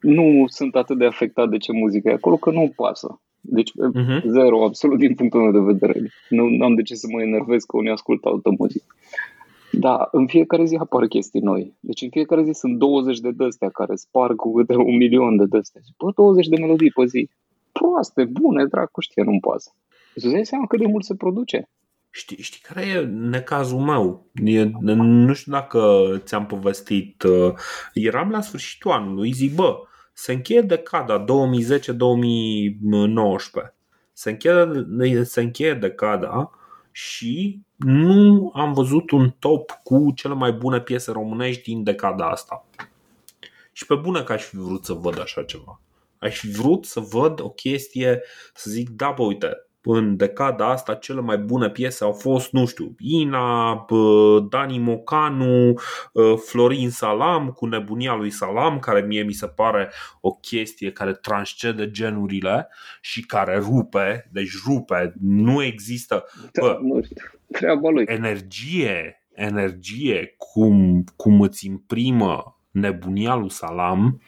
nu 0.00 0.44
sunt 0.46 0.74
atât 0.74 0.98
de 0.98 1.06
afectat 1.06 1.48
de 1.48 1.56
ce 1.56 1.72
muzică 1.72 2.08
e 2.08 2.12
acolo, 2.12 2.36
că 2.36 2.50
nu 2.50 2.72
pasă. 2.76 3.20
Deci 3.40 3.70
uh-huh. 3.70 4.22
zero, 4.26 4.64
absolut 4.64 4.98
din 4.98 5.14
punctul 5.14 5.40
meu 5.40 5.52
de 5.52 5.72
vedere. 5.72 6.10
Nu 6.28 6.64
am 6.64 6.74
de 6.74 6.82
ce 6.82 6.94
să 6.94 7.06
mă 7.10 7.22
enervez 7.22 7.62
că 7.62 7.76
unii 7.76 7.90
ascultă 7.90 8.28
altă 8.28 8.50
muzică. 8.58 8.94
Da, 9.72 10.08
în 10.12 10.26
fiecare 10.26 10.64
zi 10.64 10.76
apar 10.76 11.06
chestii 11.06 11.40
noi. 11.40 11.74
Deci 11.80 12.02
în 12.02 12.08
fiecare 12.10 12.42
zi 12.42 12.50
sunt 12.52 12.78
20 12.78 13.18
de 13.18 13.30
dăstea 13.30 13.68
care 13.68 13.94
sparg 13.94 14.36
cu 14.36 14.52
câte 14.52 14.76
un 14.76 14.96
milion 14.96 15.36
de 15.36 15.44
dăstea. 15.44 15.80
Bă, 15.98 16.10
20 16.14 16.46
de 16.46 16.56
melodii 16.56 16.90
pe 16.90 17.04
zi. 17.06 17.28
Proaste, 17.78 18.24
bune, 18.24 18.64
dracu 18.64 19.00
știe, 19.00 19.22
nu-mi 19.22 19.40
pasă. 19.40 19.74
Îți 20.14 20.28
dai 20.28 20.46
seama 20.46 20.66
cât 20.66 20.78
de 20.78 20.86
mult 20.86 21.04
se 21.04 21.14
produce? 21.14 21.68
Știi, 22.10 22.42
știi 22.42 22.60
care 22.60 22.86
e 22.86 23.00
necazul 23.04 23.78
meu? 23.78 24.26
E, 24.44 24.64
nu 24.80 25.32
știu 25.32 25.52
dacă 25.52 26.06
ți-am 26.18 26.46
povestit. 26.46 27.22
Uh, 27.22 27.54
eram 27.92 28.30
la 28.30 28.40
sfârșitul 28.40 28.90
anului, 28.90 29.32
zic, 29.32 29.54
bă, 29.54 29.78
se 30.12 30.32
încheie 30.32 30.60
decada 30.60 31.24
2010-2019. 31.24 31.26
Se 34.12 34.30
încheie, 34.30 35.24
se 35.24 35.40
încheie 35.40 35.74
decada 35.74 36.50
și 36.90 37.60
nu 37.76 38.50
am 38.54 38.72
văzut 38.72 39.10
un 39.10 39.30
top 39.38 39.70
cu 39.82 40.12
cele 40.14 40.34
mai 40.34 40.52
bune 40.52 40.80
piese 40.80 41.10
românești 41.10 41.62
din 41.62 41.82
decada 41.82 42.28
asta. 42.28 42.66
Și 43.72 43.86
pe 43.86 43.94
bună 43.94 44.22
că 44.22 44.32
aș 44.32 44.42
fi 44.42 44.56
vrut 44.56 44.84
să 44.84 44.92
văd 44.92 45.20
așa 45.20 45.42
ceva. 45.42 45.80
Aș 46.18 46.38
fi 46.38 46.50
vrut 46.50 46.84
să 46.84 47.00
văd 47.00 47.40
o 47.40 47.50
chestie, 47.50 48.22
să 48.54 48.70
zic, 48.70 48.90
da, 48.90 49.10
bă, 49.16 49.22
uite, 49.22 49.48
în 49.88 50.16
decada 50.16 50.70
asta 50.70 50.94
cele 50.94 51.20
mai 51.20 51.38
bune 51.38 51.70
piese 51.70 52.04
au 52.04 52.12
fost, 52.12 52.52
nu 52.52 52.66
știu, 52.66 52.94
Ina, 52.98 53.86
Dani 54.48 54.78
Mocanu, 54.78 55.74
ă, 56.14 56.34
Florin 56.34 56.90
Salam 56.90 57.48
cu 57.48 57.66
nebunia 57.66 58.14
lui 58.14 58.30
Salam, 58.30 58.78
care 58.78 59.00
mie 59.00 59.22
mi 59.22 59.32
se 59.32 59.46
pare 59.46 59.90
o 60.20 60.30
chestie 60.30 60.92
care 60.92 61.12
transcede 61.12 61.90
genurile 61.90 62.68
și 63.00 63.26
care 63.26 63.58
rupe, 63.58 64.28
deci 64.32 64.52
rupe, 64.66 65.14
nu 65.20 65.62
există 65.62 66.24
da, 66.52 66.62
bă, 66.62 66.78
nu 66.82 67.02
știu, 67.02 67.16
treaba 67.52 67.90
lui. 67.90 68.04
energie, 68.08 69.26
energie 69.34 70.34
cum, 70.38 71.04
cum 71.16 71.40
îți 71.40 71.66
imprimă 71.66 72.60
nebunia 72.70 73.34
lui 73.34 73.50
Salam 73.50 74.20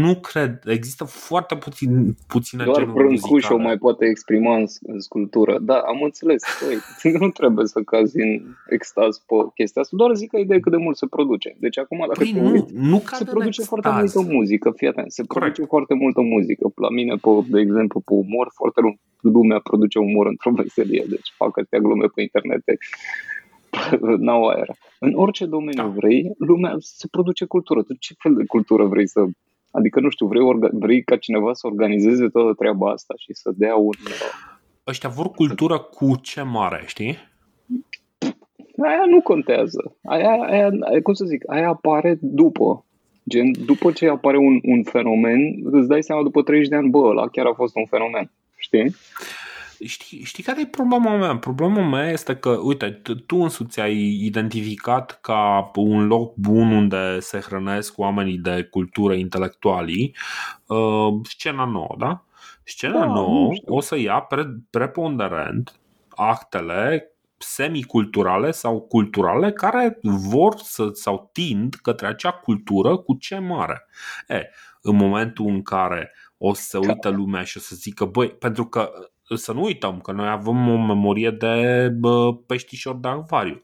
nu 0.00 0.14
cred. 0.14 0.62
Există 0.64 1.04
foarte 1.04 1.56
puțin, 1.56 2.16
puține 2.26 2.64
Doar 2.64 2.84
Brâncuș 2.84 3.48
o 3.48 3.56
mai 3.56 3.78
poate 3.78 4.06
exprima 4.06 4.56
în, 4.56 4.64
în 4.82 5.00
sculptură. 5.00 5.58
Da, 5.58 5.78
am 5.78 6.02
înțeles. 6.02 6.42
Păi, 6.60 7.12
nu 7.22 7.30
trebuie 7.30 7.66
să 7.66 7.80
cazi 7.80 8.20
în 8.20 8.42
extaz 8.68 9.18
pe 9.18 9.34
chestia 9.54 9.82
asta. 9.82 9.96
Doar 9.96 10.14
zic 10.14 10.30
că 10.30 10.38
ideea 10.38 10.60
cât 10.60 10.72
de 10.72 10.78
mult 10.78 10.96
se 10.96 11.06
produce. 11.06 11.56
Deci 11.58 11.78
acum 11.78 11.98
dacă 11.98 12.18
păi 12.18 12.32
nu, 12.32 12.50
uiți, 12.50 12.74
nu 12.74 13.02
se 13.12 13.24
produce 13.24 13.62
foarte 13.62 13.88
multă 13.88 14.20
muzică. 14.20 14.72
Fii 14.76 14.88
atent, 14.88 15.12
se 15.12 15.22
Correct. 15.22 15.54
produce 15.54 15.70
foarte 15.74 15.94
multă 15.94 16.20
muzică. 16.20 16.72
La 16.74 16.90
mine, 16.90 17.14
pe, 17.14 17.30
de 17.48 17.60
exemplu, 17.60 18.00
pe 18.00 18.12
umor, 18.12 18.50
foarte 18.54 18.80
lumea 19.20 19.60
produce 19.62 19.98
umor 19.98 20.26
într-o 20.26 20.50
veselie. 20.50 21.04
Deci 21.08 21.32
fac 21.36 21.58
astea 21.58 21.78
glume 21.78 22.06
pe 22.14 22.20
internet 22.22 22.62
n-au 24.24 24.46
aer. 24.46 24.68
În 24.98 25.12
orice 25.14 25.46
domeniu 25.46 25.82
da. 25.82 25.88
vrei, 25.88 26.34
lumea 26.38 26.74
se 26.78 27.06
produce 27.10 27.44
cultură. 27.44 27.82
Tu 27.82 27.94
ce 27.94 28.14
fel 28.18 28.34
de 28.34 28.44
cultură 28.46 28.84
vrei 28.84 29.08
să... 29.08 29.24
Adică, 29.70 30.00
nu 30.00 30.08
știu, 30.08 30.26
vrei, 30.26 30.42
orga... 30.42 30.68
vrei 30.72 31.02
ca 31.02 31.16
cineva 31.16 31.52
să 31.52 31.66
organizeze 31.66 32.28
toată 32.28 32.52
treaba 32.52 32.90
asta 32.90 33.14
și 33.16 33.34
să 33.34 33.50
dea 33.54 33.76
un... 33.76 33.94
Ăștia 34.86 35.08
vor 35.08 35.30
cultură 35.30 35.78
cu 35.78 36.16
ce 36.22 36.42
mare, 36.42 36.82
știi? 36.86 37.16
Aia 38.82 39.04
nu 39.06 39.20
contează. 39.20 39.96
Aia, 40.04 40.30
aia, 40.30 40.70
aia, 40.80 41.02
cum 41.02 41.14
să 41.14 41.24
zic, 41.24 41.50
aia 41.50 41.68
apare 41.68 42.18
după. 42.20 42.84
Gen, 43.28 43.50
după 43.64 43.92
ce 43.92 44.08
apare 44.08 44.36
un, 44.36 44.60
un 44.62 44.82
fenomen, 44.82 45.38
îți 45.64 45.88
dai 45.88 46.02
seama 46.02 46.22
după 46.22 46.42
30 46.42 46.68
de 46.68 46.76
ani, 46.76 46.90
bă, 46.90 46.98
ăla 46.98 47.28
chiar 47.28 47.46
a 47.46 47.52
fost 47.54 47.76
un 47.76 47.86
fenomen. 47.86 48.30
Știi? 48.56 48.94
Știi, 49.84 50.24
știi 50.24 50.42
care 50.42 50.60
e 50.60 50.66
problema 50.66 51.16
mea? 51.16 51.36
Problema 51.36 51.88
mea 51.88 52.10
este 52.10 52.36
că, 52.36 52.50
uite, 52.50 53.02
tu 53.26 53.36
însuți 53.36 53.80
ai 53.80 54.24
identificat 54.24 55.18
ca 55.20 55.70
un 55.74 56.06
loc 56.06 56.34
bun 56.34 56.70
unde 56.70 57.20
se 57.20 57.38
hrănesc 57.38 57.98
oamenii 57.98 58.38
de 58.38 58.62
cultură 58.70 59.14
intelectualii 59.14 60.16
uh, 60.66 61.12
scena 61.22 61.64
nouă, 61.64 61.94
da? 61.98 62.24
Scena 62.64 62.98
da, 62.98 63.06
nouă 63.06 63.50
o 63.66 63.80
să 63.80 63.98
ia 63.98 64.20
pre- 64.20 64.60
preponderent 64.70 65.80
actele 66.08 67.10
semiculturale 67.36 68.50
sau 68.50 68.80
culturale 68.80 69.52
care 69.52 69.98
vor 70.02 70.54
să 70.56 70.88
sau 70.92 71.30
tind 71.32 71.74
către 71.74 72.06
acea 72.06 72.30
cultură 72.30 72.96
cu 72.96 73.14
ce 73.14 73.38
mare. 73.38 73.86
E, 74.28 74.50
în 74.82 74.96
momentul 74.96 75.46
în 75.46 75.62
care 75.62 76.12
o 76.38 76.54
să 76.54 76.78
da. 76.78 76.88
uită 76.88 77.08
lumea 77.08 77.42
și 77.42 77.56
o 77.56 77.60
să 77.60 77.74
zică, 77.74 78.04
băi, 78.04 78.28
pentru 78.28 78.66
că 78.66 78.90
să 79.36 79.52
nu 79.52 79.62
uităm 79.62 80.00
că 80.00 80.12
noi 80.12 80.28
avem 80.28 80.68
o 80.68 80.86
memorie 80.86 81.30
de 81.30 81.88
bă, 81.98 82.34
peștișor 82.34 82.96
de 82.96 83.08
acvariu. 83.08 83.62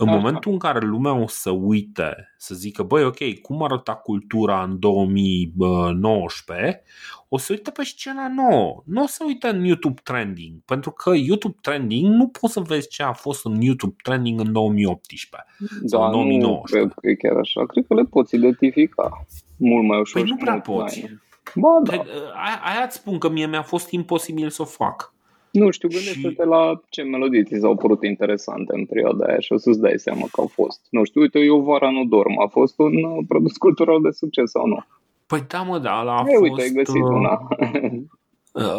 În 0.00 0.08
Așa. 0.08 0.16
momentul 0.16 0.52
în 0.52 0.58
care 0.58 0.86
lumea 0.86 1.12
o 1.12 1.26
să 1.26 1.50
uite, 1.50 2.34
să 2.36 2.54
zică, 2.54 2.82
băi, 2.82 3.04
ok, 3.04 3.40
cum 3.42 3.62
arăta 3.62 3.94
cultura 3.94 4.62
în 4.62 4.78
2019, 4.78 6.82
o 7.28 7.38
să 7.38 7.52
uite 7.52 7.70
pe 7.70 7.84
scena 7.84 8.28
nouă. 8.28 8.82
Nu 8.84 9.02
o 9.02 9.06
să 9.06 9.24
uite 9.26 9.48
în 9.48 9.64
YouTube 9.64 10.00
Trending, 10.04 10.60
pentru 10.64 10.90
că 10.90 11.14
YouTube 11.14 11.56
Trending 11.60 12.14
nu 12.14 12.28
poți 12.28 12.52
să 12.52 12.60
vezi 12.60 12.88
ce 12.88 13.02
a 13.02 13.12
fost 13.12 13.44
în 13.44 13.60
YouTube 13.60 13.94
Trending 14.02 14.40
în 14.40 14.52
2018 14.52 15.48
da, 15.58 15.66
sau 15.84 16.04
în 16.04 16.10
2019. 16.10 16.48
Nu 16.50 16.62
cred 16.62 16.92
că 16.92 17.08
e 17.08 17.14
chiar 17.14 17.36
așa. 17.36 17.66
Cred 17.66 17.86
că 17.86 17.94
le 17.94 18.04
poți 18.04 18.34
identifica 18.34 19.26
mult 19.56 19.86
mai 19.86 20.00
ușor. 20.00 20.20
Păi 20.20 20.30
nu 20.30 20.36
prea 20.36 20.60
poți. 20.60 21.00
Mai... 21.00 21.18
Ba, 21.54 21.80
da. 21.82 21.92
Aia, 21.92 22.60
aia 22.64 22.84
îți 22.86 22.96
spun 22.96 23.18
că 23.18 23.28
mie 23.28 23.46
mi-a 23.46 23.62
fost 23.62 23.90
imposibil 23.90 24.50
să 24.50 24.62
o 24.62 24.64
fac. 24.64 25.12
Nu 25.50 25.70
știu, 25.70 25.88
gândește-te 25.88 26.42
și... 26.42 26.48
la 26.48 26.80
ce 26.88 27.02
melodii 27.02 27.44
ți 27.44 27.58
s-au 27.60 27.76
părut 27.76 28.04
interesante 28.04 28.74
în 28.76 28.84
perioada 28.84 29.26
aia 29.26 29.38
și 29.38 29.52
o 29.52 29.56
să-ți 29.56 29.80
dai 29.80 29.98
seama 29.98 30.26
că 30.32 30.40
au 30.40 30.46
fost. 30.46 30.80
Nu 30.90 31.04
știu, 31.04 31.20
uite, 31.20 31.38
eu 31.38 31.60
vara 31.60 31.90
nu 31.90 32.04
dorm. 32.04 32.40
A 32.40 32.46
fost 32.46 32.78
un 32.78 33.04
uh, 33.04 33.24
produs 33.28 33.56
cultural 33.66 34.00
de 34.02 34.10
succes 34.10 34.50
sau 34.50 34.66
nu? 34.66 34.84
Păi 35.26 35.44
da, 35.48 35.62
mă, 35.62 35.78
da, 35.78 36.00
ăla 36.00 36.16
a 36.16 36.24
Ei, 36.26 36.34
fost... 36.36 36.42
uite, 36.42 36.62
ai 36.62 36.68
găsit 36.68 37.02
uh, 37.02 37.08
una. 37.10 37.48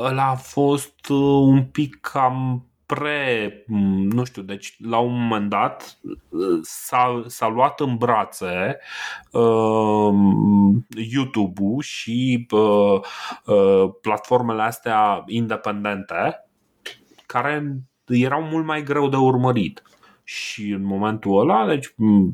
ăla 0.09 0.29
a 0.29 0.35
fost 0.35 1.09
uh, 1.09 1.41
un 1.41 1.63
pic 1.63 1.97
cam 2.01 2.65
pre, 2.95 3.63
nu 4.13 4.23
știu, 4.23 4.41
deci 4.41 4.75
la 4.83 4.97
un 4.99 5.21
moment 5.27 5.49
dat 5.49 5.99
s-a, 6.61 7.23
s-a 7.27 7.47
luat 7.47 7.79
în 7.79 7.95
brațe 7.97 8.77
uh, 9.31 10.13
YouTube-ul 11.11 11.81
și 11.81 12.47
uh, 12.51 12.99
uh, 13.45 13.89
platformele 14.01 14.61
astea 14.61 15.23
independente 15.27 16.45
care 17.25 17.79
erau 18.07 18.41
mult 18.41 18.65
mai 18.65 18.83
greu 18.83 19.09
de 19.09 19.15
urmărit. 19.15 19.81
și 20.23 20.69
în 20.69 20.83
momentul 20.83 21.39
ăla, 21.39 21.67
deci, 21.67 21.93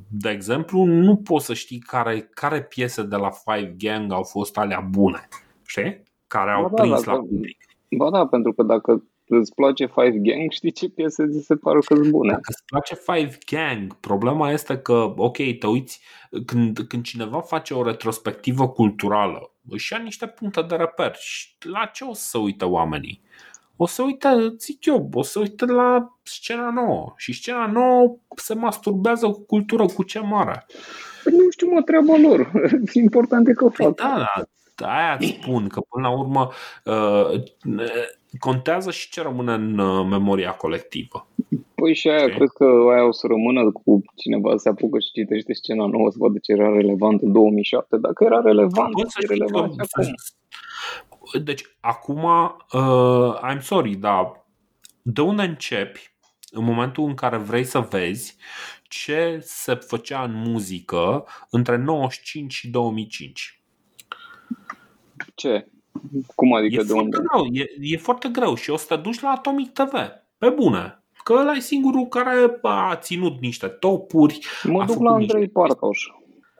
de 0.10 0.30
exemplu, 0.30 0.84
nu 0.84 1.15
poți 1.15 1.45
să 1.45 1.53
știi 1.53 1.80
care, 1.80 2.30
care 2.34 2.61
piese 2.64 3.03
de 3.03 3.15
la 3.15 3.30
Five 3.30 3.76
Gang 3.77 4.11
au 4.11 4.23
fost 4.23 4.57
alea 4.57 4.80
bune, 4.90 5.27
știi? 5.65 6.03
Care 6.27 6.52
au 6.52 6.61
Ba 6.61 6.69
da, 6.69 6.82
prins 6.82 7.03
dacă- 7.03 7.11
la 7.11 7.18
public. 7.18 7.57
Ba 7.98 8.10
da, 8.10 8.26
pentru 8.27 8.53
că 8.53 8.64
dacă 8.64 9.03
îți 9.27 9.53
place 9.53 9.85
Five 9.85 10.18
Gang, 10.18 10.52
știi 10.52 10.72
ce 10.72 10.89
piese 10.89 11.27
ți 11.27 11.45
se 11.45 11.56
pare 11.56 11.80
că 11.80 11.95
sunt 11.95 12.10
bune. 12.10 12.31
Dacă 12.31 12.47
îți 12.47 12.65
place 12.65 12.95
Five 12.95 13.38
Gang, 13.52 13.93
problema 13.93 14.52
este 14.52 14.77
că, 14.77 15.14
ok, 15.15 15.38
te 15.60 15.68
uiți, 15.68 16.02
când, 16.45 16.80
când 16.88 17.03
cineva 17.03 17.41
face 17.41 17.73
o 17.73 17.84
retrospectivă 17.84 18.69
culturală, 18.69 19.52
își 19.69 19.93
ia 19.93 19.99
niște 19.99 20.27
puncte 20.27 20.61
de 20.61 20.76
reper 20.76 21.15
și 21.15 21.47
la 21.60 21.85
ce 21.85 22.03
o 22.03 22.14
să 22.14 22.23
se 22.27 22.38
uite 22.38 22.65
oamenii? 22.65 23.23
O 23.77 23.85
să 23.85 24.02
uite, 24.03 24.27
zic 24.57 24.85
eu, 24.85 25.10
o 25.14 25.22
să 25.22 25.39
uite 25.39 25.65
la 25.65 26.18
scena 26.23 26.69
nouă 26.69 27.14
și 27.18 27.34
scena 27.34 27.68
nouă 27.68 28.18
se 28.35 28.53
masturbează 28.53 29.27
cu 29.27 29.41
cultură 29.45 29.85
cu 29.85 30.03
ce 30.03 30.19
mare. 30.19 30.65
Păi 31.23 31.34
nu 31.34 31.49
știu, 31.49 31.69
mă, 31.69 31.81
treaba 31.81 32.18
lor. 32.18 32.52
Important 32.93 33.47
e 33.47 33.53
că 33.53 33.65
Păi 33.65 33.85
fac. 33.85 33.95
da, 33.95 34.15
da, 34.35 34.43
aia 34.81 35.18
îți 35.19 35.38
spun 35.41 35.68
că 35.68 35.81
până 35.89 36.07
la 36.07 36.18
urmă 36.19 36.49
uh, 36.84 37.43
contează 38.39 38.91
și 38.91 39.10
ce 39.10 39.22
rămâne 39.22 39.53
în 39.53 39.77
uh, 39.77 40.06
memoria 40.10 40.52
colectivă. 40.52 41.27
Păi 41.76 41.93
și 41.93 42.10
aia, 42.10 42.19
Știi? 42.19 42.35
cred 42.35 42.49
că 42.49 42.65
aia 42.93 43.06
o 43.06 43.11
să 43.11 43.27
rămână 43.27 43.72
cu 43.72 44.03
cineva 44.15 44.57
se 44.57 44.69
apucă 44.69 44.99
și 44.99 45.11
citește 45.11 45.53
scena 45.53 45.85
nouă 45.85 46.11
să 46.11 46.18
vadă 46.19 46.38
ce 46.41 46.52
era 46.52 46.69
relevant 46.69 47.22
în 47.22 47.31
2007. 47.31 47.97
Dacă 47.97 48.23
era 48.23 48.41
relevant, 48.41 48.91
Bun, 48.91 49.07
să 49.07 49.18
e 49.19 49.23
știi 49.23 49.38
relevant 49.38 49.72
și 49.72 49.77
că, 49.77 50.02
acum. 51.10 51.43
deci, 51.43 51.64
acum, 51.80 52.23
uh, 52.73 53.53
I'm 53.53 53.60
sorry, 53.60 53.95
dar 53.95 54.45
de 55.02 55.22
unde 55.22 55.41
începi 55.41 56.14
în 56.52 56.64
momentul 56.64 57.03
în 57.03 57.14
care 57.14 57.38
vrei 57.38 57.64
să 57.64 57.80
vezi 57.80 58.38
ce 58.84 59.39
se 59.41 59.73
făcea 59.73 60.23
în 60.23 60.34
muzică 60.34 61.26
între 61.49 61.77
95 61.77 62.53
și 62.53 62.69
2005? 62.69 63.60
Ce? 65.36 65.68
Cum 66.36 66.54
adică 66.54 66.82
E 66.82 66.84
de 66.84 66.94
unde? 66.94 67.18
foarte 67.18 67.50
greu, 67.50 67.64
e, 67.64 67.94
e 67.94 67.98
foarte 67.98 68.30
greu 68.32 68.56
și 68.56 68.70
o 68.70 68.78
să 68.78 68.86
te 68.90 69.02
duci 69.02 69.20
la 69.20 69.30
Atomic 69.30 69.72
TV, 69.72 69.94
pe 70.38 70.50
bune. 70.50 71.04
Că 71.24 71.34
ăla 71.34 71.52
e 71.52 71.60
singurul 71.60 72.06
care 72.06 72.60
a 72.62 72.96
ținut 72.96 73.42
niște 73.42 73.68
topuri. 73.68 74.40
Mă 74.64 74.82
a 74.82 74.86
duc 74.86 74.96
făcut 74.96 75.10
la 75.10 75.18
niște 75.18 75.34
Andrei 75.34 75.52
Partoș. 75.52 76.00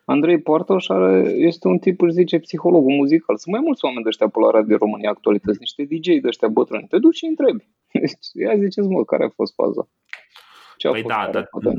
Andrei 0.06 0.42
Partoș 0.42 0.90
are, 0.90 1.30
este 1.38 1.68
un 1.68 1.78
tip, 1.78 2.02
își 2.02 2.14
zice, 2.14 2.40
psihologul 2.40 2.92
muzical. 2.92 3.38
Sunt 3.38 3.54
mai 3.54 3.64
mulți 3.64 3.86
oameni 3.86 4.04
de 4.04 4.10
ăștia 4.10 4.28
pe 4.28 4.40
la 4.40 4.50
Radio 4.50 4.78
România 4.78 5.10
Actualități, 5.10 5.60
niște 5.60 5.84
DJ 5.84 6.08
de 6.22 6.28
ăștia 6.28 6.48
bătrâni. 6.48 6.88
Te 6.88 6.98
duci 6.98 7.16
și 7.16 7.26
întrebi. 7.26 7.70
Ia 8.44 8.58
ziceți, 8.58 8.88
mă, 8.88 9.04
care 9.04 9.24
a 9.24 9.30
fost 9.30 9.54
faza? 9.54 9.88
Ce 10.86 10.92
a 10.92 10.94
Păi 10.94 11.02
fost 11.02 11.14
da, 11.16 11.20
care 11.20 11.32
dar 11.32 11.42
a 11.52 11.60
fost? 11.62 11.78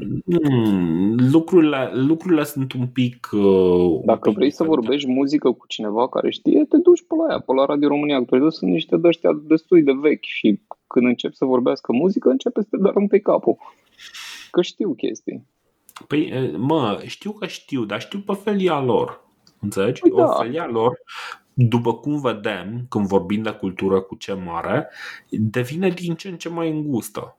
mm, 0.50 1.16
lucrurile, 1.32 1.90
lucrurile 1.94 2.44
sunt 2.44 2.72
un 2.72 2.86
pic... 2.86 3.28
Uh, 3.32 3.40
un 3.40 4.02
Dacă 4.04 4.28
pic 4.28 4.36
vrei 4.36 4.50
să 4.50 4.62
diferite. 4.62 4.66
vorbești 4.86 5.10
muzică 5.10 5.50
cu 5.52 5.64
cineva 5.66 6.08
care 6.08 6.30
știe, 6.30 6.64
te 6.68 6.76
duci 6.76 7.02
pe 7.06 7.14
la 7.14 7.32
ea, 7.32 7.38
pe 7.40 7.52
la 7.52 7.64
Radio 7.64 7.88
România 7.88 8.16
Actualități. 8.16 8.56
Sunt 8.56 8.70
niște 8.70 8.96
de 8.96 9.06
ăștia 9.08 9.30
destui 9.42 9.82
de 9.82 9.92
vechi 9.92 10.24
și 10.24 10.60
când 10.86 11.06
încep 11.06 11.32
să 11.32 11.44
vorbească 11.44 11.92
muzică, 11.92 12.28
începe 12.28 12.60
să 12.62 12.66
te 12.70 12.76
doară 12.76 12.98
un 12.98 13.06
pic 13.06 13.22
capul. 13.22 13.56
Că 14.50 14.62
știu 14.62 14.92
chestii. 14.94 15.46
Păi, 16.06 16.20
e, 16.28 16.56
mă, 16.56 17.02
știu 17.06 17.32
că 17.32 17.46
știu, 17.46 17.84
dar 17.84 18.00
știu 18.00 18.18
pe 18.18 18.32
felia 18.32 18.80
lor. 18.82 19.24
Înțelegi? 19.60 20.00
Păi 20.00 20.10
O 20.10 20.16
da. 20.16 20.26
felia 20.26 20.68
lor, 20.70 20.98
după 21.54 21.94
cum 21.94 22.20
vedem, 22.20 22.86
când 22.88 23.06
vorbim 23.06 23.42
de 23.42 23.50
cultură 23.50 24.00
cu 24.00 24.14
ce 24.14 24.32
mare, 24.32 24.88
devine 25.30 25.88
din 25.88 26.14
ce 26.14 26.28
în 26.28 26.36
ce 26.36 26.48
mai 26.48 26.70
îngustă. 26.70 27.36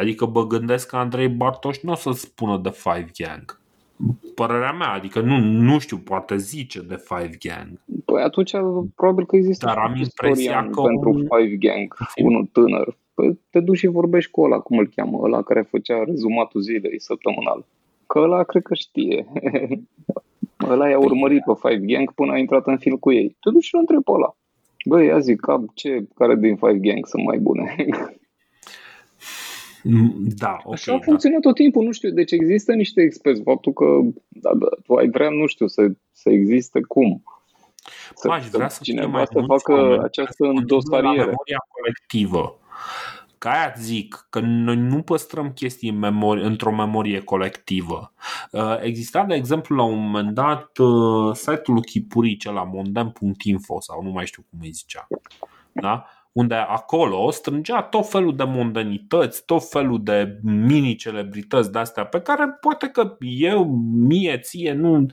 Adică 0.00 0.24
bă 0.24 0.46
gândesc 0.46 0.88
că 0.88 0.96
Andrei 0.96 1.28
Bartoș 1.28 1.78
nu 1.78 1.92
o 1.92 1.94
să 1.94 2.10
spună 2.10 2.60
de 2.62 2.70
Five 2.70 3.10
Gang. 3.18 3.60
Părerea 4.34 4.72
mea, 4.72 4.92
adică 4.92 5.20
nu, 5.20 5.38
nu 5.38 5.78
știu, 5.78 5.96
poate 5.96 6.36
zice 6.36 6.80
de 6.82 6.96
Five 6.96 7.30
Gang. 7.38 7.68
Păi 8.04 8.22
atunci 8.22 8.50
probabil 8.94 9.26
că 9.26 9.36
există 9.36 9.66
Dar 9.66 9.74
și 9.74 9.80
am 9.80 9.90
un 9.92 9.98
impresia 9.98 10.42
istorian 10.42 10.70
că 10.70 10.80
pentru 10.82 11.10
un- 11.10 11.26
Five 11.36 11.56
Gang, 11.56 11.96
unul 12.22 12.48
tânăr. 12.52 12.96
Păi 13.14 13.38
te 13.50 13.60
duci 13.60 13.76
și 13.78 13.86
vorbești 13.86 14.30
cu 14.30 14.40
ăla, 14.42 14.58
cum 14.58 14.78
îl 14.78 14.88
cheamă, 14.96 15.18
ăla 15.22 15.42
care 15.42 15.62
făcea 15.62 16.04
rezumatul 16.04 16.60
zilei 16.60 17.00
săptămânal. 17.00 17.64
Că 18.06 18.18
ăla 18.18 18.42
cred 18.42 18.62
că 18.62 18.74
știe. 18.74 19.26
ăla 20.72 20.88
i-a 20.88 20.98
urmărit 20.98 21.42
pe 21.44 21.52
Five 21.68 21.84
Gang 21.92 22.12
până 22.12 22.32
a 22.32 22.38
intrat 22.38 22.66
în 22.66 22.78
film 22.78 22.96
cu 22.96 23.12
ei. 23.12 23.36
Te 23.40 23.50
duci 23.50 23.64
și 23.64 23.74
îl 23.74 23.80
întrebi 23.80 24.02
pe 24.02 24.10
ăla. 24.12 24.36
Băi, 24.84 25.06
ia 25.06 25.18
zic, 25.18 25.40
cam 25.40 25.70
ce, 25.74 26.08
care 26.14 26.34
din 26.36 26.56
Five 26.56 26.78
Gang 26.78 27.06
sunt 27.06 27.24
mai 27.24 27.38
bune? 27.38 27.74
Mm, 29.82 30.24
Da, 30.36 30.58
ok. 30.64 30.72
Așa 30.72 30.92
a 30.92 30.96
da. 30.96 31.02
funcționat 31.04 31.40
tot 31.40 31.54
timpul, 31.54 31.84
nu 31.84 31.92
știu, 31.92 32.10
deci 32.10 32.32
există 32.32 32.72
niște 32.72 33.02
experți. 33.02 33.42
Faptul 33.42 33.72
că 33.72 33.84
da, 34.28 34.50
da, 34.54 34.66
tu 34.86 34.94
ai 34.94 35.08
vrea, 35.08 35.28
nu 35.28 35.46
știu, 35.46 35.66
să, 35.66 35.90
să 36.12 36.30
existe 36.30 36.80
cum. 36.80 37.22
Să, 38.14 38.28
Aș 38.30 38.48
vrea 38.48 38.68
să 38.68 38.80
fie 38.82 38.92
cineva 38.92 39.10
mai 39.10 39.26
să 39.26 39.32
mulți 39.38 39.48
facă 39.64 39.72
oameni 39.80 40.02
această 40.04 40.20
care 40.22 40.30
să 40.30 40.42
contribuie 40.44 40.52
la 40.52 40.60
îndosariere. 40.60 41.24
memoria 41.24 41.66
colectivă. 41.68 42.58
Ca 43.38 43.50
aia 43.50 43.74
zic 43.78 44.26
că 44.30 44.40
noi 44.40 44.76
nu 44.76 45.02
păstrăm 45.02 45.52
chestii 45.52 45.88
în 45.90 45.96
memori- 45.98 46.42
într-o 46.42 46.74
memorie 46.74 47.20
colectivă. 47.20 48.12
Uh, 48.52 48.78
Exista, 48.82 49.24
de 49.24 49.34
exemplu, 49.34 49.76
la 49.76 49.82
un 49.82 49.98
moment 50.10 50.34
dat 50.34 50.78
uh, 50.78 51.34
site-ul 51.34 51.74
lui 51.76 51.82
Chipurii, 51.82 52.38
la 52.44 52.62
mondem.info 52.64 53.80
sau 53.80 54.02
nu 54.02 54.10
mai 54.10 54.26
știu 54.26 54.44
cum 54.50 54.58
îi 54.62 54.70
zicea. 54.70 55.06
Da? 55.72 56.04
Unde 56.32 56.54
acolo 56.54 57.30
strângea 57.30 57.82
tot 57.82 58.08
felul 58.10 58.36
de 58.36 58.44
mondanități, 58.44 59.44
tot 59.44 59.68
felul 59.68 60.02
de 60.02 60.38
mini-celebrități 60.42 61.72
de-astea 61.72 62.04
pe 62.04 62.20
care 62.20 62.48
poate 62.60 62.86
că 62.86 63.16
eu, 63.20 63.64
mie, 63.94 64.38
ție, 64.38 64.72
nu, 64.72 65.06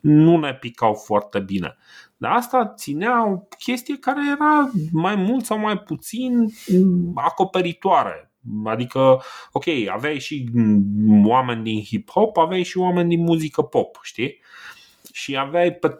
nu 0.00 0.38
ne 0.38 0.54
picau 0.54 0.94
foarte 0.94 1.38
bine. 1.38 1.76
Dar 2.16 2.32
asta 2.32 2.72
ținea 2.76 3.30
o 3.30 3.36
chestie 3.58 3.98
care 3.98 4.20
era 4.30 4.70
mai 4.92 5.14
mult 5.14 5.44
sau 5.44 5.58
mai 5.58 5.78
puțin 5.78 6.52
mm, 6.66 7.12
acoperitoare. 7.14 8.32
Adică, 8.64 9.22
ok, 9.52 9.64
aveai 9.92 10.18
și 10.18 10.48
mm, 10.52 11.26
oameni 11.26 11.62
din 11.62 11.80
hip-hop, 11.80 12.32
aveai 12.34 12.62
și 12.62 12.78
oameni 12.78 13.08
din 13.08 13.22
muzică 13.22 13.62
pop, 13.62 13.98
știi? 14.02 14.40
Și 15.12 15.36
aveai 15.36 15.72
pe 15.72 15.98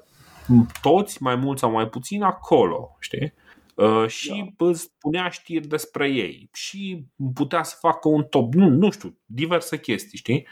toți, 0.83 1.23
mai 1.23 1.37
mult 1.37 1.59
sau 1.59 1.71
mai 1.71 1.89
puțin, 1.89 2.23
acolo, 2.23 2.97
știi? 3.01 3.35
Uh, 3.75 4.07
și 4.07 4.53
da. 4.57 4.67
îți 4.67 4.81
spunea 4.81 5.29
știri 5.29 5.67
despre 5.67 6.09
ei 6.11 6.49
și 6.53 7.05
putea 7.35 7.63
să 7.63 7.77
facă 7.81 8.09
un 8.09 8.23
top, 8.23 8.55
nu, 8.55 8.69
nu 8.69 8.91
știu, 8.91 9.19
diverse 9.27 9.79
chestii, 9.81 10.19
știi? 10.19 10.47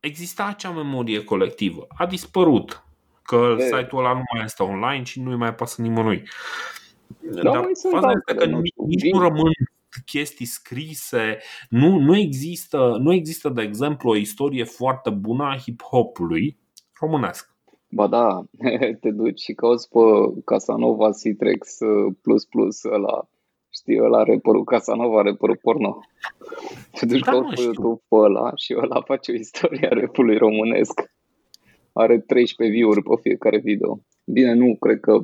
Exista 0.00 0.44
acea 0.44 0.70
memorie 0.70 1.24
colectivă, 1.24 1.86
a 1.88 2.06
dispărut, 2.06 2.84
că 3.22 3.56
E. 3.58 3.62
site-ul 3.62 4.04
ăla 4.04 4.12
nu 4.12 4.22
mai 4.34 4.44
este 4.44 4.62
online 4.62 5.02
și 5.02 5.20
nu-i 5.20 5.36
mai 5.36 5.54
pasă 5.54 5.82
nimănui. 5.82 6.28
Da, 7.32 7.42
Dar 7.42 7.58
mai 7.58 7.70
sunt 7.74 7.92
faza 7.92 8.06
este 8.10 8.30
altele, 8.30 8.46
că 8.46 8.50
nu 8.50 8.60
nici, 8.60 8.70
știu, 8.72 8.84
nici 8.86 9.00
din- 9.02 9.14
nu 9.14 9.20
rămân 9.20 9.52
chestii 10.04 10.46
scrise, 10.46 11.38
nu, 11.68 11.98
nu, 11.98 12.16
există, 12.16 12.96
nu 13.00 13.12
există, 13.12 13.48
de 13.48 13.62
exemplu, 13.62 14.10
o 14.10 14.16
istorie 14.16 14.64
foarte 14.64 15.10
bună 15.10 15.44
a 15.44 15.56
hip-hopului 15.56 16.56
românesc. 17.00 17.53
Ba 17.94 18.06
da, 18.06 18.44
te 19.00 19.10
duci 19.10 19.40
și 19.40 19.52
cauți 19.52 19.88
pe 19.88 20.00
Casanova 20.44 21.10
Citrix 21.12 21.80
uh, 21.80 22.14
plus 22.22 22.44
plus 22.44 22.84
ăla, 22.84 23.28
știi, 23.72 24.00
ăla 24.02 24.22
rapperul 24.22 24.64
Casanova, 24.64 25.22
rapperul 25.22 25.58
porno. 25.62 26.00
Te 26.98 27.06
duci 27.06 27.20
Da, 27.20 27.30
cauți 27.30 27.46
mă, 27.46 27.52
pe 27.54 27.60
știu. 27.60 27.72
YouTube 27.72 28.00
pe 28.08 28.16
ăla 28.16 28.52
și 28.56 28.74
ăla 28.82 29.00
face 29.00 29.30
o 29.32 29.34
istorie 29.34 29.88
a 29.90 29.94
rapului 30.00 30.36
românesc. 30.36 31.12
Are 31.92 32.18
13 32.18 32.76
view-uri 32.76 33.02
pe 33.02 33.14
fiecare 33.20 33.58
video. 33.58 34.00
Bine, 34.24 34.52
nu 34.52 34.76
cred 34.80 35.00
că 35.00 35.20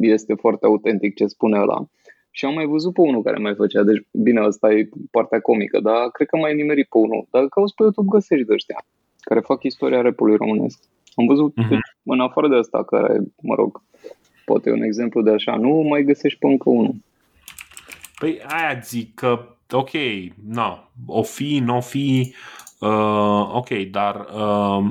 este 0.00 0.34
foarte 0.34 0.66
autentic 0.66 1.14
ce 1.14 1.26
spune 1.26 1.58
ăla. 1.58 1.84
Și 2.30 2.44
am 2.44 2.54
mai 2.54 2.66
văzut 2.66 2.92
pe 2.94 3.00
unul 3.00 3.22
care 3.22 3.38
mai 3.38 3.54
făcea, 3.54 3.82
deci 3.82 4.06
bine, 4.12 4.40
asta 4.40 4.72
e 4.72 4.88
partea 5.10 5.40
comică, 5.40 5.80
dar 5.80 6.10
cred 6.10 6.28
că 6.28 6.36
mai 6.36 6.54
nimerit 6.54 6.88
pe 6.88 6.98
unul. 6.98 7.26
Dacă 7.30 7.46
cauți 7.46 7.74
pe 7.74 7.82
YouTube 7.82 8.08
găsești 8.12 8.46
de 8.46 8.52
ăștia 8.52 8.84
care 9.20 9.40
fac 9.40 9.62
istoria 9.62 10.00
rapului 10.00 10.36
românesc. 10.36 10.78
Am 11.14 11.26
văzut, 11.26 11.56
Mhm. 11.56 11.68
deci, 11.68 11.96
în 12.02 12.20
afară 12.20 12.48
de 12.48 12.56
asta, 12.56 12.84
care, 12.84 13.20
mă 13.42 13.54
rog, 13.54 13.82
poate 14.44 14.68
e 14.70 14.72
un 14.72 14.82
exemplu 14.82 15.22
de 15.22 15.30
așa, 15.30 15.56
nu 15.56 15.68
mai 15.88 16.02
găsești 16.02 16.38
pe 16.38 16.46
încă 16.46 16.70
unul. 16.70 16.94
Păi 18.18 18.40
aia 18.48 18.78
zic 18.84 19.14
că, 19.14 19.46
ok, 19.70 19.90
na, 20.48 20.88
o 21.06 21.22
fi, 21.22 21.58
nu 21.58 21.76
o 21.76 21.80
fi, 21.80 22.34
uh, 22.80 23.50
ok, 23.52 23.68
dar 23.90 24.14
uh, 24.34 24.90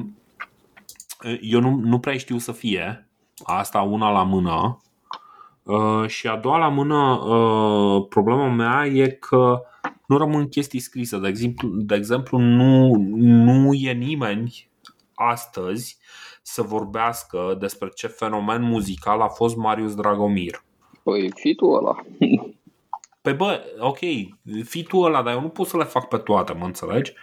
eu 1.41 1.59
nu, 1.59 1.75
nu 1.75 1.99
prea 1.99 2.17
știu 2.17 2.37
să 2.37 2.51
fie, 2.51 3.07
asta 3.43 3.81
una 3.81 4.11
la 4.11 4.23
mână, 4.23 4.81
uh, 5.63 6.07
și 6.07 6.27
a 6.27 6.35
doua 6.35 6.57
la 6.57 6.67
mână, 6.67 6.95
uh, 6.95 8.05
problema 8.09 8.47
mea 8.49 8.85
e 8.85 9.07
că 9.07 9.61
nu 10.07 10.17
rămân 10.17 10.47
chestii 10.47 10.79
scrise. 10.79 11.19
De 11.19 11.27
exemplu, 11.27 11.69
de 11.69 11.95
exemplu 11.95 12.37
nu, 12.37 12.95
nu 13.19 13.73
e 13.73 13.91
nimeni 13.91 14.69
astăzi 15.29 15.97
să 16.41 16.61
vorbească 16.61 17.55
despre 17.59 17.89
ce 17.95 18.07
fenomen 18.07 18.61
muzical 18.61 19.21
a 19.21 19.27
fost 19.27 19.55
Marius 19.55 19.95
Dragomir. 19.95 20.63
Păi, 21.03 21.31
fitul 21.35 21.75
ăla. 21.75 21.95
Păi 23.21 23.33
bă, 23.33 23.61
ok, 23.79 23.97
fii 24.63 24.83
tu 24.83 24.97
ăla, 24.97 25.21
dar 25.21 25.33
eu 25.33 25.41
nu 25.41 25.49
pot 25.49 25.67
să 25.67 25.77
le 25.77 25.83
fac 25.83 26.07
pe 26.07 26.17
toate, 26.17 26.53
mă 26.53 26.65
înțelegi? 26.65 27.13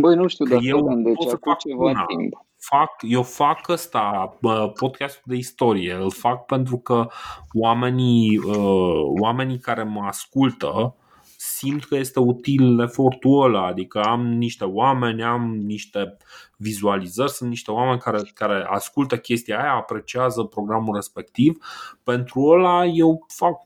Băi, 0.00 0.14
nu 0.14 0.26
știu, 0.26 0.44
Că 0.44 0.54
dar 0.54 0.60
eu 0.62 0.76
eu, 0.76 1.02
deci 1.02 1.14
pot 1.14 1.28
să 1.28 1.34
acum 1.34 1.52
fac 1.52 1.58
ceva 1.58 1.84
una. 1.84 2.04
timp. 2.04 2.44
Fac, 2.58 2.90
eu 3.00 3.22
fac 3.22 3.68
ăsta, 3.68 4.36
bă, 4.40 4.72
podcastul 4.78 5.22
de 5.24 5.36
istorie, 5.36 5.92
îl 5.94 6.10
fac 6.10 6.46
pentru 6.46 6.78
că 6.78 7.08
oamenii, 7.52 8.38
uh, 8.38 9.20
oamenii 9.20 9.58
care 9.58 9.82
mă 9.82 10.04
ascultă 10.06 10.94
simt 11.40 11.84
că 11.84 11.96
este 11.96 12.20
util 12.20 12.80
efortul 12.80 13.42
ăla, 13.42 13.66
adică 13.66 14.00
am 14.00 14.26
niște 14.26 14.64
oameni, 14.64 15.22
am 15.22 15.56
niște 15.56 16.16
vizualizări, 16.56 17.30
sunt 17.30 17.48
niște 17.48 17.70
oameni 17.70 17.98
care, 17.98 18.20
care 18.34 18.66
ascultă 18.68 19.18
chestia 19.18 19.60
aia, 19.60 19.72
apreciază 19.72 20.42
programul 20.42 20.94
respectiv. 20.94 21.64
Pentru 22.02 22.40
ăla 22.40 22.84
eu 22.84 23.26
fac, 23.28 23.60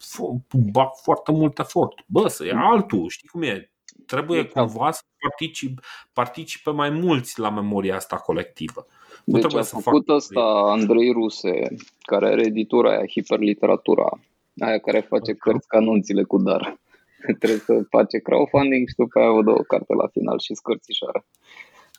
bag 0.73 0.89
foarte 1.03 1.33
mult 1.33 1.59
efort. 1.59 2.05
Bă, 2.07 2.29
să 2.29 2.45
ia 2.45 2.59
altul, 2.59 3.09
știi 3.09 3.29
cum 3.29 3.43
e? 3.43 3.71
Trebuie 4.07 4.39
Exact. 4.39 4.67
cumva 4.67 4.91
să 4.91 5.03
particip, 5.19 5.81
participe 6.13 6.71
mai 6.71 6.91
mulți 6.91 7.39
la 7.39 7.51
memoria 7.51 7.97
asta 7.97 8.17
colectivă. 8.17 8.87
Nu 9.25 9.33
Deci 9.33 9.41
trebuie 9.41 9.63
a 9.63 9.65
să 9.65 9.75
fac 9.75 9.83
făcut 9.83 10.09
ăsta 10.09 10.41
Andrei 10.71 11.13
Ruse, 11.13 11.69
care 12.03 12.27
are 12.27 12.47
editura 12.47 12.91
aia, 12.91 13.07
hiperliteratura, 13.07 14.21
aia 14.61 14.79
care 14.79 15.01
face 15.01 15.31
Așa. 15.31 15.39
cărți 15.39 15.67
ca 15.67 15.79
anunțile 15.79 16.23
cu 16.23 16.39
dar. 16.39 16.81
Trebuie 17.41 17.59
să 17.59 17.87
face 17.91 18.19
crowdfunding 18.19 18.89
și 18.89 18.95
după 18.97 19.19
aia 19.19 19.31
vă 19.31 19.43
dă 19.43 19.51
o 19.51 19.63
carte 19.63 19.95
la 19.95 20.07
final 20.07 20.39
și 20.39 20.55
scărțișoară. 20.55 21.25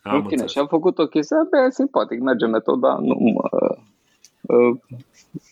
Am 0.02 0.16
În 0.16 0.22
fine, 0.22 0.32
înțeles. 0.32 0.52
și 0.52 0.60
a 0.60 0.66
făcut 0.66 0.98
o 0.98 1.08
chestie, 1.08 1.38
bă, 1.50 1.70
simpatic, 1.70 2.20
merge 2.20 2.46
metoda, 2.46 2.98
nu 3.02 3.16
mă... 3.16 3.78
Uh, 4.42 4.78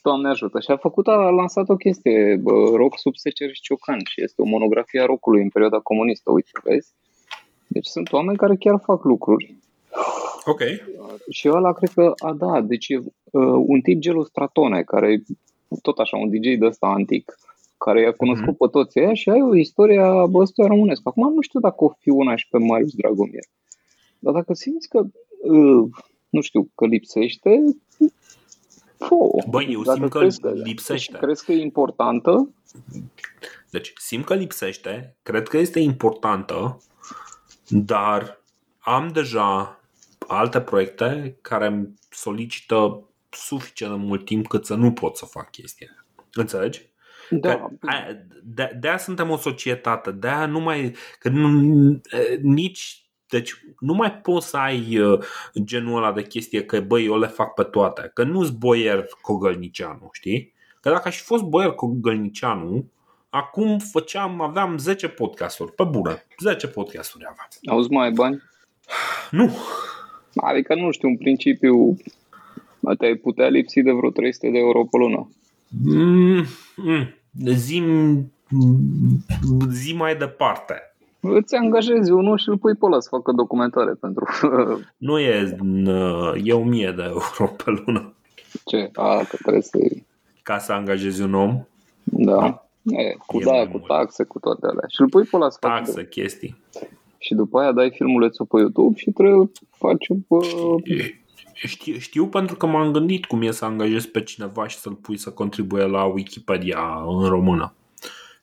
Doamne 0.03 0.29
ajută. 0.29 0.59
Și 0.59 0.71
a 0.71 0.77
făcut, 0.77 1.07
a 1.07 1.15
lansat 1.15 1.69
o 1.69 1.75
chestie, 1.75 2.35
bă, 2.41 2.51
rock 2.75 2.97
sub 2.97 3.15
seceri 3.15 3.53
și 3.53 3.61
ciocan 3.61 3.99
și 4.03 4.23
este 4.23 4.41
o 4.41 4.45
monografie 4.45 5.01
a 5.01 5.05
rockului 5.05 5.41
în 5.41 5.49
perioada 5.49 5.79
comunistă, 5.79 6.31
uite, 6.31 6.49
vezi? 6.63 6.93
Deci 7.67 7.85
sunt 7.85 8.11
oameni 8.11 8.37
care 8.37 8.55
chiar 8.55 8.79
fac 8.83 9.03
lucruri 9.03 9.55
Ok. 10.45 10.59
și 11.29 11.49
ăla 11.49 11.73
cred 11.73 11.89
că, 11.89 12.13
a 12.17 12.33
da, 12.33 12.61
deci 12.61 12.89
e 12.89 12.97
uh, 12.97 13.03
un 13.65 13.81
tip 13.81 13.99
Gelu 13.99 14.23
Stratone, 14.23 14.81
care 14.83 15.11
e 15.11 15.23
tot 15.81 15.97
așa, 15.97 16.17
un 16.17 16.29
DJ 16.29 16.57
de 16.57 16.65
ăsta 16.65 16.87
antic, 16.87 17.37
care 17.85 18.01
i-a 18.01 18.11
cunoscut 18.11 18.47
Mhm. 18.47 18.57
pe 18.57 18.67
toți 18.71 18.99
ăia 18.99 19.13
și 19.13 19.29
ai 19.29 19.41
o 19.41 19.55
istorie 19.55 19.99
a 19.99 20.29
ăstuia 20.33 20.67
românesc. 20.67 21.01
Acum 21.03 21.33
nu 21.33 21.41
știu 21.41 21.59
dacă 21.59 21.83
o 21.83 21.93
fi 21.99 22.09
una 22.09 22.35
și 22.35 22.47
pe 22.49 22.57
Marius 22.57 22.93
Dragomir, 22.95 23.45
dar 24.19 24.33
dacă 24.33 24.53
simți 24.53 24.87
că, 24.89 24.99
uh, 25.41 25.89
nu 26.29 26.41
știu, 26.41 26.69
că 26.75 26.85
lipsește, 26.85 27.63
fă 28.97 29.15
Băi, 29.49 29.67
eu 29.71 29.81
Dacă 29.81 29.97
simt 29.97 30.09
că 30.11 30.19
crezi 30.19 30.39
lipsește. 30.63 31.17
Crezi 31.17 31.45
că 31.45 31.51
e 31.51 31.61
importantă? 31.61 32.49
Deci 33.69 33.93
simt 33.95 34.25
că 34.25 34.33
lipsește, 34.35 35.15
cred 35.23 35.47
că 35.47 35.57
este 35.57 35.79
importantă, 35.79 36.77
dar 37.67 38.41
am 38.79 39.07
deja 39.13 39.79
alte 40.27 40.61
proiecte 40.61 41.37
care 41.41 41.67
îmi 41.67 41.93
solicită 42.09 43.03
suficient 43.29 43.93
de 43.97 44.03
mult 44.05 44.25
timp 44.25 44.47
cât 44.47 44.65
să 44.65 44.75
nu 44.75 44.91
pot 44.91 45.17
să 45.17 45.25
fac 45.25 45.51
chestia. 45.51 46.05
Înțelegi? 46.33 46.90
Da. 47.31 47.55
Că, 47.79 47.87
aia- 47.87 48.25
de, 48.43 48.77
de-aia 48.79 48.97
suntem 48.97 49.29
o 49.29 49.37
societate, 49.37 50.11
de-aia 50.11 50.45
nu 50.45 50.59
mai. 50.59 50.95
Că 51.19 51.29
nu, 51.29 51.91
e, 51.91 52.39
nici. 52.41 53.05
Deci 53.29 53.53
nu 53.79 53.93
mai 53.93 54.13
poți 54.13 54.47
să 54.49 54.57
ai 54.57 54.97
uh, 54.99 55.19
genul 55.63 55.97
ăla 55.97 56.11
de 56.11 56.23
chestie 56.23 56.63
că 56.65 56.79
băi, 56.81 57.05
eu 57.05 57.19
le 57.19 57.27
fac 57.27 57.53
pe 57.53 57.63
toate. 57.63 58.11
Că 58.13 58.23
nu-s 58.23 58.49
boier 58.49 59.05
Cogălnicianu, 59.21 60.09
știi? 60.11 60.53
Că 60.81 60.89
dacă 60.89 61.07
aș 61.07 61.17
fi 61.17 61.23
fost 61.23 61.43
boier 61.43 61.71
Cogălnicianu, 61.71 62.91
acum 63.29 63.79
făceam, 63.79 64.41
aveam 64.41 64.77
10 64.77 65.07
podcasturi, 65.07 65.71
pe 65.73 65.83
bună, 65.83 66.17
10 66.39 66.67
podcasturi 66.67 67.23
aveam. 67.29 67.47
Auzi, 67.65 67.91
mai 67.91 68.05
ai 68.05 68.11
bani? 68.11 68.41
Nu, 69.31 69.57
Adică, 70.35 70.75
nu 70.75 70.91
știu, 70.91 71.07
în 71.07 71.17
principiu, 71.17 71.97
te-ai 72.97 73.15
putea 73.15 73.47
lipsi 73.47 73.81
de 73.81 73.91
vreo 73.91 74.09
300 74.09 74.49
de 74.49 74.57
euro 74.57 74.83
pe 74.83 74.97
lună. 74.97 75.29
mm, 75.67 76.45
mm, 76.75 77.15
zi, 77.45 77.83
zi 79.69 79.93
mai 79.93 80.15
departe. 80.15 80.73
Îți 81.19 81.55
angajezi 81.55 82.11
unul 82.11 82.37
și 82.37 82.49
îl 82.49 82.57
pui 82.57 82.73
pe 82.75 82.85
ăla 82.85 82.99
să 82.99 83.07
facă 83.11 83.31
documentare 83.31 83.91
pentru 83.93 84.25
Nu 84.97 85.19
e, 85.19 85.55
n- 85.55 86.33
e 86.43 86.53
1000 86.53 86.91
de 86.95 87.03
euro 87.03 87.53
pe 87.63 87.63
lună 87.85 88.13
ce? 88.65 88.89
A, 88.93 89.17
că 89.29 89.35
trebuie 89.41 89.61
să 89.61 89.77
ca 90.43 90.57
să 90.57 90.71
angajezi 90.73 91.21
un 91.21 91.33
om, 91.33 91.63
Da. 92.03 92.65
E, 92.83 93.15
cu 93.25 93.39
E 93.39 93.43
da, 93.43 93.51
mai 93.51 93.63
cu 93.65 93.71
mult. 93.77 93.85
taxe, 93.87 94.23
cu 94.23 94.39
toate 94.39 94.65
alea. 94.65 94.83
Și 94.87 95.01
îl 95.01 95.09
pui 95.09 95.23
pe 95.23 95.35
ăla 95.35 95.49
să 95.49 95.57
facă 95.61 95.75
taxe, 95.75 96.07
chestii. 96.07 96.61
Și 97.17 97.33
după 97.33 97.59
aia 97.59 97.71
dai 97.71 97.91
filmulețul 97.91 98.45
pe 98.45 98.57
YouTube 98.59 98.97
și 98.97 99.11
trebuie 99.11 99.51
faci 99.69 100.07
bă, 100.27 100.39
Știu, 101.67 101.97
știu 101.97 102.27
pentru 102.27 102.55
că 102.55 102.65
m-am 102.65 102.91
gândit 102.91 103.25
cum 103.25 103.41
e 103.41 103.51
să 103.51 103.65
angajezi 103.65 104.07
pe 104.07 104.23
cineva 104.23 104.67
și 104.67 104.77
să-l 104.77 104.93
pui 104.93 105.17
să 105.17 105.31
contribuie 105.31 105.83
la 105.83 106.03
Wikipedia 106.03 107.03
în 107.05 107.29
română. 107.29 107.75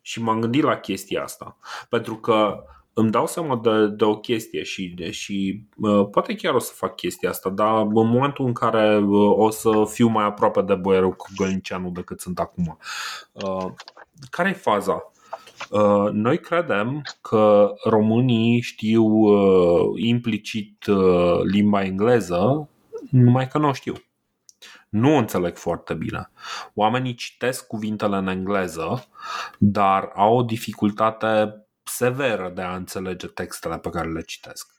Și 0.03 0.23
m-am 0.23 0.40
gândit 0.40 0.62
la 0.62 0.77
chestia 0.77 1.23
asta. 1.23 1.59
Pentru 1.89 2.16
că 2.16 2.65
îmi 2.93 3.11
dau 3.11 3.27
seama 3.27 3.61
de, 3.62 3.86
de 3.86 4.05
o 4.05 4.16
chestie 4.16 4.62
și, 4.62 4.95
și 5.11 5.62
uh, 5.77 6.09
poate 6.11 6.35
chiar 6.35 6.55
o 6.55 6.59
să 6.59 6.73
fac 6.74 6.97
chestia 6.97 7.31
asta, 7.31 7.51
dar 7.51 7.81
în 7.81 7.90
momentul 7.93 8.47
în 8.47 8.53
care 8.53 8.99
uh, 8.99 9.36
o 9.36 9.51
să 9.51 9.85
fiu 9.85 10.09
mai 10.09 10.24
aproape 10.24 10.62
de 10.62 10.74
boierul 10.74 11.12
cu 11.12 11.27
Gălnicianu 11.36 11.90
decât 11.90 12.20
sunt 12.20 12.39
acum. 12.39 12.78
Uh, 13.32 13.66
care 14.31 14.49
e 14.49 14.53
faza? 14.53 15.12
Uh, 15.70 16.11
Noi 16.12 16.39
credem 16.39 17.03
că 17.20 17.74
românii 17.85 18.61
știu 18.61 19.05
uh, 19.05 19.93
implicit 19.97 20.86
uh, 20.86 21.40
limba 21.43 21.85
engleză, 21.85 22.69
numai 23.11 23.49
că 23.49 23.59
nu 23.59 23.69
o 23.69 23.73
știu. 23.73 23.95
Nu 24.89 25.15
o 25.15 25.19
înțeleg 25.19 25.57
foarte 25.57 25.95
bine. 25.95 26.31
Oamenii 26.75 27.15
citesc 27.15 27.66
cuvintele 27.66 28.16
în 28.16 28.27
engleză, 28.27 29.09
dar 29.59 30.11
au 30.15 30.37
o 30.37 30.43
dificultate 30.43 31.62
severă 31.83 32.53
de 32.55 32.62
a 32.62 32.75
înțelege 32.75 33.27
textele 33.27 33.79
pe 33.79 33.91
care 33.91 34.09
le 34.09 34.23
citesc. 34.23 34.77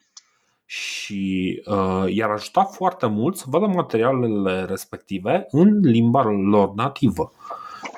Și 0.65 1.63
uh, 1.65 2.03
i-ar 2.07 2.29
ajuta 2.29 2.63
foarte 2.63 3.05
mult 3.05 3.37
să 3.37 3.45
vadă 3.47 3.65
materialele 3.65 4.65
respective 4.65 5.45
în 5.49 5.79
limba 5.79 6.23
lor 6.23 6.73
nativă. 6.73 7.31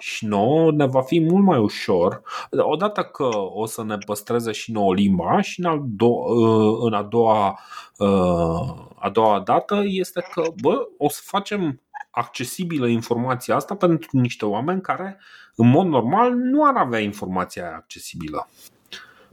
Și 0.01 0.25
nouă 0.25 0.71
ne 0.71 0.85
va 0.85 1.01
fi 1.01 1.19
mult 1.19 1.43
mai 1.43 1.57
ușor, 1.57 2.21
odată 2.51 3.03
că 3.03 3.29
o 3.53 3.65
să 3.65 3.83
ne 3.83 3.97
păstreze 3.97 4.51
și 4.51 4.71
nouă 4.71 4.93
limba 4.93 5.41
și 5.41 5.59
în, 5.59 5.65
al 5.65 5.79
do- 5.79 6.25
uh, 6.35 6.77
în 6.81 6.93
a 6.93 7.03
doua 7.03 7.59
uh, 7.97 8.89
a 8.95 9.09
doua 9.09 9.39
dată 9.39 9.81
este 9.85 10.27
că 10.31 10.43
bă, 10.61 10.87
o 10.97 11.09
să 11.09 11.21
facem 11.23 11.81
accesibilă 12.11 12.87
informația 12.87 13.55
asta 13.55 13.75
pentru 13.75 14.09
niște 14.11 14.45
oameni 14.45 14.81
care 14.81 15.19
în 15.55 15.69
mod 15.69 15.85
normal 15.85 16.33
nu 16.33 16.65
ar 16.65 16.75
avea 16.75 16.99
informația 16.99 17.63
aia 17.63 17.75
accesibilă. 17.75 18.49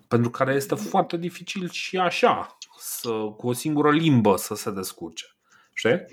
Pentru 0.08 0.30
care 0.30 0.54
este 0.54 0.74
foarte 0.74 1.16
dificil 1.16 1.68
și 1.70 1.98
așa 1.98 2.58
să, 2.78 3.08
cu 3.36 3.48
o 3.48 3.52
singură 3.52 3.90
limbă 3.90 4.36
să 4.36 4.54
se 4.54 4.70
descurce. 4.70 5.24
Știi? 5.72 6.06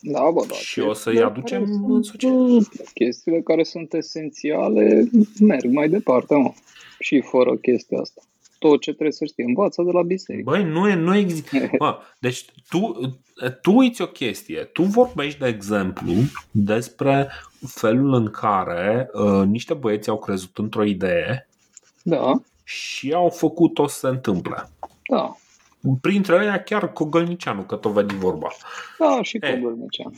Da, 0.00 0.30
bă, 0.30 0.44
da. 0.48 0.54
Și 0.54 0.80
o 0.80 0.92
să-i 0.92 1.12
chestiile 1.12 1.24
aducem 1.24 1.58
care 1.64 1.72
sunt, 1.72 1.90
în 1.94 2.02
societate. 2.02 2.76
bă, 2.76 2.84
Chestiile 2.94 3.40
care 3.40 3.62
sunt 3.62 3.94
esențiale 3.94 5.08
merg 5.40 5.64
mai 5.72 5.88
departe, 5.88 6.34
mă. 6.34 6.52
Și 6.98 7.20
fără 7.20 7.56
chestia 7.56 7.98
asta. 8.00 8.20
Tot 8.58 8.80
ce 8.80 8.90
trebuie 8.90 9.12
să 9.12 9.24
știi, 9.24 9.44
învață 9.44 9.82
de 9.82 9.90
la 9.90 10.02
biserică. 10.02 10.50
Băi, 10.50 10.64
nu, 10.64 10.88
e, 10.88 10.94
nu 10.94 11.16
există. 11.16 11.56
Bă, 11.78 11.98
deci 12.18 12.44
tu, 12.68 13.00
tu 13.62 13.72
uiți 13.72 14.02
o 14.02 14.06
chestie. 14.06 14.58
Tu 14.72 14.82
vorbești, 14.82 15.38
de 15.38 15.46
exemplu, 15.46 16.12
despre 16.50 17.28
felul 17.66 18.14
în 18.14 18.30
care 18.30 19.10
uh, 19.12 19.46
niște 19.46 19.74
băieți 19.74 20.08
au 20.08 20.18
crezut 20.18 20.58
într-o 20.58 20.84
idee 20.84 21.48
Da, 22.02 22.40
și 22.64 23.12
au 23.12 23.28
făcut-o 23.28 23.86
să 23.86 23.98
se 23.98 24.06
întâmple. 24.08 24.68
da. 25.10 25.36
Printre 26.00 26.44
ei 26.44 26.62
chiar 26.64 26.92
Cogălnicianu, 26.92 27.62
că 27.62 27.76
tot 27.76 27.92
veni 27.92 28.18
vorba. 28.18 28.48
Da, 28.98 29.18
și 29.22 29.38
E. 29.40 29.58
Cogălnician. 29.60 30.12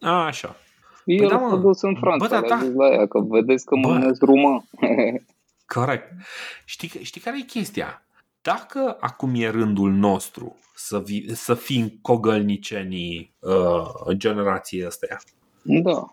A, 0.00 0.24
așa. 0.24 0.56
El 1.04 1.28
da, 1.28 1.34
a 1.34 1.38
mă. 1.38 1.56
dus 1.56 1.80
în 1.82 1.94
Franța, 1.94 2.26
Bă, 2.26 2.32
da, 2.34 2.38
le-a 2.40 2.48
da. 2.48 2.64
zis 2.64 2.74
la 2.74 2.88
ea, 2.92 3.06
că 3.06 3.20
vedeți 3.20 3.64
că 3.64 3.76
mă 3.76 3.88
Bă. 3.88 3.94
numesc 3.98 4.22
rumân. 4.22 4.64
Corect. 5.74 6.12
Știi, 6.64 6.88
știi 7.02 7.20
care 7.20 7.36
e 7.38 7.42
chestia? 7.44 8.06
Dacă 8.42 8.96
acum 9.00 9.34
e 9.34 9.48
rândul 9.48 9.92
nostru 9.92 10.56
să, 10.74 10.98
vi, 11.04 11.34
să 11.34 11.54
fim 11.54 11.98
cogălnicenii 12.02 13.34
uh, 13.38 14.16
generației 14.16 14.84
astea, 14.84 15.18
da. 15.62 16.12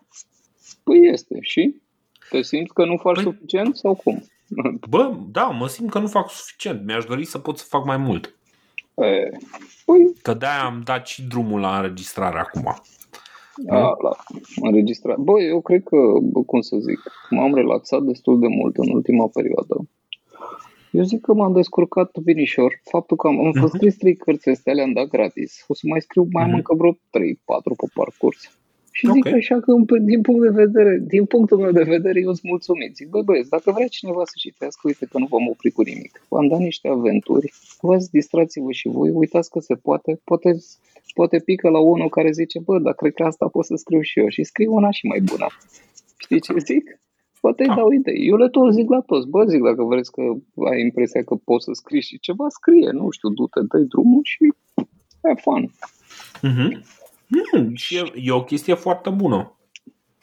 Păi 0.83 0.99
este, 1.11 1.37
și? 1.41 1.81
Te 2.29 2.41
simți 2.41 2.73
că 2.73 2.85
nu 2.85 2.97
faci 2.97 3.19
Păi- 3.19 3.23
suficient 3.23 3.75
sau 3.75 3.95
cum? 3.95 4.23
Bă, 4.89 5.13
da, 5.31 5.43
mă 5.43 5.67
simt 5.67 5.89
că 5.89 5.99
nu 5.99 6.07
fac 6.07 6.29
suficient. 6.29 6.85
Mi-aș 6.85 7.05
dori 7.05 7.25
să 7.25 7.37
pot 7.39 7.57
să 7.57 7.65
fac 7.69 7.85
mai 7.85 7.97
mult. 7.97 8.35
E, 8.95 9.29
păi, 9.85 10.13
Că 10.21 10.33
de-aia 10.33 10.63
am 10.63 10.81
dat 10.85 11.07
și 11.07 11.23
drumul 11.27 11.59
la 11.59 11.75
înregistrare 11.77 12.39
acum. 12.39 12.67
a, 13.69 13.77
la 13.77 14.11
înregistrat. 14.61 15.17
Bă, 15.17 15.41
eu 15.41 15.61
cred 15.61 15.83
că, 15.83 15.97
bă, 16.21 16.41
cum 16.43 16.61
să 16.61 16.75
zic, 16.79 16.99
m-am 17.29 17.53
relaxat 17.55 18.01
destul 18.01 18.39
de 18.39 18.47
mult 18.47 18.77
în 18.77 18.89
ultima 18.89 19.27
perioadă. 19.27 19.87
Eu 20.91 21.03
zic 21.03 21.21
că 21.21 21.33
m-am 21.33 21.53
descurcat 21.53 22.17
vinișor. 22.17 22.81
Faptul 22.83 23.17
că 23.17 23.27
am, 23.27 23.45
am 23.45 23.51
fost 23.51 23.73
scris 23.73 23.97
trei 23.97 24.15
cărți 24.15 24.49
astea, 24.49 24.73
le-am 24.73 24.93
dat 24.93 25.07
gratis. 25.07 25.63
O 25.67 25.73
să 25.73 25.81
mai 25.89 26.01
scriu 26.01 26.27
mai 26.31 26.43
am 26.43 26.47
Mhm. 26.49 26.57
încă 26.57 26.75
vreo 26.75 26.91
3-4 27.09 27.75
pe 27.77 27.87
parcurs. 27.93 28.57
Și 28.95 29.11
zic 29.11 29.25
Ok. 29.25 29.33
așa 29.33 29.59
că 29.59 29.73
din 30.01 30.21
punct 30.21 30.41
de 30.41 30.49
vedere, 30.63 30.99
din 31.07 31.25
punctul 31.25 31.57
meu 31.57 31.71
de 31.71 31.83
vedere, 31.83 32.19
eu 32.19 32.33
sunt 32.33 32.43
mulțumit. 32.51 32.95
Zic, 32.95 33.09
bă, 33.09 33.21
băieți, 33.21 33.49
dacă 33.49 33.71
vrea 33.71 33.87
cineva 33.87 34.21
să 34.25 34.33
citească, 34.35 34.81
uite 34.83 35.05
că 35.05 35.17
nu 35.17 35.25
vom 35.25 35.47
opri 35.47 35.71
cu 35.71 35.81
nimic. 35.81 36.25
V-am 36.29 36.47
dat 36.47 36.59
niște 36.59 36.87
aventuri, 36.87 37.53
vă 37.81 37.97
distrați-vă 38.11 38.71
și 38.71 38.87
voi, 38.87 39.09
uitați 39.09 39.49
că 39.49 39.59
se 39.59 39.75
poate, 39.75 40.19
poate, 40.23 40.55
poate 41.13 41.39
pică 41.39 41.69
la 41.69 41.79
unul 41.79 42.09
care 42.09 42.31
zice, 42.31 42.59
bă, 42.59 42.79
dar 42.79 42.93
cred 42.93 43.13
că 43.13 43.23
asta 43.23 43.47
pot 43.47 43.65
să 43.65 43.75
scriu 43.75 44.01
și 44.01 44.19
eu 44.19 44.27
și 44.27 44.43
scriu 44.43 44.73
una 44.73 44.91
și 44.91 45.05
mai 45.07 45.19
bună. 45.21 45.47
Știi 46.17 46.39
ce 46.39 46.53
zic? 46.57 46.99
Poate 47.41 47.61
îi 47.63 47.67
Da. 47.69 47.75
dau 47.75 47.91
idei. 47.91 48.27
Eu 48.27 48.35
le 48.35 48.49
tot 48.49 48.73
zic 48.73 48.89
la 48.89 48.99
toți. 48.99 49.27
Bă, 49.27 49.45
zic, 49.45 49.61
dacă 49.61 49.83
vreți 49.83 50.11
că 50.11 50.21
ai 50.71 50.81
impresia 50.81 51.23
că 51.23 51.35
poți 51.35 51.63
să 51.63 51.71
scrii 51.73 52.01
și 52.01 52.19
ceva, 52.19 52.45
scrie. 52.49 52.89
Nu 52.91 53.09
știu, 53.09 53.29
du-te, 53.29 53.59
dă 53.69 53.77
drumul 53.77 54.19
și 54.23 54.43
e 55.23 55.33
fun. 55.41 55.71
Mhm. 56.41 56.83
Mm, 57.53 57.75
și 57.75 57.95
e, 57.97 58.03
e 58.15 58.31
o 58.31 58.43
chestie 58.43 58.73
foarte 58.73 59.09
bună. 59.09 59.57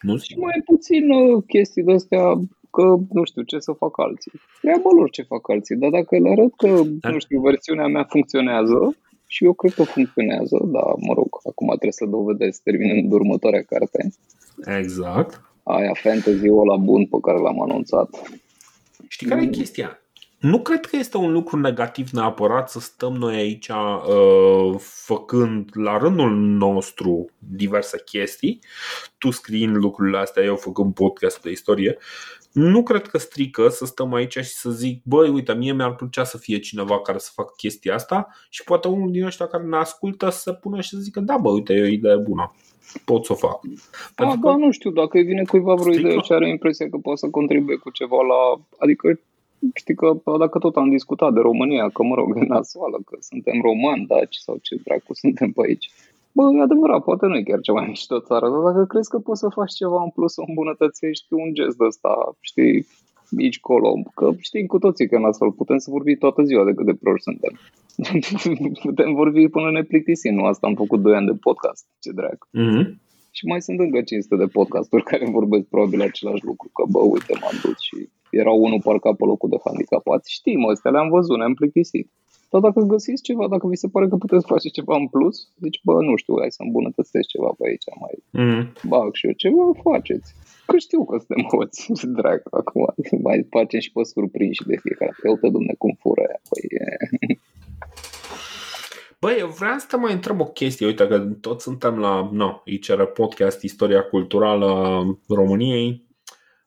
Nu 0.01 0.17
Și 0.17 0.39
mai 0.39 0.63
puțin 0.65 1.11
uh, 1.11 1.43
chestii 1.47 1.83
de 1.83 1.93
astea 1.93 2.25
că 2.71 2.97
nu 3.13 3.25
știu 3.25 3.43
ce 3.43 3.59
să 3.59 3.73
fac 3.73 3.99
alții. 3.99 4.33
Treaba 4.61 4.91
lor 4.97 5.11
ce 5.11 5.23
fac 5.23 5.51
alții, 5.51 5.77
dar 5.77 5.91
dacă 5.91 6.19
le 6.19 6.31
arăt 6.31 6.57
că, 6.57 6.83
Da. 7.01 7.11
nu 7.11 7.19
știu, 7.19 7.41
versiunea 7.41 7.87
mea 7.87 8.05
funcționează 8.05 8.97
și 9.27 9.45
eu 9.45 9.53
cred 9.53 9.73
că 9.75 9.83
funcționează, 9.83 10.59
dar 10.63 10.85
mă 10.97 11.13
rog, 11.15 11.29
acum 11.49 11.67
trebuie 11.69 11.93
să 11.93 12.07
dovedesc 12.07 12.63
terminând 12.63 13.13
următoarea 13.13 13.63
carte. 13.63 14.13
Exact. 14.79 15.43
Aia 15.63 15.93
fantasy-ul 15.95 16.61
ăla 16.61 16.77
bun 16.77 17.07
pe 17.07 17.19
care 17.23 17.39
l-am 17.39 17.63
anunțat. 17.63 18.09
Știi 19.09 19.27
care 19.27 19.43
e 19.43 19.47
chestia? 19.47 20.00
Nu 20.41 20.61
cred 20.63 20.87
că 20.87 20.97
este 20.97 21.17
un 21.17 21.33
lucru 21.33 21.57
negativ 21.57 22.11
neapărat 22.11 22.71
să 22.71 22.81
stăm 22.81 23.13
noi 23.13 23.37
aici 23.37 23.69
uh, 23.69 24.75
făcând 24.79 25.71
la 25.73 25.99
rândul 25.99 26.31
nostru 26.37 27.31
diverse 27.39 28.03
chestii, 28.05 28.59
tu 29.19 29.31
scriind 29.31 29.77
lucrurile 29.77 30.19
astea, 30.19 30.43
eu 30.43 30.57
făcând 30.57 30.95
podcast 30.95 31.43
de 31.43 31.51
istorie. 31.51 31.99
Nu 32.53 32.83
cred 32.83 33.07
că 33.07 33.19
strică 33.19 33.69
să 33.69 33.87
stăm 33.87 34.15
aici 34.15 34.33
și 34.33 34.43
să 34.43 34.71
zic, 34.71 35.03
băi, 35.05 35.29
uite, 35.29 35.55
mie 35.55 35.73
mi-ar 35.73 35.95
plăcea 35.95 36.25
să 36.25 36.39
fie 36.39 36.59
cineva 36.59 37.01
care 37.01 37.19
să 37.19 37.31
facă 37.35 37.53
chestia 37.57 37.95
asta 37.95 38.29
și 38.49 38.65
poate 38.65 38.89
unul 38.89 39.11
din 39.11 39.25
ăștia 39.25 39.47
care 39.47 39.65
ne 39.65 39.77
ascultă 39.77 40.31
să 40.31 40.39
se 40.39 40.53
pună 40.53 40.81
și 40.81 40.89
să 40.89 40.99
zică, 40.99 41.21
da, 41.21 41.37
bă, 41.37 41.51
uite, 41.51 41.73
e 41.73 41.83
o 41.83 41.87
idee 41.87 42.17
bună, 42.17 42.55
pot 43.05 43.25
să 43.25 43.33
o 43.33 43.37
fac. 43.37 43.61
Da, 44.15 44.35
da, 44.43 44.57
nu 44.57 44.71
știu, 44.71 44.91
dacă 44.91 45.19
îi 45.19 45.25
vine 45.25 45.43
cuiva 45.43 45.75
vreo 45.75 45.93
Strică. 45.93 46.09
idee 46.09 46.21
și 46.21 46.33
are 46.33 46.49
impresia 46.49 46.89
că 46.89 46.97
poate 46.97 47.19
să 47.19 47.29
contribuie 47.31 47.77
cu 47.77 47.91
ceva 47.91 48.23
la... 48.23 48.65
Adică, 48.79 49.21
știi 49.75 49.95
că 49.95 50.21
dacă 50.39 50.59
tot 50.59 50.77
am 50.77 50.91
discutat 50.91 51.33
de 51.33 51.41
România, 51.41 51.89
că 51.89 52.03
mă 52.03 52.15
rog, 52.15 52.37
e 52.37 52.45
nasoală, 52.47 52.99
că 53.05 53.17
suntem 53.21 53.61
romani, 53.63 54.07
daci 54.07 54.37
sau 54.37 54.57
ce 54.63 54.77
dracu 54.85 55.15
suntem 55.15 55.51
pe 55.53 55.61
aici. 55.67 55.91
Bă, 56.33 56.43
e 56.55 56.61
adevărat, 56.61 57.03
poate 57.05 57.27
nu 57.27 57.37
e 57.37 57.43
chiar 57.43 57.61
cea 57.61 57.73
mai 57.73 57.87
mișto 57.87 58.21
țară, 58.21 58.49
dar 58.51 58.73
dacă 58.73 58.85
crezi 58.85 59.11
că 59.11 59.19
poți 59.19 59.41
să 59.41 59.49
faci 59.49 59.73
ceva 59.73 60.03
în 60.03 60.11
plus, 60.11 60.33
să 60.33 60.43
îmbunătățești 60.47 61.33
un 61.33 61.55
gest 61.55 61.77
de 61.77 61.85
ăsta, 61.85 62.37
știi, 62.41 62.87
mici 63.31 63.61
colo, 63.61 64.03
că 64.15 64.31
știm 64.39 64.67
cu 64.67 64.79
toții 64.79 65.09
că 65.09 65.17
în 65.17 65.25
astfel 65.25 65.51
putem 65.53 65.79
să 65.79 65.91
vorbim 65.91 66.17
toată 66.19 66.43
ziua 66.43 66.65
de 66.65 66.75
cât 66.75 66.87
de 66.87 66.95
proști 67.01 67.29
suntem. 67.29 67.55
putem 68.89 69.15
vorbi 69.15 69.49
până 69.49 69.71
ne 69.71 69.83
plictisim, 69.83 70.35
nu? 70.35 70.45
Asta 70.45 70.67
am 70.67 70.75
făcut 70.75 71.01
2 71.01 71.15
ani 71.15 71.27
de 71.27 71.39
podcast, 71.41 71.87
ce 71.99 72.11
drag. 72.13 72.39
Mhm. 72.51 73.01
Și 73.31 73.47
mai 73.47 73.63
sunt 73.63 73.79
încă 73.81 74.03
500 74.03 74.37
de 74.37 74.47
podcasturi 74.47 75.03
care 75.11 75.31
vorbesc 75.31 75.65
probabil 75.65 76.01
același 76.03 76.45
lucru, 76.45 76.69
că 76.73 76.85
bă, 76.91 76.99
uite, 76.99 77.33
m-am 77.41 77.57
dus 77.63 77.79
și 77.81 78.09
era 78.31 78.51
unul 78.51 78.81
parcat 78.85 79.15
pe 79.17 79.25
locul 79.25 79.49
de 79.49 79.57
handicapați. 79.65 80.33
Știm, 80.33 80.67
astea 80.67 80.91
le-am 80.91 81.09
văzut, 81.09 81.37
ne-am 81.39 81.55
plictisit. 81.55 82.11
Dar 82.51 82.61
dacă 82.61 82.81
găsiți 82.81 83.23
ceva, 83.23 83.49
dacă 83.49 83.67
vi 83.67 83.77
se 83.77 83.89
pare 83.89 84.09
că 84.09 84.17
puteți 84.17 84.47
face 84.47 84.69
ceva 84.69 84.95
în 84.97 85.07
plus, 85.09 85.37
zici, 85.61 85.81
bă, 85.85 86.03
nu 86.03 86.17
știu, 86.17 86.35
hai 86.39 86.51
să 86.51 86.63
îmbunătățesc 86.63 87.29
ceva 87.29 87.51
pe 87.59 87.65
aici, 87.69 87.85
mai 88.03 88.15
Mhm. 88.45 88.89
bag 88.89 89.15
și 89.15 89.27
eu 89.27 89.33
ceva, 89.33 89.63
faceți. 89.83 90.35
Că 90.67 90.77
știu 90.79 91.05
că 91.05 91.17
suntem 91.19 91.45
hoți, 91.53 92.07
drag, 92.21 92.41
acum 92.51 92.85
mai 93.23 93.47
facem 93.51 93.81
și 93.81 93.93
pe 93.93 94.03
surprinși 94.05 94.67
de 94.71 94.77
fiecare 94.85 95.11
dată. 95.15 95.31
Uite, 95.35 95.49
domne, 95.57 95.75
cum 95.79 95.93
fură 96.03 96.23
aia. 96.27 96.41
Păi, 96.51 96.63
e... 96.79 96.85
Băi, 99.21 99.37
eu 99.39 99.49
vreau 99.49 99.79
să 99.79 99.87
te 99.89 99.97
mai 99.97 100.13
întreb 100.13 100.41
o 100.41 100.45
chestie. 100.45 100.87
Uite 100.87 101.07
că 101.07 101.19
toți 101.19 101.63
suntem 101.63 101.99
la 101.99 102.29
no, 102.33 102.61
ICR 102.65 103.03
Podcast, 103.03 103.63
Istoria 103.63 104.03
Culturală 104.03 104.67
a 104.67 105.19
României 105.29 106.07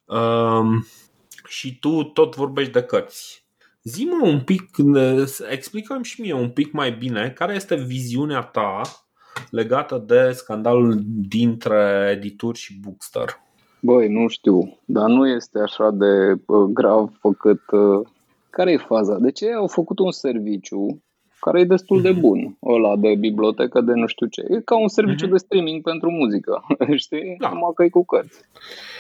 um, 0.05 0.85
și 1.47 1.79
tu 1.79 2.03
tot 2.03 2.35
vorbești 2.35 2.71
de 2.71 2.83
cărți. 2.83 3.45
Zi-mă 3.83 4.19
un 4.27 4.41
pic, 4.41 4.77
ne- 4.77 5.23
explicăm 5.51 6.03
și 6.03 6.21
mie 6.21 6.33
un 6.33 6.49
pic 6.49 6.71
mai 6.71 6.91
bine 6.91 7.31
care 7.35 7.53
este 7.53 7.75
viziunea 7.75 8.41
ta 8.41 8.81
legată 9.49 10.03
de 10.07 10.31
scandalul 10.31 11.01
dintre 11.27 12.09
edituri 12.15 12.57
și 12.57 12.79
Bookster. 12.79 13.29
Băi, 13.81 14.07
nu 14.07 14.27
știu, 14.27 14.79
dar 14.85 15.09
nu 15.09 15.27
este 15.27 15.59
așa 15.59 15.89
de 15.91 16.31
uh, 16.45 16.69
grav 16.73 17.11
făcut. 17.19 17.61
Uh, 17.71 18.07
care 18.49 18.71
e 18.71 18.77
faza? 18.77 19.17
De 19.17 19.31
ce 19.31 19.51
au 19.51 19.67
făcut 19.67 19.99
un 19.99 20.11
serviciu 20.11 21.03
care 21.45 21.59
e 21.59 21.63
destul 21.75 22.01
de 22.01 22.11
bun, 22.11 22.57
ăla 22.65 22.95
de 22.95 23.15
bibliotecă, 23.15 23.81
de 23.81 23.93
nu 23.93 24.05
știu 24.05 24.27
ce. 24.27 24.41
E 24.49 24.61
ca 24.65 24.75
un 24.79 24.87
serviciu 24.87 25.25
Mhm. 25.25 25.33
de 25.33 25.37
streaming 25.45 25.81
pentru 25.81 26.11
muzică, 26.11 26.63
știi? 27.05 27.35
Da. 27.39 27.49
Numai 27.49 27.71
că 27.75 27.83
e 27.83 27.89
cu 27.89 28.05
cărți. 28.05 28.39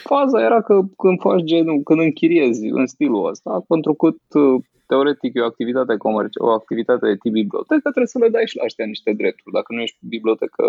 Faza 0.03 0.41
era 0.41 0.61
că 0.61 0.81
când 0.97 1.19
faci 1.19 1.43
genul, 1.43 1.81
când 1.83 1.99
închiriezi 1.99 2.65
în 2.65 2.85
stilul 2.85 3.29
ăsta, 3.29 3.63
pentru 3.67 3.93
că 3.93 4.07
teoretic 4.87 5.31
e 5.35 5.39
o 5.41 5.45
activitate 5.45 5.97
comercială, 5.97 6.49
o 6.49 6.53
activitate 6.53 7.05
de 7.07 7.15
tip 7.21 7.31
bibliotecă, 7.31 7.81
trebuie 7.89 8.05
să 8.15 8.19
le 8.19 8.29
dai 8.29 8.47
și 8.47 8.57
la 8.57 8.63
ăștia 8.63 8.85
niște 8.85 9.13
drepturi. 9.13 9.53
Dacă 9.55 9.73
nu 9.73 9.81
ești 9.81 9.97
bibliotecă 10.07 10.63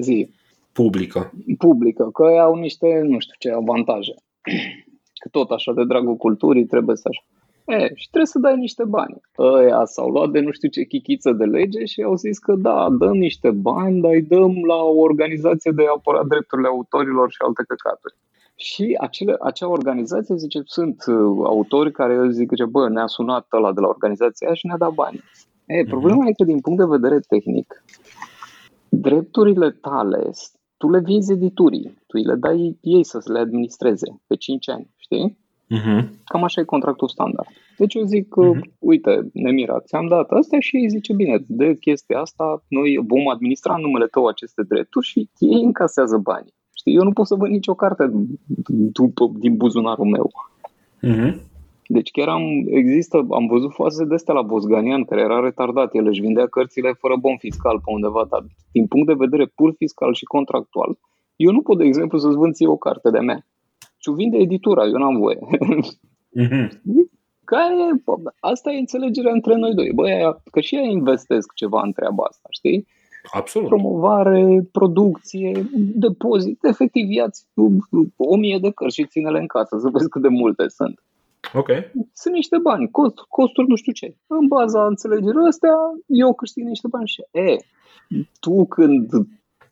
zi, 0.00 0.28
Publică. 0.72 1.32
publică, 1.58 2.10
că 2.12 2.22
ei 2.30 2.38
au 2.38 2.54
niște, 2.54 3.00
nu 3.04 3.18
știu 3.18 3.34
ce, 3.38 3.50
avantaje. 3.50 4.14
Că 5.22 5.28
tot 5.30 5.50
așa 5.50 5.72
de 5.72 5.84
dragul 5.84 6.16
culturii 6.16 6.64
trebuie 6.64 6.96
să 6.96 7.08
așa. 7.10 7.22
E, 7.66 7.94
și 7.94 8.08
trebuie 8.08 8.26
să 8.26 8.38
dai 8.38 8.56
niște 8.56 8.84
bani. 8.84 9.20
Ăia 9.38 9.84
s-au 9.84 10.08
luat 10.08 10.30
de 10.30 10.40
nu 10.40 10.50
știu 10.50 10.68
ce 10.68 10.82
chichiță 10.82 11.32
de 11.32 11.44
lege 11.44 11.84
și 11.84 12.02
au 12.02 12.14
zis 12.14 12.38
că 12.38 12.54
da, 12.54 12.88
dăm 12.98 13.16
niște 13.16 13.50
bani, 13.50 14.00
dar 14.00 14.12
îi 14.12 14.22
dăm 14.22 14.54
la 14.66 14.74
o 14.74 15.00
organizație 15.00 15.70
de 15.74 15.84
apărat 15.96 16.26
drepturile 16.26 16.68
autorilor 16.68 17.30
și 17.30 17.38
alte 17.46 17.64
căcaturi. 17.68 18.14
Și 18.56 18.96
acele, 19.00 19.36
acea 19.40 19.68
organizație 19.68 20.36
zice, 20.36 20.60
sunt 20.64 21.04
uh, 21.06 21.14
autori 21.44 21.92
care 21.92 22.30
zic 22.30 22.54
că 22.54 22.66
bă, 22.66 22.88
ne-a 22.88 23.06
sunat 23.06 23.46
ăla 23.52 23.72
de 23.72 23.80
la 23.80 23.88
organizația 23.88 24.46
aia 24.46 24.56
și 24.56 24.66
ne-a 24.66 24.76
dat 24.76 24.92
bani. 24.92 25.20
E, 25.66 25.84
problema 25.84 26.26
e 26.26 26.32
că 26.32 26.44
din 26.44 26.60
punct 26.60 26.78
de 26.78 26.96
vedere 26.96 27.20
tehnic, 27.28 27.84
drepturile 28.88 29.70
tale, 29.70 30.30
tu 30.76 30.90
le 30.90 31.00
vinzi 31.00 31.32
editurii, 31.32 31.94
tu 32.06 32.16
îi 32.18 32.24
le 32.24 32.34
dai 32.34 32.78
ei 32.80 33.04
să 33.04 33.22
le 33.24 33.38
administreze 33.38 34.20
pe 34.26 34.36
5 34.36 34.68
ani, 34.68 34.90
știi? 34.96 35.38
Mhm. 35.72 36.18
Cam 36.24 36.42
așa 36.44 36.60
e 36.60 36.64
contractul 36.64 37.08
standard. 37.08 37.48
Deci 37.78 37.94
eu 37.94 38.02
zic, 38.04 38.28
că, 38.28 38.40
Mhm. 38.44 38.72
uite, 38.78 39.30
Nemira, 39.32 39.80
ți-am 39.80 40.06
dat 40.06 40.30
asta 40.30 40.56
și 40.60 40.76
ei 40.76 40.88
zice, 40.88 41.12
bine, 41.12 41.44
de 41.46 41.76
chestia 41.80 42.20
asta 42.20 42.64
noi 42.68 43.00
vom 43.06 43.28
administra 43.28 43.74
în 43.74 43.80
numele 43.80 44.06
tău 44.06 44.26
aceste 44.26 44.62
drepturi 44.62 45.06
și 45.06 45.28
ei 45.38 45.62
încasează 45.62 46.16
banii. 46.16 46.54
Știi, 46.76 46.94
eu 46.94 47.02
nu 47.02 47.12
pot 47.12 47.26
să 47.26 47.34
văd 47.34 47.50
nicio 47.50 47.74
carte 47.74 48.10
după, 48.92 49.30
din 49.38 49.56
buzunarul 49.56 50.06
meu. 50.06 50.30
Mhm. 51.00 51.40
Deci 51.86 52.10
chiar 52.10 52.28
am, 52.28 52.42
există, 52.66 53.26
am 53.30 53.46
văzut 53.46 53.72
faze 53.72 54.04
de 54.04 54.14
astea 54.14 54.34
la 54.34 54.42
Bosganian, 54.42 55.04
care 55.04 55.20
era 55.20 55.40
retardat, 55.40 55.94
el 55.94 56.06
își 56.06 56.20
vindea 56.20 56.46
cărțile 56.46 56.92
fără 56.98 57.16
bon 57.20 57.36
fiscal 57.36 57.76
pe 57.76 57.90
undeva, 57.92 58.26
dar 58.30 58.44
din 58.72 58.86
punct 58.86 59.06
de 59.06 59.14
vedere 59.24 59.46
pur 59.54 59.74
fiscal 59.76 60.14
și 60.14 60.24
contractual, 60.24 60.98
eu 61.36 61.52
nu 61.52 61.62
pot, 61.62 61.78
de 61.78 61.84
exemplu, 61.84 62.18
să-ți 62.18 62.36
vând 62.36 62.54
ție 62.54 62.68
o 62.68 62.76
carte 62.76 63.10
de 63.10 63.18
mea. 63.18 63.46
Și 64.02 64.08
o 64.08 64.14
vinde 64.14 64.36
editura, 64.36 64.84
eu 64.84 64.98
n-am 64.98 65.18
voie. 65.18 65.38
Mhm. 66.30 66.82
Care 67.44 67.74
e, 67.74 68.02
asta 68.40 68.72
e 68.72 68.78
înțelegerea 68.78 69.32
între 69.32 69.54
noi 69.54 69.74
doi. 69.74 69.92
Băi, 69.94 70.36
că 70.50 70.60
și 70.60 70.74
ea 70.74 70.82
investesc 70.82 71.52
ceva 71.54 71.80
în 71.84 71.92
treaba 71.92 72.24
asta, 72.28 72.48
știi? 72.50 72.86
Absolut. 73.30 73.68
Promovare, 73.68 74.68
producție, 74.72 75.66
depozit, 75.74 76.64
efectiv 76.64 77.10
iați 77.10 77.46
o 78.16 78.36
mie 78.36 78.58
de 78.58 78.70
cărți 78.70 78.94
și 78.94 79.06
ține-le 79.06 79.38
în 79.38 79.46
casă, 79.46 79.78
să 79.78 79.88
vezi 79.88 80.08
cât 80.08 80.22
de 80.22 80.28
multe 80.28 80.68
sunt. 80.68 81.02
Ok. 81.54 81.68
Sunt 82.12 82.34
niște 82.34 82.58
bani, 82.58 82.90
cost, 82.90 83.18
costuri 83.28 83.68
nu 83.68 83.74
știu 83.74 83.92
ce. 83.92 84.16
În 84.26 84.46
baza 84.46 84.86
înțelegerii 84.86 85.46
astea, 85.48 85.74
eu 86.06 86.34
câștig 86.34 86.64
niște 86.64 86.88
bani 86.88 87.08
și 87.08 87.22
e, 87.30 87.56
tu 88.40 88.66
când 88.66 89.10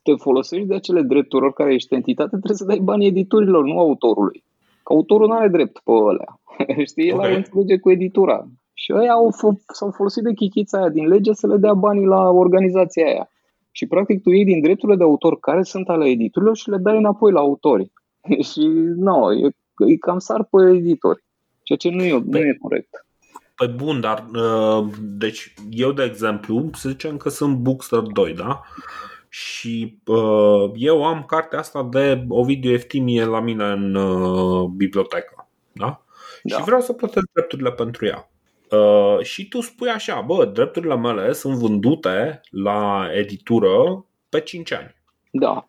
te 0.02 0.12
folosești 0.14 0.66
de 0.66 0.74
acele 0.74 1.02
drepturi 1.02 1.44
oricare 1.44 1.74
ești 1.74 1.94
entitate, 1.94 2.28
trebuie 2.28 2.56
să 2.56 2.64
dai 2.64 2.78
bani 2.78 3.06
editorilor, 3.06 3.64
nu 3.64 3.78
autorului. 3.78 4.44
Că 4.82 4.92
autorul 4.92 5.26
nu 5.26 5.34
are 5.34 5.48
drept 5.48 5.78
pe 5.78 5.90
ălea. 5.90 6.40
Știi, 6.90 7.08
el 7.08 7.14
Ok. 7.14 7.20
okay. 7.20 7.34
înțelege 7.36 7.78
cu 7.78 7.90
editura. 7.90 8.46
Și 8.74 8.92
ăia 8.94 9.12
au 9.12 9.28
f- 9.28 9.64
s-au 9.72 9.90
folosit 9.90 10.22
de 10.22 10.32
chichița 10.32 10.78
aia 10.78 10.88
din 10.88 11.08
lege 11.08 11.32
să 11.32 11.46
le 11.46 11.56
dea 11.56 11.74
banii 11.74 12.06
la 12.06 12.28
organizația 12.28 13.06
aia. 13.06 13.30
Și 13.70 13.86
practic 13.86 14.22
tu 14.22 14.30
iei 14.30 14.44
din 14.44 14.60
drepturile 14.60 14.96
de 14.96 15.02
autor 15.02 15.38
care 15.38 15.62
sunt 15.62 15.88
ale 15.88 16.08
editorilor 16.08 16.56
și 16.56 16.70
le 16.70 16.76
dai 16.76 16.96
înapoi 16.96 17.32
la 17.32 17.40
autori. 17.40 17.92
și 18.50 18.60
nu, 18.96 19.32
e, 19.32 19.50
e 19.86 19.96
cam 19.96 20.18
sar 20.18 20.44
pe 20.44 20.76
editori. 20.76 21.24
Ceea 21.62 21.78
ce 21.78 21.90
nu 21.90 22.02
e, 22.02 22.22
nu 22.26 22.38
e 22.38 22.56
corect. 22.60 23.04
Păi 23.56 23.68
bun, 23.68 24.00
dar 24.00 24.24
uh, 24.34 24.86
deci 25.18 25.54
eu 25.70 25.92
de 25.92 26.02
exemplu, 26.02 26.70
să 26.72 26.88
zicem 26.88 27.16
că 27.16 27.28
sunt 27.28 27.56
Bookster 27.56 28.00
2, 28.00 28.34
da? 28.34 28.60
Și 29.32 29.98
uh, 30.06 30.70
eu 30.74 31.04
am 31.04 31.24
cartea 31.24 31.58
asta 31.58 31.82
de 31.82 32.24
Ovidiu 32.28 32.72
Eftimie 32.72 33.24
la 33.24 33.40
mine 33.40 33.64
în 33.64 33.94
uh, 33.94 34.68
bibliotecă, 34.76 35.48
da? 35.72 36.04
da? 36.42 36.56
Și 36.56 36.62
vreau 36.64 36.80
să 36.80 36.92
plătesc 36.92 37.26
drepturile 37.32 37.72
pentru 37.72 38.06
ea. 38.06 38.30
Uh, 38.70 39.22
și 39.22 39.48
tu 39.48 39.60
spui 39.60 39.88
așa, 39.88 40.20
bă, 40.20 40.44
drepturile 40.44 40.96
mele 40.96 41.32
sunt 41.32 41.54
vândute 41.54 42.40
la 42.50 43.08
editură 43.12 44.04
pe 44.28 44.40
5 44.40 44.72
ani. 44.72 44.94
Da. 45.30 45.66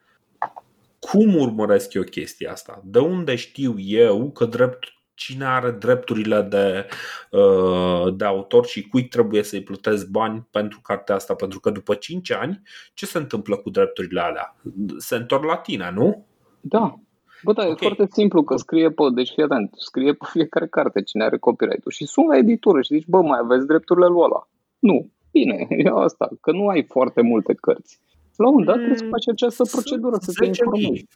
Cum 0.99 1.35
urmăresc 1.35 1.93
eu 1.93 2.03
chestia 2.03 2.51
asta? 2.51 2.81
De 2.83 2.99
unde 2.99 3.35
știu 3.35 3.75
eu 3.79 4.31
că 4.31 4.45
drept, 4.45 4.87
cine 5.21 5.45
are 5.45 5.71
drepturile 5.71 6.41
de, 6.41 6.87
uh, 7.31 8.13
de 8.15 8.25
autor 8.25 8.65
și 8.65 8.87
cui 8.87 9.07
trebuie 9.07 9.43
să-i 9.43 9.63
plătesc 9.63 10.07
bani 10.07 10.47
pentru 10.51 10.79
cartea 10.83 11.15
asta? 11.15 11.33
Pentru 11.35 11.59
că 11.59 11.69
după 11.69 11.93
5 11.93 12.31
ani, 12.31 12.61
ce 12.93 13.05
se 13.05 13.17
întâmplă 13.17 13.55
cu 13.55 13.69
drepturile 13.69 14.21
alea? 14.21 14.55
Se 14.97 15.15
întorc 15.15 15.43
la 15.43 15.55
tine, 15.55 15.91
nu? 15.95 16.25
Da. 16.61 16.99
Bă, 17.43 17.53
da, 17.53 17.61
okay. 17.61 17.71
e 17.71 17.85
foarte 17.85 18.07
simplu 18.11 18.43
că 18.43 18.55
scrie 18.55 18.89
pe, 18.89 19.03
deci 19.15 19.29
fii 19.29 19.43
atent, 19.43 19.73
scrie 19.77 20.13
pe 20.13 20.25
fiecare 20.29 20.67
carte 20.67 21.01
cine 21.01 21.23
are 21.23 21.37
copyright-ul 21.37 21.91
și 21.91 22.05
sunt 22.05 22.27
la 22.27 22.37
editură 22.37 22.81
și 22.81 22.93
zici, 22.93 23.07
bă, 23.07 23.21
mai 23.21 23.39
aveți 23.43 23.67
drepturile 23.67 24.05
lui 24.05 24.21
ăla. 24.21 24.47
Nu. 24.79 25.09
Bine, 25.31 25.67
e 25.85 25.89
asta, 25.93 26.29
că 26.41 26.51
nu 26.51 26.67
ai 26.67 26.83
foarte 26.83 27.21
multe 27.21 27.53
cărți. 27.53 27.99
La 28.35 28.49
un 28.49 28.63
dat 28.63 28.75
trebuie 28.75 28.97
să 28.97 29.05
faci 29.09 29.27
această 29.27 29.63
procedură, 29.71 30.17
să 30.19 30.31
te 30.39 30.45
informezi. 30.45 31.07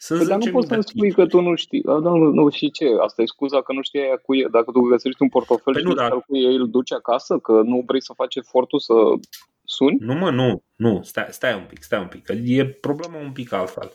Sunt 0.00 0.18
păi, 0.18 0.28
dar 0.28 0.38
nu 0.38 0.50
poți 0.50 0.68
să-mi 0.68 0.82
spui 0.82 1.12
că 1.12 1.26
tu 1.26 1.40
nu 1.40 1.54
știi. 1.54 1.82
Da, 1.82 1.98
nu, 1.98 2.16
nu, 2.16 2.48
și 2.48 2.70
ce? 2.70 2.86
Asta 3.00 3.22
e 3.22 3.26
scuza 3.26 3.62
că 3.62 3.72
nu 3.72 3.82
știi 3.82 4.00
aia 4.00 4.16
cu 4.22 4.34
e. 4.34 4.48
Dacă 4.50 4.70
tu 4.70 4.80
găsești 4.80 5.22
un 5.22 5.28
portofel 5.28 5.72
păi 5.72 5.82
și 5.82 5.88
nu, 5.88 5.94
dar... 5.94 6.10
cu 6.10 6.36
ei, 6.36 6.56
îl 6.56 6.70
duci 6.70 6.92
acasă, 6.92 7.38
că 7.38 7.52
nu 7.52 7.82
vrei 7.86 8.02
să 8.02 8.12
faci 8.16 8.34
efortul 8.34 8.78
să 8.78 8.94
suni? 9.64 9.96
Nu, 10.00 10.14
mă, 10.14 10.30
nu, 10.30 10.62
nu, 10.76 11.00
stai, 11.02 11.26
stai 11.30 11.54
un 11.54 11.64
pic, 11.68 11.82
stai 11.82 12.00
un 12.00 12.06
pic, 12.06 12.24
că 12.24 12.32
e 12.32 12.66
problema 12.66 13.18
un 13.18 13.32
pic 13.32 13.52
altfel. 13.52 13.92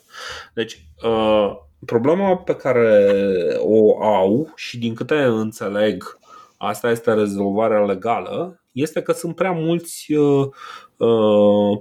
Deci, 0.54 0.86
uh, 1.04 1.56
problema 1.86 2.38
pe 2.38 2.56
care 2.56 3.28
o 3.60 4.04
au 4.04 4.52
și 4.56 4.78
din 4.80 4.94
câte 4.94 5.16
înțeleg, 5.16 6.18
asta 6.58 6.90
este 6.90 7.14
rezolvarea 7.14 7.86
legală, 7.86 8.64
este 8.72 9.02
că 9.02 9.12
sunt 9.12 9.36
prea 9.36 9.52
mulți 9.52 10.14
uh, 10.14 10.48
uh, 10.48 10.52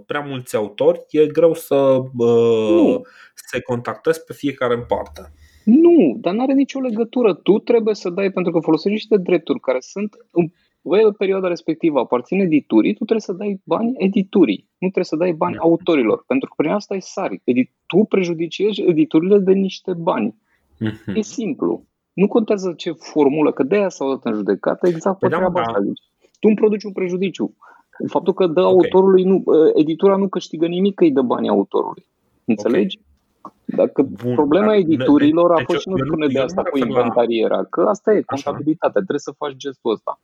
prea 0.06 0.20
mulți 0.20 0.56
autori, 0.56 1.04
e 1.10 1.26
greu 1.26 1.54
să 1.54 2.00
uh, 2.16 3.00
se 3.34 3.60
contactezi 3.60 4.24
pe 4.24 4.32
fiecare 4.32 4.74
în 4.74 4.84
parte. 4.88 5.32
Nu, 5.64 6.16
dar 6.20 6.34
nu 6.34 6.42
are 6.42 6.52
nicio 6.52 6.80
legătură. 6.80 7.34
Tu 7.34 7.58
trebuie 7.58 7.94
să 7.94 8.10
dai, 8.10 8.30
pentru 8.30 8.52
că 8.52 8.58
folosești 8.58 8.92
niște 8.92 9.16
drepturi 9.16 9.60
care 9.60 9.78
sunt 9.80 10.16
în 10.30 10.50
perioada 11.18 11.48
respectivă 11.48 11.98
aparțin 11.98 12.40
editurii, 12.40 12.90
tu 12.90 13.04
trebuie 13.04 13.20
să 13.20 13.32
dai 13.32 13.60
bani 13.64 13.94
editurii, 13.96 14.68
nu 14.78 14.88
trebuie 14.88 15.04
să 15.04 15.16
dai 15.16 15.32
bani 15.32 15.56
autorilor, 15.56 16.24
pentru 16.26 16.48
că 16.48 16.54
prin 16.56 16.70
asta 16.70 16.94
e 16.94 17.00
sari. 17.00 17.42
Tu 17.86 18.04
prejudiciezi 18.08 18.80
editurile 18.80 19.38
de 19.38 19.52
niște 19.52 19.92
bani. 19.92 20.34
Mm-hmm. 20.84 21.14
E 21.14 21.20
simplu. 21.20 21.86
Nu 22.12 22.28
contează 22.28 22.74
ce 22.76 22.92
formulă, 22.92 23.52
că 23.52 23.62
de 23.62 23.76
aia 23.76 23.88
s-au 23.88 24.08
dat 24.08 24.24
în 24.24 24.34
judecată 24.34 24.88
exact 24.88 25.18
pe 25.18 25.26
păi 25.26 25.30
da, 25.30 25.36
treaba 25.36 25.60
da. 25.60 25.66
asta. 25.66 25.78
Tu 26.40 26.48
îmi 26.48 26.56
produci 26.56 26.84
un 26.84 26.92
prejudiciu. 26.92 27.56
Faptul 28.06 28.32
că 28.32 28.46
dă 28.46 28.60
okay. 28.60 28.72
autorului, 28.72 29.22
nu, 29.22 29.42
ă, 29.46 29.70
editura 29.74 30.16
nu 30.16 30.28
câștigă 30.28 30.66
nimic 30.66 30.94
că 30.94 31.04
îi 31.04 31.12
dă 31.12 31.22
banii 31.22 31.48
autorului. 31.48 32.06
Înțelegi? 32.44 32.98
Okay. 32.98 33.10
Dacă 33.64 34.02
Bun, 34.02 34.34
problema 34.34 34.66
dar, 34.66 34.74
editurilor 34.74 35.52
a 35.52 35.56
deci 35.56 35.64
fost 35.64 35.80
și 35.80 35.88
nu 35.88 35.96
spune 35.96 36.26
de 36.26 36.38
asta 36.38 36.62
cu 36.62 36.78
inventariera, 36.78 37.64
că 37.64 37.80
asta 37.80 38.12
e 38.12 38.20
contabilitate, 38.20 38.92
trebuie 38.92 39.18
să 39.18 39.34
faci 39.36 39.56
gestul 39.56 39.92
ăsta. 39.92 40.20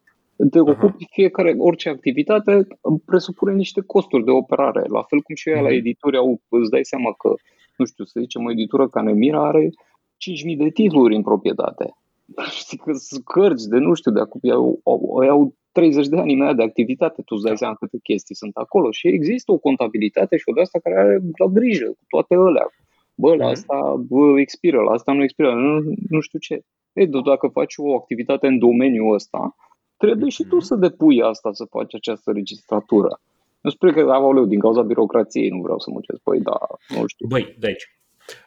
Te 0.50 0.60
ocupi 0.60 1.06
fiecare, 1.10 1.55
orice 1.59 1.88
activitate 1.88 2.66
presupune 3.05 3.52
niște 3.52 3.80
costuri 3.80 4.24
de 4.24 4.30
operare, 4.30 4.82
la 4.88 5.02
fel 5.02 5.20
cum 5.20 5.34
și 5.34 5.50
uh-huh. 5.50 5.55
la 5.55 5.60
mhm. 5.60 5.72
edituri 5.72 6.16
au, 6.16 6.40
îți 6.48 6.70
dai 6.70 6.84
seama 6.84 7.12
că, 7.12 7.34
nu 7.76 7.84
știu, 7.84 8.05
să 8.05 8.20
zicem, 8.20 8.44
o 8.44 8.50
editură 8.50 8.88
ca 8.88 9.00
Nemira 9.02 9.46
are 9.46 9.64
5.000 9.66 10.56
de 10.56 10.70
titluri 10.70 11.14
în 11.14 11.22
proprietate. 11.22 11.96
Știi 12.60 12.78
că 12.78 12.92
sunt 12.92 13.24
cărți 13.24 13.68
de, 13.68 13.78
nu 13.78 13.94
știu, 13.94 14.10
de 14.10 14.20
acum, 14.20 14.40
au, 14.50 14.80
au, 14.84 15.22
au 15.28 15.55
30 15.78 16.06
de 16.06 16.18
ani 16.18 16.34
mai 16.34 16.55
de 16.55 16.62
activitate, 16.62 17.22
tu 17.22 17.34
îți 17.34 17.44
dai 17.44 17.56
seama 17.56 17.74
câte 17.74 17.98
chestii 18.02 18.34
sunt 18.34 18.56
acolo 18.56 18.90
și 18.90 19.09
există 19.09 19.52
o 19.52 19.59
contabilitate 19.59 20.36
și 20.36 20.44
o 20.46 20.52
de 20.52 20.60
asta 20.60 20.78
care 20.82 20.96
are 21.00 21.20
la 21.38 21.46
grijă 21.46 21.86
cu 21.86 22.05
toate 22.09 22.34
alea. 22.34 22.66
Bă, 23.14 23.34
la 23.34 23.44
mhm. 23.44 23.52
asta 23.52 23.94
bă, 24.09 24.40
expiră, 24.40 24.80
la 24.80 24.90
asta 24.90 25.12
nu 25.12 25.22
expiră, 25.22 25.55
nu, 25.55 25.92
nu 26.09 26.20
știu 26.20 26.38
ce. 26.38 26.62
Ei, 26.92 27.06
dacă 27.06 27.46
faci 27.46 27.74
o 27.76 27.94
activitate 27.94 28.46
în 28.46 28.59
domeniul 28.59 29.14
ăsta, 29.14 29.56
trebuie 29.96 30.30
și 30.30 30.42
tu 30.42 30.56
mhm. 30.56 30.64
să 30.64 30.74
depui 30.74 31.22
asta, 31.22 31.52
să 31.52 31.64
faci 31.64 31.94
această 31.94 32.30
registratură. 32.32 33.20
Nu 33.60 33.70
spune 33.70 33.92
că, 33.92 34.00
aoleu, 34.00 34.44
din 34.44 34.60
cauza 34.60 34.82
birocrației 34.82 35.48
nu 35.48 35.60
vreau 35.60 35.78
să 35.78 35.90
muncesc. 35.90 36.20
Păi, 36.22 36.40
da, 36.40 36.59
nu 36.88 37.06
știu. 37.06 37.26
Băi, 37.26 37.56
deci, 37.59 37.84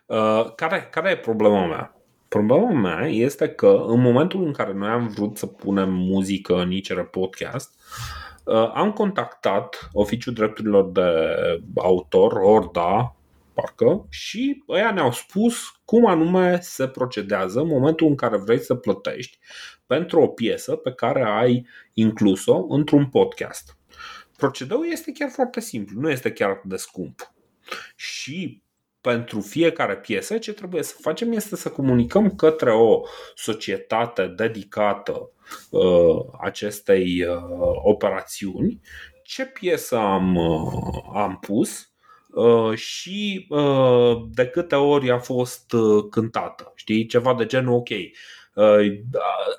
uh, 0.05 0.53
care, 0.55 0.87
care 0.91 1.09
e 1.09 1.17
problema 1.17 1.67
mea? 1.67 2.00
Problema 2.37 2.71
mea 2.71 3.07
este 3.07 3.49
că 3.49 3.83
în 3.87 4.01
momentul 4.01 4.45
în 4.45 4.51
care 4.53 4.73
noi 4.73 4.89
am 4.89 5.07
vrut 5.07 5.37
să 5.37 5.45
punem 5.45 5.93
muzică 5.93 6.55
în 6.55 6.71
ICR 6.71 6.99
Podcast, 6.99 7.73
uh, 8.45 8.71
am 8.73 8.91
contactat 8.91 9.89
oficiul 9.91 10.33
drepturilor 10.33 10.91
de 10.91 11.09
autor, 11.75 12.31
Orda, 12.33 13.15
parcă, 13.53 14.05
și 14.09 14.63
ăia 14.69 14.91
ne-au 14.91 15.11
spus 15.11 15.55
cum 15.85 16.05
anume 16.05 16.59
se 16.61 16.87
procedează 16.87 17.59
în 17.59 17.67
momentul 17.67 18.07
în 18.07 18.15
care 18.15 18.37
vrei 18.37 18.59
să 18.59 18.75
plătești 18.75 19.37
pentru 19.85 20.21
o 20.21 20.27
piesă 20.27 20.75
pe 20.75 20.91
care 20.91 21.23
ai 21.23 21.67
inclus-o 21.93 22.65
într-un 22.69 23.05
podcast. 23.05 23.77
Procedeul 24.37 24.87
este 24.91 25.11
chiar 25.11 25.29
foarte 25.29 25.59
simplu, 25.59 25.99
nu 25.99 26.09
este 26.09 26.31
chiar 26.31 26.61
de 26.65 26.75
scump. 26.75 27.33
Și 27.95 28.60
pentru 29.01 29.41
fiecare 29.41 29.95
piesă, 29.95 30.37
ce 30.37 30.53
trebuie 30.53 30.83
să 30.83 30.95
facem 30.99 31.31
este 31.31 31.55
să 31.55 31.69
comunicăm 31.69 32.35
către 32.35 32.73
o 32.73 33.01
societate 33.35 34.25
dedicată 34.25 35.31
uh, 35.69 36.19
acestei 36.39 37.23
uh, 37.23 37.37
operațiuni 37.83 38.81
ce 39.31 39.45
piesă 39.45 39.97
am, 39.97 40.35
uh, 40.35 41.01
am 41.13 41.37
pus 41.41 41.91
uh, 42.29 42.73
și 42.75 43.45
uh, 43.49 44.21
de 44.31 44.45
câte 44.45 44.75
ori 44.75 45.11
a 45.11 45.19
fost 45.19 45.71
uh, 45.73 46.03
cântată. 46.09 46.71
Știi, 46.75 47.05
ceva 47.05 47.33
de 47.33 47.45
genul 47.45 47.73
ok. 47.73 47.89
Uh, 48.53 48.91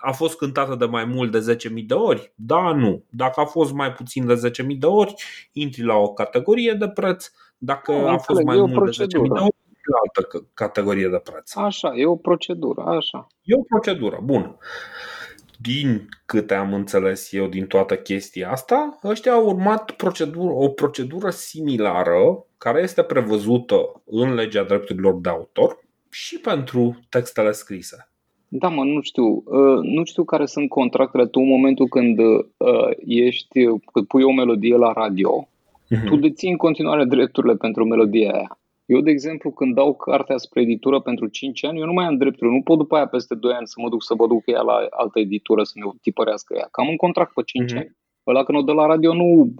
a 0.01 0.13
fost 0.13 0.37
cântată 0.37 0.75
de 0.75 0.85
mai 0.85 1.05
mult 1.05 1.33
de 1.33 1.57
10.000 1.69 1.87
de 1.87 1.95
ori? 1.95 2.33
Da, 2.35 2.73
nu. 2.73 3.05
Dacă 3.11 3.41
a 3.41 3.45
fost 3.45 3.73
mai 3.73 3.93
puțin 3.93 4.27
de 4.27 4.53
10.000 4.63 4.67
de 4.79 4.87
ori, 4.87 5.15
intri 5.53 5.83
la 5.83 5.95
o 5.95 6.13
categorie 6.13 6.73
de 6.73 6.89
preț 6.89 7.31
dacă 7.65 7.93
a 7.93 8.17
fost 8.17 8.43
mai 8.43 8.57
mult 8.57 8.97
de 8.97 9.05
10.000 9.05 9.09
de 9.09 9.17
ori, 9.19 9.57
la 9.93 9.99
altă 10.05 10.49
categorie 10.55 11.09
de 11.09 11.21
preț. 11.25 11.57
Așa, 11.57 11.93
e 11.97 12.07
o 12.07 12.17
procedură, 12.17 12.83
așa. 12.83 13.27
E 13.43 13.55
o 13.55 13.63
procedură, 13.63 14.21
bun. 14.23 14.57
Din 15.61 16.09
câte 16.27 16.55
am 16.55 16.75
înțeles 16.75 17.33
eu 17.33 17.47
din 17.47 17.67
toată 17.67 17.97
chestia 17.97 18.51
asta, 18.51 18.99
ăștia 19.05 19.33
au 19.33 19.47
urmat 19.47 19.91
procedură, 19.91 20.53
o 20.53 20.69
procedură 20.69 21.31
similară 21.31 22.47
care 22.59 22.83
este 22.83 23.03
prevăzută 23.03 24.03
în 24.05 24.35
legea 24.35 24.63
drepturilor 24.63 25.21
de 25.21 25.29
autor 25.29 25.79
și 26.11 26.39
pentru 26.39 26.99
textele 27.09 27.53
scrise. 27.53 28.13
Da, 28.49 28.69
mă, 28.69 28.85
nu 28.85 29.01
știu. 29.01 29.27
Uh, 29.27 29.79
nu 29.83 30.05
știu 30.05 30.25
care 30.25 30.47
sunt 30.47 30.69
contractele. 30.69 31.27
Tu 31.27 31.41
în 31.41 31.49
momentul 31.49 31.89
când 31.89 32.19
uh, 32.19 32.91
ești, 33.07 33.65
când 33.93 34.07
pui 34.07 34.23
o 34.23 34.33
melodie 34.33 34.77
la 34.77 34.93
radio, 34.93 35.49
uh-huh. 35.95 36.05
tu 36.07 36.17
deții 36.17 36.51
în 36.51 36.57
continuare 36.57 37.05
drepturile 37.05 37.55
pentru 37.55 37.85
melodia 37.85 38.33
aia. 38.33 38.59
Eu, 38.87 39.01
de 39.01 39.11
exemplu, 39.11 39.51
când 39.51 39.75
dau 39.75 39.95
cartea 39.95 40.37
spre 40.37 40.61
editură 40.61 41.01
pentru 41.01 41.27
5 41.27 41.65
ani, 41.65 41.79
eu 41.79 41.87
nu 41.87 41.93
mai 41.93 42.05
am 42.05 42.17
drepturile. 42.17 42.57
Nu 42.57 42.63
pot 42.63 42.79
după 42.79 42.95
aia 42.95 43.07
peste 43.07 43.35
2 43.35 43.53
ani 43.53 43.67
să 43.67 43.75
mă 43.77 43.89
duc 43.89 44.03
să 44.03 44.15
mă 44.19 44.27
duc 44.27 44.43
ea 44.47 44.61
la 44.61 44.87
altă 44.91 45.19
editură 45.19 45.63
să 45.63 45.73
mi 45.75 45.93
tipărească 46.01 46.55
ea. 46.57 46.69
Că 46.71 46.81
am 46.81 46.89
un 46.89 46.97
contract 46.97 47.33
pe 47.33 47.43
5 47.43 47.73
uh-huh. 47.73 47.77
ani. 47.77 47.97
Ăla 48.27 48.45
când 48.45 48.59
o 48.59 48.63
dă 48.63 48.73
la 48.73 48.87
radio 48.87 49.15
nu 49.15 49.55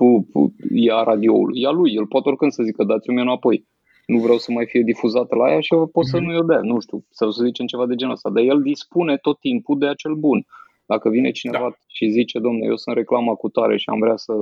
ia 0.75 1.03
radioul, 1.03 1.57
ia 1.57 1.71
lui. 1.71 1.95
El 1.95 2.07
poate 2.07 2.29
oricând 2.29 2.53
să 2.53 2.63
zică 2.63 2.85
dați-mi 2.85 3.21
înapoi. 3.21 3.67
Nu 4.07 4.19
vreau 4.19 4.39
să 4.39 4.53
mai 4.53 4.67
fie 4.67 4.83
difuzată 4.83 5.35
la 5.37 5.53
ea 5.53 5.61
și 5.61 5.75
eu 5.75 5.87
pot 5.87 6.07
să 6.07 6.19
uh-huh. 6.19 6.21
nu 6.21 6.33
i-o 6.33 6.43
dea, 6.43 6.61
nu 6.61 6.81
știu, 6.81 7.05
sau 7.11 7.31
să 7.31 7.45
zicem 7.45 7.67
ceva 7.67 7.87
de 7.87 7.95
genul 7.95 8.15
ăsta. 8.15 8.31
Dar 8.31 8.43
el 8.43 8.63
dispune 8.63 9.17
tot 9.17 9.39
timpul 9.39 9.79
de 9.79 9.87
acel 9.87 10.15
bun. 10.15 10.47
Dacă 10.87 11.09
vine 11.09 11.31
cineva 11.31 11.69
da. 11.69 11.77
și 11.87 12.09
zice, 12.09 12.39
domnule, 12.39 12.67
eu 12.67 12.77
sunt 12.77 12.97
reclama 12.97 13.35
cu 13.35 13.49
tare 13.49 13.77
și 13.77 13.89
am 13.89 13.99
vrea 13.99 14.17
să 14.17 14.33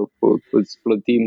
îți 0.51 0.79
plătim 0.83 1.23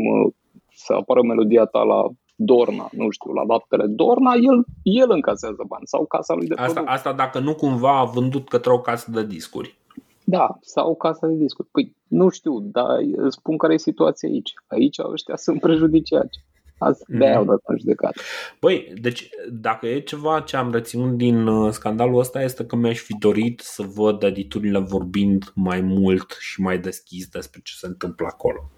să 0.74 0.92
apară 0.92 1.22
melodia 1.22 1.64
ta 1.64 1.82
la 1.82 2.08
Dorna, 2.36 2.88
nu 2.92 3.10
știu, 3.10 3.32
la 3.32 3.42
laptele 3.42 3.86
Dorna, 3.86 4.32
el, 4.34 4.64
el 4.82 5.10
încasează 5.10 5.64
bani 5.66 5.86
sau 5.86 6.06
casa 6.06 6.34
lui 6.34 6.46
de 6.46 6.54
asta, 6.54 6.82
Asta 6.86 7.12
dacă 7.12 7.38
nu 7.38 7.54
cumva 7.54 7.98
a 7.98 8.04
vândut 8.04 8.48
către 8.48 8.72
o 8.72 8.80
casă 8.80 9.10
de 9.10 9.26
discuri. 9.26 9.78
Da, 10.24 10.58
sau 10.60 10.90
o 10.90 10.94
casă 10.94 11.26
de 11.26 11.34
discuri. 11.34 11.68
Păi 11.72 11.96
nu 12.08 12.28
știu, 12.28 12.60
dar 12.60 12.86
spun 13.28 13.56
care 13.56 13.74
e 13.74 13.78
situația 13.78 14.28
aici. 14.28 14.52
Aici 14.66 14.98
ăștia 14.98 15.36
sunt 15.36 15.60
prejudiciați. 15.60 16.44
Asta 16.78 17.04
mm. 17.08 17.18
de-aia 17.18 17.36
au 17.36 17.44
dat 17.44 17.60
în 17.64 17.78
judecată. 17.78 18.20
Păi, 18.58 18.92
deci 19.00 19.28
dacă 19.52 19.86
e 19.86 20.00
ceva 20.00 20.40
ce 20.40 20.56
am 20.56 20.72
reținut 20.72 21.16
din 21.16 21.46
uh, 21.46 21.72
scandalul 21.72 22.18
ăsta 22.18 22.42
este 22.42 22.66
că 22.66 22.76
mi-aș 22.76 22.98
fi 22.98 23.14
dorit 23.18 23.60
să 23.60 23.82
văd 23.94 24.22
editurile 24.22 24.78
vorbind 24.78 25.52
mai 25.54 25.80
mult 25.80 26.36
și 26.38 26.60
mai 26.60 26.78
deschis 26.78 27.26
despre 27.28 27.60
ce 27.64 27.72
se 27.76 27.86
întâmplă 27.86 28.26
acolo. 28.26 28.70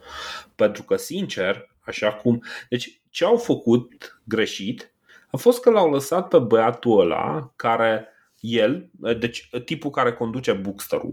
Pentru 0.55 0.82
că, 0.82 0.97
sincer, 0.97 1.76
așa 1.86 2.12
cum... 2.12 2.42
Deci, 2.68 3.00
ce 3.10 3.24
au 3.24 3.36
făcut 3.36 4.20
greșit 4.24 4.94
a 5.30 5.36
fost 5.36 5.60
că 5.60 5.70
l-au 5.70 5.90
lăsat 5.90 6.28
pe 6.28 6.38
băiatul 6.38 7.00
ăla 7.00 7.52
care 7.56 8.08
el, 8.40 8.90
deci 9.18 9.48
tipul 9.64 9.90
care 9.90 10.12
conduce 10.12 10.52
bookstore 10.52 11.10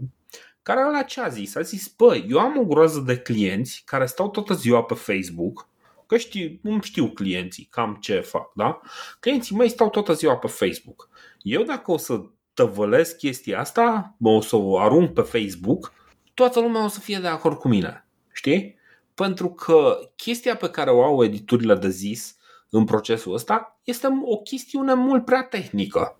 care 0.64 0.90
la 0.90 1.02
ce 1.02 1.20
a 1.20 1.28
zis? 1.28 1.54
A 1.54 1.60
zis, 1.60 1.94
băi, 1.96 2.26
eu 2.28 2.38
am 2.38 2.58
o 2.58 2.64
groază 2.64 3.00
de 3.00 3.18
clienți 3.18 3.82
care 3.86 4.06
stau 4.06 4.30
toată 4.30 4.54
ziua 4.54 4.82
pe 4.82 4.94
Facebook, 4.94 5.68
că 6.06 6.16
știu, 6.16 6.58
nu 6.60 6.80
știu 6.82 7.06
clienții 7.06 7.68
cam 7.70 7.96
ce 8.00 8.20
fac, 8.20 8.52
da? 8.54 8.80
Clienții 9.20 9.56
mei 9.56 9.68
stau 9.68 9.90
toată 9.90 10.12
ziua 10.12 10.36
pe 10.36 10.46
Facebook. 10.46 11.08
Eu 11.42 11.62
dacă 11.62 11.90
o 11.90 11.96
să 11.96 12.20
tăvălesc 12.54 13.16
chestia 13.16 13.60
asta, 13.60 14.14
o 14.22 14.40
să 14.40 14.56
o 14.56 14.78
arunc 14.78 15.12
pe 15.12 15.20
Facebook, 15.20 15.92
toată 16.34 16.60
lumea 16.60 16.84
o 16.84 16.88
să 16.88 17.00
fie 17.00 17.18
de 17.18 17.26
acord 17.26 17.58
cu 17.58 17.68
mine. 17.68 18.06
Știi? 18.32 18.78
Pentru 19.14 19.48
că 19.50 19.98
chestia 20.16 20.56
pe 20.56 20.70
care 20.70 20.90
o 20.90 21.02
au 21.02 21.24
editurile 21.24 21.74
de 21.74 21.88
zis 21.88 22.36
în 22.70 22.84
procesul 22.84 23.34
ăsta 23.34 23.80
este 23.84 24.08
o 24.24 24.36
chestiune 24.36 24.94
mult 24.94 25.24
prea 25.24 25.42
tehnică 25.42 26.18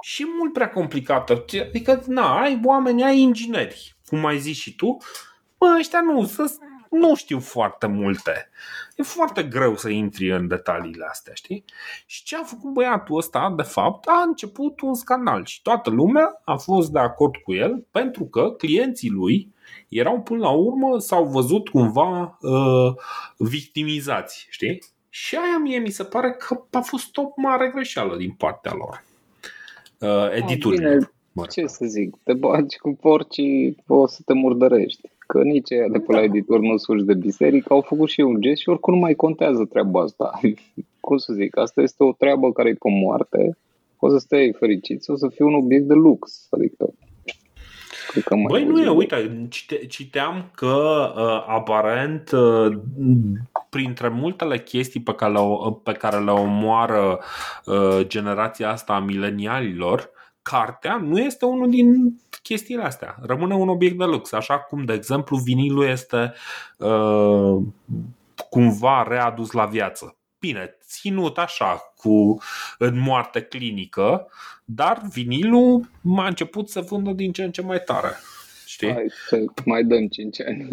și 0.00 0.26
mult 0.38 0.52
prea 0.52 0.70
complicată. 0.70 1.44
Adică, 1.68 2.02
na, 2.06 2.40
ai 2.40 2.60
oameni, 2.64 3.04
ai 3.04 3.18
ingineri, 3.20 3.96
cum 4.06 4.24
ai 4.24 4.38
zis 4.38 4.56
și 4.56 4.76
tu, 4.76 4.96
bă, 5.58 5.76
ăștia 5.78 6.00
nu, 6.00 6.30
nu 6.90 7.14
știu 7.14 7.40
foarte 7.40 7.86
multe. 7.86 8.48
E 8.96 9.02
foarte 9.02 9.42
greu 9.42 9.76
să 9.76 9.88
intri 9.88 10.30
în 10.30 10.48
detaliile 10.48 11.06
astea, 11.10 11.34
știi? 11.34 11.64
Și 12.06 12.22
ce 12.22 12.36
a 12.36 12.42
făcut 12.42 12.72
băiatul 12.72 13.16
ăsta, 13.16 13.52
de 13.56 13.62
fapt, 13.62 14.06
a 14.08 14.22
început 14.22 14.80
un 14.80 14.94
scandal 14.94 15.44
și 15.44 15.62
toată 15.62 15.90
lumea 15.90 16.40
a 16.44 16.56
fost 16.56 16.90
de 16.90 16.98
acord 16.98 17.36
cu 17.36 17.52
el 17.52 17.86
pentru 17.90 18.24
că 18.24 18.50
clienții 18.50 19.10
lui 19.10 19.53
erau 19.88 20.20
până 20.20 20.40
la 20.40 20.50
urmă, 20.50 20.98
s-au 20.98 21.24
văzut 21.24 21.68
cumva 21.68 22.38
uh, 22.40 22.94
victimizați, 23.36 24.46
știi? 24.50 24.82
Și 25.08 25.36
aia 25.36 25.58
mie 25.58 25.78
mi 25.78 25.90
se 25.90 26.04
pare 26.04 26.30
că 26.30 26.60
a 26.70 26.80
fost 26.80 27.16
o 27.16 27.32
mare 27.36 27.70
greșeală 27.74 28.16
din 28.16 28.30
partea 28.30 28.72
lor 28.74 29.04
uh, 30.04 30.36
editurile. 30.36 31.12
ce 31.50 31.66
să 31.66 31.84
zic, 31.86 32.16
te 32.22 32.32
bagi 32.32 32.78
cu 32.78 32.96
porcii, 33.00 33.76
o 33.86 34.06
să 34.06 34.22
te 34.24 34.32
murdărești. 34.32 35.08
Că 35.26 35.42
nici 35.42 35.72
aia 35.72 35.88
de 35.88 35.98
pe 35.98 36.12
la 36.12 36.22
editor 36.22 36.60
nu 36.60 36.76
surgi 36.76 37.04
de 37.04 37.14
biserică, 37.14 37.72
au 37.72 37.80
făcut 37.80 38.08
și 38.08 38.20
un 38.20 38.40
gest 38.40 38.60
și 38.60 38.68
oricum 38.68 38.94
nu 38.94 39.00
mai 39.00 39.14
contează 39.14 39.64
treaba 39.64 40.00
asta. 40.00 40.40
Cum 41.00 41.16
să 41.16 41.32
zic, 41.32 41.58
asta 41.58 41.82
este 41.82 42.04
o 42.04 42.12
treabă 42.12 42.52
care 42.52 42.68
e 42.68 42.72
pe 42.72 42.90
moarte, 42.90 43.56
o 43.98 44.08
să 44.08 44.18
stai 44.18 44.54
fericit, 44.58 45.08
o 45.08 45.16
să 45.16 45.28
fie 45.28 45.44
un 45.44 45.54
obiect 45.54 45.86
de 45.86 45.94
lux. 45.94 46.46
Adică 46.50 46.94
că 48.24 48.34
mai 48.34 48.44
Băi, 48.48 48.64
nu 48.64 48.82
e, 48.82 48.88
uite, 48.88 49.46
cite, 49.50 49.86
citeam 49.86 50.50
că 50.54 51.12
uh, 51.16 51.44
aparent 51.48 52.30
uh, 52.30 52.78
printre 53.68 54.08
multele 54.08 54.58
chestii 54.58 55.00
pe 55.00 55.14
care 55.14 55.32
le, 55.32 55.40
pe 55.82 55.92
care 55.92 56.18
le 56.18 56.30
omoară 56.30 57.20
uh, 57.64 58.06
generația 58.06 58.70
asta 58.70 58.92
a 58.92 58.98
milenialilor, 58.98 60.10
cartea 60.42 60.96
nu 60.96 61.18
este 61.18 61.44
unul 61.44 61.70
din 61.70 62.18
chestiile 62.42 62.82
astea. 62.82 63.16
Rămâne 63.22 63.54
un 63.54 63.68
obiect 63.68 63.98
de 63.98 64.04
lux, 64.04 64.32
așa 64.32 64.58
cum, 64.58 64.84
de 64.84 64.92
exemplu, 64.92 65.36
vinilul 65.36 65.84
este 65.84 66.32
uh, 66.76 67.62
cumva 68.48 69.02
readus 69.08 69.50
la 69.50 69.64
viață. 69.64 70.16
Bine, 70.46 70.76
ținut 70.86 71.38
așa, 71.38 71.94
cu 71.96 72.38
în 72.78 73.00
moarte 73.00 73.40
clinică, 73.40 74.28
dar 74.64 75.02
vinilul 75.12 75.90
a 76.16 76.26
început 76.26 76.68
să 76.68 76.80
vândă 76.80 77.12
din 77.12 77.32
ce 77.32 77.42
în 77.42 77.50
ce 77.50 77.62
mai 77.62 77.82
tare. 77.84 78.08
Știi? 78.66 78.92
Hai 78.92 79.06
să 79.28 79.44
mai 79.64 79.84
dăm 79.84 80.06
5 80.06 80.40
ani. 80.40 80.68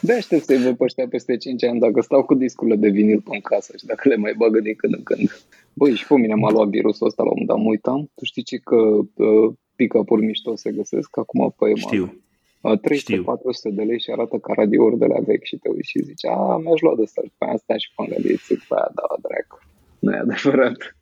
De 0.00 0.12
aștept 0.12 0.44
să-i 0.44 0.62
văd 0.62 0.76
pe 0.76 0.84
ăștia 0.84 1.08
peste 1.08 1.36
5 1.36 1.64
ani 1.64 1.80
dacă 1.80 2.00
stau 2.00 2.24
cu 2.24 2.34
discurile 2.34 2.76
de 2.76 2.88
vinil 2.88 3.20
pe 3.20 3.38
casă 3.38 3.74
și 3.78 3.84
dacă 3.84 4.08
le 4.08 4.16
mai 4.16 4.34
bagă 4.36 4.60
din 4.60 4.74
când 4.74 4.94
în 4.94 5.02
când. 5.02 5.44
Băi, 5.72 5.94
și 5.94 6.06
pe 6.06 6.14
mine 6.14 6.34
m-a 6.34 6.50
luat 6.50 6.68
virusul 6.68 7.06
ăsta 7.06 7.22
la 7.22 7.30
un 7.30 7.46
dat, 7.46 7.56
mă 7.56 7.68
uitam. 7.68 8.10
Tu 8.14 8.24
știi 8.24 8.42
ce 8.42 8.56
că 8.56 8.76
uh, 8.76 9.52
pick-up-uri 9.76 10.24
mișto 10.24 10.56
se 10.56 10.70
găsesc 10.70 11.18
acum 11.18 11.54
pe 11.58 11.74
Știu. 11.74 12.22
300-400 12.70 13.74
de 13.74 13.82
lei 13.82 14.00
și 14.00 14.10
arată 14.10 14.36
ca 14.36 14.52
radiouri 14.56 14.98
de 14.98 15.06
la 15.06 15.20
vechi 15.20 15.44
și 15.44 15.56
te 15.56 15.68
uiți 15.68 15.88
și 15.88 16.02
zici, 16.02 16.26
a, 16.26 16.56
mi-aș 16.62 16.80
lua 16.80 16.94
de 16.94 17.02
asta 17.02 17.22
și 17.24 17.32
pe 17.38 17.44
aia 17.44 17.56
stai 17.56 17.78
și 17.78 17.90
pe 17.96 18.28
și 18.28 18.44
zic, 18.44 18.62
pe 18.68 18.74
aia, 18.74 18.90
da, 18.94 19.02
dracu, 19.22 19.58
nu 19.98 20.12
e 20.12 20.18
adevărat. 20.18 20.96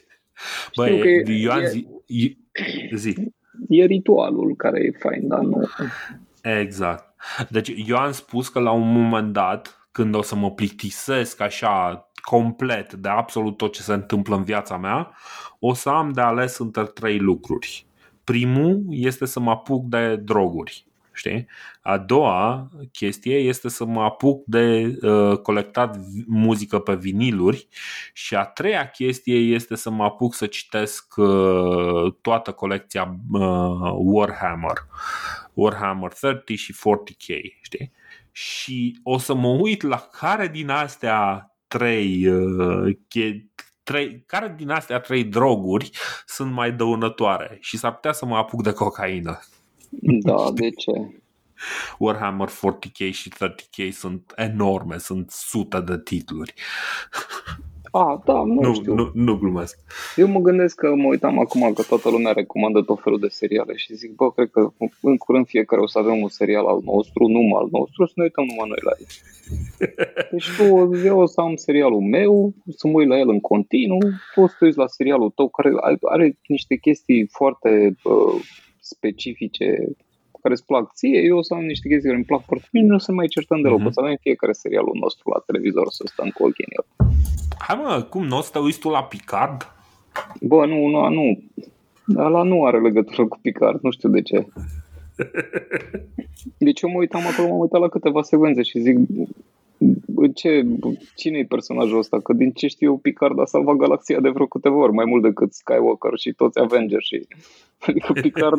Băi, 0.76 1.22
Ioan 1.42 1.62
e, 1.62 1.66
zi, 1.66 1.88
zi. 2.94 3.14
E 3.68 3.84
ritualul 3.84 4.56
care 4.56 4.84
e 4.84 4.90
fain, 4.98 5.28
dar 5.28 5.40
nu... 5.40 5.68
Exact. 6.42 7.14
Deci 7.50 7.72
eu 7.86 7.96
am 7.96 8.12
spus 8.12 8.48
că 8.48 8.60
la 8.60 8.70
un 8.70 8.92
moment 8.92 9.32
dat, 9.32 9.88
când 9.92 10.14
o 10.14 10.22
să 10.22 10.34
mă 10.34 10.50
plictisesc 10.50 11.40
așa 11.40 12.10
complet 12.22 12.92
de 12.92 13.08
absolut 13.08 13.56
tot 13.56 13.72
ce 13.72 13.82
se 13.82 13.92
întâmplă 13.92 14.36
în 14.36 14.42
viața 14.42 14.76
mea, 14.76 15.12
o 15.58 15.74
să 15.74 15.88
am 15.88 16.12
de 16.12 16.20
ales 16.20 16.58
între 16.58 16.82
trei 16.82 17.18
lucruri. 17.18 17.86
Primul 18.24 18.84
este 18.90 19.24
să 19.24 19.40
mă 19.40 19.50
apuc 19.50 19.84
de 19.84 20.16
droguri. 20.16 20.85
Știi? 21.16 21.48
A 21.80 21.98
doua 21.98 22.68
chestie 22.92 23.36
este 23.36 23.68
să 23.68 23.84
mă 23.84 24.02
apuc 24.02 24.44
de 24.46 24.96
uh, 25.02 25.38
colectat 25.38 25.98
muzică 26.26 26.78
pe 26.78 26.94
viniluri 26.94 27.68
și 28.12 28.34
a 28.34 28.44
treia 28.44 28.88
chestie 28.88 29.36
este 29.36 29.74
să 29.76 29.90
mă 29.90 30.04
apuc 30.04 30.34
să 30.34 30.46
citesc 30.46 31.16
uh, 31.16 32.12
toată 32.20 32.52
colecția 32.52 33.16
uh, 33.32 33.92
Warhammer. 33.94 34.86
Warhammer 35.54 36.12
30 36.12 36.58
și 36.58 36.74
40k, 36.74 37.26
știi? 37.62 37.92
Și 38.32 39.00
o 39.02 39.18
să 39.18 39.34
mă 39.34 39.48
uit 39.48 39.82
la 39.82 40.08
care 40.18 40.48
din 40.48 40.68
astea 40.68 41.50
trei, 41.66 42.26
uh, 42.28 42.96
trei 43.82 44.22
care 44.26 44.54
din 44.56 44.70
astea 44.70 45.00
trei 45.00 45.24
droguri 45.24 45.90
sunt 46.26 46.52
mai 46.52 46.72
dăunătoare 46.72 47.58
și 47.60 47.76
s-ar 47.76 47.94
putea 47.94 48.12
să 48.12 48.26
mă 48.26 48.36
apuc 48.36 48.62
de 48.62 48.72
cocaină. 48.72 49.40
Da, 50.00 50.50
de 50.54 50.70
ce? 50.70 50.92
Warhammer 51.98 52.48
40k 52.48 53.10
și 53.10 53.32
30k 53.34 53.92
sunt 53.92 54.32
enorme, 54.36 54.98
sunt 54.98 55.30
sute 55.30 55.80
de 55.80 56.00
titluri. 56.00 56.54
A, 57.90 58.22
da, 58.24 58.42
nu, 58.44 58.60
nu 58.60 58.74
știu. 58.74 58.94
Nu, 58.94 59.10
nu 59.14 59.36
glumesc. 59.36 59.78
Eu 60.16 60.28
mă 60.28 60.40
gândesc 60.40 60.74
că 60.74 60.94
mă 60.94 61.06
uitam 61.06 61.38
acum 61.38 61.72
că 61.72 61.82
toată 61.82 62.10
lumea 62.10 62.32
recomandă 62.32 62.82
tot 62.82 63.02
felul 63.02 63.18
de 63.18 63.28
seriale 63.28 63.76
și 63.76 63.94
zic, 63.94 64.14
bă, 64.14 64.32
cred 64.32 64.50
că 64.50 64.72
în 65.00 65.16
curând 65.16 65.46
fiecare 65.46 65.82
o 65.82 65.86
să 65.86 65.98
avem 65.98 66.22
un 66.22 66.28
serial 66.28 66.66
al 66.66 66.80
nostru, 66.84 67.26
numai 67.26 67.60
al 67.60 67.68
nostru, 67.70 68.06
să 68.06 68.12
ne 68.16 68.22
uităm 68.22 68.44
numai 68.44 68.68
noi 68.68 68.78
la 68.82 68.92
el. 68.98 69.06
Deci 70.32 70.48
tu, 70.56 70.94
eu 71.04 71.18
o 71.18 71.26
să 71.26 71.40
am 71.40 71.56
serialul 71.56 72.00
meu, 72.00 72.52
să 72.76 72.88
mă 72.88 72.92
uit 72.98 73.08
la 73.08 73.18
el 73.18 73.28
în 73.28 73.40
continuu, 73.40 73.98
poți 74.34 74.54
să 74.58 74.64
uiți 74.64 74.78
la 74.78 74.86
serialul 74.86 75.30
tău 75.30 75.48
care 75.48 75.70
are 76.02 76.38
niște 76.46 76.76
chestii 76.76 77.28
foarte 77.32 77.94
uh, 78.02 78.42
specifice 78.86 79.66
care 80.46 80.54
îți 80.54 80.66
plac 80.66 80.92
ție, 80.94 81.20
eu 81.20 81.36
o 81.36 81.42
să 81.42 81.54
am 81.54 81.64
niște 81.64 81.88
chestii 81.88 82.08
care 82.08 82.16
îmi 82.16 82.30
plac 82.30 82.44
foarte 82.44 82.68
bine, 82.72 82.86
nu 82.86 82.94
o 82.94 82.98
să 82.98 83.12
mai 83.12 83.26
certăm 83.26 83.60
deloc. 83.60 83.80
Uh-huh. 83.80 83.86
O 83.86 83.90
să 83.90 84.00
avem 84.00 84.16
fiecare 84.20 84.52
serialul 84.52 84.96
nostru 85.00 85.30
la 85.30 85.42
televizor 85.46 85.86
să 85.90 86.04
stăm 86.06 86.28
cu 86.28 86.42
ochii 86.44 86.64
în 86.68 86.72
el. 86.78 86.84
Hai 87.58 87.76
mă, 87.82 88.06
cum 88.10 88.24
nu 88.26 88.36
o 88.36 88.40
să 88.40 88.50
te 88.52 88.58
uiți 88.58 88.78
tu 88.78 88.88
la 88.88 89.02
Picard? 89.02 89.60
Bă, 90.40 90.66
nu, 90.66 90.86
nu, 90.86 91.08
nu. 91.08 91.42
Ăla 92.16 92.42
nu 92.42 92.64
are 92.64 92.80
legătură 92.80 93.26
cu 93.26 93.38
Picard, 93.42 93.78
nu 93.82 93.90
știu 93.90 94.08
de 94.08 94.22
ce. 94.22 94.46
Deci 96.66 96.80
eu 96.80 96.90
mă 96.90 96.98
uitam 96.98 97.26
acolo, 97.26 97.48
m-am 97.48 97.58
uitat 97.58 97.80
la 97.80 97.88
câteva 97.88 98.22
secvențe 98.22 98.62
și 98.62 98.78
zic, 98.78 98.96
ce, 100.34 100.62
cine 101.16 101.38
e 101.38 101.44
personajul 101.44 101.98
ăsta? 101.98 102.20
Că 102.20 102.32
din 102.32 102.52
ce 102.52 102.66
știu 102.66 102.90
eu, 102.90 102.98
Picard 102.98 103.40
a 103.40 103.44
salvat 103.44 103.76
galaxia 103.76 104.20
de 104.20 104.28
vreo 104.28 104.46
câteva 104.46 104.76
ori, 104.76 104.92
mai 104.92 105.04
mult 105.04 105.22
decât 105.22 105.52
Skywalker 105.52 106.12
și 106.18 106.32
toți 106.32 106.60
Avengers. 106.60 107.04
Și... 107.04 107.26
Adică 107.86 108.12
Picard 108.12 108.58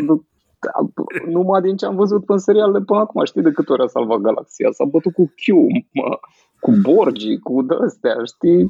da, 0.60 1.02
numai 1.32 1.62
din 1.62 1.76
ce 1.76 1.86
am 1.86 1.96
văzut 1.96 2.30
în 2.30 2.38
serialele 2.38 2.84
până 2.86 3.00
acum, 3.00 3.24
știi 3.24 3.42
de 3.42 3.52
câte 3.52 3.72
ori 3.72 3.84
a 3.84 3.88
salvat 3.88 4.18
galaxia? 4.18 4.72
S-a 4.72 4.86
bătut 4.86 5.14
cu 5.14 5.26
Q, 5.26 5.46
mă, 5.94 6.20
cu 6.60 6.72
Borgi, 6.82 7.38
cu 7.38 7.62
de-astea, 7.62 8.16
știi? 8.36 8.64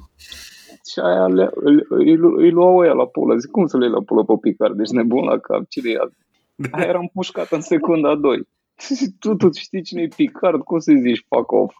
Și 0.91 0.99
aia 0.99 1.27
le, 1.27 1.49
îi, 1.89 2.17
îi 2.37 2.51
luau 2.51 2.77
ăia 2.77 2.93
la 2.93 3.05
pulă. 3.05 3.37
Zic, 3.37 3.51
cum 3.51 3.65
să 3.65 3.77
le 3.77 3.85
iei 3.85 3.93
la 3.93 4.01
pulă 4.01 4.23
pe 4.23 4.33
Picard? 4.41 4.77
Deci 4.77 4.89
nebun 4.89 5.23
la 5.23 5.37
cap, 5.39 5.61
cine 5.69 5.89
e 5.89 5.97
Aia 6.71 6.87
era 6.87 6.99
împușcat 6.99 7.51
în 7.51 7.61
secunda 7.61 8.15
2. 8.15 8.47
tu, 9.19 9.35
tu 9.35 9.49
știi 9.51 9.81
cine 9.81 10.01
e 10.01 10.07
Picard? 10.15 10.61
Cum 10.63 10.79
să-i 10.79 10.99
zici 10.99 11.25
fuck 11.27 11.51
off? 11.51 11.75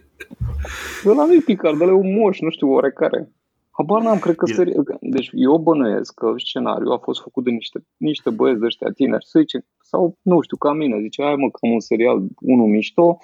Ăla 1.06 1.24
nu 1.26 1.34
e 1.34 1.40
Picard, 1.44 1.80
ăla 1.80 1.90
e 1.90 1.94
un 1.94 2.14
moș, 2.18 2.40
nu 2.40 2.50
știu, 2.50 2.68
oarecare. 2.70 3.30
Habar 3.70 4.02
n-am, 4.02 4.18
cred 4.18 4.34
că... 4.34 4.46
Seri... 4.46 4.72
Deci 5.00 5.30
eu 5.32 5.58
bănuiesc 5.58 6.14
că 6.14 6.34
scenariul 6.36 6.92
a 6.92 6.98
fost 6.98 7.22
făcut 7.22 7.44
de 7.44 7.50
niște, 7.50 7.84
niște 7.96 8.30
băieți 8.30 8.60
de 8.60 8.66
ăștia 8.66 8.90
tineri, 8.90 9.26
să 9.26 9.38
zicem, 9.38 9.64
sau 9.82 10.18
nu 10.22 10.40
știu, 10.40 10.56
ca 10.56 10.72
mine, 10.72 11.00
zice, 11.00 11.22
hai 11.22 11.34
mă, 11.36 11.50
cam 11.50 11.70
un 11.70 11.80
serial, 11.80 12.22
unul 12.40 12.66
mișto, 12.66 13.18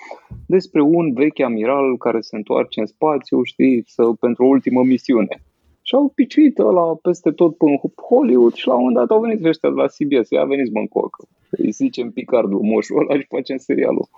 despre 0.47 0.81
un 0.83 1.13
vechi 1.13 1.41
amiral 1.41 1.97
care 1.97 2.21
se 2.21 2.37
întoarce 2.37 2.81
în 2.81 2.87
spațiu, 2.87 3.43
știi, 3.43 3.85
să, 3.87 4.03
pentru 4.21 4.45
o 4.45 4.49
ultimă 4.49 4.83
misiune. 4.83 5.43
Și 5.83 5.95
au 5.95 6.13
piciuit 6.15 6.59
ăla 6.59 6.95
peste 6.95 7.31
tot 7.31 7.57
până 7.57 7.81
Hollywood 8.09 8.55
și 8.55 8.67
la 8.67 8.75
un 8.75 8.79
moment 8.79 8.97
dat 8.97 9.17
au 9.17 9.23
venit 9.23 9.45
ăștia 9.45 9.71
de 9.71 9.75
la 9.75 9.87
CBS, 9.87 10.31
ia 10.31 10.45
veniți 10.45 10.73
mă 10.73 10.81
încoacă. 10.81 11.29
Îi 11.59 11.71
zicem 11.71 12.11
Picardul, 12.11 12.61
moșul 12.61 13.01
ăla 13.01 13.21
și 13.21 13.27
facem 13.29 13.57
serialul. 13.57 14.09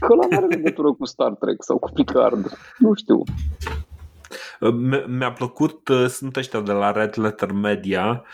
Că 0.00 0.14
la 0.14 0.36
are 0.36 0.46
legătură 0.46 0.92
cu 0.92 1.04
Star 1.04 1.32
Trek 1.32 1.62
sau 1.62 1.78
cu 1.78 1.90
Picard, 1.92 2.58
nu 2.78 2.94
știu. 2.94 3.22
Mi-a 5.06 5.32
plăcut, 5.32 5.88
uh, 5.88 6.06
sunt 6.06 6.36
ăștia 6.36 6.60
de 6.60 6.72
la 6.72 6.92
Red 6.92 7.14
Letter 7.16 7.52
Media 7.52 8.24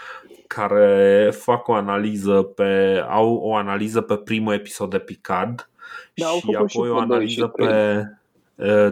care 0.47 1.31
fac 1.35 1.69
o 1.69 1.73
analiză 1.73 2.43
pe, 2.43 3.03
au 3.09 3.35
o 3.35 3.55
analiză 3.55 4.01
pe 4.01 4.16
primul 4.16 4.53
episod 4.53 4.91
de 4.91 4.99
Picard 4.99 5.70
da, 6.15 6.27
și 6.27 6.55
apoi 6.55 6.69
și 6.69 6.79
o 6.79 6.99
analiză 6.99 7.47
pe 7.47 8.03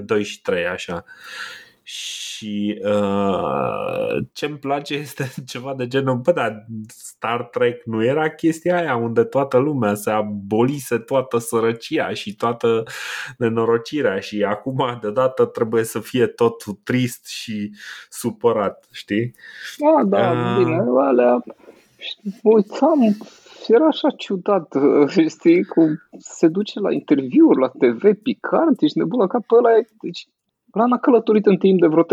2 0.04 0.18
uh, 0.18 0.24
și 0.24 0.42
3, 0.42 0.66
așa. 0.66 1.04
Și 1.92 2.80
uh, 2.84 4.24
ce-mi 4.32 4.58
place 4.58 4.94
este 5.04 5.34
ceva 5.46 5.74
de 5.74 5.86
genul, 5.86 6.16
bă, 6.16 6.32
dar 6.32 6.66
Star 6.88 7.44
Trek 7.44 7.84
nu 7.84 8.04
era 8.04 8.30
chestia 8.30 8.76
aia 8.76 8.96
unde 8.96 9.24
toată 9.24 9.56
lumea 9.56 9.94
se 9.94 10.10
abolise 10.10 10.98
toată 10.98 11.38
sărăcia 11.38 12.12
și 12.12 12.36
toată 12.36 12.82
nenorocirea 13.38 14.18
și 14.18 14.44
acum 14.44 14.98
deodată 15.00 15.44
trebuie 15.44 15.84
să 15.84 16.00
fie 16.00 16.26
tot 16.26 16.62
trist 16.82 17.26
și 17.26 17.72
supărat, 18.08 18.88
știi? 18.92 19.34
Da, 19.78 20.04
da, 20.04 20.30
uh... 20.30 20.56
bine, 20.64 20.82
alea 20.98 21.42
uitam, 22.42 23.16
era 23.68 23.86
așa 23.86 24.10
ciudat, 24.10 24.74
știi, 25.28 25.64
cum 25.64 26.02
se 26.18 26.48
duce 26.48 26.80
la 26.80 26.92
interviuri 26.92 27.60
la 27.60 27.68
TV, 27.68 28.14
Picard, 28.22 28.82
ești 28.82 28.98
nebun 28.98 29.18
la 29.18 29.26
cap 29.26 29.50
ăla, 29.50 29.70
deci 30.00 30.28
L-am 30.72 30.98
călătorit 31.00 31.46
în 31.46 31.56
timp 31.56 31.80
de 31.80 31.86
vreo 31.86 32.04
3-4 32.04 32.06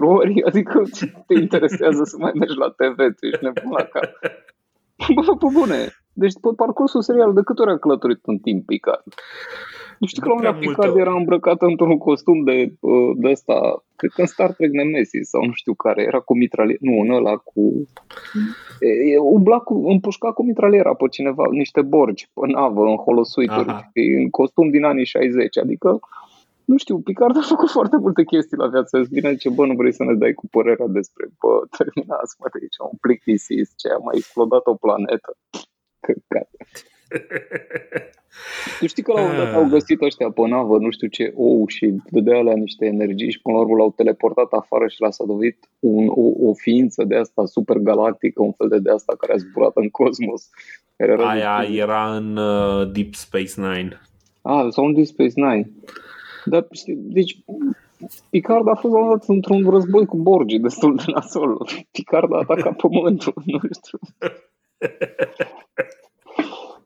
ori, 0.00 0.42
adică 0.42 0.82
te 1.26 1.34
interesează 1.34 2.04
să 2.04 2.16
mai 2.18 2.32
mergi 2.34 2.56
la 2.56 2.68
TV, 2.68 2.96
tu 2.96 3.26
ești 3.26 3.44
nebun 3.44 3.70
la 3.70 3.84
cap. 3.84 4.10
Bă, 5.14 5.36
pe 5.36 5.46
bune. 5.52 5.78
Deci 6.12 6.32
pe 6.40 6.48
parcursul 6.56 7.02
serial 7.02 7.32
de 7.32 7.40
câte 7.44 7.62
ori 7.62 7.70
a 7.70 7.78
călătorit 7.78 8.20
în 8.22 8.38
timp 8.38 8.66
Picard? 8.66 9.04
Nu 9.98 10.06
știu 10.06 10.22
că 10.22 10.28
la 10.28 10.34
un 10.34 10.42
moment 10.42 10.60
Picard 10.60 10.96
era 10.96 11.14
îmbrăcat 11.14 11.62
într-un 11.62 11.98
costum 11.98 12.44
de, 12.44 12.74
de 13.14 13.28
ăsta, 13.30 13.84
cred 13.96 14.10
că 14.10 14.20
în 14.20 14.26
Star 14.26 14.52
Trek 14.52 14.70
Nemesis 14.70 15.28
sau 15.28 15.44
nu 15.44 15.52
știu 15.52 15.74
care, 15.74 16.02
era 16.02 16.20
cu 16.20 16.36
mitralier, 16.36 16.78
nu, 16.80 17.00
în 17.00 17.10
ăla 17.10 17.36
cu... 17.36 17.88
E, 19.12 19.18
umbla 19.18 19.58
cu, 19.58 19.88
împușca 19.88 20.32
cu 20.32 20.44
mitraliera 20.44 20.94
pe 20.94 21.08
cineva, 21.08 21.44
niște 21.50 21.82
borgi 21.82 22.28
pe 22.34 22.40
navă, 22.46 22.82
în 22.84 22.96
holosuituri, 22.96 23.90
în 24.18 24.30
costum 24.30 24.70
din 24.70 24.84
anii 24.84 25.04
60, 25.04 25.58
adică 25.58 26.00
nu 26.64 26.76
știu, 26.76 26.98
Picard 26.98 27.36
a 27.36 27.40
făcut 27.40 27.70
foarte 27.70 27.96
multe 27.96 28.24
chestii 28.24 28.56
la 28.56 28.66
viața. 28.66 28.98
Îți 28.98 29.08
vine 29.08 29.36
ce 29.36 29.48
bă, 29.48 29.66
nu 29.66 29.74
vrei 29.74 29.92
să 29.92 30.04
ne 30.04 30.14
dai 30.14 30.32
cu 30.32 30.46
părerea 30.46 30.86
despre, 30.86 31.24
bă, 31.40 31.62
terminați, 31.78 32.36
mă, 32.38 32.46
de 32.52 32.58
aici, 32.60 32.90
un 32.90 32.98
plictisis, 33.00 33.72
ce 33.76 33.88
a 33.88 33.98
mai 33.98 34.14
explodat 34.16 34.66
o 34.66 34.74
planetă. 34.74 35.36
Căcat. 36.00 36.50
tu 38.80 38.86
știi 38.86 39.02
că 39.02 39.12
la 39.12 39.20
un 39.20 39.26
moment 39.26 39.44
dat 39.44 39.54
au 39.54 39.68
găsit 39.68 40.02
ăștia 40.02 40.30
pe 40.30 40.46
navă, 40.46 40.78
nu 40.78 40.90
știu 40.90 41.08
ce, 41.08 41.32
ou 41.36 41.66
și 41.66 41.94
dădea 42.10 42.38
alea 42.38 42.54
niște 42.54 42.86
energii 42.86 43.30
și 43.30 43.40
până 43.40 43.56
la 43.56 43.62
urmă 43.62 43.76
l-au 43.76 43.92
teleportat 43.96 44.52
afară 44.52 44.86
și 44.88 45.00
l-a 45.00 45.10
sadovit 45.10 45.58
un, 45.78 46.06
o, 46.08 46.48
o 46.48 46.54
ființă 46.54 47.04
de 47.04 47.16
asta 47.16 47.44
super 47.44 47.76
galactică, 47.76 48.42
un 48.42 48.52
fel 48.52 48.68
de 48.68 48.78
de 48.78 48.90
asta 48.90 49.14
care 49.18 49.32
a 49.32 49.36
zburat 49.36 49.72
în 49.74 49.88
cosmos. 49.88 50.50
Care 50.96 51.12
era 51.12 51.28
Aia 51.28 51.66
era 51.70 52.16
în 52.16 52.36
uh, 52.36 52.92
Deep 52.92 53.14
Space 53.14 53.52
Nine. 53.56 54.00
Ah, 54.42 54.66
sau 54.70 54.84
în 54.84 54.94
Deep 54.94 55.06
Space 55.06 55.32
Nine. 55.34 55.70
Dar, 56.44 56.66
deci, 56.86 57.36
Picard 58.30 58.68
a 58.68 58.74
fost 58.74 58.94
dat 58.94 59.24
într-un 59.26 59.70
război 59.70 60.06
cu 60.06 60.16
borgii 60.16 60.58
destul 60.58 60.96
de 60.96 61.02
nasol. 61.06 61.68
Picard 61.90 62.32
a 62.32 62.38
atacat 62.38 62.76
pământul, 62.76 63.34
nu 63.44 63.58
știu. 63.58 63.98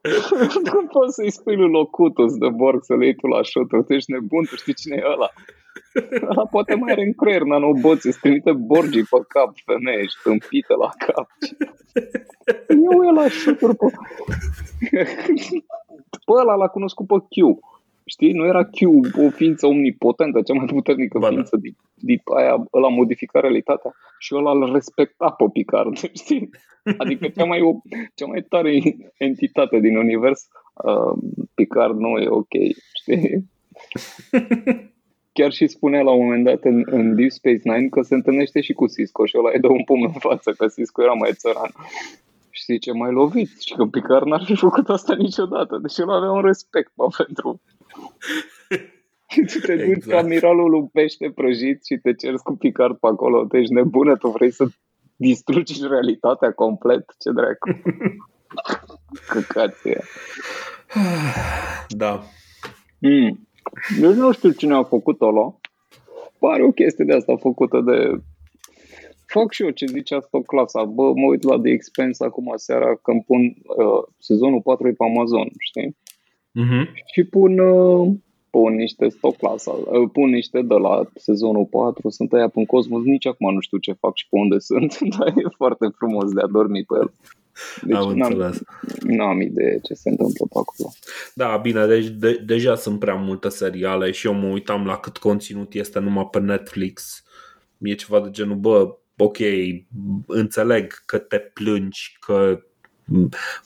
Cum 0.73 0.87
poți 0.87 1.15
să-i 1.15 1.31
spui 1.31 1.57
lui 1.57 1.71
Locutus 1.71 2.37
de 2.37 2.49
Borg 2.49 2.85
să 2.85 2.95
le 2.95 3.05
iei 3.05 3.15
tu 3.15 3.27
la 3.27 3.43
șuturi? 3.43 3.85
Tu 3.85 3.93
ești 3.93 4.13
nebun, 4.13 4.45
tu 4.45 4.57
știi 4.57 4.75
cine 4.75 4.97
e 4.97 5.11
ăla? 5.13 5.29
Ăla 6.31 6.47
poate 6.47 6.75
mai 6.75 6.93
are 6.93 7.03
în 7.03 7.13
creier 7.13 7.43
nanoboții, 7.43 8.09
îți 8.09 8.21
trimite 8.21 8.53
borgii 8.53 9.03
pe 9.11 9.19
cap, 9.29 9.53
femeie, 9.65 10.03
și 10.03 10.17
tâmpită 10.23 10.75
la 10.79 10.91
cap. 11.07 11.29
Eu 12.69 13.03
e 13.03 13.13
la 13.13 13.29
șuturi 13.29 13.77
pe... 13.77 13.87
Pe 16.27 16.33
ăla 16.41 16.55
l-a 16.55 16.69
cunoscut 16.69 17.07
pe 17.07 17.15
Q. 17.15 17.59
Știi? 18.09 18.33
Nu 18.33 18.45
era 18.47 18.65
Q 18.65 18.79
o 19.27 19.31
ființă 19.31 19.67
omnipotentă, 19.67 20.43
cea 20.43 20.55
mai 20.55 20.67
puternică 20.67 21.19
ba, 21.19 21.27
da. 21.27 21.33
ființă 21.33 21.57
din, 21.57 21.77
din 21.95 22.21
aia, 22.37 22.67
ăla 22.73 22.89
modifica 22.89 23.41
realitatea 23.41 23.95
și 24.19 24.35
ăla 24.35 24.51
îl 24.51 24.73
respecta 24.73 25.31
pe 25.31 25.45
Picard, 25.53 25.97
știi? 26.23 26.51
Adică 26.97 27.29
cea 27.29 27.45
mai, 27.45 27.61
cea 28.15 28.27
mai 28.27 28.47
tare 28.49 28.81
entitate 29.17 29.79
din 29.79 29.97
univers, 29.97 30.49
uh, 30.85 31.19
Picard 31.55 31.99
nu 31.99 32.19
e 32.19 32.29
ok, 32.29 32.55
știi? 32.95 33.45
Chiar 35.37 35.53
și 35.53 35.67
spunea 35.67 36.03
la 36.03 36.11
un 36.11 36.25
moment 36.25 36.45
dat 36.45 36.65
în, 36.65 36.83
în 36.87 37.15
Deep 37.15 37.31
Space 37.31 37.61
Nine 37.63 37.89
că 37.89 38.03
se 38.03 38.15
întâlnește 38.15 38.61
și 38.61 38.73
cu 38.73 38.87
Cisco 38.87 39.27
și 39.27 39.39
ăla 39.39 39.51
îi 39.53 39.61
dă 39.61 39.69
un 39.69 39.85
pumn 39.85 40.03
în 40.03 40.21
față, 40.21 40.53
că 40.53 40.67
Cisco 40.67 41.03
era 41.03 41.13
mai 41.13 41.31
țăran. 41.33 41.73
Știi 42.51 42.79
ce 42.79 42.93
mai 42.93 43.13
lovit? 43.13 43.61
Și 43.61 43.75
că 43.75 43.85
Picard 43.85 44.27
n-ar 44.27 44.43
fi 44.45 44.55
făcut 44.55 44.89
asta 44.89 45.15
niciodată. 45.15 45.79
Deci 45.83 45.97
el 45.99 46.11
avea 46.11 46.31
un 46.31 46.43
respect 46.43 46.93
bă, 46.95 47.07
pentru, 47.17 47.61
tu 49.53 49.59
te 49.67 49.77
duci 49.77 49.87
exact. 49.87 50.25
amiralul 50.25 50.75
un 50.75 50.87
pește 50.87 51.31
prăjit 51.35 51.85
și 51.85 51.97
te 51.97 52.15
cerți 52.15 52.43
cu 52.43 52.57
Picard 52.57 52.97
pe 52.97 53.07
acolo. 53.07 53.45
Tu 53.45 53.57
ești 53.57 53.73
nebună, 53.73 54.17
tu 54.17 54.29
vrei 54.29 54.51
să 54.51 54.67
distrugi 55.17 55.87
realitatea 55.89 56.53
complet? 56.53 57.05
Ce 57.19 57.31
dracu? 57.31 57.81
Căcație. 59.33 60.01
Da. 61.89 62.23
Mm. 62.99 63.49
Eu 64.03 64.13
nu 64.13 64.33
știu 64.33 64.51
cine 64.51 64.75
a 64.75 64.83
făcut 64.83 65.21
ăla. 65.21 65.55
Pare 66.39 66.63
o 66.63 66.71
chestie 66.71 67.05
de 67.05 67.15
asta 67.15 67.37
făcută 67.37 67.81
de... 67.81 68.23
Fac 69.27 69.53
și 69.53 69.63
eu 69.63 69.71
ce 69.71 69.87
zice 69.87 70.15
asta 70.15 70.41
clasa. 70.47 70.85
Bă, 70.85 71.03
mă 71.03 71.27
uit 71.27 71.43
la 71.43 71.61
The 71.61 71.71
Expense 71.71 72.25
acum 72.25 72.53
seara 72.57 72.95
când 73.03 73.25
pun 73.25 73.41
uh, 73.43 74.03
sezonul 74.19 74.61
4 74.61 74.83
pe 74.83 75.05
Amazon, 75.05 75.49
știi? 75.59 75.97
Uh-huh. 76.55 76.93
și 77.15 77.25
pun, 77.25 77.59
uh, 77.59 78.15
pun 78.51 78.75
niște 78.75 79.09
stock 79.09 79.37
clasa, 79.37 79.71
uh, 79.71 80.11
pun 80.13 80.29
niște 80.31 80.63
de 80.63 80.75
la 80.75 81.11
sezonul 81.15 81.65
4, 81.65 82.11
sunt 82.11 82.33
aia 82.33 82.49
pe 82.49 82.65
Cosmos, 82.65 83.03
nici 83.05 83.27
acum 83.27 83.55
nu 83.55 83.61
știu 83.61 83.79
ce 83.79 83.93
fac 83.93 84.17
și 84.17 84.29
pe 84.29 84.37
unde 84.37 84.59
sunt, 84.59 84.99
dar 85.19 85.29
e 85.29 85.49
foarte 85.57 85.87
frumos 85.97 86.33
de 86.33 86.41
a 86.41 86.47
dormi 86.47 86.85
pe 86.85 86.95
el. 86.99 87.13
Deci 87.83 87.97
Am 87.97 88.17
n-am, 88.17 88.33
înțeles. 88.33 88.63
n-am 89.01 89.41
idee 89.41 89.79
ce 89.83 89.95
se 89.95 90.09
întâmplă 90.09 90.47
pe 90.47 90.59
acolo. 90.59 90.93
Da, 91.35 91.57
bine, 91.57 91.87
deci 91.87 92.07
de, 92.07 92.43
deja 92.47 92.75
sunt 92.75 92.99
prea 92.99 93.15
multe 93.15 93.49
seriale 93.49 94.11
și 94.11 94.27
eu 94.27 94.35
mă 94.35 94.47
uitam 94.47 94.87
la 94.87 94.97
cât 94.97 95.17
conținut 95.17 95.75
este 95.75 95.99
numai 95.99 96.29
pe 96.31 96.39
Netflix. 96.39 97.25
E 97.79 97.95
ceva 97.95 98.21
de 98.21 98.31
genul, 98.31 98.57
bă, 98.57 98.97
ok, 99.17 99.39
înțeleg 100.27 100.93
că 101.07 101.19
te 101.19 101.39
plângi, 101.39 102.17
că 102.21 102.63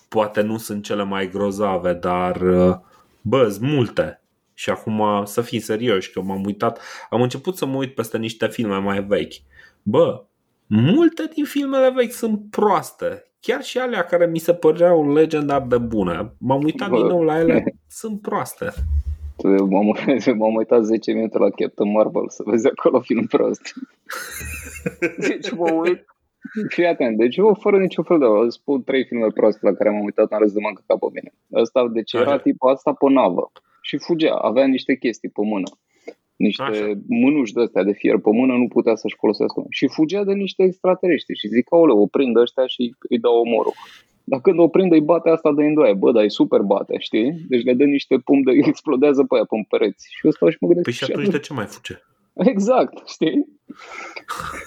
poate 0.08 0.40
nu 0.40 0.58
sunt 0.58 0.84
cele 0.84 1.04
mai 1.04 1.28
grozave, 1.28 1.92
dar 1.92 2.40
uh, 2.40 2.76
bă, 3.20 3.56
multe. 3.60 4.20
Și 4.54 4.70
acum 4.70 5.24
să 5.24 5.40
fim 5.40 5.60
serioși 5.60 6.12
că 6.12 6.20
m-am 6.20 6.44
uitat, 6.44 6.80
am 7.10 7.22
început 7.22 7.56
să 7.56 7.66
mă 7.66 7.76
uit 7.76 7.94
peste 7.94 8.18
niște 8.18 8.46
filme 8.46 8.76
mai 8.76 9.02
vechi. 9.02 9.34
Bă, 9.82 10.24
multe 10.66 11.30
din 11.34 11.44
filmele 11.44 11.90
vechi 11.90 12.12
sunt 12.12 12.40
proaste. 12.50 13.24
Chiar 13.40 13.62
și 13.62 13.78
alea 13.78 14.04
care 14.04 14.26
mi 14.26 14.38
se 14.38 14.54
păreau 14.54 15.12
legendar 15.12 15.62
de 15.62 15.78
bune. 15.78 16.32
M-am 16.38 16.62
uitat 16.62 16.88
Bă. 16.88 16.96
din 16.96 17.06
nou 17.06 17.22
la 17.22 17.38
ele, 17.38 17.64
sunt 18.00 18.20
proaste. 18.20 18.72
M-am, 19.68 19.96
m-am 20.38 20.54
uitat 20.54 20.84
10 20.84 21.12
minute 21.12 21.38
la 21.38 21.50
Captain 21.50 21.90
Marvel 21.90 22.28
să 22.28 22.42
vezi 22.46 22.66
acolo 22.66 23.00
film 23.00 23.26
prost. 23.26 23.72
Deci 25.28 25.50
mă 25.50 25.70
uit 25.70 26.04
Fii 26.74 26.86
atent, 26.86 27.16
deci 27.16 27.36
eu 27.36 27.54
fără 27.60 27.78
niciun 27.78 28.04
fel 28.04 28.18
de 28.18 28.24
îți 28.44 28.56
spun 28.56 28.82
trei 28.82 29.04
filme 29.04 29.26
proaste 29.34 29.60
la 29.62 29.72
care 29.72 29.90
m-am 29.90 30.04
uitat, 30.04 30.32
am 30.32 30.38
râs 30.38 30.52
de 30.52 30.60
mă 30.60 30.96
pe 30.96 31.06
mine. 31.12 31.32
Ăsta, 31.52 31.88
deci 31.92 32.12
era 32.12 32.32
Așa. 32.32 32.38
tipul 32.38 32.70
asta 32.70 32.92
pe 32.92 33.12
navă 33.12 33.52
și 33.82 33.98
fugea, 33.98 34.34
avea 34.34 34.66
niște 34.66 34.94
chestii 34.96 35.28
pe 35.28 35.40
mână. 35.44 35.68
Niște 36.36 36.62
Așa. 36.62 36.92
mânuși 37.06 37.52
de 37.52 37.60
astea 37.60 37.82
de 37.82 37.92
fier 37.92 38.18
pe 38.18 38.30
mână 38.32 38.56
nu 38.56 38.68
putea 38.68 38.94
să-și 38.94 39.16
folosească. 39.18 39.64
Și 39.68 39.88
fugea 39.88 40.24
de 40.24 40.32
niște 40.32 40.62
extraterestri 40.62 41.36
și 41.36 41.48
zic, 41.48 41.66
aole, 41.70 41.92
o 41.92 42.06
prind 42.06 42.36
ăștia 42.36 42.66
și 42.66 42.94
îi 43.08 43.18
dau 43.18 43.34
omorul. 43.34 43.74
Dar 44.24 44.40
când 44.40 44.58
o 44.58 44.68
prinde, 44.68 44.94
îi 44.94 45.00
bate 45.00 45.28
asta 45.30 45.52
de 45.52 45.64
îndoaie. 45.64 45.94
Bă, 45.94 46.12
dar 46.12 46.24
e 46.24 46.28
super 46.28 46.60
bate, 46.60 46.98
știi? 46.98 47.44
Deci 47.48 47.64
le 47.64 47.74
dă 47.74 47.84
niște 47.84 48.16
pum 48.24 48.42
de 48.42 48.52
explodează 48.70 49.24
pe 49.24 49.34
aia 49.34 49.44
pe 49.44 49.56
pereți. 49.68 50.08
Și 50.10 50.20
eu 50.26 50.30
stau 50.30 50.48
și 50.48 50.56
mă 50.60 50.66
gândesc... 50.66 50.98
Păi 50.98 51.06
și 51.06 51.12
atunci 51.12 51.32
de 51.32 51.38
ce 51.38 51.52
mai 51.52 51.66
fuge? 51.66 51.94
Exact, 52.34 53.08
știi? 53.08 53.60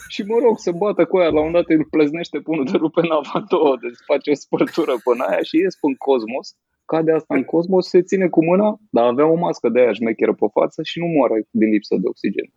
și 0.07 0.23
mă 0.23 0.37
rog, 0.43 0.57
se 0.57 0.71
bată 0.71 1.05
cu 1.05 1.17
aia, 1.17 1.29
la 1.29 1.41
un 1.41 1.51
dat 1.51 1.67
îl 1.67 1.85
pleznește 1.85 2.39
până 2.39 2.63
de 2.71 2.77
rupe 2.77 3.01
nava 3.07 3.45
două, 3.49 3.77
deci 3.81 3.97
face 4.05 4.31
o 4.31 4.33
spărtură 4.33 4.93
până 5.03 5.23
aia 5.23 5.41
și 5.41 5.57
ies 5.57 5.77
în 5.81 5.95
cosmos 5.95 6.55
cade 6.85 7.11
asta 7.11 7.35
în 7.35 7.43
cosmos, 7.43 7.87
se 7.87 8.01
ține 8.01 8.27
cu 8.27 8.45
mâna, 8.45 8.77
dar 8.89 9.05
avea 9.05 9.25
o 9.25 9.35
mască 9.35 9.69
de 9.69 9.79
aia 9.79 9.93
șmecheră 9.93 10.33
pe 10.33 10.45
față 10.53 10.81
și 10.83 10.99
nu 10.99 11.05
moare 11.05 11.47
din 11.51 11.69
lipsă 11.69 11.95
de 11.95 12.07
oxigen. 12.07 12.49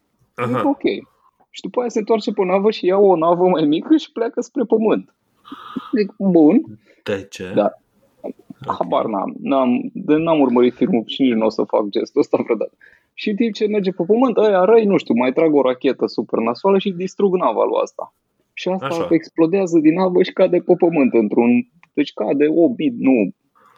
Zic, 0.47 0.57
Aha. 0.57 0.69
ok. 0.69 0.83
Și 1.51 1.63
după 1.63 1.81
aia 1.81 1.89
se 1.89 1.99
întoarce 1.99 2.33
pe 2.33 2.45
navă 2.45 2.71
și 2.71 2.87
ia 2.87 2.97
o 2.99 3.17
navă 3.17 3.49
mai 3.49 3.65
mică 3.65 3.97
și 3.97 4.13
pleacă 4.13 4.41
spre 4.41 4.65
pământ. 4.65 5.15
Zic, 5.97 6.15
bun, 6.19 6.65
De 7.03 7.27
ce? 7.31 7.53
Da. 7.55 7.71
habar 8.67 9.05
n-am. 9.05 9.37
N-am, 9.41 9.91
de 9.93 10.15
n-am 10.15 10.41
urmărit 10.41 10.75
filmul 10.75 11.03
și 11.07 11.23
nici 11.23 11.33
nu 11.33 11.45
o 11.45 11.49
să 11.49 11.63
fac 11.63 11.89
gestul 11.89 12.21
ăsta 12.21 12.39
vreodată. 12.43 12.73
Și 13.21 13.29
în 13.29 13.37
timp 13.37 13.55
ce 13.55 13.67
merge 13.67 13.91
pe 13.91 14.05
pământ, 14.07 14.37
ăia 14.37 14.65
răi, 14.65 14.85
nu 14.85 14.97
știu, 14.97 15.15
mai 15.15 15.33
trag 15.33 15.55
o 15.55 15.63
rachetă 15.63 16.07
super 16.07 16.39
nasoală 16.39 16.79
și 16.79 16.91
distrug 16.91 17.37
nava 17.37 17.65
lui 17.65 17.81
asta. 17.83 18.15
Și 18.53 18.69
asta 18.69 18.87
Așa. 18.87 19.09
explodează 19.11 19.79
din 19.79 19.95
navă 19.95 20.23
și 20.23 20.33
cade 20.33 20.59
pe 20.59 20.75
pământ 20.79 21.13
într-un... 21.13 21.51
Deci 21.93 22.13
cade 22.13 22.47
o 22.49 22.75
bit, 22.75 22.95
nu, 22.99 23.17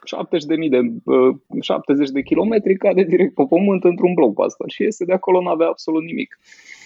70 0.05 0.45
de, 0.45 0.55
mii 0.55 0.69
de, 0.69 0.81
uh, 1.05 1.37
70 1.61 2.11
de 2.11 2.23
kilometri, 2.23 2.77
cade 2.77 3.03
direct 3.03 3.35
pe 3.35 3.45
pământ 3.49 3.85
într-un 3.85 4.15
blockbuster 4.15 4.71
și 4.71 4.83
iese 4.83 5.05
de 5.05 5.13
acolo, 5.13 5.43
n-avea 5.43 5.67
absolut 5.67 6.03
nimic. 6.03 6.39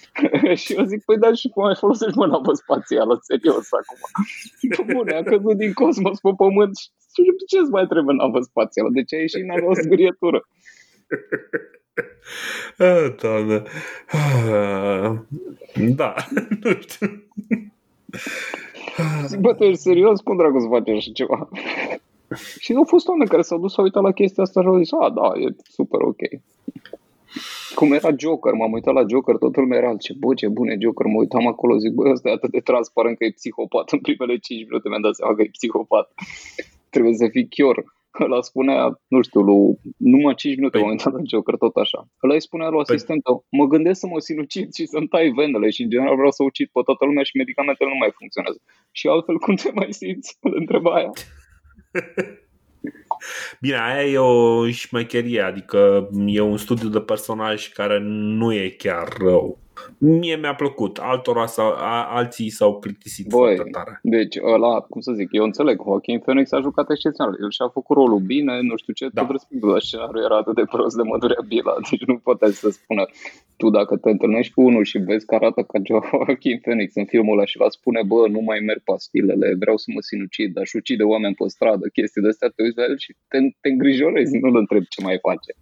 și 0.63 0.73
eu 0.73 0.85
zic, 0.85 1.05
păi 1.05 1.19
da, 1.19 1.33
și 1.33 1.49
cum 1.49 1.63
mai 1.63 1.77
folosești 1.79 2.19
mă 2.19 2.27
navă 2.27 2.53
spațială, 2.53 3.19
serios 3.23 3.69
acum. 3.81 4.01
Bă, 4.77 4.93
Bune, 4.93 5.15
a 5.15 5.23
căzut 5.23 5.57
din 5.57 5.73
cosmos 5.73 6.21
pe 6.21 6.31
pământ 6.37 6.77
și 7.15 7.23
ce 7.49 7.59
îți 7.59 7.71
mai 7.71 7.87
trebuie 7.87 8.17
navă 8.17 8.41
spațială? 8.41 8.89
De 8.93 9.03
ce 9.05 9.15
ai 9.15 9.21
ieșit 9.21 9.45
navă 9.45 9.67
o 9.67 9.75
zgârietură? 9.75 10.41
Ah, 12.79 13.15
Doamne. 13.21 13.63
Ah, 14.11 15.13
Da, 15.95 16.15
nu 16.63 16.71
știu. 16.81 17.23
Zic, 19.27 19.39
bă, 19.39 19.55
tu 19.55 19.63
ești 19.63 19.81
serios? 19.81 20.21
Cum 20.21 20.37
dracu 20.37 20.61
să 20.61 20.67
faci 20.67 20.89
așa 20.89 21.11
ceva? 21.15 21.49
și 22.59 22.73
au 22.73 22.85
fost 22.85 23.09
oameni 23.09 23.31
care 23.31 23.43
s-au 23.43 23.59
dus 23.59 23.73
să 23.73 23.83
uitat 23.83 24.03
la 24.03 24.13
chestia 24.13 24.43
asta 24.43 24.61
și 24.61 24.67
au 24.67 24.79
zis, 24.79 24.93
a, 24.93 25.11
da, 25.11 25.33
e 25.35 25.55
super 25.71 26.01
ok. 26.01 26.21
Cum 27.75 27.93
era 27.93 28.09
Joker, 28.17 28.53
m-am 28.53 28.73
uitat 28.73 28.95
la 28.95 29.05
Joker, 29.09 29.37
totul 29.37 29.63
lumea 29.63 29.79
era, 29.79 29.97
ce 29.97 30.15
bă, 30.19 30.35
ce 30.35 30.49
bun 30.49 30.69
e 30.69 30.77
Joker, 30.81 31.07
mă 31.07 31.19
uitam 31.19 31.47
acolo, 31.47 31.77
zic, 31.77 31.93
bă, 31.93 32.11
ăsta 32.11 32.29
e 32.29 32.33
atât 32.33 32.51
de 32.51 32.61
transparent 32.61 33.19
că 33.19 33.25
e 33.25 33.31
psihopat 33.31 33.91
în 33.95 33.99
primele 33.99 34.37
5 34.37 34.65
minute, 34.67 34.89
mi-am 34.89 35.01
dat 35.01 35.15
seama 35.15 35.35
că 35.35 35.43
e 35.43 35.49
psihopat. 35.53 36.13
Trebuie 36.91 37.15
să 37.15 37.29
fii 37.31 37.49
chior. 37.49 37.85
Ăla 38.25 38.41
spunea, 38.41 39.01
nu 39.07 39.23
știu, 39.23 39.41
lui, 39.41 39.79
numai 39.97 40.35
5 40.35 40.57
minute 40.57 40.79
Păi- 40.79 40.81
m-am 40.81 40.91
uitat 40.91 41.13
la 41.13 41.21
Joker, 41.27 41.57
tot 41.57 41.77
așa. 41.77 42.09
Ăla 42.23 42.35
îi 42.35 42.41
spunea 42.41 42.69
lui 42.69 42.81
asistentă, 42.81 43.31
mă 43.51 43.65
gândesc 43.67 44.01
să 44.01 44.07
mă 44.07 44.19
sinucid 44.19 44.73
și 44.75 44.87
să-mi 44.87 45.09
tai 45.09 45.29
venele 45.29 45.71
și 45.71 45.83
în 45.83 45.91
general 45.91 46.15
vreau 46.15 46.31
să 46.31 46.43
ucid 46.43 46.69
pe 46.73 46.81
toată 46.85 47.05
lumea 47.05 47.23
și 47.23 47.37
medicamentele 47.37 47.91
nu 47.91 47.97
mai 47.97 48.13
funcționează. 48.19 48.61
Și 48.91 49.09
altfel 49.09 49.39
cum 49.45 49.55
te 49.55 49.71
mai 49.75 49.93
simți? 49.93 50.37
Îl 50.41 50.55
întreba 50.57 50.95
aia. 50.95 51.11
Bine, 53.61 53.79
aia 53.81 54.05
e 54.05 54.19
o 54.19 54.71
șmecherie, 54.71 55.41
adică 55.41 56.09
e 56.27 56.41
un 56.41 56.57
studiu 56.57 56.89
de 56.89 57.01
personaj 57.01 57.69
care 57.69 57.99
nu 58.39 58.53
e 58.53 58.69
chiar 58.69 59.09
rău. 59.19 59.59
Mie 59.99 60.37
mi-a 60.37 60.55
plăcut, 60.55 60.99
altora 60.99 61.47
sau, 61.47 61.67
a, 61.67 62.09
alții 62.11 62.51
s-au 62.51 62.79
plictisit 62.79 63.29
Băi, 63.29 63.55
foarte 63.55 63.71
tare. 63.71 63.99
Deci 64.03 64.37
ăla, 64.43 64.81
cum 64.81 65.01
să 65.01 65.13
zic, 65.13 65.29
eu 65.31 65.45
înțeleg, 65.45 65.81
Joaquin 65.83 66.19
Phoenix 66.19 66.53
a 66.53 66.61
jucat 66.61 66.91
excepțional. 66.91 67.37
El 67.43 67.51
și-a 67.51 67.69
făcut 67.69 67.97
rolul 67.97 68.19
bine, 68.19 68.61
nu 68.61 68.77
știu 68.77 68.93
ce, 68.93 69.09
Da. 69.13 69.21
tot 69.21 69.31
respectul, 69.31 69.71
dar 69.71 69.81
scenariul 69.81 70.25
era 70.25 70.37
atât 70.37 70.55
de 70.55 70.65
prost 70.65 70.97
de 70.97 71.03
mă 71.03 71.19
durea 71.19 71.43
bila. 71.47 71.75
Deci 71.91 72.05
nu 72.05 72.19
puteai 72.19 72.53
să 72.53 72.71
spună 72.71 73.05
tu 73.57 73.71
dacă 73.71 73.97
te 73.97 74.11
întâlnești 74.11 74.53
cu 74.53 74.63
unul 74.63 74.85
și 74.85 74.99
vezi 74.99 75.27
că 75.27 75.35
arată 75.35 75.63
ca 75.63 75.79
Joaquin 75.89 76.59
Phoenix 76.59 76.95
în 76.95 77.05
filmul 77.05 77.37
ăla 77.37 77.45
și 77.45 77.57
va 77.57 77.69
spune, 77.69 78.03
bă, 78.03 78.29
nu 78.29 78.41
mai 78.41 78.59
merg 78.59 78.81
pastilele, 78.85 79.55
vreau 79.59 79.77
să 79.77 79.87
mă 79.95 80.01
sinucid, 80.01 80.59
aș 80.59 80.73
ucide 80.73 81.03
oameni 81.03 81.35
pe 81.35 81.45
stradă, 81.49 81.89
chestii 81.93 82.23
de 82.23 82.29
astea, 82.29 82.49
te 82.49 82.63
uiți 82.63 82.77
la 82.77 82.85
el 82.85 82.99
și 82.99 83.17
te, 83.29 83.39
te 83.61 83.69
îngrijorezi, 83.69 84.37
nu-l 84.37 84.57
întrebi 84.57 84.89
ce 84.89 85.03
mai 85.03 85.19
face. 85.21 85.53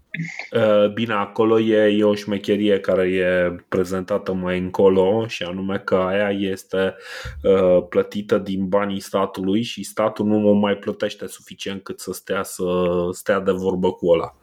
Uh, 0.57 0.93
Bine, 0.93 1.13
acolo 1.13 1.61
e, 1.61 1.97
e 1.97 2.05
o 2.05 2.15
șmecherie 2.15 2.81
care 2.81 3.09
e 3.09 3.57
prezentată 3.69 4.33
mai 4.33 4.59
încolo 4.59 5.27
și 5.27 5.43
anume 5.43 5.79
că 5.79 5.95
aia 5.95 6.31
este 6.31 6.95
uh, 7.43 7.87
plătită 7.89 8.39
din 8.39 8.69
banii 8.69 9.01
statului 9.01 9.63
și 9.63 9.85
statul 9.85 10.27
nu 10.27 10.49
o 10.49 10.53
mai 10.53 10.75
plătește 10.75 11.27
suficient 11.27 11.83
cât 11.83 12.01
să 12.01 12.13
stea, 12.13 12.43
să 12.43 12.65
stea 13.11 13.41
de 13.41 13.53
vorbă 13.53 13.93
cu 13.93 14.09
ăla. 14.09 14.37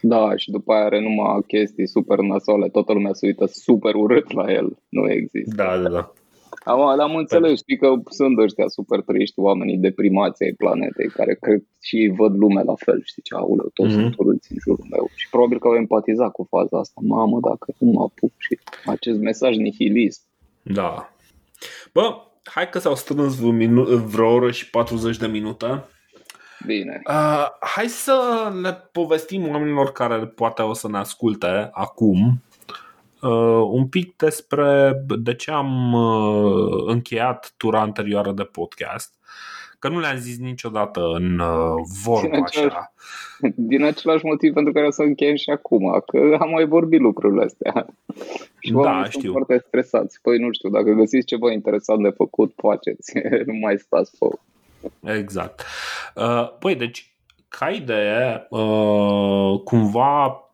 Da, 0.00 0.36
și 0.36 0.50
după 0.50 0.72
aia 0.72 0.84
are 0.84 1.00
numai 1.00 1.40
chestii 1.46 1.88
super 1.88 2.18
nasoale, 2.18 2.68
toată 2.68 2.92
lumea 2.92 3.12
se 3.12 3.26
uită 3.26 3.46
super 3.46 3.94
urât 3.94 4.32
la 4.32 4.52
el, 4.52 4.78
nu 4.88 5.10
există. 5.10 5.54
Da, 5.54 5.78
da, 5.82 5.88
da. 5.88 6.12
Am, 6.66 6.80
am 6.80 7.14
înțeles, 7.16 7.58
știi 7.58 7.76
că 7.78 7.94
sunt 8.08 8.38
ăștia 8.38 8.68
super 8.68 9.00
triști, 9.00 9.38
oamenii 9.40 9.76
deprimați 9.76 10.42
ai 10.42 10.52
planetei, 10.52 11.08
care 11.08 11.34
cred 11.40 11.62
și 11.82 11.96
ei 11.96 12.08
văd 12.08 12.36
lumea 12.36 12.62
la 12.62 12.74
fel, 12.74 13.00
știi 13.04 13.22
ce, 13.22 13.34
auleu, 13.34 13.70
toți 13.74 13.88
Mhm. 13.88 13.98
mm-hmm. 13.98 14.02
sunt 14.02 14.14
urâți 14.18 14.52
în 14.52 14.58
jurul 14.60 14.86
meu. 14.90 15.08
Și 15.14 15.28
probabil 15.28 15.58
că 15.58 15.66
au 15.68 15.74
empatizat 15.74 16.32
cu 16.32 16.46
faza 16.50 16.78
asta. 16.78 17.00
Mamă, 17.04 17.38
dacă 17.48 17.74
nu 17.78 17.90
mă 17.90 18.02
apuc 18.02 18.32
și 18.36 18.58
acest 18.86 19.18
mesaj 19.18 19.56
nihilist. 19.56 20.22
Da. 20.62 21.10
Bă, 21.92 22.16
hai 22.44 22.68
că 22.68 22.78
s-au 22.78 22.94
strâns 22.94 23.36
vreo, 23.38 23.50
minu- 23.50 23.84
vreo 23.84 24.32
oră 24.34 24.50
și 24.50 24.70
40 24.70 25.16
de 25.16 25.26
minute. 25.26 25.84
Bine. 26.66 27.00
Uh, 27.08 27.46
hai 27.60 27.88
să 27.88 28.18
le 28.62 28.88
povestim 28.92 29.48
oamenilor 29.48 29.92
care 29.92 30.26
poate 30.26 30.62
o 30.62 30.72
să 30.72 30.88
ne 30.88 30.98
asculte 30.98 31.68
acum 31.72 32.20
uh, 32.26 32.32
un 33.70 33.86
pic 33.88 34.16
despre 34.16 34.92
de 35.18 35.34
ce 35.34 35.50
am 35.50 35.92
uh, 35.92 36.84
încheiat 36.86 37.54
tura 37.56 37.80
anterioară 37.80 38.32
de 38.32 38.42
podcast. 38.42 39.14
Că 39.78 39.88
nu 39.88 40.00
le-am 40.00 40.16
zis 40.16 40.38
niciodată 40.38 41.00
în 41.00 41.38
uh, 41.38 41.74
vorba 42.04 42.36
așa. 42.36 42.92
Din 43.54 43.84
același 43.84 44.24
motiv 44.24 44.52
pentru 44.52 44.72
care 44.72 44.86
o 44.86 44.90
să 44.90 45.02
încheiem 45.02 45.34
și 45.34 45.50
acum, 45.50 46.02
că 46.06 46.36
am 46.40 46.50
mai 46.50 46.66
vorbit 46.66 47.00
lucrurile 47.00 47.44
astea. 47.44 47.86
Și 48.60 48.72
Da, 48.72 48.78
oamenii 48.78 49.10
știu. 49.10 49.20
sunt 49.20 49.32
foarte 49.32 49.64
stresați. 49.66 50.18
Păi 50.22 50.38
nu 50.38 50.52
știu, 50.52 50.68
dacă 50.68 50.90
găsiți 50.90 51.26
ceva 51.26 51.52
interesant 51.52 52.02
de 52.02 52.08
făcut, 52.08 52.52
faceți. 52.56 53.12
nu 53.46 53.54
mai 53.60 53.78
stați 53.78 54.18
pe 54.18 54.26
Exact. 55.18 55.62
Uh, 56.14 56.56
Păi, 56.58 56.74
deci, 56.74 57.14
ca 57.48 57.68
idee, 57.68 58.46
uh, 58.50 59.60
cumva 59.64 60.26
uh, 60.26 60.45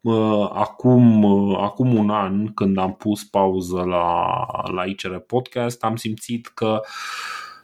acum, 0.53 1.23
uh, 1.23 1.59
acum 1.61 1.95
un 1.97 2.11
an, 2.11 2.55
când 2.55 2.79
am 2.79 2.95
pus 2.95 3.25
pauză 3.25 3.83
la, 3.83 4.47
la 4.73 4.85
ICR 4.85 5.17
Podcast, 5.17 5.85
am 5.85 5.97
simțit 5.97 6.47
că 6.47 6.81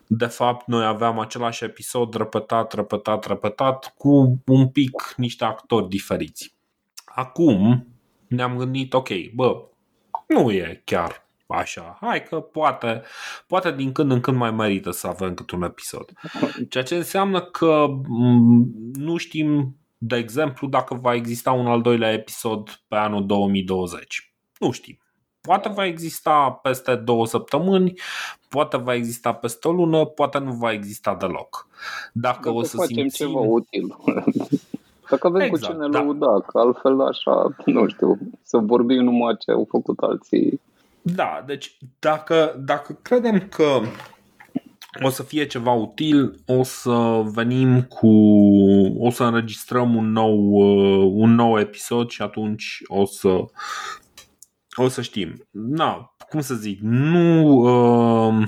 de 0.07 0.27
fapt 0.27 0.67
noi 0.67 0.85
aveam 0.85 1.19
același 1.19 1.65
episod 1.65 2.15
repetat, 2.15 2.73
repetat, 2.73 3.27
repetat 3.27 3.95
cu 3.97 4.43
un 4.47 4.69
pic 4.69 5.15
niște 5.17 5.45
actori 5.45 5.89
diferiți. 5.89 6.55
Acum 7.05 7.87
ne-am 8.27 8.57
gândit, 8.57 8.95
ok, 8.95 9.09
bă, 9.35 9.69
nu 10.27 10.51
e 10.51 10.83
chiar 10.85 11.27
așa. 11.47 11.99
Hai 12.01 12.23
că 12.23 12.41
poate, 12.41 13.03
poate 13.47 13.73
din 13.73 13.93
când 13.93 14.11
în 14.11 14.21
când 14.21 14.37
mai 14.37 14.51
merită 14.51 14.91
să 14.91 15.07
avem 15.07 15.35
câte 15.35 15.55
un 15.55 15.63
episod. 15.63 16.13
Ceea 16.71 16.85
ce 16.85 16.95
înseamnă 16.95 17.41
că 17.41 17.87
m, 18.09 18.71
nu 18.93 19.17
știm, 19.17 19.77
de 19.99 20.17
exemplu, 20.17 20.69
dacă 20.69 20.95
va 20.95 21.15
exista 21.15 21.53
un 21.53 21.67
al 21.67 21.83
doilea 21.83 22.13
episod 22.13 22.81
pe 22.89 22.97
anul 22.97 23.27
2020. 23.27 24.35
Nu 24.59 24.71
știm. 24.71 24.99
Poate 25.41 25.69
va 25.69 25.87
exista 25.87 26.51
peste 26.63 26.95
două 26.95 27.27
săptămâni, 27.27 27.95
poate 28.49 28.77
va 28.77 28.95
exista 28.95 29.33
peste 29.33 29.69
o 29.69 29.73
lună, 29.73 30.05
poate 30.05 30.39
nu 30.39 30.53
va 30.53 30.73
exista 30.73 31.15
deloc. 31.15 31.67
Dacă 32.13 32.41
Dacă 32.43 32.57
o 32.57 32.63
să 32.63 32.77
facem 32.77 32.97
simțim... 32.97 33.27
ceva 33.27 33.41
util. 33.41 33.97
Dacă 35.11 35.27
avem 35.27 35.41
Exact, 35.41 35.73
cu 35.73 35.79
ce 35.79 35.87
ne 35.87 35.89
da. 35.89 35.99
lăuda, 35.99 36.41
că 36.47 36.59
altfel 36.59 37.01
așa, 37.01 37.55
nu 37.65 37.89
știu, 37.89 38.19
să 38.43 38.59
vorbim 38.59 39.03
numai 39.05 39.37
ce 39.37 39.51
au 39.51 39.67
făcut 39.71 39.99
alții. 39.99 40.61
Da, 41.03 41.43
deci 41.47 41.77
dacă, 41.99 42.63
dacă 42.65 42.99
credem 43.03 43.49
că 43.49 43.81
o 45.03 45.09
să 45.09 45.23
fie 45.23 45.47
ceva 45.47 45.73
util, 45.73 46.35
o 46.47 46.63
să 46.63 47.23
venim 47.25 47.83
cu. 47.83 48.09
o 48.99 49.11
să 49.11 49.25
înregistrăm 49.25 49.95
un 49.95 50.11
nou, 50.13 50.39
uh, 50.51 51.11
un 51.15 51.35
nou 51.35 51.59
episod 51.61 52.11
și 52.11 52.23
atunci 52.23 52.79
o 52.87 53.05
să. 53.05 53.45
o 54.77 54.89
să 54.89 55.03
știm. 55.03 55.49
Na, 55.51 56.15
cum 56.29 56.41
să 56.41 56.55
zic, 56.55 56.79
nu. 56.81 57.47
Uh, 57.47 58.45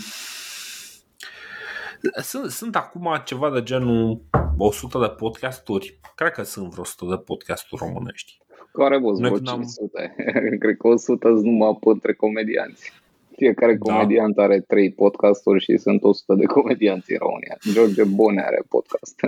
sunt, 2.22 2.50
sunt 2.50 2.76
acum 2.76 3.22
ceva 3.24 3.50
de 3.50 3.62
genul 3.62 4.22
100 4.56 4.98
de 4.98 5.08
podcasturi. 5.08 6.00
Cred 6.14 6.32
că 6.32 6.42
sunt 6.42 6.70
vreo 6.70 6.82
100 6.82 7.04
de 7.14 7.16
podcasturi 7.16 7.82
românești. 7.84 8.38
Care 8.72 8.98
vă 8.98 9.10
Noi 9.10 9.18
vreo 9.18 9.32
când 9.32 9.48
am- 9.48 9.54
500? 9.54 10.14
Cred 10.62 10.76
că 10.76 10.88
100 10.88 11.28
sunt 11.28 11.42
numai 11.44 11.76
pe 11.80 11.88
între 11.88 12.14
comedianți. 12.14 12.92
Fiecare 13.40 13.74
Da. 13.76 13.92
comediant 13.92 14.38
are 14.38 14.60
3 14.60 14.92
podcasturi 14.92 15.60
și 15.64 15.76
sunt 15.76 16.02
100 16.02 16.34
de 16.34 16.44
comedianți 16.44 17.12
în 17.12 17.18
România. 17.18 17.56
George 17.72 18.04
Bone 18.04 18.42
are 18.42 18.62
podcast. 18.68 19.20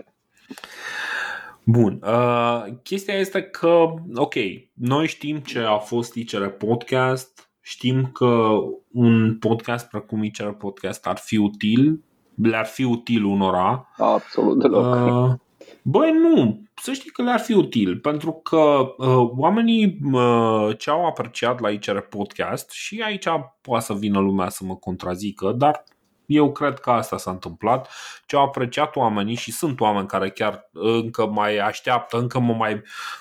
Bun. 1.65 2.01
Uh, 2.05 2.65
chestia 2.83 3.15
este 3.15 3.43
că, 3.43 3.95
ok, 4.15 4.35
noi 4.73 5.07
știm 5.07 5.37
ce 5.39 5.59
a 5.59 5.79
fost 5.79 6.15
ICR 6.15 6.45
Podcast, 6.47 7.51
știm 7.61 8.11
că 8.13 8.49
un 8.93 9.39
podcast 9.39 9.89
precum 9.89 10.23
ICR 10.23 10.49
Podcast 10.49 11.07
ar 11.07 11.17
fi 11.17 11.37
util, 11.37 12.05
le-ar 12.35 12.67
fi 12.67 12.85
util 12.85 13.25
unora. 13.25 13.89
Absolut 13.97 14.59
deloc. 14.59 14.95
Uh, 14.95 15.35
Băi, 15.83 16.13
nu. 16.13 16.63
Să 16.75 16.93
știi 16.93 17.11
că 17.11 17.23
le-ar 17.23 17.41
fi 17.41 17.53
util, 17.53 17.99
pentru 17.99 18.33
că 18.33 18.95
uh, 18.97 19.31
oamenii 19.37 19.99
uh, 20.13 20.79
ce 20.79 20.91
au 20.91 21.07
apreciat 21.07 21.61
la 21.61 21.71
ICR 21.71 21.99
Podcast 21.99 22.71
și 22.71 23.03
aici 23.05 23.27
poate 23.61 23.85
să 23.85 23.95
vină 23.95 24.19
lumea 24.19 24.49
să 24.49 24.65
mă 24.65 24.77
contrazică, 24.77 25.53
dar 25.53 25.85
eu 26.27 26.53
cred 26.53 26.79
că 26.79 26.91
asta 26.91 27.17
s-a 27.17 27.31
întâmplat. 27.31 27.89
Ce 28.27 28.37
au 28.37 28.45
apreciat 28.45 28.97
oamenii 28.97 29.35
și 29.35 29.53
sunt 29.53 29.81
oameni 29.81 30.07
care 30.07 30.31
chiar 30.31 30.69
încă 30.73 31.27
mai 31.27 31.57
așteaptă, 31.57 32.19
încă 32.19 32.39
mă 32.39 32.55
mai, 32.55 32.75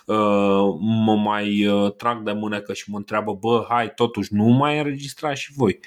uh, 0.05 0.75
mă 0.79 1.15
mai 1.15 1.65
uh, 1.65 1.93
trag 1.95 2.23
de 2.23 2.31
mânecă 2.31 2.73
și 2.73 2.89
mă 2.89 2.97
întreabă, 2.97 3.33
bă, 3.33 3.65
hai, 3.69 3.93
totuși 3.93 4.33
nu 4.33 4.45
mai 4.45 4.77
înregistrați 4.77 5.41
și 5.41 5.53
voi. 5.55 5.79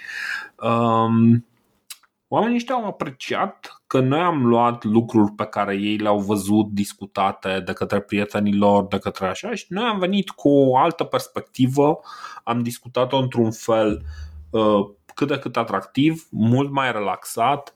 Um, 0.56 1.44
Oamenii 2.35 2.56
ăștia 2.56 2.74
au 2.74 2.86
apreciat 2.86 3.82
că 3.86 4.01
noi 4.01 4.20
am 4.20 4.47
luat 4.47 4.85
lucruri 4.85 5.32
pe 5.32 5.44
care 5.44 5.74
ei 5.74 5.97
le-au 5.97 6.19
văzut 6.19 6.66
discutate 6.70 7.62
de 7.65 7.73
către 7.73 8.01
prietenii 8.01 8.56
lor, 8.56 8.86
de 8.86 8.98
către 8.98 9.27
așa 9.27 9.55
și 9.55 9.66
noi 9.69 9.85
am 9.85 9.98
venit 9.98 10.31
cu 10.31 10.48
o 10.48 10.77
altă 10.77 11.05
perspectivă, 11.05 12.01
am 12.44 12.62
discutat-o 12.62 13.16
într-un 13.16 13.51
fel 13.51 14.02
uh, 14.51 14.89
cât 15.15 15.28
de 15.28 15.39
cât 15.39 15.56
atractiv, 15.56 16.27
mult 16.31 16.70
mai 16.70 16.93
relaxat, 16.93 17.74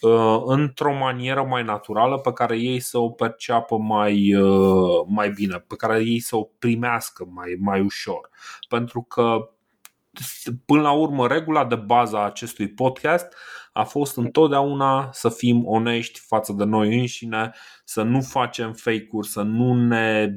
uh, 0.00 0.42
într-o 0.44 0.92
manieră 0.92 1.42
mai 1.42 1.62
naturală 1.62 2.18
pe 2.18 2.32
care 2.32 2.58
ei 2.58 2.80
să 2.80 2.98
o 2.98 3.10
perceapă 3.10 3.76
mai, 3.76 4.34
uh, 4.34 5.04
mai 5.06 5.30
bine, 5.30 5.64
pe 5.68 5.76
care 5.76 6.02
ei 6.02 6.20
să 6.20 6.36
o 6.36 6.48
primească 6.58 7.26
mai, 7.30 7.56
mai 7.60 7.80
ușor. 7.80 8.30
Pentru 8.68 9.02
că 9.02 9.48
până 10.66 10.80
la 10.82 10.92
urmă, 10.92 11.26
regula 11.26 11.64
de 11.64 11.74
bază 11.74 12.16
a 12.16 12.24
acestui 12.24 12.68
podcast 12.68 13.34
a 13.76 13.84
fost 13.84 14.16
întotdeauna 14.16 15.08
să 15.12 15.28
fim 15.28 15.66
onești 15.66 16.18
față 16.18 16.52
de 16.52 16.64
noi 16.64 16.98
înșine, 16.98 17.52
să 17.84 18.02
nu 18.02 18.20
facem 18.20 18.72
fake-uri, 18.72 19.28
să 19.28 19.42
nu 19.42 19.74
ne 19.86 20.34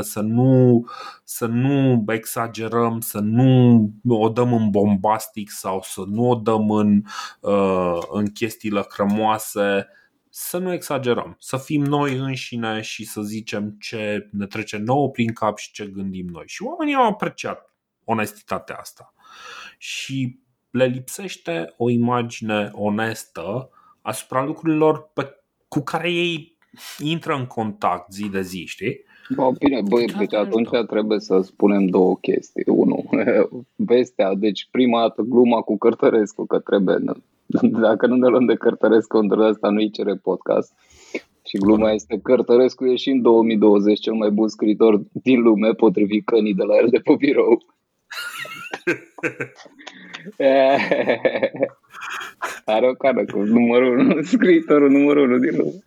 să 0.00 0.20
nu, 0.20 0.84
să 1.24 1.46
nu 1.46 2.04
exagerăm, 2.08 3.00
să 3.00 3.18
nu 3.18 3.90
o 4.08 4.28
dăm 4.28 4.52
în 4.52 4.70
bombastic 4.70 5.50
sau 5.50 5.80
să 5.82 6.02
nu 6.06 6.30
o 6.30 6.34
dăm 6.34 6.70
în, 6.70 7.02
uh, 7.40 7.98
în 8.10 8.26
chestii 8.26 8.70
lăcrămoase 8.70 9.88
să 10.30 10.58
nu 10.58 10.72
exagerăm, 10.72 11.36
să 11.38 11.56
fim 11.56 11.82
noi 11.82 12.16
înșine 12.16 12.80
și 12.80 13.04
să 13.04 13.20
zicem 13.20 13.76
ce 13.80 14.28
ne 14.32 14.46
trece 14.46 14.76
nouă 14.76 15.10
prin 15.10 15.32
cap 15.32 15.58
și 15.58 15.72
ce 15.72 15.86
gândim 15.86 16.26
noi. 16.26 16.44
Și 16.46 16.62
oamenii 16.62 16.94
au 16.94 17.08
apreciat 17.08 17.74
onestitatea 18.04 18.76
asta. 18.76 19.14
Și 19.78 20.38
le 20.76 20.84
lipsește 20.84 21.74
o 21.76 21.90
imagine 21.90 22.70
onestă 22.72 23.70
asupra 24.02 24.44
lucrurilor 24.44 25.10
pe, 25.14 25.30
cu 25.68 25.80
care 25.80 26.10
ei 26.10 26.56
intră 26.98 27.34
în 27.34 27.46
contact 27.46 28.12
zi 28.12 28.28
de 28.28 28.42
zi, 28.42 28.64
știi? 28.66 29.04
Bă, 29.34 29.50
bine, 29.58 29.80
băi, 29.88 30.06
deci 30.18 30.34
atunci 30.34 30.68
trebuie 30.88 31.18
să 31.18 31.40
spunem 31.40 31.86
două 31.86 32.16
chestii. 32.16 32.64
Unu, 32.66 33.04
vestea, 33.90 34.34
deci 34.34 34.68
prima 34.70 35.00
dată 35.00 35.22
gluma 35.22 35.60
cu 35.60 35.78
Cărtărescu, 35.78 36.46
că 36.46 36.58
trebuie, 36.58 36.96
dacă 37.86 38.06
nu 38.06 38.14
ne 38.14 38.28
luăm 38.28 38.44
de 38.44 38.54
Cărtărescu, 38.54 39.16
într 39.16 39.38
asta 39.38 39.70
nu-i 39.70 39.90
cere 39.90 40.14
podcast. 40.14 40.72
Și 41.44 41.56
gluma 41.56 41.90
este 41.90 42.20
Cărtărescu 42.22 42.84
e 42.84 42.96
și 42.96 43.10
în 43.10 43.22
2020 43.22 44.00
cel 44.00 44.12
mai 44.12 44.30
bun 44.30 44.48
scriitor 44.48 45.00
din 45.12 45.40
lume, 45.40 45.72
potrivit 45.72 46.24
cănii 46.24 46.54
de 46.54 46.62
la 46.62 46.76
el 46.76 46.88
de 46.88 46.98
pe 46.98 47.14
birou. 47.14 47.62
Are 52.64 52.88
o 52.88 52.92
cană 52.92 53.24
cu 53.24 53.38
numărul 53.38 53.98
1, 53.98 54.22
scriitorul 54.22 54.90
numărul 54.90 55.30
1 55.30 55.38
din 55.38 55.56
lume. 55.56 55.84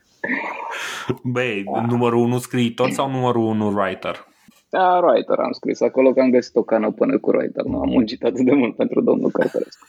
Băi, 1.23 1.64
da. 1.73 1.81
numărul 1.81 2.19
1 2.19 2.38
scriitor 2.38 2.89
sau 2.89 3.10
numărul 3.10 3.43
1 3.43 3.68
writer? 3.68 4.27
Da, 4.69 4.99
writer 5.03 5.39
am 5.39 5.51
scris 5.51 5.81
acolo 5.81 6.14
că 6.14 6.19
am 6.19 6.30
găsit 6.30 6.56
o 6.56 6.64
cană 6.64 6.91
până 6.91 7.19
cu 7.19 7.30
writer. 7.30 7.64
Nu 7.64 7.80
am 7.80 7.89
muncit 7.89 8.23
atât 8.23 8.45
de 8.45 8.53
mult 8.53 8.76
pentru 8.76 9.01
domnul 9.01 9.31
Cartărescu. 9.31 9.85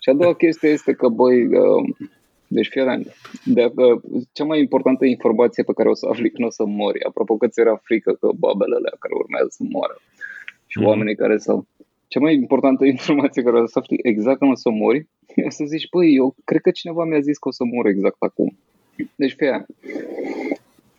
Și 0.00 0.08
a 0.08 0.12
doua 0.12 0.34
chestie 0.34 0.68
este 0.68 0.92
că, 0.92 1.08
băi, 1.08 1.46
um, 1.46 1.96
deci 2.46 2.68
fii 2.68 3.12
de, 3.44 3.72
cea 4.32 4.44
mai 4.44 4.58
importantă 4.58 5.04
informație 5.04 5.62
pe 5.62 5.72
care 5.72 5.88
o 5.88 5.94
să 5.94 6.06
afli 6.10 6.30
când 6.30 6.46
o 6.46 6.50
să 6.50 6.64
mori, 6.64 7.04
apropo 7.04 7.36
că 7.36 7.48
ți 7.48 7.60
era 7.60 7.80
frică 7.82 8.12
că 8.12 8.28
babele 8.38 8.76
alea 8.76 8.96
care 8.98 9.14
urmează 9.14 9.48
să 9.50 9.62
moară 9.68 9.96
și 10.66 10.78
mm. 10.78 10.86
oamenii 10.86 11.14
care 11.14 11.36
s-au 11.36 11.66
cea 12.12 12.20
mai 12.20 12.34
importantă 12.34 12.84
informație 12.96 13.42
care 13.42 13.60
o 13.60 13.66
să 13.66 13.78
afli 13.78 13.98
exact 14.02 14.38
când 14.38 14.50
o 14.50 14.54
să 14.54 14.70
mori, 14.70 15.08
e 15.34 15.50
să 15.50 15.64
zici, 15.64 15.88
păi, 15.88 16.14
eu 16.14 16.34
cred 16.44 16.60
că 16.60 16.70
cineva 16.70 17.04
mi-a 17.04 17.20
zis 17.20 17.38
că 17.38 17.48
o 17.48 17.50
să 17.50 17.64
mor 17.64 17.86
exact 17.86 18.16
acum. 18.18 18.58
Deci, 19.14 19.34
fie, 19.34 19.66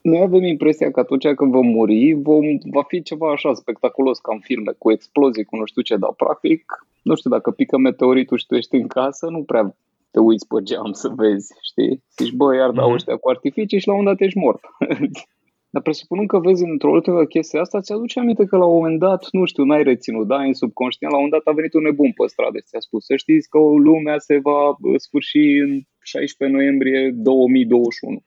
noi 0.02 0.22
avem 0.22 0.44
impresia 0.44 0.91
că 0.91 0.99
atunci 0.99 1.27
când 1.27 1.52
vom 1.52 1.68
muri, 1.68 2.14
vom, 2.14 2.45
va 2.64 2.84
fi 2.88 3.02
ceva 3.02 3.31
așa 3.31 3.53
spectaculos 3.53 4.19
ca 4.19 4.34
în 4.34 4.40
filme, 4.40 4.72
cu 4.77 4.91
explozii, 4.91 5.44
cu 5.44 5.56
nu 5.56 5.65
știu 5.65 5.81
ce, 5.81 5.95
dar 5.95 6.14
practic, 6.18 6.64
nu 7.02 7.15
știu, 7.15 7.30
dacă 7.30 7.52
pică 7.52 7.77
meteoritul 7.77 8.38
și 8.38 8.45
tu 8.45 8.56
ești 8.56 8.76
în 8.76 8.88
casă, 8.88 9.27
nu 9.30 9.44
prea 9.44 9.76
te 10.11 10.19
uiți 10.19 10.48
pe 10.48 10.56
geam 10.64 10.91
să 10.91 11.10
vezi, 11.15 11.53
știi? 11.61 12.03
Zici, 12.18 12.34
bă, 12.34 12.56
iar 12.56 12.72
dau 12.72 12.85
mhm. 12.85 12.94
ăștia 12.94 13.15
cu 13.15 13.30
artificii 13.30 13.80
și 13.80 13.88
la 13.88 13.94
un 13.94 14.03
dat 14.03 14.19
ești 14.19 14.38
mort. 14.38 14.61
Dar 15.74 15.82
presupunând 15.82 16.28
că 16.28 16.40
vezi 16.40 16.64
într-o 16.64 16.91
ultimă 16.91 17.26
chestie 17.26 17.60
asta, 17.60 17.82
ți-aduce 17.82 18.20
aminte 18.20 18.45
că 18.45 18.58
la 18.58 18.66
un 18.66 18.76
moment 18.76 19.00
dat, 19.00 19.28
nu 19.32 19.45
știu, 19.45 19.64
n-ai 19.64 19.84
reținut, 19.84 20.28
da, 20.28 20.44
în 20.44 20.54
subconștient, 20.54 21.14
la 21.14 21.20
un 21.20 21.24
moment 21.24 21.44
dat 21.44 21.54
a 21.54 21.56
venit 21.56 21.74
un 21.74 21.82
nebun 21.82 22.12
pe 22.12 22.28
stradă 22.28 22.58
și 22.58 22.66
ți-a 22.66 22.80
spus 22.80 23.06
să 23.06 23.16
știți 23.16 23.50
că 23.50 23.58
lumea 23.58 24.18
se 24.18 24.38
va 24.38 24.78
sfârși 24.95 25.38
în 25.66 25.82
16 26.02 26.58
noiembrie 26.58 27.12
2021. 27.16 28.24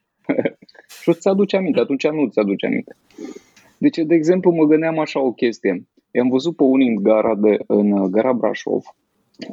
și 1.02 1.12
ți 1.20 1.28
aduce 1.28 1.56
aminte, 1.56 1.81
atunci 1.81 2.09
nu 2.09 2.27
ți 2.28 2.39
aduce 2.39 2.66
aminte. 2.66 2.97
Deci, 3.78 3.97
de 3.97 4.14
exemplu, 4.14 4.51
mă 4.51 4.64
gândeam 4.64 4.98
așa 4.98 5.20
o 5.20 5.32
chestie. 5.32 5.86
I-am 6.10 6.28
văzut 6.28 6.56
pe 6.56 6.62
unii 6.62 6.89
în 6.89 7.02
gara, 7.02 7.35
de, 7.35 7.56
în 7.66 8.10
gara 8.10 8.32
Brașov, 8.32 8.82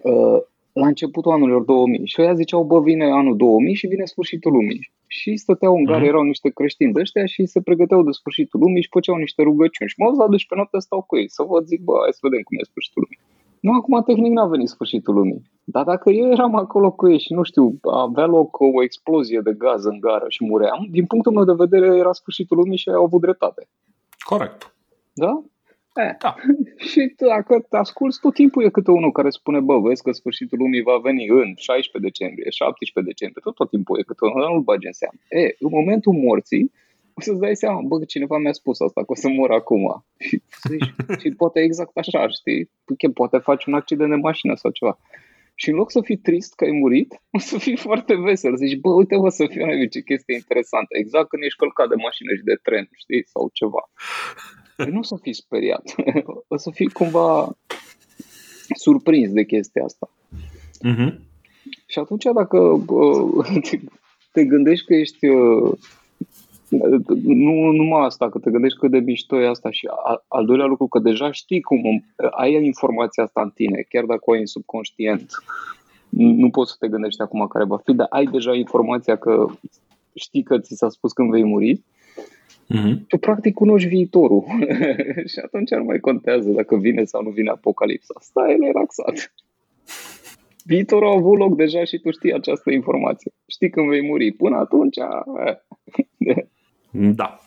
uh, 0.04 0.42
la 0.74 0.88
începutul 0.88 1.32
anului 1.32 1.66
2000 1.66 2.06
și 2.06 2.22
ăia 2.22 2.34
ziceau, 2.34 2.64
bă, 2.64 2.82
vine 2.82 3.06
anul 3.12 3.38
2000 3.38 3.74
și 3.74 3.88
vine 3.88 4.06
sfârșitul 4.06 4.52
lumii. 4.52 4.92
Și 5.08 5.36
stăteau 5.36 5.76
în 5.76 5.84
gare, 5.84 6.04
mm. 6.04 6.08
erau 6.08 6.22
niște 6.22 6.50
creștini 6.50 6.94
de 6.94 7.00
ăștia 7.00 7.26
și 7.26 7.46
se 7.46 7.62
pregăteau 7.62 8.04
de 8.04 8.12
sfârșitul 8.12 8.60
lumii 8.60 8.82
și 8.82 8.90
făceau 8.92 9.16
niște 9.16 9.42
rugăciuni. 9.42 9.90
Și 9.90 9.96
mă 9.98 10.06
au 10.24 10.30
dus 10.30 10.44
pe 10.44 10.56
noapte 10.56 10.80
stau 10.80 11.02
cu 11.02 11.18
ei, 11.18 11.30
să 11.30 11.44
văd, 11.44 11.66
zic, 11.66 11.82
bă, 11.82 11.94
hai 12.02 12.12
să 12.12 12.20
vedem 12.22 12.42
cum 12.42 12.58
e 12.58 12.64
sfârșitul 12.64 13.02
lumii. 13.02 13.20
Nu, 13.60 13.72
acum 13.72 14.04
tehnic 14.04 14.32
n-a 14.32 14.46
venit 14.46 14.68
sfârșitul 14.68 15.14
lumii. 15.14 15.42
Dar 15.64 15.84
dacă 15.84 16.10
eu 16.10 16.32
eram 16.32 16.56
acolo 16.56 16.92
cu 16.92 17.10
ei 17.10 17.20
și, 17.20 17.34
nu 17.34 17.44
știu, 17.44 17.80
avea 17.82 18.26
loc 18.26 18.60
o 18.60 18.84
explozie 18.84 19.40
de 19.44 19.54
gaz 19.58 19.86
în 19.86 20.00
gară 20.00 20.26
și 20.28 20.46
muream, 20.46 20.88
din 20.92 21.06
punctul 21.06 21.32
meu 21.32 21.44
de 21.44 21.54
vedere 21.66 21.98
era 21.98 22.14
sfârșitul 22.14 22.58
lumii 22.58 22.78
și 22.78 22.90
au 22.90 23.04
avut 23.04 23.22
dreptate. 23.22 23.68
Corect. 24.20 24.76
Da? 25.14 25.44
E. 25.96 26.16
Da. 26.20 26.36
și 26.90 27.14
dacă 27.18 27.66
te 27.70 27.78
asculti, 27.78 28.20
tot 28.22 28.34
timpul 28.34 28.64
e 28.64 28.70
câte 28.70 28.92
unul 28.92 29.12
care 29.12 29.30
spune, 29.30 29.60
bă, 29.60 29.80
vezi 29.80 30.04
că 30.04 30.12
sfârșitul 30.12 30.58
lumii 30.58 30.82
va 30.82 30.98
veni 30.98 31.28
în 31.28 31.54
16 31.56 32.10
decembrie, 32.10 32.50
17 32.50 33.12
decembrie, 33.14 33.42
tot, 33.46 33.56
tot 33.56 33.70
timpul 33.70 34.00
e 34.00 34.04
câte 34.04 34.26
unul, 34.26 34.52
nu-l 34.52 34.62
bagi 34.62 34.86
în 34.86 34.94
seamă. 34.94 35.18
E, 35.30 35.56
în 35.60 35.70
momentul 35.72 36.14
morții, 36.14 36.72
o 37.14 37.22
să-ți 37.22 37.40
dai 37.40 37.56
seama, 37.56 37.82
bă, 37.82 38.06
cineva 38.06 38.38
mi-a 38.38 38.52
spus 38.52 38.80
asta, 38.80 39.02
că 39.02 39.12
o 39.12 39.16
să 39.16 39.30
mor 39.30 39.52
acum. 39.52 40.06
Și, 40.26 40.42
zici, 40.70 40.90
și 41.22 41.30
poate 41.30 41.60
exact 41.60 41.98
așa, 41.98 42.28
știi? 42.28 42.70
Că 42.98 43.08
poate 43.10 43.38
faci 43.38 43.66
un 43.66 43.74
accident 43.74 44.10
de 44.10 44.16
mașină 44.16 44.56
sau 44.56 44.72
ceva. 44.72 44.98
Și 45.56 45.70
în 45.70 45.76
loc 45.76 45.92
să 45.92 46.02
fii 46.02 46.18
trist 46.18 46.56
că 46.56 46.64
ai 46.64 46.72
murit, 46.72 47.22
o 47.32 47.40
să 47.40 47.58
fii 47.58 47.78
foarte 47.78 48.16
vesel. 48.16 48.56
Zici, 48.56 48.80
bă, 48.80 48.90
uite, 48.90 49.16
o 49.16 49.30
să 49.30 49.46
fie 49.50 49.88
ce 49.88 50.02
chestie 50.02 50.36
interesantă. 50.36 50.98
Exact 50.98 51.28
când 51.30 51.44
ești 51.44 51.58
călcat 51.58 51.90
de 51.90 51.96
mașină 51.96 52.34
și 52.36 52.44
de 52.44 52.60
tren, 52.62 52.90
știi? 52.96 53.24
Sau 53.26 53.50
ceva. 53.54 53.92
Păi 54.76 54.92
nu 54.92 55.00
o 55.00 55.04
să 55.04 55.16
fii 55.22 55.34
speriat. 55.34 55.96
o 56.48 56.58
să 56.58 56.72
fii 56.72 56.90
cumva 56.90 57.58
surprins 58.76 59.32
de 59.32 59.44
chestia 59.44 59.84
asta. 59.84 60.10
Uh-huh. 60.90 61.16
Și 61.86 62.00
atunci 62.00 62.24
dacă 62.34 62.60
uh, 62.88 63.46
te 64.32 64.46
gândești 64.46 64.86
că 64.86 64.94
ești 64.94 65.28
uh, 65.28 65.72
nu 67.24 67.72
numai 67.72 68.06
asta, 68.06 68.30
că 68.30 68.40
te 68.40 68.52
gândești 68.52 68.78
cât 68.78 68.92
de 68.92 69.00
mișto 69.00 69.42
e 69.42 69.48
asta 69.48 69.72
și 69.72 69.90
al, 70.04 70.26
al 70.28 70.46
doilea 70.46 70.66
lucru 70.66 70.88
că 70.88 71.00
deja 71.00 71.32
știi 71.32 71.62
cum 71.62 72.06
ai 72.32 72.66
informația 72.66 73.24
asta 73.24 73.42
în 73.42 73.50
tine, 73.50 73.86
chiar 73.90 74.04
dacă 74.06 74.22
o 74.26 74.32
ai 74.32 74.40
în 74.40 74.46
subconștient. 74.46 75.32
Nu 76.10 76.50
poți 76.50 76.72
să 76.72 76.78
te 76.80 76.88
gândești 76.88 77.22
acum 77.22 77.48
care 77.48 77.66
va 77.66 77.78
fi, 77.78 77.94
dar 77.94 78.08
ai 78.10 78.26
deja 78.26 78.56
informația 78.56 79.16
că 79.16 79.46
știi 80.14 80.44
că 80.44 80.60
ți 80.60 80.76
s-a 80.76 80.90
spus 80.90 81.12
când 81.12 81.30
vei 81.30 81.44
muri 81.44 81.84
Mm-hmm. 82.70 83.08
Tu 83.08 83.18
practic 83.18 83.54
cunoști 83.54 83.88
viitorul 83.88 84.44
și 85.32 85.40
atunci 85.44 85.70
nu 85.70 85.84
mai 85.84 86.00
contează 86.00 86.50
dacă 86.50 86.76
vine 86.76 87.04
sau 87.04 87.24
nu 87.24 87.30
vine 87.30 87.50
apocalipsa. 87.50 88.14
Stai 88.20 88.58
relaxat. 88.60 89.34
Viitorul 90.66 91.08
a 91.08 91.16
avut 91.16 91.38
loc 91.38 91.56
deja 91.56 91.84
și 91.84 91.98
tu 91.98 92.12
știi 92.12 92.34
această 92.34 92.72
informație. 92.72 93.32
Știi 93.48 93.70
când 93.70 93.88
vei 93.88 94.08
muri. 94.08 94.32
Până 94.32 94.58
atunci... 94.58 94.98
da. 96.92 97.38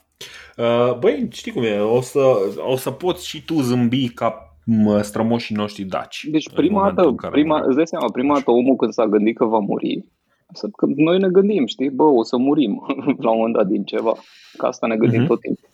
Uh, 0.57 0.99
băi, 0.99 1.29
știi 1.31 1.53
cum 1.53 1.63
e? 1.63 1.79
O 1.79 2.01
să, 2.01 2.21
o 2.67 2.77
să 2.77 2.91
poți 2.91 3.29
și 3.29 3.45
tu 3.45 3.61
zâmbi 3.61 4.09
ca 4.09 4.57
strămoșii 5.01 5.57
noștri 5.57 5.85
daci. 5.85 6.27
Deci 6.31 6.53
prima 6.55 6.93
dată, 6.93 7.29
prima, 7.31 7.63
îți 7.67 7.77
dai 7.77 7.87
seama, 7.87 8.11
prima 8.11 8.35
dată 8.35 8.51
omul 8.51 8.77
când 8.77 8.93
s-a 8.93 9.07
gândit 9.07 9.37
că 9.37 9.45
va 9.45 9.59
muri, 9.59 10.05
Să, 10.53 10.69
că 10.77 10.87
noi 10.97 11.19
ne 11.19 11.29
gândim, 11.29 11.67
știi, 11.67 11.91
bă, 11.91 12.03
o 12.03 12.23
să 12.23 12.37
murim 12.37 12.85
la 13.25 13.31
un 13.31 13.37
moment 13.37 13.55
dat 13.55 13.67
din 13.67 13.85
ceva. 13.85 14.15
Că 14.57 14.67
asta 14.67 14.87
ne 14.87 14.97
gândim 14.97 15.25
uh-huh. 15.25 15.27
tot 15.27 15.41
timpul. 15.41 15.69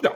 Da. 0.00 0.10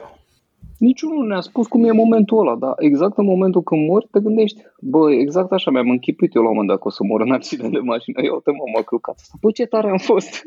Niciunul 0.77 1.17
nu 1.17 1.27
ne-a 1.27 1.41
spus 1.41 1.67
cum 1.67 1.83
e 1.83 1.91
momentul 1.91 2.39
ăla, 2.39 2.55
dar 2.55 2.73
exact 2.77 3.17
în 3.17 3.25
momentul 3.25 3.63
când 3.63 3.87
mori 3.87 4.07
te 4.11 4.19
gândești, 4.19 4.61
bă, 4.79 5.11
exact 5.11 5.51
așa 5.51 5.71
mi-am 5.71 5.89
închipuit 5.89 6.35
eu 6.35 6.41
la 6.41 6.47
un 6.47 6.53
moment 6.53 6.71
dat 6.71 6.79
că 6.79 6.87
o 6.87 6.91
să 6.91 7.03
mor 7.03 7.21
în 7.21 7.31
accident 7.31 7.71
de 7.71 7.79
mașină. 7.79 8.21
Eu 8.21 8.41
te 8.43 8.51
mă, 8.51 8.63
m-a 8.75 8.81
călcat 8.81 9.15
asta. 9.15 9.37
Bă, 9.41 9.51
ce 9.51 9.65
tare 9.65 9.89
am 9.89 9.97
fost. 9.97 10.43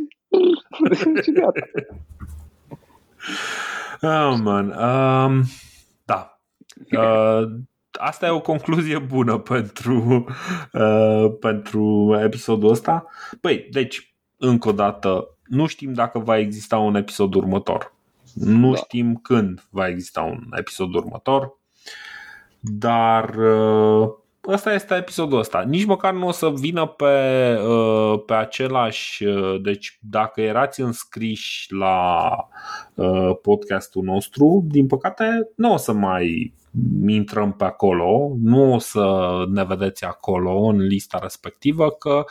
și 1.24 1.33
gata. 1.33 1.61
Oh, 4.03 4.39
man. 4.43 4.66
Um, 4.66 5.43
da. 6.05 6.41
Uh, 6.99 7.49
asta 7.98 8.27
e 8.27 8.31
o 8.31 8.40
concluzie 8.40 8.98
bună 8.98 9.39
pentru, 9.52 10.24
uh, 10.73 11.32
pentru 11.40 12.16
episodul 12.23 12.70
ăsta. 12.70 13.06
Păi, 13.40 13.68
deci, 13.70 14.14
încă 14.36 14.68
o 14.68 14.73
dată, 14.73 15.36
nu 15.44 15.66
știm 15.66 15.93
dacă 15.93 16.18
va 16.18 16.39
exista 16.39 16.78
un 16.78 16.94
episod 16.94 17.35
următor. 17.35 17.94
Nu 18.35 18.70
da. 18.70 18.77
știm 18.77 19.14
când 19.14 19.66
va 19.70 19.89
exista 19.89 20.23
un 20.23 20.47
episod 20.51 20.94
următor, 20.94 21.59
dar 22.60 23.35
uh, 23.35 24.09
ăsta 24.48 24.73
este 24.73 24.94
episodul 24.94 25.39
ăsta. 25.39 25.62
Nici 25.62 25.85
măcar 25.85 26.12
nu 26.12 26.27
o 26.27 26.31
să 26.31 26.51
vină 26.51 26.86
pe, 26.86 27.56
uh, 27.68 28.23
pe 28.27 28.35
același. 28.35 29.24
Uh, 29.24 29.62
deci, 29.62 29.98
dacă 30.01 30.40
erați 30.40 30.81
înscriși 30.81 31.73
la 31.73 32.31
podcastul 33.43 34.02
nostru, 34.02 34.64
din 34.68 34.86
păcate, 34.86 35.51
nu 35.56 35.73
o 35.73 35.77
să 35.77 35.93
mai 35.93 36.55
intrăm 37.07 37.53
pe 37.53 37.65
acolo, 37.65 38.36
nu 38.43 38.73
o 38.73 38.78
să 38.78 39.28
ne 39.48 39.65
vedeți 39.65 40.05
acolo 40.05 40.59
în 40.59 40.77
lista 40.77 41.19
respectivă, 41.19 41.90
că 41.90 42.24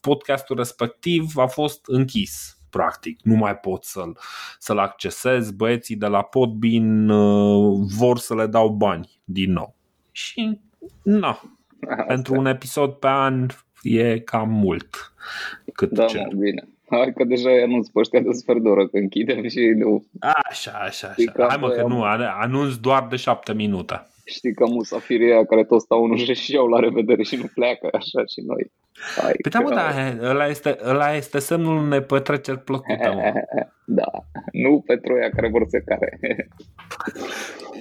podcastul 0.00 0.56
respectiv 0.56 1.36
a 1.36 1.46
fost 1.46 1.86
închis 1.86 2.58
practic, 2.70 3.20
nu 3.22 3.34
mai 3.34 3.56
pot 3.56 3.84
să-l, 3.84 4.18
să-l 4.58 4.78
accesez. 4.78 5.50
Băieții 5.50 5.96
de 5.96 6.06
la 6.06 6.22
Podbean 6.22 7.08
uh, 7.08 7.86
vor 7.96 8.18
să 8.18 8.34
le 8.34 8.46
dau 8.46 8.68
bani 8.68 9.20
din 9.24 9.52
nou. 9.52 9.74
Și 10.12 10.60
nu. 11.02 11.40
Pentru 12.06 12.34
un 12.34 12.46
episod 12.46 12.92
pe 12.92 13.06
an 13.06 13.46
e 13.82 14.18
cam 14.18 14.48
mult 14.50 15.12
cât 15.72 15.90
da, 15.90 16.04
cer. 16.04 16.28
bine. 16.36 16.68
Hai 16.90 17.12
că 17.12 17.24
deja 17.24 17.50
e 17.50 17.62
anunț 17.62 17.88
pe 17.88 17.98
ăștia 17.98 18.20
de 18.20 18.32
sfert 18.32 18.62
de 18.62 18.68
oră 18.68 18.88
că 18.88 18.96
închidem 18.96 19.48
și 19.48 19.60
nu. 19.76 20.04
Așa, 20.20 20.70
așa, 20.70 21.08
așa. 21.08 21.46
Hai 21.48 21.56
mă 21.60 21.68
că 21.68 21.82
nu, 21.82 22.02
anunț 22.40 22.74
doar 22.74 23.06
de 23.10 23.16
șapte 23.16 23.52
minute. 23.54 24.06
Știi 24.24 24.54
că 24.54 24.66
musafirii 24.66 25.32
aia 25.32 25.44
care 25.44 25.64
tot 25.64 25.80
stau 25.80 26.04
în 26.04 26.10
ușă 26.10 26.32
și 26.32 26.54
iau 26.54 26.66
la 26.66 26.78
revedere 26.78 27.22
și 27.22 27.36
nu 27.36 27.50
pleacă 27.54 27.88
așa 27.92 28.24
și 28.26 28.40
noi. 28.46 28.72
Hai 29.16 29.32
păi 29.42 29.50
da, 29.50 29.60
mă, 29.60 29.74
da, 29.74 30.28
ăla 30.28 30.46
este, 30.46 30.76
ăla 30.84 31.14
este 31.14 31.38
semnul 31.38 31.76
unei 31.76 32.00
petreceri 32.00 32.58
plăcute, 32.58 33.08
mă. 33.08 33.32
Da, 33.90 34.10
nu 34.52 34.82
pentru 34.86 35.16
ea 35.16 35.30
care 35.30 35.48
vor 35.48 35.66
să 35.68 35.78
care. 35.84 36.18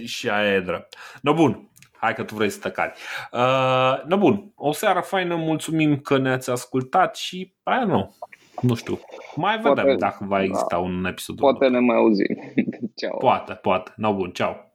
și 0.05 0.29
aia 0.29 0.53
e 0.53 0.59
drept. 0.59 0.95
No, 1.21 1.33
bun, 1.33 1.69
Hai 1.99 2.13
că 2.13 2.23
tu 2.23 2.35
vrei 2.35 2.49
să 2.49 2.59
te 2.59 2.71
cari. 2.71 2.93
Uh, 3.31 4.03
no, 4.07 4.17
bun, 4.17 4.51
o 4.55 4.71
seară 4.71 4.99
faină, 4.99 5.35
mulțumim 5.35 5.97
că 5.97 6.17
ne-ați 6.17 6.49
ascultat 6.49 7.15
și 7.15 7.53
aia 7.63 7.83
nu, 7.83 8.15
nu 8.61 8.75
știu. 8.75 8.99
Mai 9.35 9.57
vedem 9.57 9.73
poate, 9.73 9.95
dacă 9.95 10.25
va 10.27 10.43
exista 10.43 10.75
da, 10.75 10.77
un 10.77 11.05
episod. 11.05 11.35
Poate 11.35 11.65
urmă. 11.65 11.79
ne 11.79 11.85
mai 11.85 11.95
auzim. 11.95 12.53
Ceau. 12.97 13.17
Poate, 13.17 13.53
poate. 13.53 13.93
No, 13.95 14.13
bun, 14.13 14.31
ceau. 14.31 14.66